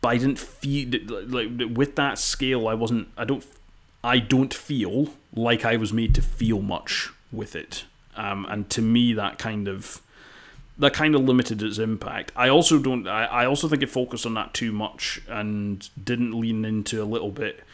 but 0.00 0.08
I 0.08 0.16
didn't 0.18 0.38
feel 0.38 0.88
like 1.08 1.48
with 1.74 1.96
that 1.96 2.18
scale. 2.18 2.68
I 2.68 2.74
wasn't. 2.74 3.08
I 3.16 3.24
don't. 3.24 3.44
I 4.02 4.18
don't 4.18 4.54
feel 4.54 5.14
like 5.34 5.64
I 5.64 5.76
was 5.76 5.92
made 5.92 6.14
to 6.14 6.22
feel 6.22 6.62
much 6.62 7.10
with 7.30 7.54
it. 7.54 7.84
Um, 8.16 8.46
and 8.48 8.70
to 8.70 8.80
me, 8.82 9.12
that 9.12 9.38
kind 9.38 9.68
of 9.68 10.00
that 10.78 10.94
kind 10.94 11.14
of 11.14 11.22
limited 11.22 11.62
its 11.62 11.78
impact. 11.78 12.32
I 12.34 12.48
also 12.48 12.78
don't. 12.78 13.06
I, 13.06 13.24
I 13.24 13.46
also 13.46 13.68
think 13.68 13.82
it 13.82 13.90
focused 13.90 14.24
on 14.24 14.34
that 14.34 14.54
too 14.54 14.72
much 14.72 15.20
and 15.28 15.88
didn't 16.02 16.38
lean 16.38 16.64
into 16.64 17.02
a 17.02 17.04
little 17.04 17.30
bit 17.30 17.64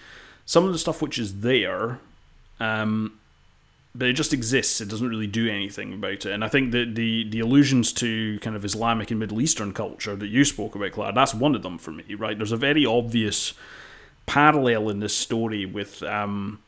some 0.47 0.65
of 0.65 0.73
the 0.73 0.79
stuff 0.79 1.03
which 1.03 1.19
is 1.19 1.41
there. 1.41 1.99
Um, 2.59 3.19
but 3.99 4.09
it 4.09 4.15
just 4.15 4.33
exists. 4.33 4.81
It 4.81 4.89
doesn't 4.89 5.09
really 5.09 5.27
do 5.27 5.49
anything 5.49 5.93
about 5.93 6.27
it. 6.27 6.33
And 6.33 6.45
I 6.45 6.49
think 6.49 6.73
that 6.73 6.95
the 6.95 7.29
the 7.29 7.41
allusions 7.41 7.93
to 7.95 8.39
kind 8.41 8.57
of 8.57 8.65
Islamic 8.65 9.11
and 9.11 9.21
Middle 9.21 9.41
Eastern 9.41 9.73
culture 9.73 10.17
that 10.17 10.29
you 10.29 10.45
spoke 10.45 10.75
about, 10.75 10.93
Claire, 10.93 11.13
that's 11.13 11.35
one 11.35 11.55
of 11.55 11.63
them 11.63 11.79
for 11.79 11.93
me. 11.93 12.15
Right? 12.15 12.37
There's 12.37 12.53
a 12.53 12.57
very 12.57 12.85
obvious 12.85 13.55
parallel 14.27 14.89
in 14.89 15.01
this 15.01 15.17
story 15.17 15.67
with. 15.67 16.03
Um, 16.03 16.61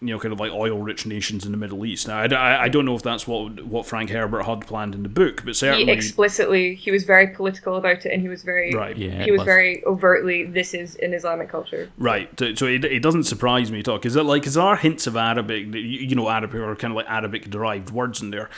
you 0.00 0.08
know, 0.08 0.20
kind 0.20 0.32
of 0.32 0.38
like 0.38 0.52
oil-rich 0.52 1.06
nations 1.06 1.44
in 1.44 1.50
the 1.50 1.58
Middle 1.58 1.84
East. 1.84 2.06
Now, 2.06 2.18
I, 2.18 2.26
I, 2.26 2.62
I 2.64 2.68
don't 2.68 2.84
know 2.84 2.94
if 2.94 3.02
that's 3.02 3.26
what 3.26 3.64
what 3.64 3.84
Frank 3.84 4.10
Herbert 4.10 4.44
had 4.44 4.66
planned 4.66 4.94
in 4.94 5.02
the 5.02 5.08
book, 5.08 5.38
but 5.38 5.48
He 5.48 5.54
certainly, 5.54 5.92
explicitly 5.92 6.74
he 6.76 6.92
was 6.92 7.02
very 7.02 7.28
political 7.28 7.76
about 7.76 8.06
it, 8.06 8.12
and 8.12 8.22
he 8.22 8.28
was 8.28 8.44
very 8.44 8.72
Right. 8.72 8.96
Yeah, 8.96 9.24
he 9.24 9.32
was, 9.32 9.40
was. 9.40 9.46
very 9.46 9.84
overtly 9.84 10.44
this 10.44 10.72
is 10.72 10.94
an 10.96 11.14
Islamic 11.14 11.48
culture. 11.48 11.90
Right. 11.98 12.30
So, 12.38 12.54
so 12.54 12.66
it, 12.66 12.84
it 12.84 13.00
doesn't 13.00 13.24
surprise 13.24 13.72
me 13.72 13.80
at 13.80 13.88
all. 13.88 13.96
Is 13.96 14.14
Because 14.14 14.16
like, 14.16 14.44
there 14.44 14.62
are 14.62 14.76
hints 14.76 15.06
of 15.08 15.16
Arabic, 15.16 15.66
you 15.74 15.80
you 15.80 16.14
know, 16.14 16.28
Arabic 16.28 16.60
or 16.60 16.76
kind 16.76 16.92
of 16.92 16.96
like 16.96 17.10
Arabic 17.10 17.50
derived 17.50 17.90
words 17.90 18.22
in 18.22 18.30
there. 18.30 18.48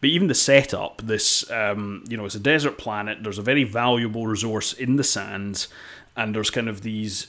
But 0.00 0.10
even 0.10 0.28
the 0.28 0.34
setup, 0.34 1.02
this, 1.02 1.50
um, 1.50 2.04
you 2.08 2.16
know, 2.16 2.26
it's 2.26 2.34
a 2.34 2.40
desert 2.40 2.76
planet. 2.78 3.22
There's 3.22 3.38
a 3.38 3.42
very 3.42 3.64
valuable 3.64 4.26
resource 4.26 4.72
in 4.74 4.96
the 4.96 5.04
sands, 5.04 5.68
and 6.14 6.34
there's 6.34 6.50
kind 6.50 6.68
of 6.68 6.82
these 6.82 7.28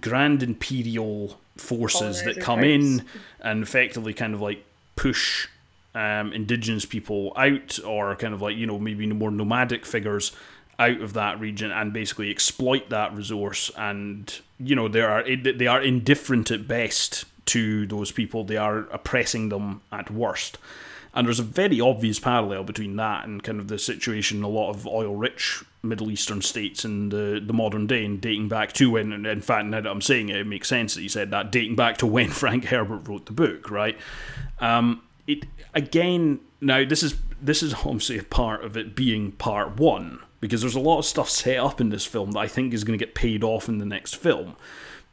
grand 0.00 0.42
imperial 0.42 1.40
forces 1.56 2.22
that 2.24 2.40
come 2.40 2.64
in 2.64 3.04
and 3.40 3.62
effectively 3.62 4.12
kind 4.12 4.34
of 4.34 4.40
like 4.40 4.64
push 4.96 5.48
um, 5.94 6.32
indigenous 6.32 6.84
people 6.84 7.32
out, 7.36 7.78
or 7.84 8.16
kind 8.16 8.34
of 8.34 8.42
like 8.42 8.56
you 8.56 8.66
know 8.66 8.78
maybe 8.78 9.06
more 9.06 9.30
nomadic 9.30 9.86
figures 9.86 10.32
out 10.78 11.00
of 11.00 11.12
that 11.12 11.38
region, 11.38 11.70
and 11.70 11.92
basically 11.92 12.30
exploit 12.30 12.88
that 12.90 13.14
resource. 13.14 13.70
And 13.76 14.36
you 14.58 14.74
know 14.74 14.88
they 14.88 15.02
are 15.02 15.24
they 15.24 15.66
are 15.66 15.82
indifferent 15.82 16.50
at 16.50 16.66
best 16.66 17.24
to 17.46 17.86
those 17.86 18.10
people. 18.10 18.44
They 18.44 18.56
are 18.56 18.80
oppressing 18.90 19.50
them 19.50 19.82
at 19.92 20.10
worst. 20.10 20.58
And 21.16 21.28
there's 21.28 21.38
a 21.38 21.44
very 21.44 21.80
obvious 21.80 22.18
parallel 22.18 22.64
between 22.64 22.96
that 22.96 23.24
and 23.24 23.40
kind 23.40 23.60
of 23.60 23.68
the 23.68 23.78
situation 23.78 24.38
in 24.38 24.42
a 24.42 24.48
lot 24.48 24.70
of 24.70 24.84
oil-rich 24.84 25.62
Middle 25.84 26.10
Eastern 26.10 26.42
states 26.42 26.84
in 26.84 27.10
the, 27.10 27.42
the 27.44 27.52
modern 27.52 27.86
day, 27.86 28.04
and 28.04 28.20
dating 28.20 28.48
back 28.48 28.72
to 28.74 28.90
when, 28.90 29.26
in 29.26 29.40
fact, 29.40 29.66
now 29.66 29.80
that 29.80 29.90
I'm 29.90 30.00
saying 30.00 30.28
it, 30.28 30.36
it 30.36 30.46
makes 30.46 30.68
sense 30.68 30.94
that 30.94 31.02
you 31.02 31.08
said 31.08 31.30
that, 31.30 31.52
dating 31.52 31.76
back 31.76 31.98
to 31.98 32.06
when 32.06 32.28
Frank 32.30 32.66
Herbert 32.66 33.08
wrote 33.08 33.26
the 33.26 33.32
book, 33.32 33.70
right? 33.70 33.98
Um, 34.60 35.02
it 35.26 35.44
again. 35.74 36.40
Now 36.60 36.84
this 36.84 37.02
is 37.02 37.16
this 37.40 37.62
is 37.62 37.74
obviously 37.74 38.18
a 38.18 38.22
part 38.22 38.64
of 38.64 38.76
it 38.76 38.96
being 38.96 39.32
part 39.32 39.76
one 39.76 40.20
because 40.40 40.60
there's 40.60 40.74
a 40.74 40.80
lot 40.80 40.98
of 40.98 41.04
stuff 41.04 41.28
set 41.28 41.58
up 41.58 41.80
in 41.80 41.90
this 41.90 42.04
film 42.04 42.32
that 42.32 42.38
I 42.38 42.48
think 42.48 42.74
is 42.74 42.84
going 42.84 42.98
to 42.98 43.04
get 43.04 43.14
paid 43.14 43.42
off 43.42 43.68
in 43.68 43.78
the 43.78 43.86
next 43.86 44.16
film, 44.16 44.56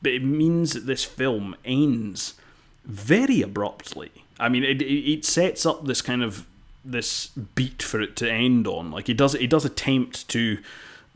but 0.02 0.12
it 0.12 0.24
means 0.24 0.74
that 0.74 0.86
this 0.86 1.06
film 1.06 1.56
ends 1.64 2.36
very 2.84 3.42
abruptly. 3.42 4.12
I 4.40 4.50
mean, 4.50 4.64
it, 4.64 4.82
it 4.82 5.24
sets 5.24 5.66
up 5.66 5.86
this 5.86 6.02
kind 6.02 6.24
of 6.24 6.46
this 6.84 7.28
beat 7.28 7.84
for 7.84 8.02
it 8.02 8.16
to 8.18 8.32
end 8.32 8.68
on. 8.68 8.92
Like 8.92 9.08
he 9.08 9.14
does, 9.14 9.36
it 9.36 9.50
does 9.50 9.66
attempt 9.66 10.28
to 10.30 10.58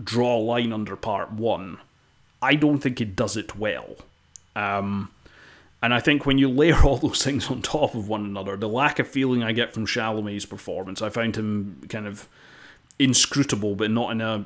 draw 0.04 0.38
a 0.38 0.40
line 0.40 0.74
under 0.74 0.96
part 0.96 1.32
one. 1.32 1.80
I 2.42 2.56
don't 2.56 2.80
think 2.80 3.00
he 3.00 3.06
does 3.06 3.36
it 3.38 3.56
well. 3.58 3.96
Um, 4.56 5.12
And 5.82 5.94
I 5.94 6.00
think 6.00 6.26
when 6.26 6.40
you 6.40 6.50
layer 6.50 6.82
all 6.84 6.98
those 6.98 7.24
things 7.24 7.52
on 7.52 7.62
top 7.62 7.94
of 7.94 8.08
one 8.08 8.26
another, 8.26 8.58
the 8.58 8.68
lack 8.68 8.98
of 8.98 9.08
feeling 9.08 9.44
I 9.44 9.52
get 9.52 9.74
from 9.74 9.86
Chalamet's 9.86 10.46
performance, 10.46 11.02
I 11.02 11.10
found 11.10 11.36
him 11.36 11.82
kind 11.90 12.08
of 12.08 12.28
inscrutable, 12.98 13.76
but 13.76 13.92
not 13.92 14.12
in 14.12 14.22
a 14.22 14.46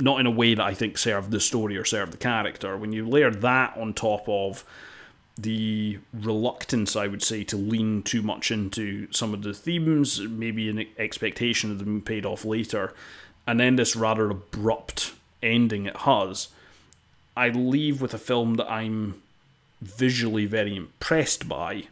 not 0.00 0.18
in 0.18 0.26
a 0.26 0.30
way 0.30 0.54
that 0.54 0.64
I 0.64 0.74
think 0.74 0.98
served 0.98 1.30
the 1.30 1.38
story 1.38 1.76
or 1.76 1.84
served 1.84 2.12
the 2.12 2.16
character. 2.16 2.76
When 2.76 2.92
you 2.92 3.06
layer 3.06 3.30
that 3.30 3.76
on 3.76 3.94
top 3.94 4.28
of 4.28 4.64
the 5.36 5.98
reluctance, 6.12 6.94
I 6.94 7.06
would 7.08 7.22
say, 7.22 7.44
to 7.44 7.56
lean 7.56 8.02
too 8.02 8.22
much 8.22 8.50
into 8.50 9.08
some 9.10 9.34
of 9.34 9.42
the 9.42 9.52
themes, 9.52 10.20
maybe 10.20 10.68
an 10.68 10.86
expectation 10.98 11.70
of 11.70 11.78
them 11.78 12.00
paid 12.00 12.24
off 12.24 12.44
later, 12.44 12.94
and 13.46 13.58
then 13.58 13.76
this 13.76 13.96
rather 13.96 14.30
abrupt 14.30 15.12
ending 15.42 15.86
it 15.86 15.98
has, 15.98 16.48
I 17.36 17.48
leave 17.48 18.00
with 18.00 18.14
a 18.14 18.18
film 18.18 18.54
that 18.54 18.70
I'm 18.70 19.20
visually 19.82 20.46
very 20.46 20.76
impressed 20.76 21.48
by, 21.48 21.88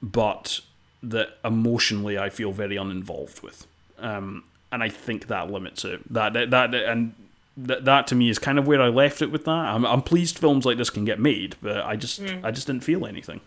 but 0.00 0.60
that 1.02 1.38
emotionally 1.44 2.18
I 2.18 2.30
feel 2.30 2.52
very 2.52 2.76
uninvolved 2.76 3.42
with. 3.42 3.66
Um, 3.98 4.44
and 4.72 4.82
I 4.82 4.88
think 4.88 5.26
that 5.26 5.50
limits 5.50 5.84
it. 5.84 6.12
That 6.12 6.32
that, 6.34 6.50
that 6.50 6.74
and 6.74 7.14
that, 7.56 7.84
that 7.84 8.06
to 8.08 8.14
me 8.14 8.28
is 8.28 8.38
kind 8.38 8.58
of 8.58 8.66
where 8.66 8.82
I 8.82 8.88
left 8.88 9.22
it 9.22 9.30
with 9.30 9.44
that. 9.44 9.50
I'm, 9.50 9.86
I'm 9.86 10.02
pleased 10.02 10.38
films 10.38 10.64
like 10.66 10.76
this 10.76 10.90
can 10.90 11.04
get 11.04 11.18
made, 11.18 11.56
but 11.62 11.78
I 11.84 11.96
just 11.96 12.20
Mm. 12.20 12.44
I 12.44 12.50
just 12.50 12.66
didn't 12.66 12.84
feel 12.84 13.06
anything. 13.06 13.40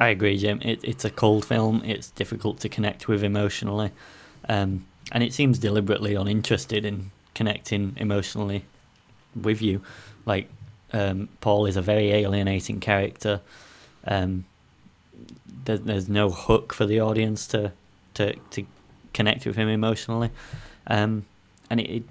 I 0.00 0.08
agree, 0.08 0.38
Jim. 0.38 0.60
It, 0.62 0.80
it's 0.84 1.04
a 1.04 1.10
cold 1.10 1.44
film. 1.44 1.82
It's 1.84 2.10
difficult 2.10 2.60
to 2.60 2.68
connect 2.68 3.08
with 3.08 3.24
emotionally, 3.24 3.90
um, 4.48 4.84
and 5.10 5.22
it 5.24 5.32
seems 5.32 5.58
deliberately 5.58 6.14
uninterested 6.14 6.84
in 6.84 7.10
connecting 7.34 7.94
emotionally 7.96 8.64
with 9.34 9.60
you. 9.60 9.82
Like 10.24 10.48
um, 10.92 11.28
Paul 11.40 11.66
is 11.66 11.76
a 11.76 11.82
very 11.82 12.12
alienating 12.12 12.80
character. 12.80 13.40
Um, 14.06 14.44
there, 15.64 15.78
there's 15.78 16.08
no 16.08 16.30
hook 16.30 16.72
for 16.72 16.86
the 16.86 17.00
audience 17.00 17.46
to 17.48 17.72
to 18.14 18.34
to 18.50 18.64
connect 19.12 19.46
with 19.46 19.56
him 19.56 19.68
emotionally, 19.68 20.30
um, 20.86 21.24
and 21.70 21.80
it, 21.80 21.90
it 21.90 22.02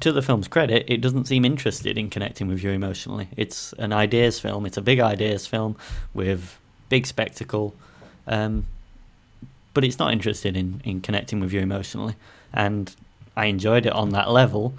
to 0.00 0.12
the 0.12 0.22
film's 0.22 0.48
credit, 0.48 0.84
it 0.88 1.00
doesn't 1.00 1.26
seem 1.26 1.44
interested 1.44 1.96
in 1.96 2.10
connecting 2.10 2.48
with 2.48 2.62
you 2.62 2.70
emotionally. 2.70 3.28
It's 3.36 3.72
an 3.74 3.92
ideas 3.92 4.38
film. 4.38 4.66
It's 4.66 4.76
a 4.76 4.82
big 4.82 5.00
ideas 5.00 5.46
film 5.46 5.76
with 6.14 6.58
big 6.88 7.06
spectacle, 7.06 7.74
um, 8.26 8.66
but 9.74 9.84
it's 9.84 9.98
not 9.98 10.12
interested 10.12 10.56
in, 10.56 10.80
in 10.84 11.00
connecting 11.00 11.40
with 11.40 11.52
you 11.52 11.60
emotionally. 11.60 12.14
And 12.52 12.94
I 13.36 13.46
enjoyed 13.46 13.86
it 13.86 13.92
on 13.92 14.10
that 14.10 14.30
level, 14.30 14.74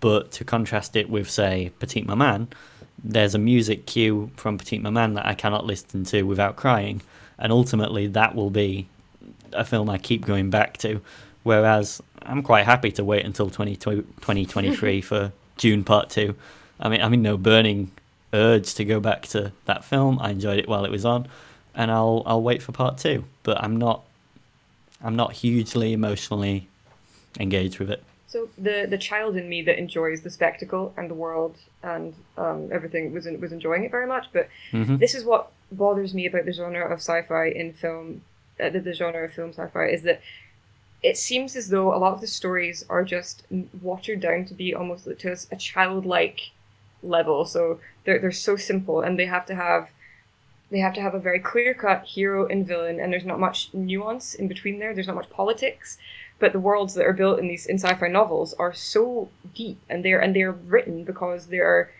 but 0.00 0.30
to 0.32 0.44
contrast 0.44 0.96
it 0.96 1.08
with, 1.08 1.30
say, 1.30 1.72
Petite 1.78 2.06
Maman, 2.06 2.48
there's 3.02 3.34
a 3.34 3.38
music 3.38 3.86
cue 3.86 4.30
from 4.36 4.58
Petite 4.58 4.82
Maman 4.82 5.14
that 5.14 5.26
I 5.26 5.34
cannot 5.34 5.64
listen 5.64 6.04
to 6.04 6.22
without 6.22 6.56
crying, 6.56 7.02
and 7.38 7.50
ultimately 7.50 8.06
that 8.08 8.34
will 8.34 8.50
be 8.50 8.86
a 9.52 9.64
film 9.64 9.90
I 9.90 9.98
keep 9.98 10.24
going 10.24 10.50
back 10.50 10.76
to. 10.78 11.00
Whereas 11.42 12.00
I'm 12.26 12.42
quite 12.42 12.64
happy 12.64 12.90
to 12.92 13.04
wait 13.04 13.24
until 13.24 13.50
20, 13.50 13.76
2023 13.76 15.00
for 15.02 15.32
Dune 15.58 15.84
Part 15.84 16.10
2. 16.10 16.34
I 16.80 16.88
mean, 16.88 17.02
I 17.02 17.08
mean, 17.08 17.22
no 17.22 17.36
burning 17.36 17.90
urge 18.32 18.74
to 18.74 18.84
go 18.84 18.98
back 19.00 19.22
to 19.28 19.52
that 19.66 19.84
film. 19.84 20.18
I 20.20 20.30
enjoyed 20.30 20.58
it 20.58 20.68
while 20.68 20.84
it 20.84 20.90
was 20.90 21.04
on, 21.04 21.28
and 21.74 21.90
I'll 21.90 22.22
I'll 22.26 22.42
wait 22.42 22.62
for 22.62 22.72
Part 22.72 22.98
2. 22.98 23.24
But 23.42 23.62
I'm 23.62 23.76
not 23.76 24.02
I'm 25.02 25.16
not 25.16 25.32
hugely 25.34 25.92
emotionally 25.92 26.68
engaged 27.38 27.78
with 27.78 27.90
it. 27.90 28.02
So 28.26 28.48
the 28.56 28.86
the 28.88 28.98
child 28.98 29.36
in 29.36 29.48
me 29.48 29.62
that 29.62 29.78
enjoys 29.78 30.22
the 30.22 30.30
spectacle 30.30 30.94
and 30.96 31.10
the 31.10 31.14
world 31.14 31.56
and 31.82 32.14
um, 32.38 32.70
everything 32.72 33.12
was 33.12 33.26
was 33.26 33.52
enjoying 33.52 33.84
it 33.84 33.90
very 33.90 34.06
much. 34.06 34.26
But 34.32 34.48
Mhm. 34.72 34.98
this 34.98 35.14
is 35.14 35.24
what 35.24 35.50
bothers 35.70 36.14
me 36.14 36.26
about 36.26 36.44
the 36.46 36.52
genre 36.52 36.84
of 36.86 36.98
sci-fi 37.00 37.46
in 37.48 37.72
film, 37.72 38.22
uh, 38.60 38.68
the, 38.70 38.80
the 38.80 38.92
genre 38.94 39.24
of 39.24 39.32
film 39.32 39.50
sci-fi 39.52 39.86
is 39.86 40.02
that 40.02 40.20
it 41.02 41.16
seems 41.16 41.56
as 41.56 41.68
though 41.68 41.94
a 41.94 41.98
lot 41.98 42.14
of 42.14 42.20
the 42.20 42.26
stories 42.26 42.84
are 42.88 43.04
just 43.04 43.44
watered 43.80 44.20
down 44.20 44.44
to 44.44 44.54
be 44.54 44.74
almost 44.74 45.04
to 45.04 45.36
a, 45.50 45.56
childlike 45.56 46.50
level. 47.02 47.44
So 47.44 47.80
they're 48.04 48.18
they're 48.18 48.30
so 48.30 48.56
simple 48.56 49.00
and 49.00 49.18
they 49.18 49.26
have 49.26 49.46
to 49.46 49.54
have 49.54 49.90
they 50.70 50.78
have 50.78 50.94
to 50.94 51.02
have 51.02 51.14
a 51.14 51.18
very 51.18 51.40
clear 51.40 51.74
cut 51.74 52.04
hero 52.04 52.46
and 52.46 52.66
villain 52.66 53.00
and 53.00 53.12
there's 53.12 53.24
not 53.24 53.40
much 53.40 53.74
nuance 53.74 54.34
in 54.34 54.46
between 54.48 54.78
there. 54.78 54.94
There's 54.94 55.08
not 55.08 55.16
much 55.16 55.30
politics 55.30 55.98
but 56.38 56.52
the 56.52 56.60
worlds 56.60 56.94
that 56.94 57.06
are 57.06 57.12
built 57.12 57.38
in 57.38 57.46
these 57.46 57.66
in 57.66 57.78
sci-fi 57.78 58.08
novels 58.08 58.52
are 58.54 58.72
so 58.72 59.28
deep 59.54 59.78
and 59.88 60.04
they're 60.04 60.20
and 60.20 60.34
they're 60.34 60.52
written 60.52 61.04
because 61.04 61.46
they're 61.46 61.92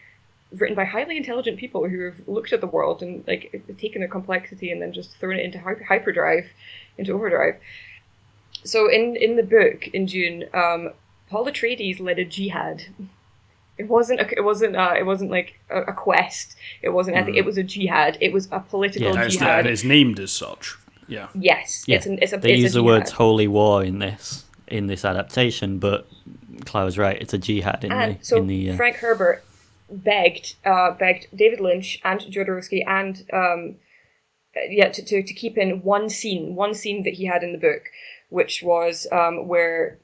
written 0.53 0.77
by 0.77 0.85
highly 0.85 1.17
intelligent 1.17 1.57
people 1.59 1.89
who 1.89 2.05
have 2.05 2.29
looked 2.29 2.53
at 2.53 2.61
the 2.61 2.67
world 2.67 3.03
and 3.03 3.25
like 3.27 3.63
taken 3.79 4.01
their 4.01 4.09
complexity 4.09 4.71
and 4.71 4.83
then 4.83 4.93
just 4.93 5.17
thrown 5.17 5.39
it 5.39 5.45
into 5.45 5.59
hyper- 5.59 5.85
hyperdrive 5.85 6.47
into 6.99 7.13
overdrive 7.13 7.57
so 8.65 8.91
in 8.91 9.17
in 9.17 9.37
the 9.37 9.43
book 9.43 9.89
in 9.89 10.07
Dune 10.07 10.45
um 10.55 10.91
paul 11.29 11.47
atreides 11.47 12.01
led 12.01 12.19
a 12.19 12.25
jihad 12.25 12.85
it 13.79 13.89
wasn't 13.89 14.21
a, 14.21 14.37
it 14.37 14.45
wasn't 14.45 14.77
uh, 14.77 14.95
it 14.97 15.05
wasn't 15.05 15.31
like 15.31 15.59
a, 15.71 15.83
a 15.83 15.93
quest 15.93 16.57
it 16.83 16.91
wasn't 16.91 17.17
anything 17.17 17.37
it 17.37 17.45
was 17.45 17.59
a 17.59 17.63
jihad 17.63 18.19
it 18.21 18.33
was 18.33 18.49
a 18.53 18.61
political 18.61 19.17
it's, 19.17 19.37
jihad 19.37 19.61
and 19.61 19.69
it's 19.69 19.85
named 19.85 20.21
as 20.21 20.33
such. 20.33 20.77
Yeah. 21.09 21.29
yes 21.35 21.85
Yeah, 21.87 21.97
it's 21.97 22.07
an, 22.07 22.19
it's 22.23 22.33
a 22.33 22.39
they 22.39 22.53
it's 22.53 22.59
a 22.59 22.63
use 22.63 22.73
the 22.75 22.81
jihad. 22.81 23.01
words 23.01 23.11
"holy 23.13 23.49
war" 23.49 23.85
in 23.85 23.99
this 23.99 24.45
in 24.69 24.87
this 24.87 25.05
adaptation, 25.05 25.79
but 25.79 26.07
Clara's 26.65 26.97
right. 26.97 27.21
It's 27.21 27.35
a 27.35 27.39
jihad 27.39 27.85
in 27.85 27.93
and 27.93 28.19
the 28.19 28.25
so 28.25 28.37
in 28.39 28.47
the 28.47 28.71
uh, 28.71 28.77
Frank 28.77 28.97
Herbert 28.97 29.45
begged 29.91 30.55
uh, 30.65 30.93
begged 30.93 31.27
David 31.35 31.61
Lynch 31.61 32.01
and 32.05 32.21
Jodorowsky 32.21 32.83
and 32.87 33.25
um, 33.33 33.77
uh, 34.57 34.61
yeah 34.71 34.89
to, 34.89 35.05
to, 35.05 35.23
to 35.23 35.35
keep 35.35 35.59
in 35.59 35.83
one 35.83 36.09
scene 36.09 36.55
one 36.55 36.75
scene 36.75 37.03
that 37.03 37.15
he 37.15 37.27
had 37.27 37.43
in 37.43 37.53
the 37.53 37.59
book, 37.59 37.83
which 38.33 38.63
was 38.63 39.07
um, 39.13 39.47
where 39.47 39.99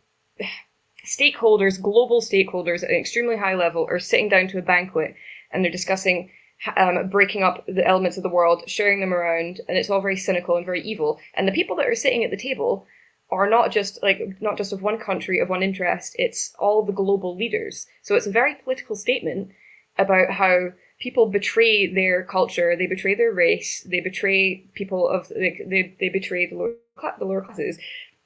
stakeholders, 1.04 1.80
global 1.80 2.20
stakeholders 2.20 2.82
at 2.82 2.90
an 2.90 2.96
extremely 2.96 3.36
high 3.36 3.54
level, 3.54 3.86
are 3.88 3.98
sitting 3.98 4.28
down 4.28 4.48
to 4.48 4.58
a 4.58 4.62
banquet 4.62 5.14
and 5.50 5.64
they're 5.64 5.72
discussing 5.72 6.30
um, 6.76 7.08
breaking 7.08 7.42
up 7.42 7.64
the 7.66 7.86
elements 7.86 8.16
of 8.16 8.22
the 8.22 8.28
world, 8.28 8.64
sharing 8.66 9.00
them 9.00 9.14
around, 9.14 9.60
and 9.68 9.78
it's 9.78 9.90
all 9.90 10.00
very 10.00 10.16
cynical 10.16 10.56
and 10.56 10.66
very 10.66 10.82
evil. 10.82 11.18
And 11.34 11.46
the 11.46 11.52
people 11.52 11.76
that 11.76 11.86
are 11.86 11.94
sitting 11.94 12.24
at 12.24 12.30
the 12.30 12.36
table 12.36 12.86
are 13.30 13.48
not 13.48 13.70
just 13.70 14.02
like 14.02 14.20
not 14.40 14.56
just 14.56 14.72
of 14.72 14.82
one 14.82 14.98
country 14.98 15.38
of 15.38 15.48
one 15.48 15.62
interest 15.62 16.14
it's 16.18 16.54
all 16.58 16.82
the 16.82 16.92
global 16.92 17.36
leaders 17.36 17.86
so 18.02 18.14
it's 18.14 18.26
a 18.26 18.30
very 18.30 18.54
political 18.54 18.96
statement 18.96 19.50
about 19.98 20.30
how 20.30 20.70
people 20.98 21.26
betray 21.26 21.92
their 21.92 22.24
culture 22.24 22.74
they 22.76 22.86
betray 22.86 23.14
their 23.14 23.32
race 23.32 23.86
they 23.88 24.00
betray 24.00 24.64
people 24.74 25.06
of 25.08 25.30
like 25.36 25.60
they, 25.66 25.94
they 26.00 26.08
betray 26.08 26.46
the 26.46 26.56
lower, 26.56 26.74
the 27.18 27.24
lower 27.24 27.42
classes 27.42 27.78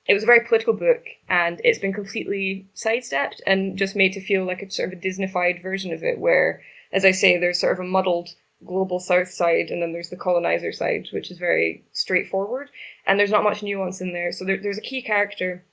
it 0.09 0.15
was 0.15 0.23
a 0.25 0.27
very 0.27 0.41
political 0.41 0.73
book 0.75 1.05
and 1.29 1.61
it's 1.65 1.79
been 1.79 1.93
completely 1.93 2.67
sidestepped 2.75 3.41
and 3.47 3.79
just 3.79 3.95
made 3.97 4.13
to 4.13 4.21
feel 4.21 4.45
like 4.45 4.61
a 4.63 4.71
sort 4.71 4.93
of 4.93 4.99
a 4.99 5.03
disneyfied 5.03 5.63
version 5.63 5.93
of 5.93 6.03
it 6.03 6.19
where 6.19 6.61
as 6.93 7.05
i 7.05 7.11
say 7.11 7.37
there's 7.39 7.61
sort 7.61 7.73
of 7.73 7.79
a 7.85 7.89
muddled 7.89 8.31
global 8.67 9.01
south 9.01 9.29
side 9.31 9.71
and 9.71 9.81
then 9.83 9.93
there's 9.93 10.11
the 10.11 10.17
colonizer 10.17 10.73
side 10.73 11.07
which 11.13 11.31
is 11.31 11.39
very 11.39 11.85
straightforward 11.93 12.69
and 13.07 13.19
there's 13.19 13.31
not 13.31 13.43
much 13.45 13.63
nuance 13.63 14.01
in 14.01 14.13
there 14.13 14.31
so 14.33 14.45
there, 14.45 14.57
there's 14.57 14.79
a 14.79 14.83
key 14.83 15.03
character 15.03 15.65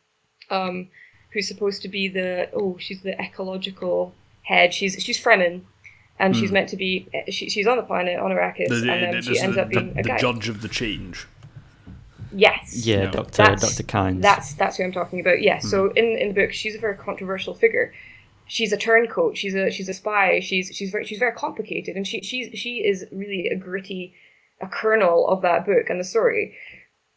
um, 0.50 0.88
who's 1.34 1.48
supposed 1.48 1.82
to 1.84 1.88
be 1.88 2.08
the 2.08 2.50
oh 2.54 2.76
she's 2.80 3.02
the 3.02 3.20
ecological 3.22 4.14
head 4.44 4.74
she's 4.74 4.96
she's 5.04 5.22
fremen 5.24 5.62
and 6.18 6.36
she's 6.36 6.50
Hmm. 6.50 6.56
meant 6.56 6.70
to 6.70 6.76
be 6.78 7.08
she, 7.30 7.50
she's 7.50 7.68
on 7.68 7.78
the 7.78 7.84
planet 7.84 8.20
on 8.20 8.32
Arrakis 8.32 8.68
The, 8.70 8.76
the, 8.76 8.92
and 8.92 9.04
then 9.04 9.12
the- 9.16 9.22
she 9.22 9.34
the- 9.34 9.40
ends 9.44 9.58
up 9.58 9.70
the- 9.70 9.80
being 9.82 9.98
a 10.00 10.04
the 10.04 10.18
judge 10.20 10.50
of 10.50 10.62
the 10.62 10.68
change. 10.68 11.28
Yes 12.32 12.86
yeah, 12.86 13.04
Yeah. 13.04 13.12
Doctor 13.12 13.32
That's- 13.44 13.62
Doctor 13.62 13.84
Kynes. 13.84 14.22
that's 14.22 14.54
that's 14.54 14.78
who 14.78 14.84
I'm 14.84 14.92
talking 14.92 15.20
about. 15.20 15.42
Yes. 15.42 15.64
Hmm. 15.64 15.70
So 15.70 15.92
in 15.92 16.06
in 16.18 16.28
the 16.30 16.34
book, 16.34 16.54
she's 16.54 16.76
a 16.76 16.80
very 16.80 16.96
controversial 16.98 17.54
figure. 17.54 17.94
She's 18.46 18.72
a 18.74 18.78
turncoat. 18.78 19.38
She's 19.38 19.54
a 19.56 19.70
she's 19.72 19.90
a 19.90 19.94
spy. 19.94 20.40
She's 20.40 20.72
she's 20.74 20.90
very 20.92 21.06
she's 21.06 21.20
very 21.20 21.34
complicated, 21.34 21.96
and 21.96 22.06
she 22.08 22.22
she's 22.22 22.58
she 22.58 22.78
is 22.78 23.06
really 23.12 23.48
a 23.48 23.56
gritty, 23.56 24.14
a 24.62 24.68
kernel 24.68 25.28
of 25.28 25.42
that 25.44 25.66
book 25.66 25.90
and 25.90 26.00
the 26.00 26.04
story. 26.04 26.56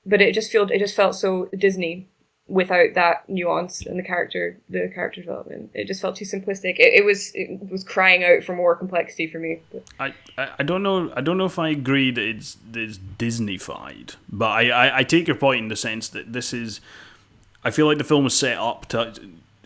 But 0.05 0.21
it 0.21 0.35
just 0.35 0.53
felt 0.53 0.71
it 0.71 0.79
just 0.79 0.95
felt 0.97 1.15
so 1.15 1.49
Disney 1.57 2.11
without 2.53 2.93
that 2.93 3.27
nuance 3.31 3.87
and 3.87 3.99
the 3.99 4.03
character 4.03 4.59
the 4.69 4.91
character 4.95 5.23
development. 5.23 5.71
It 5.73 5.87
just 5.87 6.03
felt 6.03 6.17
too 6.17 6.27
simplistic. 6.27 6.79
It, 6.79 6.93
it 7.01 7.05
was 7.05 7.33
it 7.35 7.71
was 7.71 7.83
crying 7.83 8.25
out 8.25 8.45
for 8.45 8.55
more 8.55 8.77
complexity 8.77 9.27
for 9.27 9.39
me. 9.39 9.61
I, 9.99 10.13
I, 10.37 10.51
I 10.59 10.63
don't 10.63 10.83
know 10.83 11.11
I 11.17 11.23
don't 11.23 11.39
know 11.39 11.47
if 11.47 11.59
I 11.59 11.71
agree 11.71 12.11
that 12.11 12.23
it's 12.23 12.59
it's 12.75 12.99
Disneyfied, 12.99 14.17
but 14.29 14.51
I, 14.51 14.69
I, 14.69 14.99
I 14.99 15.05
take 15.05 15.27
your 15.27 15.37
point 15.37 15.63
in 15.63 15.69
the 15.69 15.77
sense 15.77 16.11
that 16.11 16.35
this 16.35 16.53
is 16.53 16.83
I 17.65 17.71
feel 17.71 17.87
like 17.87 17.99
the 17.99 18.05
film 18.05 18.27
is 18.27 18.35
set 18.35 18.59
up 18.59 18.87
to 18.89 19.15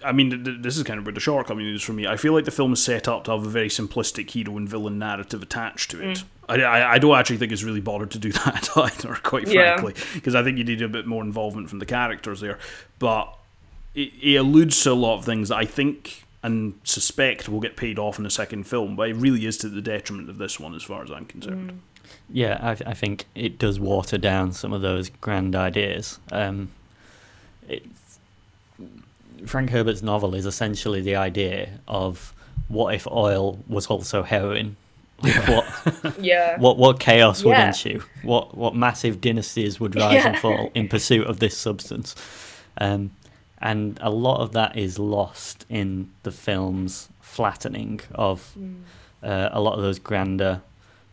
I 0.04 0.12
mean 0.12 0.30
th- 0.30 0.44
th- 0.44 0.62
this 0.62 0.76
is 0.76 0.84
kind 0.84 1.00
of 1.00 1.06
where 1.06 1.12
the 1.12 1.20
shortcoming 1.20 1.66
is 1.66 1.82
for 1.82 1.92
me. 1.92 2.06
I 2.06 2.16
feel 2.16 2.34
like 2.34 2.44
the 2.44 2.52
film 2.52 2.72
is 2.72 2.84
set 2.84 3.08
up 3.08 3.24
to 3.24 3.32
have 3.32 3.44
a 3.44 3.50
very 3.50 3.68
simplistic 3.68 4.30
hero 4.30 4.56
and 4.56 4.68
villain 4.68 5.00
narrative 5.00 5.42
attached 5.42 5.90
to 5.90 6.08
it. 6.08 6.18
Mm. 6.18 6.24
I, 6.48 6.62
I, 6.62 6.92
I 6.94 6.98
don't 6.98 7.16
actually 7.16 7.38
think 7.38 7.52
it's 7.52 7.62
really 7.62 7.80
bothered 7.80 8.10
to 8.12 8.18
do 8.18 8.32
that 8.44 8.68
either, 8.76 9.14
quite 9.22 9.48
frankly, 9.48 9.94
because 10.14 10.34
I 10.34 10.42
think 10.42 10.58
you 10.58 10.64
need 10.64 10.82
a 10.82 10.88
bit 10.88 11.06
more 11.06 11.22
involvement 11.22 11.70
from 11.70 11.78
the 11.78 11.86
characters 11.86 12.40
there. 12.40 12.58
But 12.98 13.36
it, 13.94 14.12
it 14.22 14.36
alludes 14.36 14.82
to 14.84 14.92
a 14.92 14.94
lot 14.94 15.18
of 15.18 15.24
things 15.24 15.48
that 15.48 15.56
I 15.56 15.64
think 15.64 16.24
and 16.42 16.78
suspect 16.84 17.48
will 17.48 17.58
get 17.58 17.76
paid 17.76 17.98
off 17.98 18.18
in 18.18 18.24
the 18.24 18.30
second 18.30 18.64
film, 18.64 18.94
but 18.94 19.08
it 19.08 19.16
really 19.16 19.46
is 19.46 19.56
to 19.58 19.68
the 19.68 19.80
detriment 19.80 20.28
of 20.28 20.38
this 20.38 20.60
one, 20.60 20.74
as 20.74 20.82
far 20.84 21.02
as 21.02 21.10
I'm 21.10 21.24
concerned. 21.24 21.80
Yeah, 22.30 22.58
I, 22.62 22.90
I 22.90 22.94
think 22.94 23.24
it 23.34 23.58
does 23.58 23.80
water 23.80 24.16
down 24.16 24.52
some 24.52 24.72
of 24.72 24.80
those 24.80 25.08
grand 25.08 25.56
ideas. 25.56 26.20
Um, 26.30 26.70
it's, 27.68 28.20
Frank 29.44 29.70
Herbert's 29.70 30.02
novel 30.02 30.36
is 30.36 30.46
essentially 30.46 31.00
the 31.00 31.16
idea 31.16 31.80
of 31.88 32.32
what 32.68 32.94
if 32.94 33.08
oil 33.08 33.58
was 33.66 33.88
also 33.88 34.22
heroin? 34.22 34.76
Like 35.22 35.48
what, 35.48 36.18
Yeah. 36.20 36.58
what 36.58 36.76
what 36.76 37.00
chaos 37.00 37.42
would 37.44 37.56
ensue? 37.58 38.02
What 38.22 38.56
what 38.56 38.74
massive 38.74 39.20
dynasties 39.20 39.80
would 39.80 39.96
rise 39.96 40.24
and 40.24 40.38
fall 40.38 40.70
in 40.74 40.88
pursuit 40.88 41.26
of 41.26 41.38
this 41.38 41.56
substance? 41.56 42.14
Um, 42.78 43.10
and 43.58 43.98
a 44.02 44.10
lot 44.10 44.40
of 44.40 44.52
that 44.52 44.76
is 44.76 44.98
lost 44.98 45.64
in 45.70 46.10
the 46.22 46.30
film's 46.30 47.08
flattening 47.22 48.00
of 48.14 48.54
uh, 49.22 49.48
a 49.52 49.60
lot 49.60 49.74
of 49.76 49.82
those 49.82 49.98
grander 49.98 50.60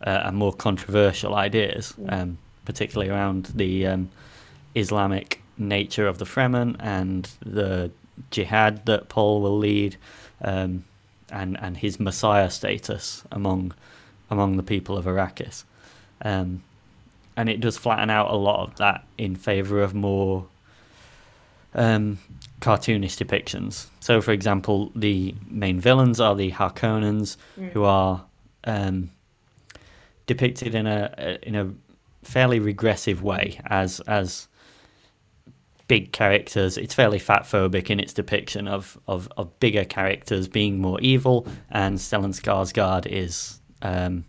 uh, 0.06 0.24
and 0.26 0.36
more 0.36 0.52
controversial 0.54 1.36
ideas, 1.36 1.94
um, 2.10 2.38
particularly 2.66 3.10
around 3.10 3.46
the 3.56 3.88
um, 3.88 4.10
Islamic 4.76 5.42
nature 5.58 6.08
of 6.08 6.18
the 6.18 6.26
Fremen 6.26 6.76
and 6.80 7.30
the 7.46 7.92
jihad 8.32 8.86
that 8.86 9.08
Paul 9.08 9.42
will 9.42 9.58
lead, 9.58 9.96
um, 10.42 10.84
and 11.32 11.58
and 11.62 11.78
his 11.78 12.00
messiah 12.00 12.50
status 12.50 13.24
among 13.32 13.74
among 14.34 14.57
the 14.57 14.64
people 14.64 14.97
of 14.97 15.05
Arrakis. 15.05 15.64
Um, 16.22 16.64
and 17.38 17.49
it 17.49 17.60
does 17.61 17.77
flatten 17.77 18.10
out 18.10 18.30
a 18.30 18.35
lot 18.35 18.68
of 18.68 18.76
that 18.76 19.05
in 19.18 19.35
favour 19.35 19.81
of 19.81 19.93
more 19.93 20.45
um, 21.73 22.19
cartoonish 22.61 23.18
depictions. 23.18 23.88
So, 23.99 24.22
for 24.22 24.31
example, 24.31 24.91
the 24.95 25.34
main 25.49 25.80
villains 25.80 26.19
are 26.19 26.35
the 26.35 26.51
Harkonnens, 26.51 27.38
Mm. 27.60 27.72
who 27.72 27.84
are 27.84 28.26
um, 28.65 29.10
depicted 30.27 30.76
in 30.76 30.85
a 30.88 31.38
in 31.41 31.55
a 31.55 31.72
fairly 32.23 32.60
regressive 32.60 33.23
way 33.23 33.60
as 33.65 33.99
as 34.01 34.47
big 35.88 36.11
characters. 36.14 36.77
It's 36.77 36.93
fairly 36.93 37.19
fat 37.19 37.43
phobic 37.43 37.89
in 37.89 37.99
its 37.99 38.14
depiction 38.14 38.68
of, 38.69 38.97
of, 39.07 39.27
of 39.35 39.60
bigger 39.60 39.84
characters 39.84 40.47
being 40.47 40.80
more 40.80 40.99
evil, 41.01 41.45
and 41.69 41.97
Stellan 41.97 42.34
Skarsgård 42.34 43.05
is 43.05 43.60
um, 43.84 44.26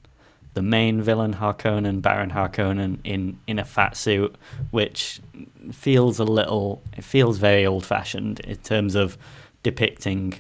the 0.52 0.62
main 0.62 1.02
villain, 1.02 1.35
Harkonnen, 1.35 2.01
Baron 2.02 2.31
Harkonnen, 2.31 2.98
in, 3.05 3.39
in 3.47 3.59
a 3.59 3.64
fat 3.64 3.97
suit, 3.97 4.36
which 4.70 5.20
feels 5.72 6.18
a 6.18 6.24
little, 6.24 6.82
it 6.97 7.05
feels 7.05 7.39
very 7.39 7.66
old 7.66 7.85
fashioned 7.85 8.40
in 8.40 8.56
terms 8.56 8.94
of 8.94 9.16
depicting, 9.62 10.35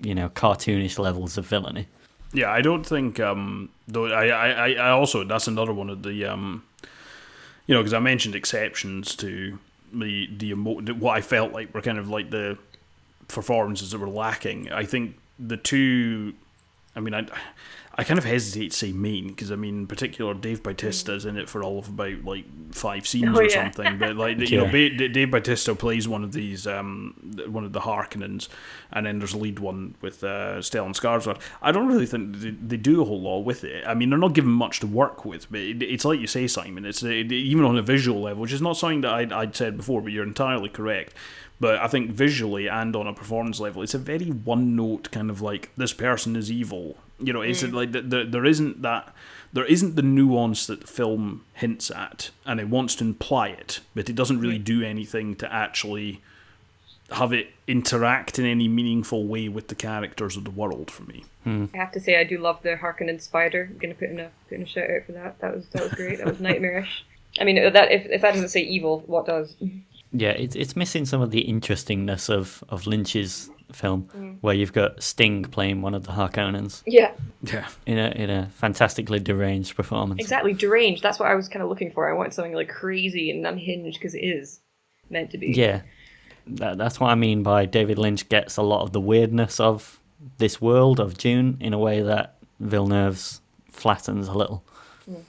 you 0.00 0.14
know, 0.14 0.28
cartoonish 0.30 0.98
levels 0.98 1.36
of 1.36 1.46
villainy. 1.46 1.88
Yeah, 2.32 2.50
I 2.50 2.60
don't 2.60 2.84
think. 2.84 3.18
Um, 3.18 3.70
though 3.88 4.06
I, 4.06 4.28
I, 4.28 4.72
I 4.74 4.90
also 4.90 5.24
that's 5.24 5.48
another 5.48 5.72
one 5.72 5.90
of 5.90 6.04
the 6.04 6.26
um, 6.26 6.62
you 7.66 7.74
know, 7.74 7.80
because 7.80 7.94
I 7.94 7.98
mentioned 7.98 8.34
exceptions 8.34 9.16
to 9.16 9.58
the 9.92 10.28
the 10.36 10.50
emo- 10.50 10.80
what 10.94 11.16
I 11.16 11.20
felt 11.20 11.52
like 11.52 11.74
were 11.74 11.82
kind 11.82 11.98
of 11.98 12.08
like 12.08 12.30
the 12.30 12.56
performances 13.28 13.90
that 13.90 13.98
were 13.98 14.08
lacking. 14.08 14.70
I 14.72 14.84
think 14.84 15.18
the 15.38 15.56
two. 15.56 16.34
I 16.94 17.00
mean, 17.00 17.14
I, 17.14 17.26
I 18.00 18.04
kind 18.04 18.18
of 18.18 18.24
hesitate 18.24 18.70
to 18.72 18.76
say 18.76 18.92
main 18.92 19.28
because 19.28 19.52
I 19.52 19.56
mean, 19.56 19.78
in 19.80 19.86
particular, 19.86 20.34
Dave 20.34 20.62
Bautista's 20.62 21.24
in 21.26 21.36
it 21.36 21.48
for 21.48 21.62
all 21.62 21.78
of 21.78 21.88
about 21.88 22.24
like 22.24 22.44
five 22.72 23.06
scenes 23.06 23.36
Oh, 23.36 23.40
or 23.40 23.44
yeah. 23.44 23.50
something. 23.64 23.98
But 23.98 24.16
like 24.16 24.38
you 24.50 24.56
know, 24.58 24.64
Yeah. 24.66 24.88
ba- 24.98 25.08
Dave 25.08 25.30
Bautista 25.30 25.74
plays 25.74 26.08
one 26.08 26.24
of 26.24 26.32
these, 26.32 26.66
um, 26.66 27.14
one 27.46 27.64
of 27.64 27.72
the 27.72 27.80
Harkonnens, 27.80 28.48
and 28.92 29.06
then 29.06 29.18
there's 29.18 29.34
a 29.34 29.38
lead 29.38 29.58
one 29.58 29.94
with 30.00 30.24
uh, 30.24 30.58
Stellan 30.60 30.94
Skarsgård. 30.98 31.38
I 31.60 31.72
don't 31.72 31.88
really 31.88 32.06
think 32.06 32.36
they, 32.38 32.50
they 32.50 32.76
do 32.76 33.02
a 33.02 33.04
whole 33.04 33.20
lot 33.20 33.40
with 33.40 33.64
it. 33.64 33.84
I 33.86 33.94
mean, 33.94 34.10
they're 34.10 34.18
not 34.18 34.32
given 34.34 34.50
much 34.50 34.80
to 34.80 34.86
work 34.86 35.24
with, 35.24 35.50
but 35.50 35.60
it, 35.60 35.82
it's 35.82 36.04
like 36.04 36.20
you 36.20 36.26
say, 36.26 36.46
Simon. 36.46 36.84
It's 36.86 37.02
it, 37.02 37.30
even 37.30 37.64
on 37.64 37.76
a 37.76 37.82
visual 37.82 38.20
level, 38.22 38.42
which 38.42 38.52
is 38.52 38.62
not 38.62 38.76
something 38.76 39.02
that 39.02 39.12
I'd, 39.12 39.32
I'd 39.32 39.54
said 39.54 39.76
before, 39.76 40.00
but 40.00 40.12
you're 40.12 40.24
entirely 40.26 40.68
correct. 40.68 41.12
But 41.60 41.78
I 41.80 41.88
think 41.88 42.12
visually 42.12 42.68
and 42.68 42.96
on 42.96 43.06
a 43.06 43.12
performance 43.12 43.60
level, 43.60 43.82
it's 43.82 43.92
a 43.92 43.98
very 43.98 44.26
one 44.30 44.74
note 44.76 45.10
kind 45.10 45.28
of 45.30 45.42
like 45.42 45.70
this 45.76 45.92
person 45.92 46.34
is 46.34 46.50
evil. 46.50 46.96
You 47.22 47.32
know, 47.32 47.42
it's 47.42 47.62
mm. 47.62 47.72
like 47.72 47.92
the, 47.92 48.02
the, 48.02 48.24
there 48.24 48.44
isn't 48.44 48.82
that 48.82 49.14
there 49.52 49.64
isn't 49.64 49.96
the 49.96 50.02
nuance 50.02 50.66
that 50.66 50.82
the 50.82 50.86
film 50.86 51.44
hints 51.54 51.90
at, 51.90 52.30
and 52.46 52.60
it 52.60 52.68
wants 52.68 52.94
to 52.96 53.04
imply 53.04 53.48
it, 53.48 53.80
but 53.94 54.08
it 54.08 54.14
doesn't 54.14 54.40
really 54.40 54.58
do 54.58 54.82
anything 54.82 55.34
to 55.36 55.52
actually 55.52 56.20
have 57.12 57.32
it 57.32 57.48
interact 57.66 58.38
in 58.38 58.46
any 58.46 58.68
meaningful 58.68 59.26
way 59.26 59.48
with 59.48 59.66
the 59.66 59.74
characters 59.74 60.36
of 60.36 60.44
the 60.44 60.50
world 60.50 60.90
for 60.90 61.02
me. 61.04 61.24
Hmm. 61.42 61.66
I 61.74 61.78
have 61.78 61.92
to 61.92 62.00
say, 62.00 62.20
I 62.20 62.24
do 62.24 62.38
love 62.38 62.62
the 62.62 62.76
Harkonnen 62.76 63.20
spider. 63.20 63.68
I'm 63.70 63.78
gonna 63.78 63.94
put 63.94 64.10
in 64.10 64.20
a 64.20 64.30
put 64.48 64.56
in 64.56 64.62
a 64.62 64.66
shout 64.66 64.90
out 64.90 65.06
for 65.06 65.12
that. 65.12 65.40
That 65.40 65.56
was 65.56 65.68
that 65.70 65.82
was 65.82 65.92
great. 65.92 66.18
That 66.18 66.28
was 66.28 66.40
nightmarish. 66.40 67.04
I 67.38 67.44
mean, 67.44 67.56
that 67.72 67.92
if, 67.92 68.06
if 68.06 68.22
that 68.22 68.34
doesn't 68.34 68.48
say 68.48 68.62
evil, 68.62 69.04
what 69.06 69.26
does? 69.26 69.56
Yeah, 70.12 70.30
it's 70.30 70.56
it's 70.56 70.76
missing 70.76 71.04
some 71.04 71.20
of 71.20 71.30
the 71.30 71.40
interestingness 71.40 72.28
of, 72.28 72.64
of 72.68 72.86
Lynch's 72.86 73.50
film, 73.76 74.08
mm. 74.16 74.36
where 74.40 74.54
you've 74.54 74.72
got 74.72 75.02
Sting 75.02 75.44
playing 75.44 75.82
one 75.82 75.94
of 75.94 76.04
the 76.04 76.12
Harkonnens 76.12 76.82
Yeah, 76.86 77.12
Yeah. 77.42 77.66
in 77.86 77.98
a 77.98 78.10
in 78.10 78.30
a 78.30 78.46
fantastically 78.54 79.18
deranged 79.20 79.74
performance. 79.76 80.20
exactly. 80.20 80.52
Deranged. 80.52 81.02
That's 81.02 81.18
what 81.18 81.30
I 81.30 81.34
was 81.34 81.48
kind 81.48 81.62
of 81.62 81.68
looking 81.68 81.90
for. 81.90 82.08
I 82.08 82.12
want 82.12 82.34
something 82.34 82.54
like 82.54 82.68
crazy 82.68 83.30
and 83.30 83.46
unhinged 83.46 83.98
because 83.98 84.14
it 84.14 84.20
is 84.24 84.60
meant 85.08 85.30
to 85.30 85.38
be. 85.38 85.48
Yeah, 85.52 85.82
that, 86.46 86.78
that's 86.78 87.00
what 87.00 87.10
I 87.10 87.14
mean 87.14 87.42
by 87.42 87.66
David 87.66 87.98
Lynch 87.98 88.28
gets 88.28 88.56
a 88.56 88.62
lot 88.62 88.82
of 88.82 88.92
the 88.92 89.00
weirdness 89.00 89.60
of 89.60 89.98
this 90.38 90.60
world 90.60 91.00
of 91.00 91.16
Dune 91.16 91.56
in 91.60 91.72
a 91.72 91.78
way 91.78 92.02
that 92.02 92.36
Villeneuve's 92.60 93.40
flattens 93.70 94.28
a 94.28 94.32
little. 94.34 94.62
Mm. 95.10 95.22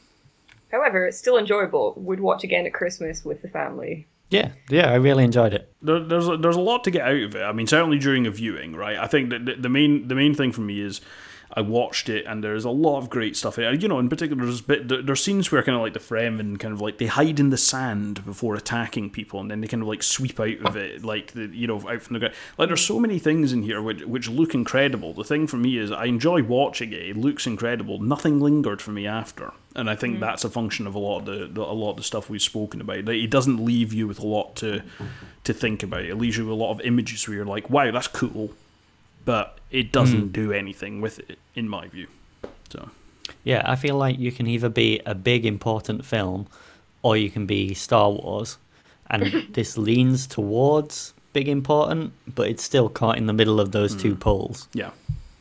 However, 0.71 1.05
it's 1.07 1.17
still 1.17 1.37
enjoyable. 1.37 1.93
Would 1.97 2.19
watch 2.19 2.43
again 2.43 2.65
at 2.65 2.73
Christmas 2.73 3.23
with 3.23 3.41
the 3.41 3.47
family. 3.47 4.07
Yeah, 4.31 4.53
yeah, 4.69 4.89
I 4.89 4.95
really 4.95 5.25
enjoyed 5.25 5.53
it. 5.53 5.71
there, 5.81 5.99
there's 5.99 6.27
a, 6.27 6.37
there's 6.37 6.55
a 6.55 6.61
lot 6.61 6.85
to 6.85 6.91
get 6.91 7.01
out 7.01 7.21
of 7.21 7.35
it. 7.35 7.43
I 7.43 7.51
mean, 7.51 7.67
certainly 7.67 7.99
during 7.99 8.25
a 8.25 8.31
viewing, 8.31 8.75
right? 8.75 8.97
I 8.97 9.05
think 9.05 9.29
that 9.29 9.45
the, 9.45 9.55
the 9.55 9.69
main 9.69 10.07
the 10.07 10.15
main 10.15 10.33
thing 10.33 10.53
for 10.53 10.61
me 10.61 10.79
is 10.81 11.01
I 11.53 11.61
watched 11.61 12.07
it 12.07 12.25
and 12.25 12.43
there's 12.43 12.63
a 12.63 12.69
lot 12.69 12.97
of 12.97 13.09
great 13.09 13.35
stuff. 13.35 13.57
You 13.57 13.87
know, 13.87 13.99
in 13.99 14.09
particular, 14.09 14.45
there's 14.45 14.61
bit 14.61 14.87
there's 14.87 15.23
scenes 15.23 15.51
where 15.51 15.61
kind 15.63 15.75
of 15.75 15.81
like 15.81 15.93
the 15.93 15.99
Fremen 15.99 16.59
kind 16.59 16.73
of 16.73 16.81
like 16.81 16.97
they 16.97 17.07
hide 17.07 17.39
in 17.39 17.49
the 17.49 17.57
sand 17.57 18.23
before 18.25 18.55
attacking 18.55 19.09
people, 19.09 19.39
and 19.39 19.51
then 19.51 19.61
they 19.61 19.67
kind 19.67 19.83
of 19.83 19.89
like 19.89 20.03
sweep 20.03 20.39
out 20.39 20.65
of 20.65 20.75
it, 20.75 21.03
like 21.03 21.33
the 21.33 21.47
you 21.47 21.67
know 21.67 21.77
out 21.89 22.01
from 22.01 22.13
the 22.13 22.19
ground. 22.19 22.35
Like 22.57 22.69
there's 22.69 22.85
so 22.85 22.99
many 22.99 23.19
things 23.19 23.51
in 23.51 23.63
here 23.63 23.81
which 23.81 24.03
which 24.03 24.29
look 24.29 24.53
incredible. 24.53 25.13
The 25.13 25.23
thing 25.23 25.47
for 25.47 25.57
me 25.57 25.77
is 25.77 25.91
I 25.91 26.05
enjoy 26.05 26.43
watching 26.43 26.93
it. 26.93 27.01
It 27.01 27.17
looks 27.17 27.45
incredible. 27.45 27.99
Nothing 27.99 28.39
lingered 28.39 28.81
for 28.81 28.91
me 28.91 29.05
after. 29.05 29.51
And 29.75 29.89
I 29.89 29.95
think 29.95 30.17
mm. 30.17 30.19
that's 30.19 30.43
a 30.43 30.49
function 30.49 30.85
of 30.85 30.95
a 30.95 30.99
lot 30.99 31.19
of 31.19 31.25
the, 31.25 31.47
the 31.47 31.61
a 31.61 31.73
lot 31.73 31.91
of 31.91 31.97
the 31.97 32.03
stuff 32.03 32.29
we've 32.29 32.41
spoken 32.41 32.81
about. 32.81 33.05
Like, 33.05 33.15
It 33.15 33.29
doesn't 33.29 33.63
leave 33.63 33.93
you 33.93 34.07
with 34.07 34.19
a 34.19 34.27
lot 34.27 34.55
to 34.57 34.83
to 35.43 35.53
think 35.53 35.83
about. 35.83 36.05
It 36.05 36.15
leaves 36.15 36.37
you 36.37 36.45
with 36.45 36.53
a 36.53 36.63
lot 36.63 36.71
of 36.71 36.81
images 36.81 37.27
where 37.27 37.37
you're 37.37 37.45
like, 37.45 37.69
"Wow, 37.69 37.91
that's 37.91 38.07
cool," 38.07 38.51
but 39.25 39.57
it 39.69 39.91
doesn't 39.91 40.31
do 40.33 40.51
anything 40.51 41.01
with 41.01 41.19
it, 41.19 41.39
in 41.55 41.67
my 41.69 41.87
view. 41.87 42.07
So 42.69 42.89
Yeah, 43.43 43.61
I 43.65 43.75
feel 43.75 43.95
like 43.95 44.17
you 44.19 44.31
can 44.31 44.47
either 44.47 44.69
be 44.69 44.99
a 45.05 45.15
big 45.15 45.45
important 45.45 46.05
film 46.05 46.47
or 47.03 47.17
you 47.17 47.29
can 47.29 47.45
be 47.45 47.73
Star 47.73 48.09
Wars. 48.11 48.57
And 49.09 49.47
this 49.53 49.77
leans 49.77 50.27
towards 50.27 51.13
big 51.33 51.47
important, 51.47 52.13
but 52.35 52.47
it's 52.49 52.63
still 52.63 52.89
caught 52.89 53.17
in 53.17 53.25
the 53.27 53.33
middle 53.33 53.59
of 53.59 53.71
those 53.71 53.95
two 53.95 54.15
poles. 54.15 54.67
yeah, 54.73 54.91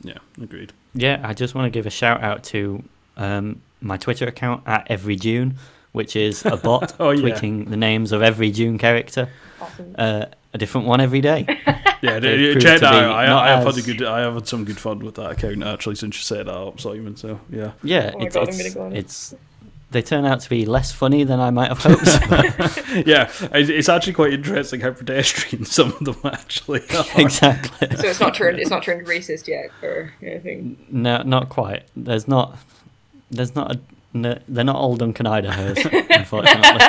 yeah, 0.03 0.19
agreed. 0.41 0.73
Yeah, 0.95 1.21
I 1.23 1.35
just 1.35 1.55
want 1.55 1.67
to 1.67 1.71
give 1.71 1.87
a 1.87 1.91
shout 1.91 2.23
out 2.23 2.43
to 2.45 2.83
um, 3.17 3.61
my 3.81 3.97
Twitter 3.97 4.27
account 4.27 4.63
at 4.67 4.87
Every 4.91 5.15
Dune, 5.17 5.57
which 5.93 6.17
is 6.17 6.45
a 6.45 6.57
bot 6.57 6.95
Oh, 7.01 7.11
yeah. 7.11 7.23
tweeting 7.35 7.71
the 7.71 7.77
names 7.77 8.13
of 8.13 8.23
every 8.23 8.51
Dune 8.51 8.79
character, 8.79 9.29
Awesome. 9.61 9.95
uh, 9.99 10.25
a 10.53 10.59
different 10.59 10.87
one 10.87 11.01
every 11.01 11.21
day. 11.21 11.47
Yeah, 12.03 12.19
They've 12.19 12.39
d- 12.39 12.53
proved 12.53 12.67
check 12.67 12.81
that 12.81 12.95
out. 12.95 13.13
I, 13.15 13.27
not 13.27 13.45
I 13.45 13.49
have 13.51 13.67
as- 13.67 13.77
had 13.77 13.85
a 13.85 13.87
good. 13.87 14.03
I 14.07 14.21
have 14.21 14.33
had 14.33 14.49
some 14.49 14.65
good 14.65 14.79
fun 14.81 15.01
with 15.01 15.17
that 15.17 15.33
account 15.33 15.63
actually 15.63 15.97
since 15.97 16.17
you 16.17 16.23
set 16.23 16.47
that 16.47 16.55
up, 16.55 16.81
Simon. 16.81 17.15
So 17.15 17.39
yeah, 17.51 17.73
Yeah, 17.83 18.13
Oh 18.15 18.21
it's, 18.25 18.35
God, 18.35 18.49
it's, 18.49 18.75
go 18.75 18.87
it's 18.91 19.35
they 19.91 20.01
turn 20.01 20.25
out 20.25 20.41
to 20.41 20.49
be 20.49 20.65
less 20.65 20.93
funny 20.93 21.25
than 21.25 21.41
I 21.41 21.51
might 21.51 21.69
have 21.69 21.77
hoped. 21.81 22.07
yeah. 23.07 23.31
It's 23.53 23.69
it's 23.69 23.89
actually 23.91 24.15
quite 24.15 24.33
interesting 24.33 24.81
how 24.81 24.93
pedestrian 24.93 25.65
some 25.67 25.93
of 25.93 25.99
them 26.07 26.17
actually 26.25 26.81
are. 26.97 27.05
exactly. 27.21 27.95
So 27.99 28.09
it's 28.09 28.21
not 28.21 28.35
turned. 28.35 28.59
It's 28.61 28.71
not 28.71 28.83
turned 28.83 29.07
racist 29.07 29.47
yet, 29.47 29.71
or 29.83 30.15
anything. 30.23 30.79
No, 30.91 31.21
not 31.21 31.51
quite. 31.51 31.83
There's 31.95 32.27
not. 32.27 32.57
There's 33.31 33.55
not. 33.55 33.73
A, 33.77 33.81
no, 34.15 34.39
they're 34.49 34.65
not 34.65 34.77
all 34.77 34.97
Duncan 34.97 35.27
Idahos, 35.27 35.77
unfortunately. 36.17 36.81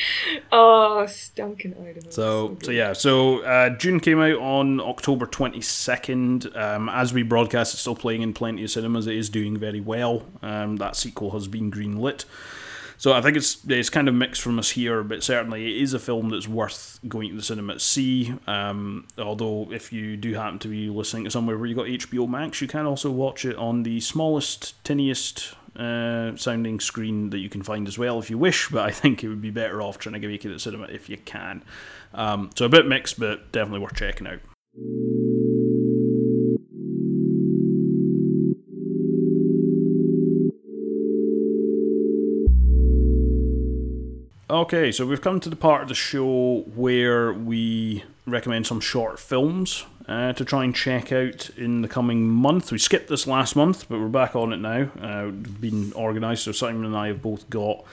Oh, 0.52 1.06
Duncan 1.34 1.74
Idaho. 1.80 2.10
So, 2.10 2.56
so 2.62 2.70
yeah, 2.70 2.92
so 2.92 3.42
uh, 3.44 3.68
Dune 3.68 4.00
came 4.00 4.20
out 4.20 4.38
on 4.38 4.80
October 4.80 5.26
22nd. 5.26 6.56
Um, 6.56 6.88
as 6.88 7.12
we 7.12 7.22
broadcast, 7.22 7.74
it's 7.74 7.80
still 7.80 7.94
playing 7.94 8.22
in 8.22 8.32
plenty 8.32 8.64
of 8.64 8.70
cinemas. 8.70 9.06
It 9.06 9.16
is 9.16 9.28
doing 9.28 9.58
very 9.58 9.80
well. 9.80 10.24
Um, 10.42 10.76
that 10.76 10.96
sequel 10.96 11.32
has 11.32 11.48
been 11.48 11.70
greenlit. 11.70 12.24
So 12.98 13.12
I 13.12 13.20
think 13.20 13.36
it's 13.36 13.58
it's 13.68 13.90
kind 13.90 14.08
of 14.08 14.14
mixed 14.14 14.42
from 14.42 14.58
us 14.58 14.70
here, 14.70 15.04
but 15.04 15.22
certainly 15.22 15.76
it 15.76 15.82
is 15.82 15.94
a 15.94 16.00
film 16.00 16.30
that's 16.30 16.48
worth 16.48 16.98
going 17.06 17.30
to 17.30 17.36
the 17.36 17.42
cinema 17.42 17.74
to 17.74 17.80
see. 17.80 18.34
Um, 18.48 19.06
although 19.16 19.68
if 19.70 19.92
you 19.92 20.16
do 20.16 20.34
happen 20.34 20.58
to 20.60 20.68
be 20.68 20.90
listening 20.90 21.24
to 21.24 21.30
somewhere 21.30 21.56
where 21.56 21.66
you 21.66 21.76
got 21.76 21.86
HBO 21.86 22.28
Max, 22.28 22.60
you 22.60 22.66
can 22.66 22.86
also 22.86 23.10
watch 23.12 23.44
it 23.44 23.54
on 23.54 23.84
the 23.84 24.00
smallest, 24.00 24.82
tiniest 24.82 25.54
uh, 25.78 26.36
sounding 26.36 26.80
screen 26.80 27.30
that 27.30 27.38
you 27.38 27.48
can 27.48 27.62
find 27.62 27.86
as 27.86 27.96
well 27.96 28.18
if 28.18 28.30
you 28.30 28.38
wish, 28.38 28.68
but 28.68 28.84
I 28.84 28.90
think 28.90 29.22
it 29.22 29.28
would 29.28 29.40
be 29.40 29.50
better 29.50 29.80
off 29.80 29.98
trying 29.98 30.20
to 30.20 30.28
make 30.28 30.44
it 30.44 30.52
at 30.52 30.60
cinema 30.60 30.84
if 30.84 31.08
you 31.08 31.16
can. 31.18 31.62
Um, 32.12 32.50
so 32.54 32.66
a 32.66 32.68
bit 32.68 32.86
mixed, 32.86 33.18
but 33.18 33.52
definitely 33.52 33.80
worth 33.80 33.94
checking 33.94 34.26
out. 34.26 34.40
Okay, 44.50 44.90
so 44.90 45.04
we've 45.04 45.20
come 45.20 45.40
to 45.40 45.50
the 45.50 45.56
part 45.56 45.82
of 45.82 45.88
the 45.88 45.94
show 45.94 46.64
where 46.74 47.34
we 47.34 48.02
recommend 48.26 48.66
some 48.66 48.80
short 48.80 49.20
films 49.20 49.84
uh, 50.08 50.32
to 50.32 50.44
try 50.44 50.64
and 50.64 50.74
check 50.74 51.12
out 51.12 51.50
in 51.56 51.82
the 51.82 51.88
coming 51.88 52.26
month. 52.26 52.72
We 52.72 52.78
skipped 52.78 53.08
this 53.08 53.26
last 53.26 53.54
month, 53.54 53.88
but 53.88 54.00
we're 54.00 54.08
back 54.08 54.34
on 54.34 54.52
it 54.52 54.56
now. 54.56 54.90
Uh, 55.00 55.30
been 55.30 55.92
organised, 55.92 56.44
so 56.44 56.52
Simon 56.52 56.84
and 56.84 56.96
I 56.96 57.08
have 57.08 57.22
both 57.22 57.48
got 57.50 57.84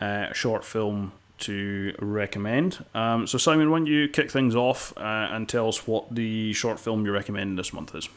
uh, 0.00 0.26
a 0.30 0.34
short 0.34 0.64
film 0.64 1.12
to 1.38 1.94
recommend. 2.00 2.84
Um, 2.94 3.26
so, 3.26 3.38
Simon, 3.38 3.70
why 3.70 3.78
don't 3.78 3.86
you 3.86 4.08
kick 4.08 4.30
things 4.30 4.56
off 4.56 4.92
uh, 4.96 5.28
and 5.30 5.48
tell 5.48 5.68
us 5.68 5.86
what 5.86 6.12
the 6.14 6.52
short 6.52 6.80
film 6.80 7.06
you 7.06 7.12
recommend 7.12 7.58
this 7.58 7.72
month 7.72 7.94
is? 7.94 8.08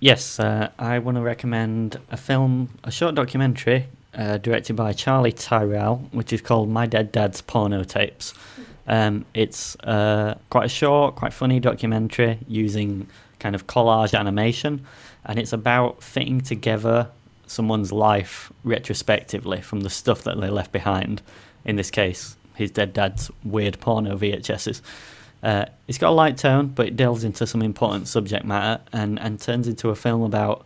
Yes, 0.00 0.38
uh, 0.38 0.70
I 0.78 0.98
want 0.98 1.16
to 1.16 1.22
recommend 1.22 1.98
a 2.10 2.16
film, 2.16 2.70
a 2.84 2.90
short 2.90 3.14
documentary 3.14 3.86
uh, 4.14 4.38
directed 4.38 4.76
by 4.76 4.92
Charlie 4.92 5.32
Tyrrell, 5.32 6.08
which 6.12 6.32
is 6.32 6.40
called 6.40 6.68
My 6.68 6.86
Dead 6.86 7.12
Dad's 7.12 7.40
Porno 7.40 7.84
Tapes. 7.84 8.34
Um, 8.86 9.24
it's 9.34 9.76
uh, 9.76 10.36
quite 10.50 10.66
a 10.66 10.68
short, 10.68 11.16
quite 11.16 11.32
funny 11.32 11.60
documentary 11.60 12.38
using 12.48 13.08
kind 13.38 13.54
of 13.54 13.66
collage 13.66 14.18
animation, 14.18 14.84
and 15.24 15.38
it's 15.38 15.52
about 15.52 16.02
fitting 16.02 16.40
together 16.40 17.08
someone's 17.46 17.92
life 17.92 18.52
retrospectively 18.64 19.60
from 19.60 19.80
the 19.80 19.90
stuff 19.90 20.22
that 20.22 20.40
they 20.40 20.48
left 20.48 20.72
behind. 20.72 21.22
In 21.64 21.76
this 21.76 21.90
case, 21.90 22.36
his 22.54 22.70
dead 22.70 22.92
dad's 22.92 23.30
weird 23.44 23.78
porno 23.80 24.16
VHSs. 24.16 24.80
Uh, 25.42 25.66
it's 25.88 25.98
got 25.98 26.10
a 26.10 26.14
light 26.14 26.38
tone, 26.38 26.68
but 26.68 26.86
it 26.86 26.96
delves 26.96 27.24
into 27.24 27.46
some 27.46 27.62
important 27.62 28.08
subject 28.08 28.44
matter 28.44 28.82
and, 28.92 29.18
and 29.20 29.40
turns 29.40 29.66
into 29.66 29.90
a 29.90 29.94
film 29.94 30.22
about 30.22 30.64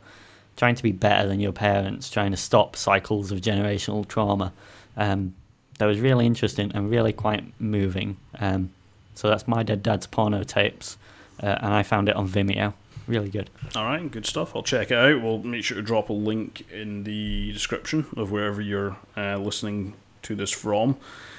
trying 0.57 0.75
to 0.75 0.83
be 0.83 0.93
better 0.93 1.27
than 1.29 1.41
your 1.41 1.53
parents, 1.53 2.11
trying 2.11 2.31
to 2.31 2.37
stop 2.37 2.77
cycles 2.77 3.33
of 3.33 3.41
generational 3.41 4.07
trauma. 4.07 4.53
Um, 4.97 5.35
that 5.79 5.87
was 5.87 6.01
really 6.01 6.27
interesting 6.27 6.73
and 6.75 6.91
really 6.91 7.13
quite 7.13 7.45
moving. 7.61 8.17
Um, 8.39 8.71
so 9.15 9.29
that's 9.29 9.49
my 9.49 9.63
dead 9.63 9.83
dad's 9.83 10.07
porno 10.07 10.43
tapes, 10.43 10.97
uh, 11.43 11.59
and 11.61 11.73
I 11.73 11.83
found 11.83 12.09
it 12.09 12.17
on 12.17 12.29
Vimeo. 12.29 12.75
Really 13.07 13.31
good. 13.31 13.51
All 13.75 13.85
right, 13.85 14.11
good 14.11 14.27
stuff. 14.27 14.57
I'll 14.57 14.63
check 14.63 14.91
it 14.91 14.99
out. 14.99 15.23
We'll 15.23 15.39
make 15.39 15.65
sure 15.65 15.77
to 15.77 15.83
drop 15.83 16.09
a 16.09 16.13
link 16.13 16.67
in 16.73 17.05
the 17.05 17.53
description 17.53 18.07
of 18.17 18.33
wherever 18.33 18.61
you're 18.61 18.97
uh, 19.17 19.37
listening 19.37 19.95
to 20.23 20.35
this 20.35 20.51
from. 20.51 20.97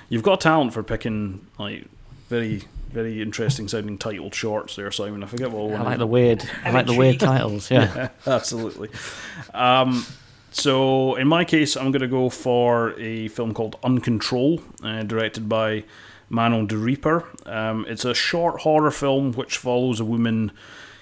You've 0.09 0.23
got 0.23 0.39
talent 0.39 0.73
for 0.73 0.81
picking 0.81 1.45
like 1.59 1.85
very 2.29 2.63
very 2.89 3.21
interesting 3.21 3.67
sounding 3.67 3.97
titled 3.97 4.33
shorts 4.33 4.75
there, 4.75 4.91
Simon. 4.91 5.23
I 5.23 5.27
forget 5.27 5.51
what 5.51 5.73
I 5.73 5.83
like 5.83 5.97
the 5.97 6.07
weird. 6.07 6.49
I 6.63 6.71
like 6.71 6.85
the 6.85 6.95
weird 6.95 7.19
titles. 7.19 7.69
Yeah, 7.69 7.93
yeah 7.95 8.09
absolutely. 8.25 8.89
Um, 9.53 10.05
so 10.57 11.15
in 11.15 11.27
my 11.27 11.45
case, 11.45 11.77
I'm 11.77 11.91
going 11.91 12.01
to 12.01 12.07
go 12.07 12.29
for 12.29 12.99
a 12.99 13.27
film 13.27 13.53
called 13.53 13.79
Uncontrol, 13.83 14.61
uh, 14.83 15.03
directed 15.03 15.47
by 15.47 15.83
Manon 16.29 16.65
de 16.65 16.77
Reaper. 16.77 17.25
Um, 17.45 17.85
it's 17.87 18.05
a 18.05 18.13
short 18.13 18.61
horror 18.61 18.91
film 18.91 19.33
which 19.33 19.57
follows 19.57 19.99
a 19.99 20.05
woman 20.05 20.51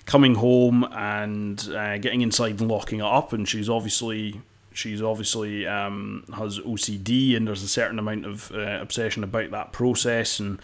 coming 0.06 0.36
home 0.36 0.84
and 0.92 1.70
uh, 1.70 1.98
getting 1.98 2.22
inside 2.22 2.60
and 2.60 2.70
locking 2.70 3.00
it 3.00 3.06
up, 3.06 3.34
and 3.34 3.48
she's 3.48 3.70
obviously 3.70 4.42
she's 4.74 5.02
obviously 5.02 5.66
um, 5.66 6.26
has 6.36 6.60
OCD, 6.60 7.36
and 7.36 7.48
there's 7.48 7.64
a 7.64 7.68
certain 7.70 7.98
amount 7.98 8.26
of 8.26 8.52
uh, 8.52 8.80
obsession 8.82 9.24
about 9.24 9.52
that 9.52 9.72
process 9.72 10.40
and 10.40 10.62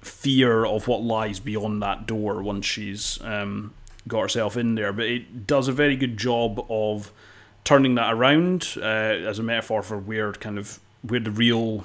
fear 0.00 0.64
of 0.64 0.88
what 0.88 1.02
lies 1.02 1.40
beyond 1.40 1.82
that 1.82 2.06
door 2.06 2.42
once 2.42 2.66
she's 2.66 3.20
um, 3.22 3.74
got 4.06 4.20
herself 4.20 4.56
in 4.56 4.76
there. 4.76 4.92
But 4.92 5.06
it 5.06 5.46
does 5.46 5.68
a 5.68 5.72
very 5.72 5.96
good 5.96 6.16
job 6.16 6.64
of 6.70 7.12
turning 7.64 7.94
that 7.94 8.12
around 8.12 8.74
uh, 8.78 8.80
as 8.80 9.38
a 9.38 9.42
metaphor 9.42 9.82
for 9.82 9.98
where 9.98 10.32
kind 10.32 10.58
of 10.58 10.80
where 11.02 11.20
the 11.20 11.30
real 11.30 11.84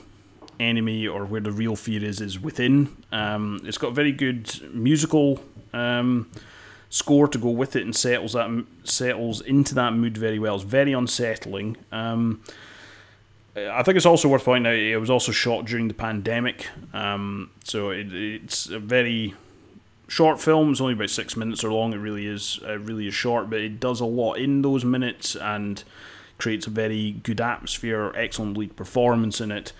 enemy 0.60 1.08
or 1.08 1.26
where 1.26 1.42
the 1.42 1.52
real 1.52 1.76
fear 1.76 2.04
is 2.04 2.22
is 2.22 2.40
within. 2.40 2.96
Um, 3.12 3.62
it's 3.64 3.78
got 3.78 3.90
a 3.90 3.94
very 3.94 4.12
good 4.12 4.74
musical 4.74 5.44
um, 5.74 6.30
score 6.90 7.28
to 7.28 7.38
go 7.38 7.50
with 7.50 7.76
it 7.76 7.84
and 7.84 7.96
settles 7.96 8.34
that 8.34 8.66
settles 8.84 9.42
into 9.42 9.76
that 9.76 9.94
mood 9.94 10.18
very 10.18 10.40
well. 10.40 10.56
It's 10.56 10.64
very 10.64 10.94
unsettling. 10.94 11.78
Um, 11.92 12.42
I 13.56 13.82
think 13.82 13.98
it's 13.98 14.06
also 14.06 14.28
worth 14.28 14.46
pointing 14.46 14.72
out 14.72 14.78
it 14.78 14.98
was 14.98 15.10
also 15.10 15.32
shot 15.32 15.66
during 15.66 15.88
the 15.88 15.96
pandemic, 15.96 16.68
um, 16.94 17.50
so 17.64 17.90
it, 17.90 18.14
it's 18.14 18.68
a 18.68 18.78
very 18.78 19.34
short 20.08 20.40
film. 20.42 20.76
Only 20.80 20.94
about 20.94 21.10
six 21.10 21.36
minutes 21.36 21.64
or 21.64 21.72
long. 21.72 21.94
It 21.94 21.98
really 21.98 22.28
is 22.28 22.60
uh, 22.66 22.80
really 22.80 23.08
is 23.08 23.14
short, 23.14 23.50
but 23.50 23.60
it 23.60 23.80
does 23.80 24.00
a 24.00 24.06
lot 24.06 24.36
in 24.36 24.62
those 24.62 24.84
minutes 24.84 25.36
and 25.36 25.84
creates 26.38 26.68
a 26.68 26.70
very 26.70 27.12
good 27.24 27.42
atmosphere. 27.42 28.12
Excellent 28.16 28.58
lead 28.58 28.76
performance 28.76 29.42
in 29.42 29.52
it. 29.52 29.74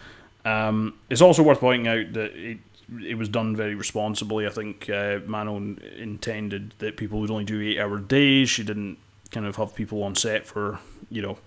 Um, 0.46 0.96
it's 1.10 1.22
also 1.22 1.44
worth 1.44 1.60
pointing 1.60 1.88
out 1.88 2.14
that 2.14 2.36
it 2.36 2.60
it 3.04 3.18
was 3.18 3.30
done 3.30 3.56
very 3.56 3.76
responsibly. 3.76 4.48
I 4.48 4.50
think 4.50 4.90
uh, 4.90 5.20
Manon 5.26 5.80
intended 5.98 6.74
that 6.80 6.98
people 6.98 7.20
would 7.20 7.32
only 7.32 7.44
do 7.44 7.62
eight 7.62 7.80
hour 7.80 8.00
days. 8.00 8.50
She 8.50 8.64
didn't 8.64 8.98
kind 9.32 9.46
of 9.46 9.58
have 9.58 9.76
people 9.76 10.04
on 10.04 10.16
set 10.16 10.46
for 10.48 10.80
you 11.10 11.22
know 11.22 11.38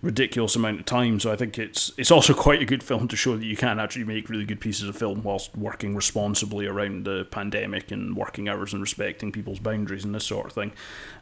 ridiculous 0.00 0.54
amount 0.54 0.80
of 0.80 0.86
time. 0.86 1.18
So 1.18 1.32
I 1.32 1.36
think 1.36 1.58
it's 1.58 1.92
it's 1.96 2.10
also 2.10 2.34
quite 2.48 2.62
a 2.62 2.66
good 2.66 2.82
film 2.82 3.08
to 3.08 3.16
show 3.16 3.36
that 3.36 3.44
you 3.44 3.56
can 3.56 3.78
actually 3.78 4.04
make 4.04 4.28
really 4.28 4.44
good 4.44 4.60
pieces 4.60 4.88
of 4.88 4.96
film 4.96 5.22
whilst 5.22 5.56
working 5.56 5.94
responsibly 5.94 6.66
around 6.66 7.04
the 7.04 7.24
pandemic 7.30 7.90
and 7.90 8.16
working 8.16 8.48
hours 8.48 8.72
and 8.72 8.82
respecting 8.82 9.32
people's 9.32 9.58
boundaries 9.58 10.04
and 10.04 10.14
this 10.14 10.26
sort 10.26 10.46
of 10.46 10.52
thing. 10.52 10.72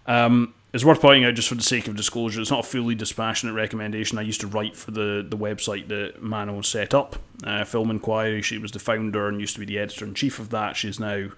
Um, 0.07 0.55
it's 0.73 0.85
worth 0.85 1.01
pointing 1.01 1.25
out, 1.25 1.35
just 1.35 1.49
for 1.49 1.55
the 1.55 1.63
sake 1.63 1.89
of 1.89 1.97
disclosure, 1.97 2.39
it's 2.39 2.51
not 2.51 2.61
a 2.61 2.69
fully 2.69 2.95
dispassionate 2.95 3.55
recommendation. 3.55 4.19
I 4.19 4.23
used 4.23 4.43
to 4.43 4.47
write 4.47 4.77
for 4.77 4.91
the, 4.91 5.25
the 5.27 5.37
website 5.37 5.89
that 5.89 6.23
Manon 6.23 6.63
set 6.65 6.93
up, 6.93 7.17
uh, 7.45 7.65
Film 7.65 7.91
Inquiry. 7.91 8.43
She 8.43 8.59
was 8.59 8.73
the 8.73 8.79
founder 8.79 9.27
and 9.27 9.41
used 9.41 9.55
to 9.55 9.61
be 9.61 9.65
the 9.65 9.79
editor 9.79 10.05
in 10.05 10.13
chief 10.13 10.39
of 10.39 10.51
that. 10.51 10.77
She's 10.77 11.01
now 11.01 11.29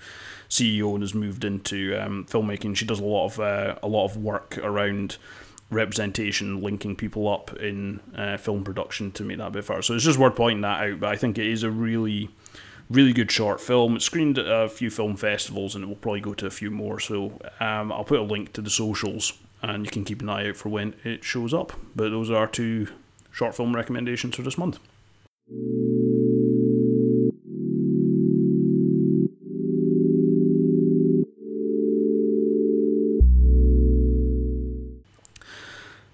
CEO 0.51 0.93
and 0.95 1.03
has 1.03 1.15
moved 1.15 1.45
into 1.45 1.97
um, 1.97 2.27
filmmaking. 2.29 2.75
She 2.75 2.85
does 2.85 2.99
a 2.99 3.05
lot 3.05 3.27
of 3.27 3.39
uh, 3.39 3.77
a 3.81 3.87
lot 3.87 4.07
of 4.07 4.17
work 4.17 4.59
around 4.59 5.19
representation, 5.71 6.63
linking 6.63 6.97
people 6.97 7.29
up 7.29 7.55
in 7.59 8.01
uh, 8.17 8.37
film 8.37 8.65
production 8.65 9.13
to 9.13 9.25
make 9.25 9.39
that 9.39 9.49
a 9.49 9.51
bit 9.51 9.65
far. 9.65 9.83
So 9.83 9.95
it's 9.95 10.05
just 10.05 10.19
worth 10.19 10.37
pointing 10.37 10.63
that 10.63 10.83
out. 10.83 11.01
But 11.01 11.11
I 11.11 11.17
think 11.17 11.39
it 11.39 11.47
is 11.47 11.63
a 11.63 11.71
really, 11.71 12.31
really 12.89 13.13
good 13.13 13.31
short 13.31 13.61
film. 13.61 13.97
It's 13.97 14.05
screened 14.05 14.39
at 14.39 14.47
a 14.47 14.69
few 14.69 14.91
film 14.91 15.17
festivals, 15.17 15.75
and 15.75 15.85
it 15.85 15.87
will 15.87 15.97
probably 15.97 16.21
go 16.21 16.35
to 16.35 16.47
a 16.47 16.51
few 16.51 16.71
more. 16.71 17.01
So 17.01 17.39
um, 17.61 17.93
I'll 17.93 18.05
put 18.05 18.21
a 18.21 18.23
link 18.23 18.53
to 18.55 18.63
the 18.63 18.71
socials, 18.71 19.35
and 19.63 19.85
you 19.85 19.91
can 19.91 20.05
keep 20.05 20.23
an 20.23 20.29
eye 20.29 20.49
out 20.49 20.57
for 20.57 20.69
when 20.69 20.95
it 21.05 21.25
shows 21.25 21.53
up. 21.53 21.73
But 21.95 22.11
those 22.11 22.31
are 22.31 22.47
two 22.47 22.89
short 23.31 23.55
film 23.55 23.75
recommendations 23.75 24.37
for 24.37 24.43
this 24.43 24.59
month. 24.59 24.79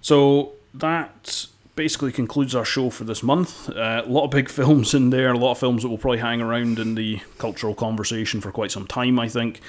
So 0.05 0.51
that 0.75 1.47
basically 1.75 2.11
concludes 2.11 2.53
our 2.53 2.63
show 2.63 2.91
for 2.91 3.05
this 3.05 3.23
month. 3.23 3.71
Uh, 3.71 4.03
a 4.05 4.07
lot 4.07 4.25
of 4.25 4.29
big 4.29 4.49
films 4.59 4.93
in 4.93 5.09
there, 5.09 5.31
a 5.31 5.37
lot 5.37 5.53
of 5.53 5.57
films 5.57 5.81
that 5.81 5.89
will 5.89 5.97
probably 5.97 6.19
hang 6.19 6.41
around 6.41 6.77
in 6.77 6.93
the 6.93 7.21
cultural 7.39 7.73
conversation 7.73 8.39
for 8.39 8.51
quite 8.51 8.69
some 8.69 8.85
time, 8.85 9.17
I 9.17 9.27
think. 9.27 9.61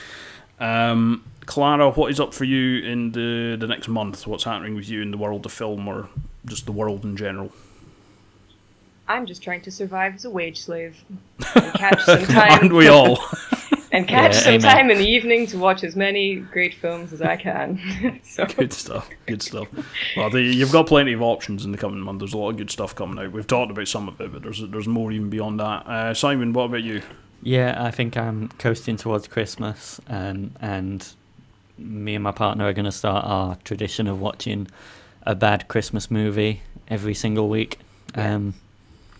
Um, 0.61 1.25
Clara, 1.47 1.91
what 1.91 2.11
is 2.11 2.21
up 2.21 2.35
for 2.35 2.45
you 2.45 2.85
in 2.85 3.13
the, 3.13 3.57
the 3.59 3.67
next 3.67 3.89
month? 3.89 4.27
What's 4.27 4.45
happening 4.45 4.75
with 4.75 4.91
you 4.91 5.01
in 5.01 5.11
the 5.11 5.17
world 5.17 5.47
of 5.47 5.53
film 5.53 5.89
or 5.89 6.11
just 6.45 6.67
the 6.67 6.73
world 6.73 7.03
in 7.05 7.17
general? 7.17 7.51
I'm 9.09 9.25
just 9.25 9.43
trying 9.43 9.63
to 9.63 9.71
survive 9.71 10.17
as 10.17 10.27
a 10.27 10.31
wage 10.31 10.61
slave 10.61 11.03
and 11.09 11.21
catch 11.77 12.03
some 12.03 12.27
time. 12.27 12.53
Aren't 12.53 12.75
we 12.75 12.89
all? 12.89 13.19
and 13.97 14.06
catch 14.06 14.35
yeah, 14.35 14.40
some 14.40 14.55
amen. 14.55 14.77
time 14.77 14.90
in 14.90 14.98
the 14.98 15.06
evening 15.06 15.47
to 15.47 15.59
watch 15.59 15.82
as 15.82 15.97
many 15.97 16.36
great 16.36 16.74
films 16.74 17.14
as 17.14 17.23
I 17.23 17.36
can. 17.36 18.20
so. 18.23 18.44
Good 18.44 18.74
stuff. 18.74 19.09
Good 19.24 19.40
stuff. 19.40 19.68
Well, 20.18 20.28
the, 20.28 20.43
you've 20.43 20.70
got 20.70 20.86
plenty 20.86 21.14
of 21.14 21.23
options 21.23 21.64
in 21.64 21.73
the 21.73 21.78
coming 21.78 22.01
month. 22.01 22.18
There's 22.18 22.35
a 22.35 22.36
lot 22.36 22.51
of 22.51 22.59
good 22.59 22.70
stuff 22.70 22.94
coming 22.94 23.18
out. 23.24 23.32
We've 23.32 23.47
talked 23.47 23.70
about 23.70 23.89
some 23.89 24.06
of 24.06 24.20
it, 24.20 24.32
but 24.32 24.43
there's 24.43 24.60
there's 24.68 24.86
more 24.86 25.10
even 25.12 25.31
beyond 25.31 25.60
that. 25.60 25.86
Uh, 25.86 26.12
Simon, 26.12 26.52
what 26.52 26.64
about 26.64 26.82
you? 26.82 27.01
Yeah, 27.43 27.82
I 27.82 27.90
think 27.90 28.18
I'm 28.18 28.48
coasting 28.59 28.98
towards 28.98 29.28
Christmas, 29.28 29.98
um, 30.09 30.52
and 30.60 31.06
me 31.78 32.16
and 32.16 32.23
my 32.23 32.32
partner 32.32 32.66
are 32.66 32.74
going 32.74 32.85
to 32.85 32.93
start 32.93 33.24
our 33.24 33.56
tradition 33.64 34.09
of 34.09 34.20
watching 34.20 34.68
a 35.23 35.35
bad 35.35 35.68
Christmas 35.68 36.10
movie 36.10 36.60
every 36.89 37.14
single 37.14 37.48
week. 37.48 37.78
Um, 38.14 38.55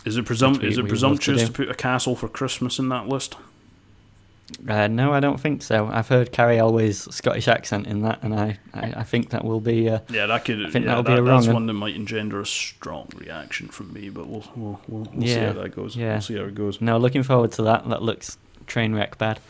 is 0.05 0.19
it 0.19 0.27
presum- 0.27 0.61
we, 0.61 0.69
is 0.69 0.77
it 0.77 0.87
presumptuous 0.87 1.41
to, 1.41 1.47
to 1.47 1.53
put 1.53 1.71
a 1.71 1.75
castle 1.75 2.15
for 2.15 2.29
Christmas 2.29 2.79
in 2.79 2.91
that 2.91 3.09
list? 3.09 3.37
Uh, 4.69 4.87
no, 4.87 5.13
I 5.13 5.21
don't 5.21 5.41
think 5.41 5.63
so. 5.63 5.89
I've 5.93 6.09
heard 6.09 6.31
Cary 6.31 6.59
Elwes's 6.59 7.15
Scottish 7.15 7.49
accent 7.49 7.87
in 7.87 8.03
that, 8.03 8.23
and 8.23 8.33
I, 8.35 8.59
I, 8.73 8.95
I 8.99 9.03
think 9.03 9.31
that 9.31 9.45
will 9.45 9.61
be. 9.61 9.91
Uh, 9.91 10.01
Yeah, 10.09 10.27
that 10.27 10.45
could. 10.45 10.65
I 10.65 10.71
think 10.71 10.85
yeah, 10.85 10.95
that'll 10.95 11.03
that, 11.03 11.17
be 11.17 11.19
a 11.21 11.23
that's 11.23 11.49
one 11.49 11.67
that 11.67 11.73
might 11.73 11.97
engender 11.97 12.41
a 12.41 12.47
strong 12.47 13.09
reaction 13.17 13.69
from 13.69 13.93
me, 13.93 14.09
but 14.09 14.29
we'll 14.29 14.45
we'll, 14.55 14.81
we'll, 14.87 15.09
we'll 15.13 15.27
see 15.27 15.35
how 15.35 15.53
that 15.53 15.75
goes. 15.75 15.97
yeah. 15.97 16.13
We'll 16.13 16.21
see 16.23 16.37
how 16.37 16.45
it 16.45 16.55
goes. 16.55 16.81
No, 16.81 16.97
looking 16.97 17.25
forward 17.25 17.53
to 17.53 17.63
that. 17.63 17.89
That 17.89 18.03
looks 18.03 18.39
train 18.67 18.95
wreck 18.95 19.19
bad. 19.19 19.41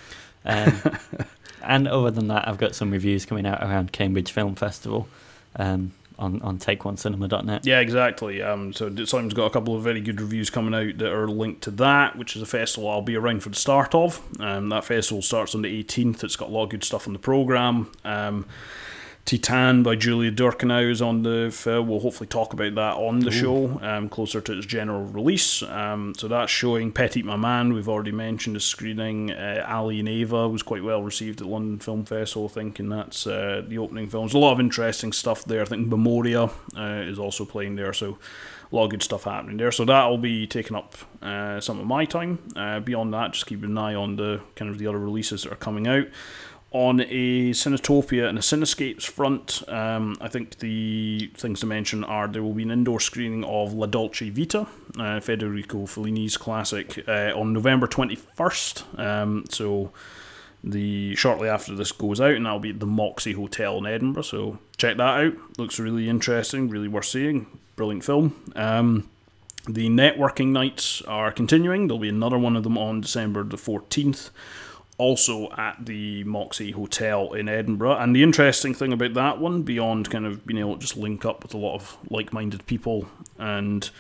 Um, 0.44 0.80
and 1.62 1.88
other 1.88 2.10
than 2.10 2.28
that, 2.28 2.48
I've 2.48 2.58
got 2.58 2.74
some 2.74 2.90
reviews 2.90 3.26
coming 3.26 3.46
out 3.46 3.62
around 3.62 3.92
Cambridge 3.92 4.32
Film 4.32 4.54
Festival 4.54 5.08
um, 5.56 5.92
on 6.18 6.40
on 6.42 6.58
takeonecinema.net. 6.58 7.66
Yeah, 7.66 7.80
exactly. 7.80 8.42
Um, 8.42 8.72
so 8.72 8.94
Simon's 9.04 9.34
got 9.34 9.46
a 9.46 9.50
couple 9.50 9.76
of 9.76 9.82
very 9.82 10.00
good 10.00 10.20
reviews 10.20 10.50
coming 10.50 10.74
out 10.74 10.98
that 10.98 11.12
are 11.12 11.28
linked 11.28 11.62
to 11.62 11.70
that, 11.72 12.16
which 12.16 12.36
is 12.36 12.42
a 12.42 12.46
festival 12.46 12.88
I'll 12.90 13.02
be 13.02 13.16
around 13.16 13.42
for 13.42 13.50
the 13.50 13.56
start 13.56 13.94
of. 13.94 14.20
Um, 14.40 14.68
that 14.70 14.84
festival 14.84 15.22
starts 15.22 15.54
on 15.54 15.62
the 15.62 15.84
18th. 15.84 16.24
It's 16.24 16.36
got 16.36 16.48
a 16.48 16.52
lot 16.52 16.64
of 16.64 16.70
good 16.70 16.84
stuff 16.84 17.06
on 17.06 17.12
the 17.12 17.18
program. 17.18 17.92
Um, 18.04 18.46
Titane 19.26 19.82
by 19.82 19.96
Julia 19.96 20.30
Ducournau 20.30 20.88
is 20.88 21.02
on 21.02 21.24
the 21.24 21.50
film. 21.52 21.88
We'll 21.88 21.98
hopefully 21.98 22.28
talk 22.28 22.52
about 22.52 22.76
that 22.76 22.94
on 22.94 23.18
the 23.18 23.30
Ooh. 23.30 23.32
show 23.32 23.80
um, 23.82 24.08
closer 24.08 24.40
to 24.40 24.56
its 24.56 24.66
general 24.66 25.02
release. 25.02 25.64
Um, 25.64 26.14
so 26.16 26.28
that's 26.28 26.52
showing 26.52 26.92
Petite 26.92 27.24
Maman, 27.24 27.72
we've 27.72 27.88
already 27.88 28.12
mentioned, 28.12 28.56
is 28.56 28.64
screening. 28.64 29.32
Uh, 29.32 29.66
Ali 29.68 29.98
and 29.98 30.08
Ava 30.08 30.48
was 30.48 30.62
quite 30.62 30.84
well 30.84 31.02
received 31.02 31.40
at 31.40 31.48
London 31.48 31.80
Film 31.80 32.04
Festival, 32.04 32.48
I 32.48 32.52
think, 32.52 32.78
and 32.78 32.92
that's 32.92 33.26
uh, 33.26 33.64
the 33.66 33.78
opening 33.78 34.08
film. 34.08 34.26
There's 34.26 34.34
a 34.34 34.38
lot 34.38 34.52
of 34.52 34.60
interesting 34.60 35.10
stuff 35.12 35.44
there. 35.44 35.62
I 35.62 35.64
think 35.64 35.88
Memoria 35.88 36.44
uh, 36.76 37.02
is 37.04 37.18
also 37.18 37.44
playing 37.44 37.74
there, 37.74 37.92
so 37.92 38.18
a 38.70 38.76
lot 38.76 38.84
of 38.84 38.90
good 38.90 39.02
stuff 39.02 39.24
happening 39.24 39.56
there. 39.56 39.72
So 39.72 39.84
that'll 39.84 40.18
be 40.18 40.46
taking 40.46 40.76
up 40.76 40.94
uh, 41.20 41.60
some 41.60 41.80
of 41.80 41.86
my 41.86 42.04
time. 42.04 42.38
Uh, 42.54 42.78
beyond 42.78 43.12
that, 43.14 43.32
just 43.32 43.46
keep 43.46 43.64
an 43.64 43.76
eye 43.76 43.94
on 43.94 44.14
the 44.14 44.40
kind 44.54 44.70
of 44.70 44.78
the 44.78 44.86
other 44.86 44.98
releases 44.98 45.42
that 45.42 45.52
are 45.52 45.56
coming 45.56 45.86
out. 45.88 46.06
On 46.72 47.00
a 47.00 47.50
Cinetopia 47.52 48.28
and 48.28 48.36
a 48.36 48.42
Cinescapes 48.42 49.04
front, 49.04 49.62
um, 49.68 50.16
I 50.20 50.28
think 50.28 50.58
the 50.58 51.30
things 51.34 51.60
to 51.60 51.66
mention 51.66 52.04
are 52.04 52.26
there 52.28 52.42
will 52.42 52.52
be 52.52 52.64
an 52.64 52.70
indoor 52.70 53.00
screening 53.00 53.44
of 53.44 53.72
La 53.72 53.86
Dolce 53.86 54.28
Vita, 54.30 54.66
uh, 54.98 55.20
Federico 55.20 55.86
Fellini's 55.86 56.36
classic, 56.36 57.04
uh, 57.08 57.32
on 57.34 57.52
November 57.52 57.86
21st. 57.86 58.98
Um, 58.98 59.44
so 59.48 59.92
the 60.62 61.14
shortly 61.14 61.48
after 61.48 61.74
this 61.74 61.92
goes 61.92 62.20
out, 62.20 62.32
and 62.32 62.44
that'll 62.44 62.58
be 62.58 62.70
at 62.70 62.80
the 62.80 62.86
Moxy 62.86 63.32
Hotel 63.32 63.78
in 63.78 63.86
Edinburgh. 63.86 64.24
So 64.24 64.58
check 64.76 64.96
that 64.96 65.20
out. 65.20 65.34
Looks 65.58 65.78
really 65.78 66.08
interesting, 66.08 66.68
really 66.68 66.88
worth 66.88 67.06
seeing. 67.06 67.46
Brilliant 67.76 68.04
film. 68.04 68.34
Um, 68.56 69.08
the 69.68 69.88
networking 69.88 70.48
nights 70.48 71.02
are 71.02 71.32
continuing. 71.32 71.86
There'll 71.86 72.00
be 72.00 72.08
another 72.08 72.38
one 72.38 72.56
of 72.56 72.64
them 72.64 72.78
on 72.78 73.00
December 73.00 73.44
the 73.44 73.56
14th, 73.56 74.30
also 74.98 75.50
at 75.52 75.84
the 75.84 76.24
Moxy 76.24 76.70
Hotel 76.72 77.32
in 77.32 77.48
Edinburgh. 77.48 77.96
And 77.96 78.14
the 78.14 78.22
interesting 78.22 78.74
thing 78.74 78.92
about 78.92 79.14
that 79.14 79.38
one, 79.38 79.62
beyond 79.62 80.10
kind 80.10 80.26
of 80.26 80.46
being 80.46 80.58
able 80.58 80.74
to 80.74 80.80
just 80.80 80.96
link 80.96 81.24
up 81.24 81.42
with 81.42 81.54
a 81.54 81.58
lot 81.58 81.74
of 81.74 81.96
like 82.10 82.32
minded 82.32 82.66
people 82.66 83.08
and 83.38 83.90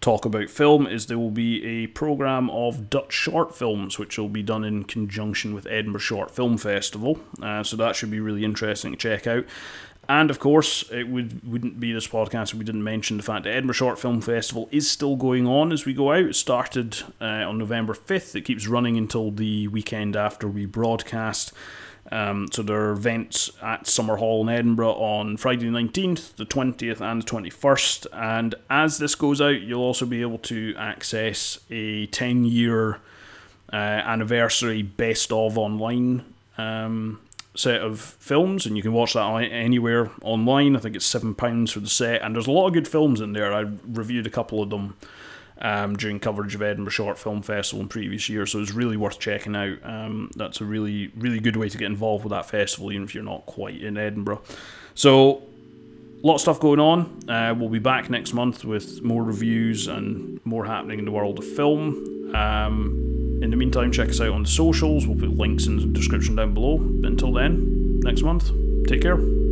talk 0.00 0.24
about 0.24 0.50
film, 0.50 0.86
is 0.86 1.06
there 1.06 1.18
will 1.18 1.30
be 1.30 1.64
a 1.64 1.88
programme 1.88 2.50
of 2.50 2.88
Dutch 2.90 3.12
short 3.12 3.56
films, 3.56 3.98
which 3.98 4.18
will 4.18 4.28
be 4.28 4.42
done 4.42 4.62
in 4.62 4.84
conjunction 4.84 5.54
with 5.54 5.66
Edinburgh 5.66 6.00
Short 6.00 6.30
Film 6.30 6.58
Festival. 6.58 7.18
Uh, 7.42 7.62
so 7.62 7.76
that 7.76 7.96
should 7.96 8.10
be 8.10 8.20
really 8.20 8.44
interesting 8.44 8.92
to 8.92 8.98
check 8.98 9.26
out. 9.26 9.44
And 10.08 10.30
of 10.30 10.38
course, 10.38 10.84
it 10.90 11.08
would 11.08 11.46
wouldn't 11.46 11.80
be 11.80 11.92
this 11.92 12.06
podcast 12.06 12.52
if 12.52 12.54
we 12.54 12.64
didn't 12.64 12.84
mention 12.84 13.16
the 13.16 13.22
fact 13.22 13.44
that 13.44 13.50
Edinburgh 13.50 13.74
Short 13.74 13.98
Film 13.98 14.20
Festival 14.20 14.68
is 14.70 14.88
still 14.90 15.16
going 15.16 15.46
on 15.46 15.72
as 15.72 15.84
we 15.84 15.94
go 15.94 16.12
out. 16.12 16.24
It 16.24 16.36
started 16.36 16.98
uh, 17.20 17.24
on 17.24 17.58
November 17.58 17.94
fifth. 17.94 18.36
It 18.36 18.42
keeps 18.42 18.68
running 18.68 18.96
until 18.96 19.30
the 19.30 19.68
weekend 19.68 20.14
after 20.16 20.46
we 20.46 20.66
broadcast. 20.66 21.52
Um, 22.12 22.48
so 22.52 22.62
there 22.62 22.80
are 22.80 22.92
events 22.92 23.50
at 23.60 23.84
Summerhall 23.84 24.42
in 24.42 24.48
Edinburgh 24.48 24.92
on 24.94 25.36
Friday 25.36 25.68
the 25.68 25.76
19th, 25.76 26.36
the 26.36 26.46
20th, 26.46 27.00
and 27.00 27.22
the 27.22 27.26
21st. 27.26 28.06
And 28.12 28.54
as 28.70 28.98
this 28.98 29.16
goes 29.16 29.40
out, 29.40 29.60
you'll 29.60 29.82
also 29.82 30.06
be 30.06 30.22
able 30.22 30.38
to 30.38 30.74
access 30.78 31.58
a 31.68 32.06
10 32.06 32.44
year 32.44 33.00
uh, 33.72 33.76
anniversary 33.76 34.82
best 34.82 35.32
of 35.32 35.58
online 35.58 36.24
um, 36.58 37.20
set 37.56 37.80
of 37.80 38.00
films, 38.00 38.66
and 38.66 38.76
you 38.76 38.82
can 38.82 38.92
watch 38.92 39.14
that 39.14 39.24
anywhere 39.50 40.10
online. 40.22 40.76
I 40.76 40.78
think 40.78 40.96
it's 40.96 41.12
£7 41.12 41.70
for 41.70 41.80
the 41.80 41.88
set, 41.88 42.22
and 42.22 42.34
there's 42.34 42.46
a 42.46 42.52
lot 42.52 42.66
of 42.66 42.72
good 42.72 42.88
films 42.88 43.20
in 43.20 43.32
there. 43.32 43.52
I 43.52 43.64
reviewed 43.86 44.26
a 44.26 44.30
couple 44.30 44.62
of 44.62 44.70
them 44.70 44.96
um, 45.58 45.96
during 45.96 46.20
coverage 46.20 46.54
of 46.54 46.62
Edinburgh 46.62 46.90
Short 46.90 47.18
Film 47.18 47.42
Festival 47.42 47.82
in 47.82 47.88
previous 47.88 48.28
years, 48.28 48.52
so 48.52 48.60
it's 48.60 48.72
really 48.72 48.96
worth 48.96 49.18
checking 49.18 49.56
out. 49.56 49.78
Um, 49.82 50.30
that's 50.36 50.60
a 50.60 50.64
really, 50.64 51.10
really 51.16 51.40
good 51.40 51.56
way 51.56 51.68
to 51.68 51.78
get 51.78 51.86
involved 51.86 52.24
with 52.24 52.30
that 52.30 52.48
festival, 52.48 52.92
even 52.92 53.04
if 53.04 53.14
you're 53.14 53.24
not 53.24 53.46
quite 53.46 53.80
in 53.80 53.96
Edinburgh. 53.96 54.42
So, 54.94 55.42
a 56.22 56.26
lot 56.26 56.36
of 56.36 56.40
stuff 56.40 56.60
going 56.60 56.80
on. 56.80 57.28
Uh, 57.28 57.54
we'll 57.56 57.68
be 57.68 57.78
back 57.78 58.10
next 58.10 58.32
month 58.32 58.64
with 58.64 59.02
more 59.02 59.22
reviews 59.22 59.86
and 59.86 60.40
more 60.44 60.64
happening 60.64 60.98
in 60.98 61.04
the 61.04 61.10
world 61.10 61.38
of 61.38 61.44
film. 61.44 62.34
Um, 62.34 63.25
in 63.42 63.50
the 63.50 63.56
meantime, 63.56 63.92
check 63.92 64.08
us 64.08 64.20
out 64.20 64.30
on 64.30 64.42
the 64.42 64.48
socials. 64.48 65.06
We'll 65.06 65.18
put 65.18 65.36
links 65.36 65.66
in 65.66 65.76
the 65.76 65.86
description 65.86 66.36
down 66.36 66.54
below. 66.54 66.76
Until 66.76 67.32
then, 67.32 68.00
next 68.02 68.22
month, 68.22 68.50
take 68.86 69.02
care. 69.02 69.45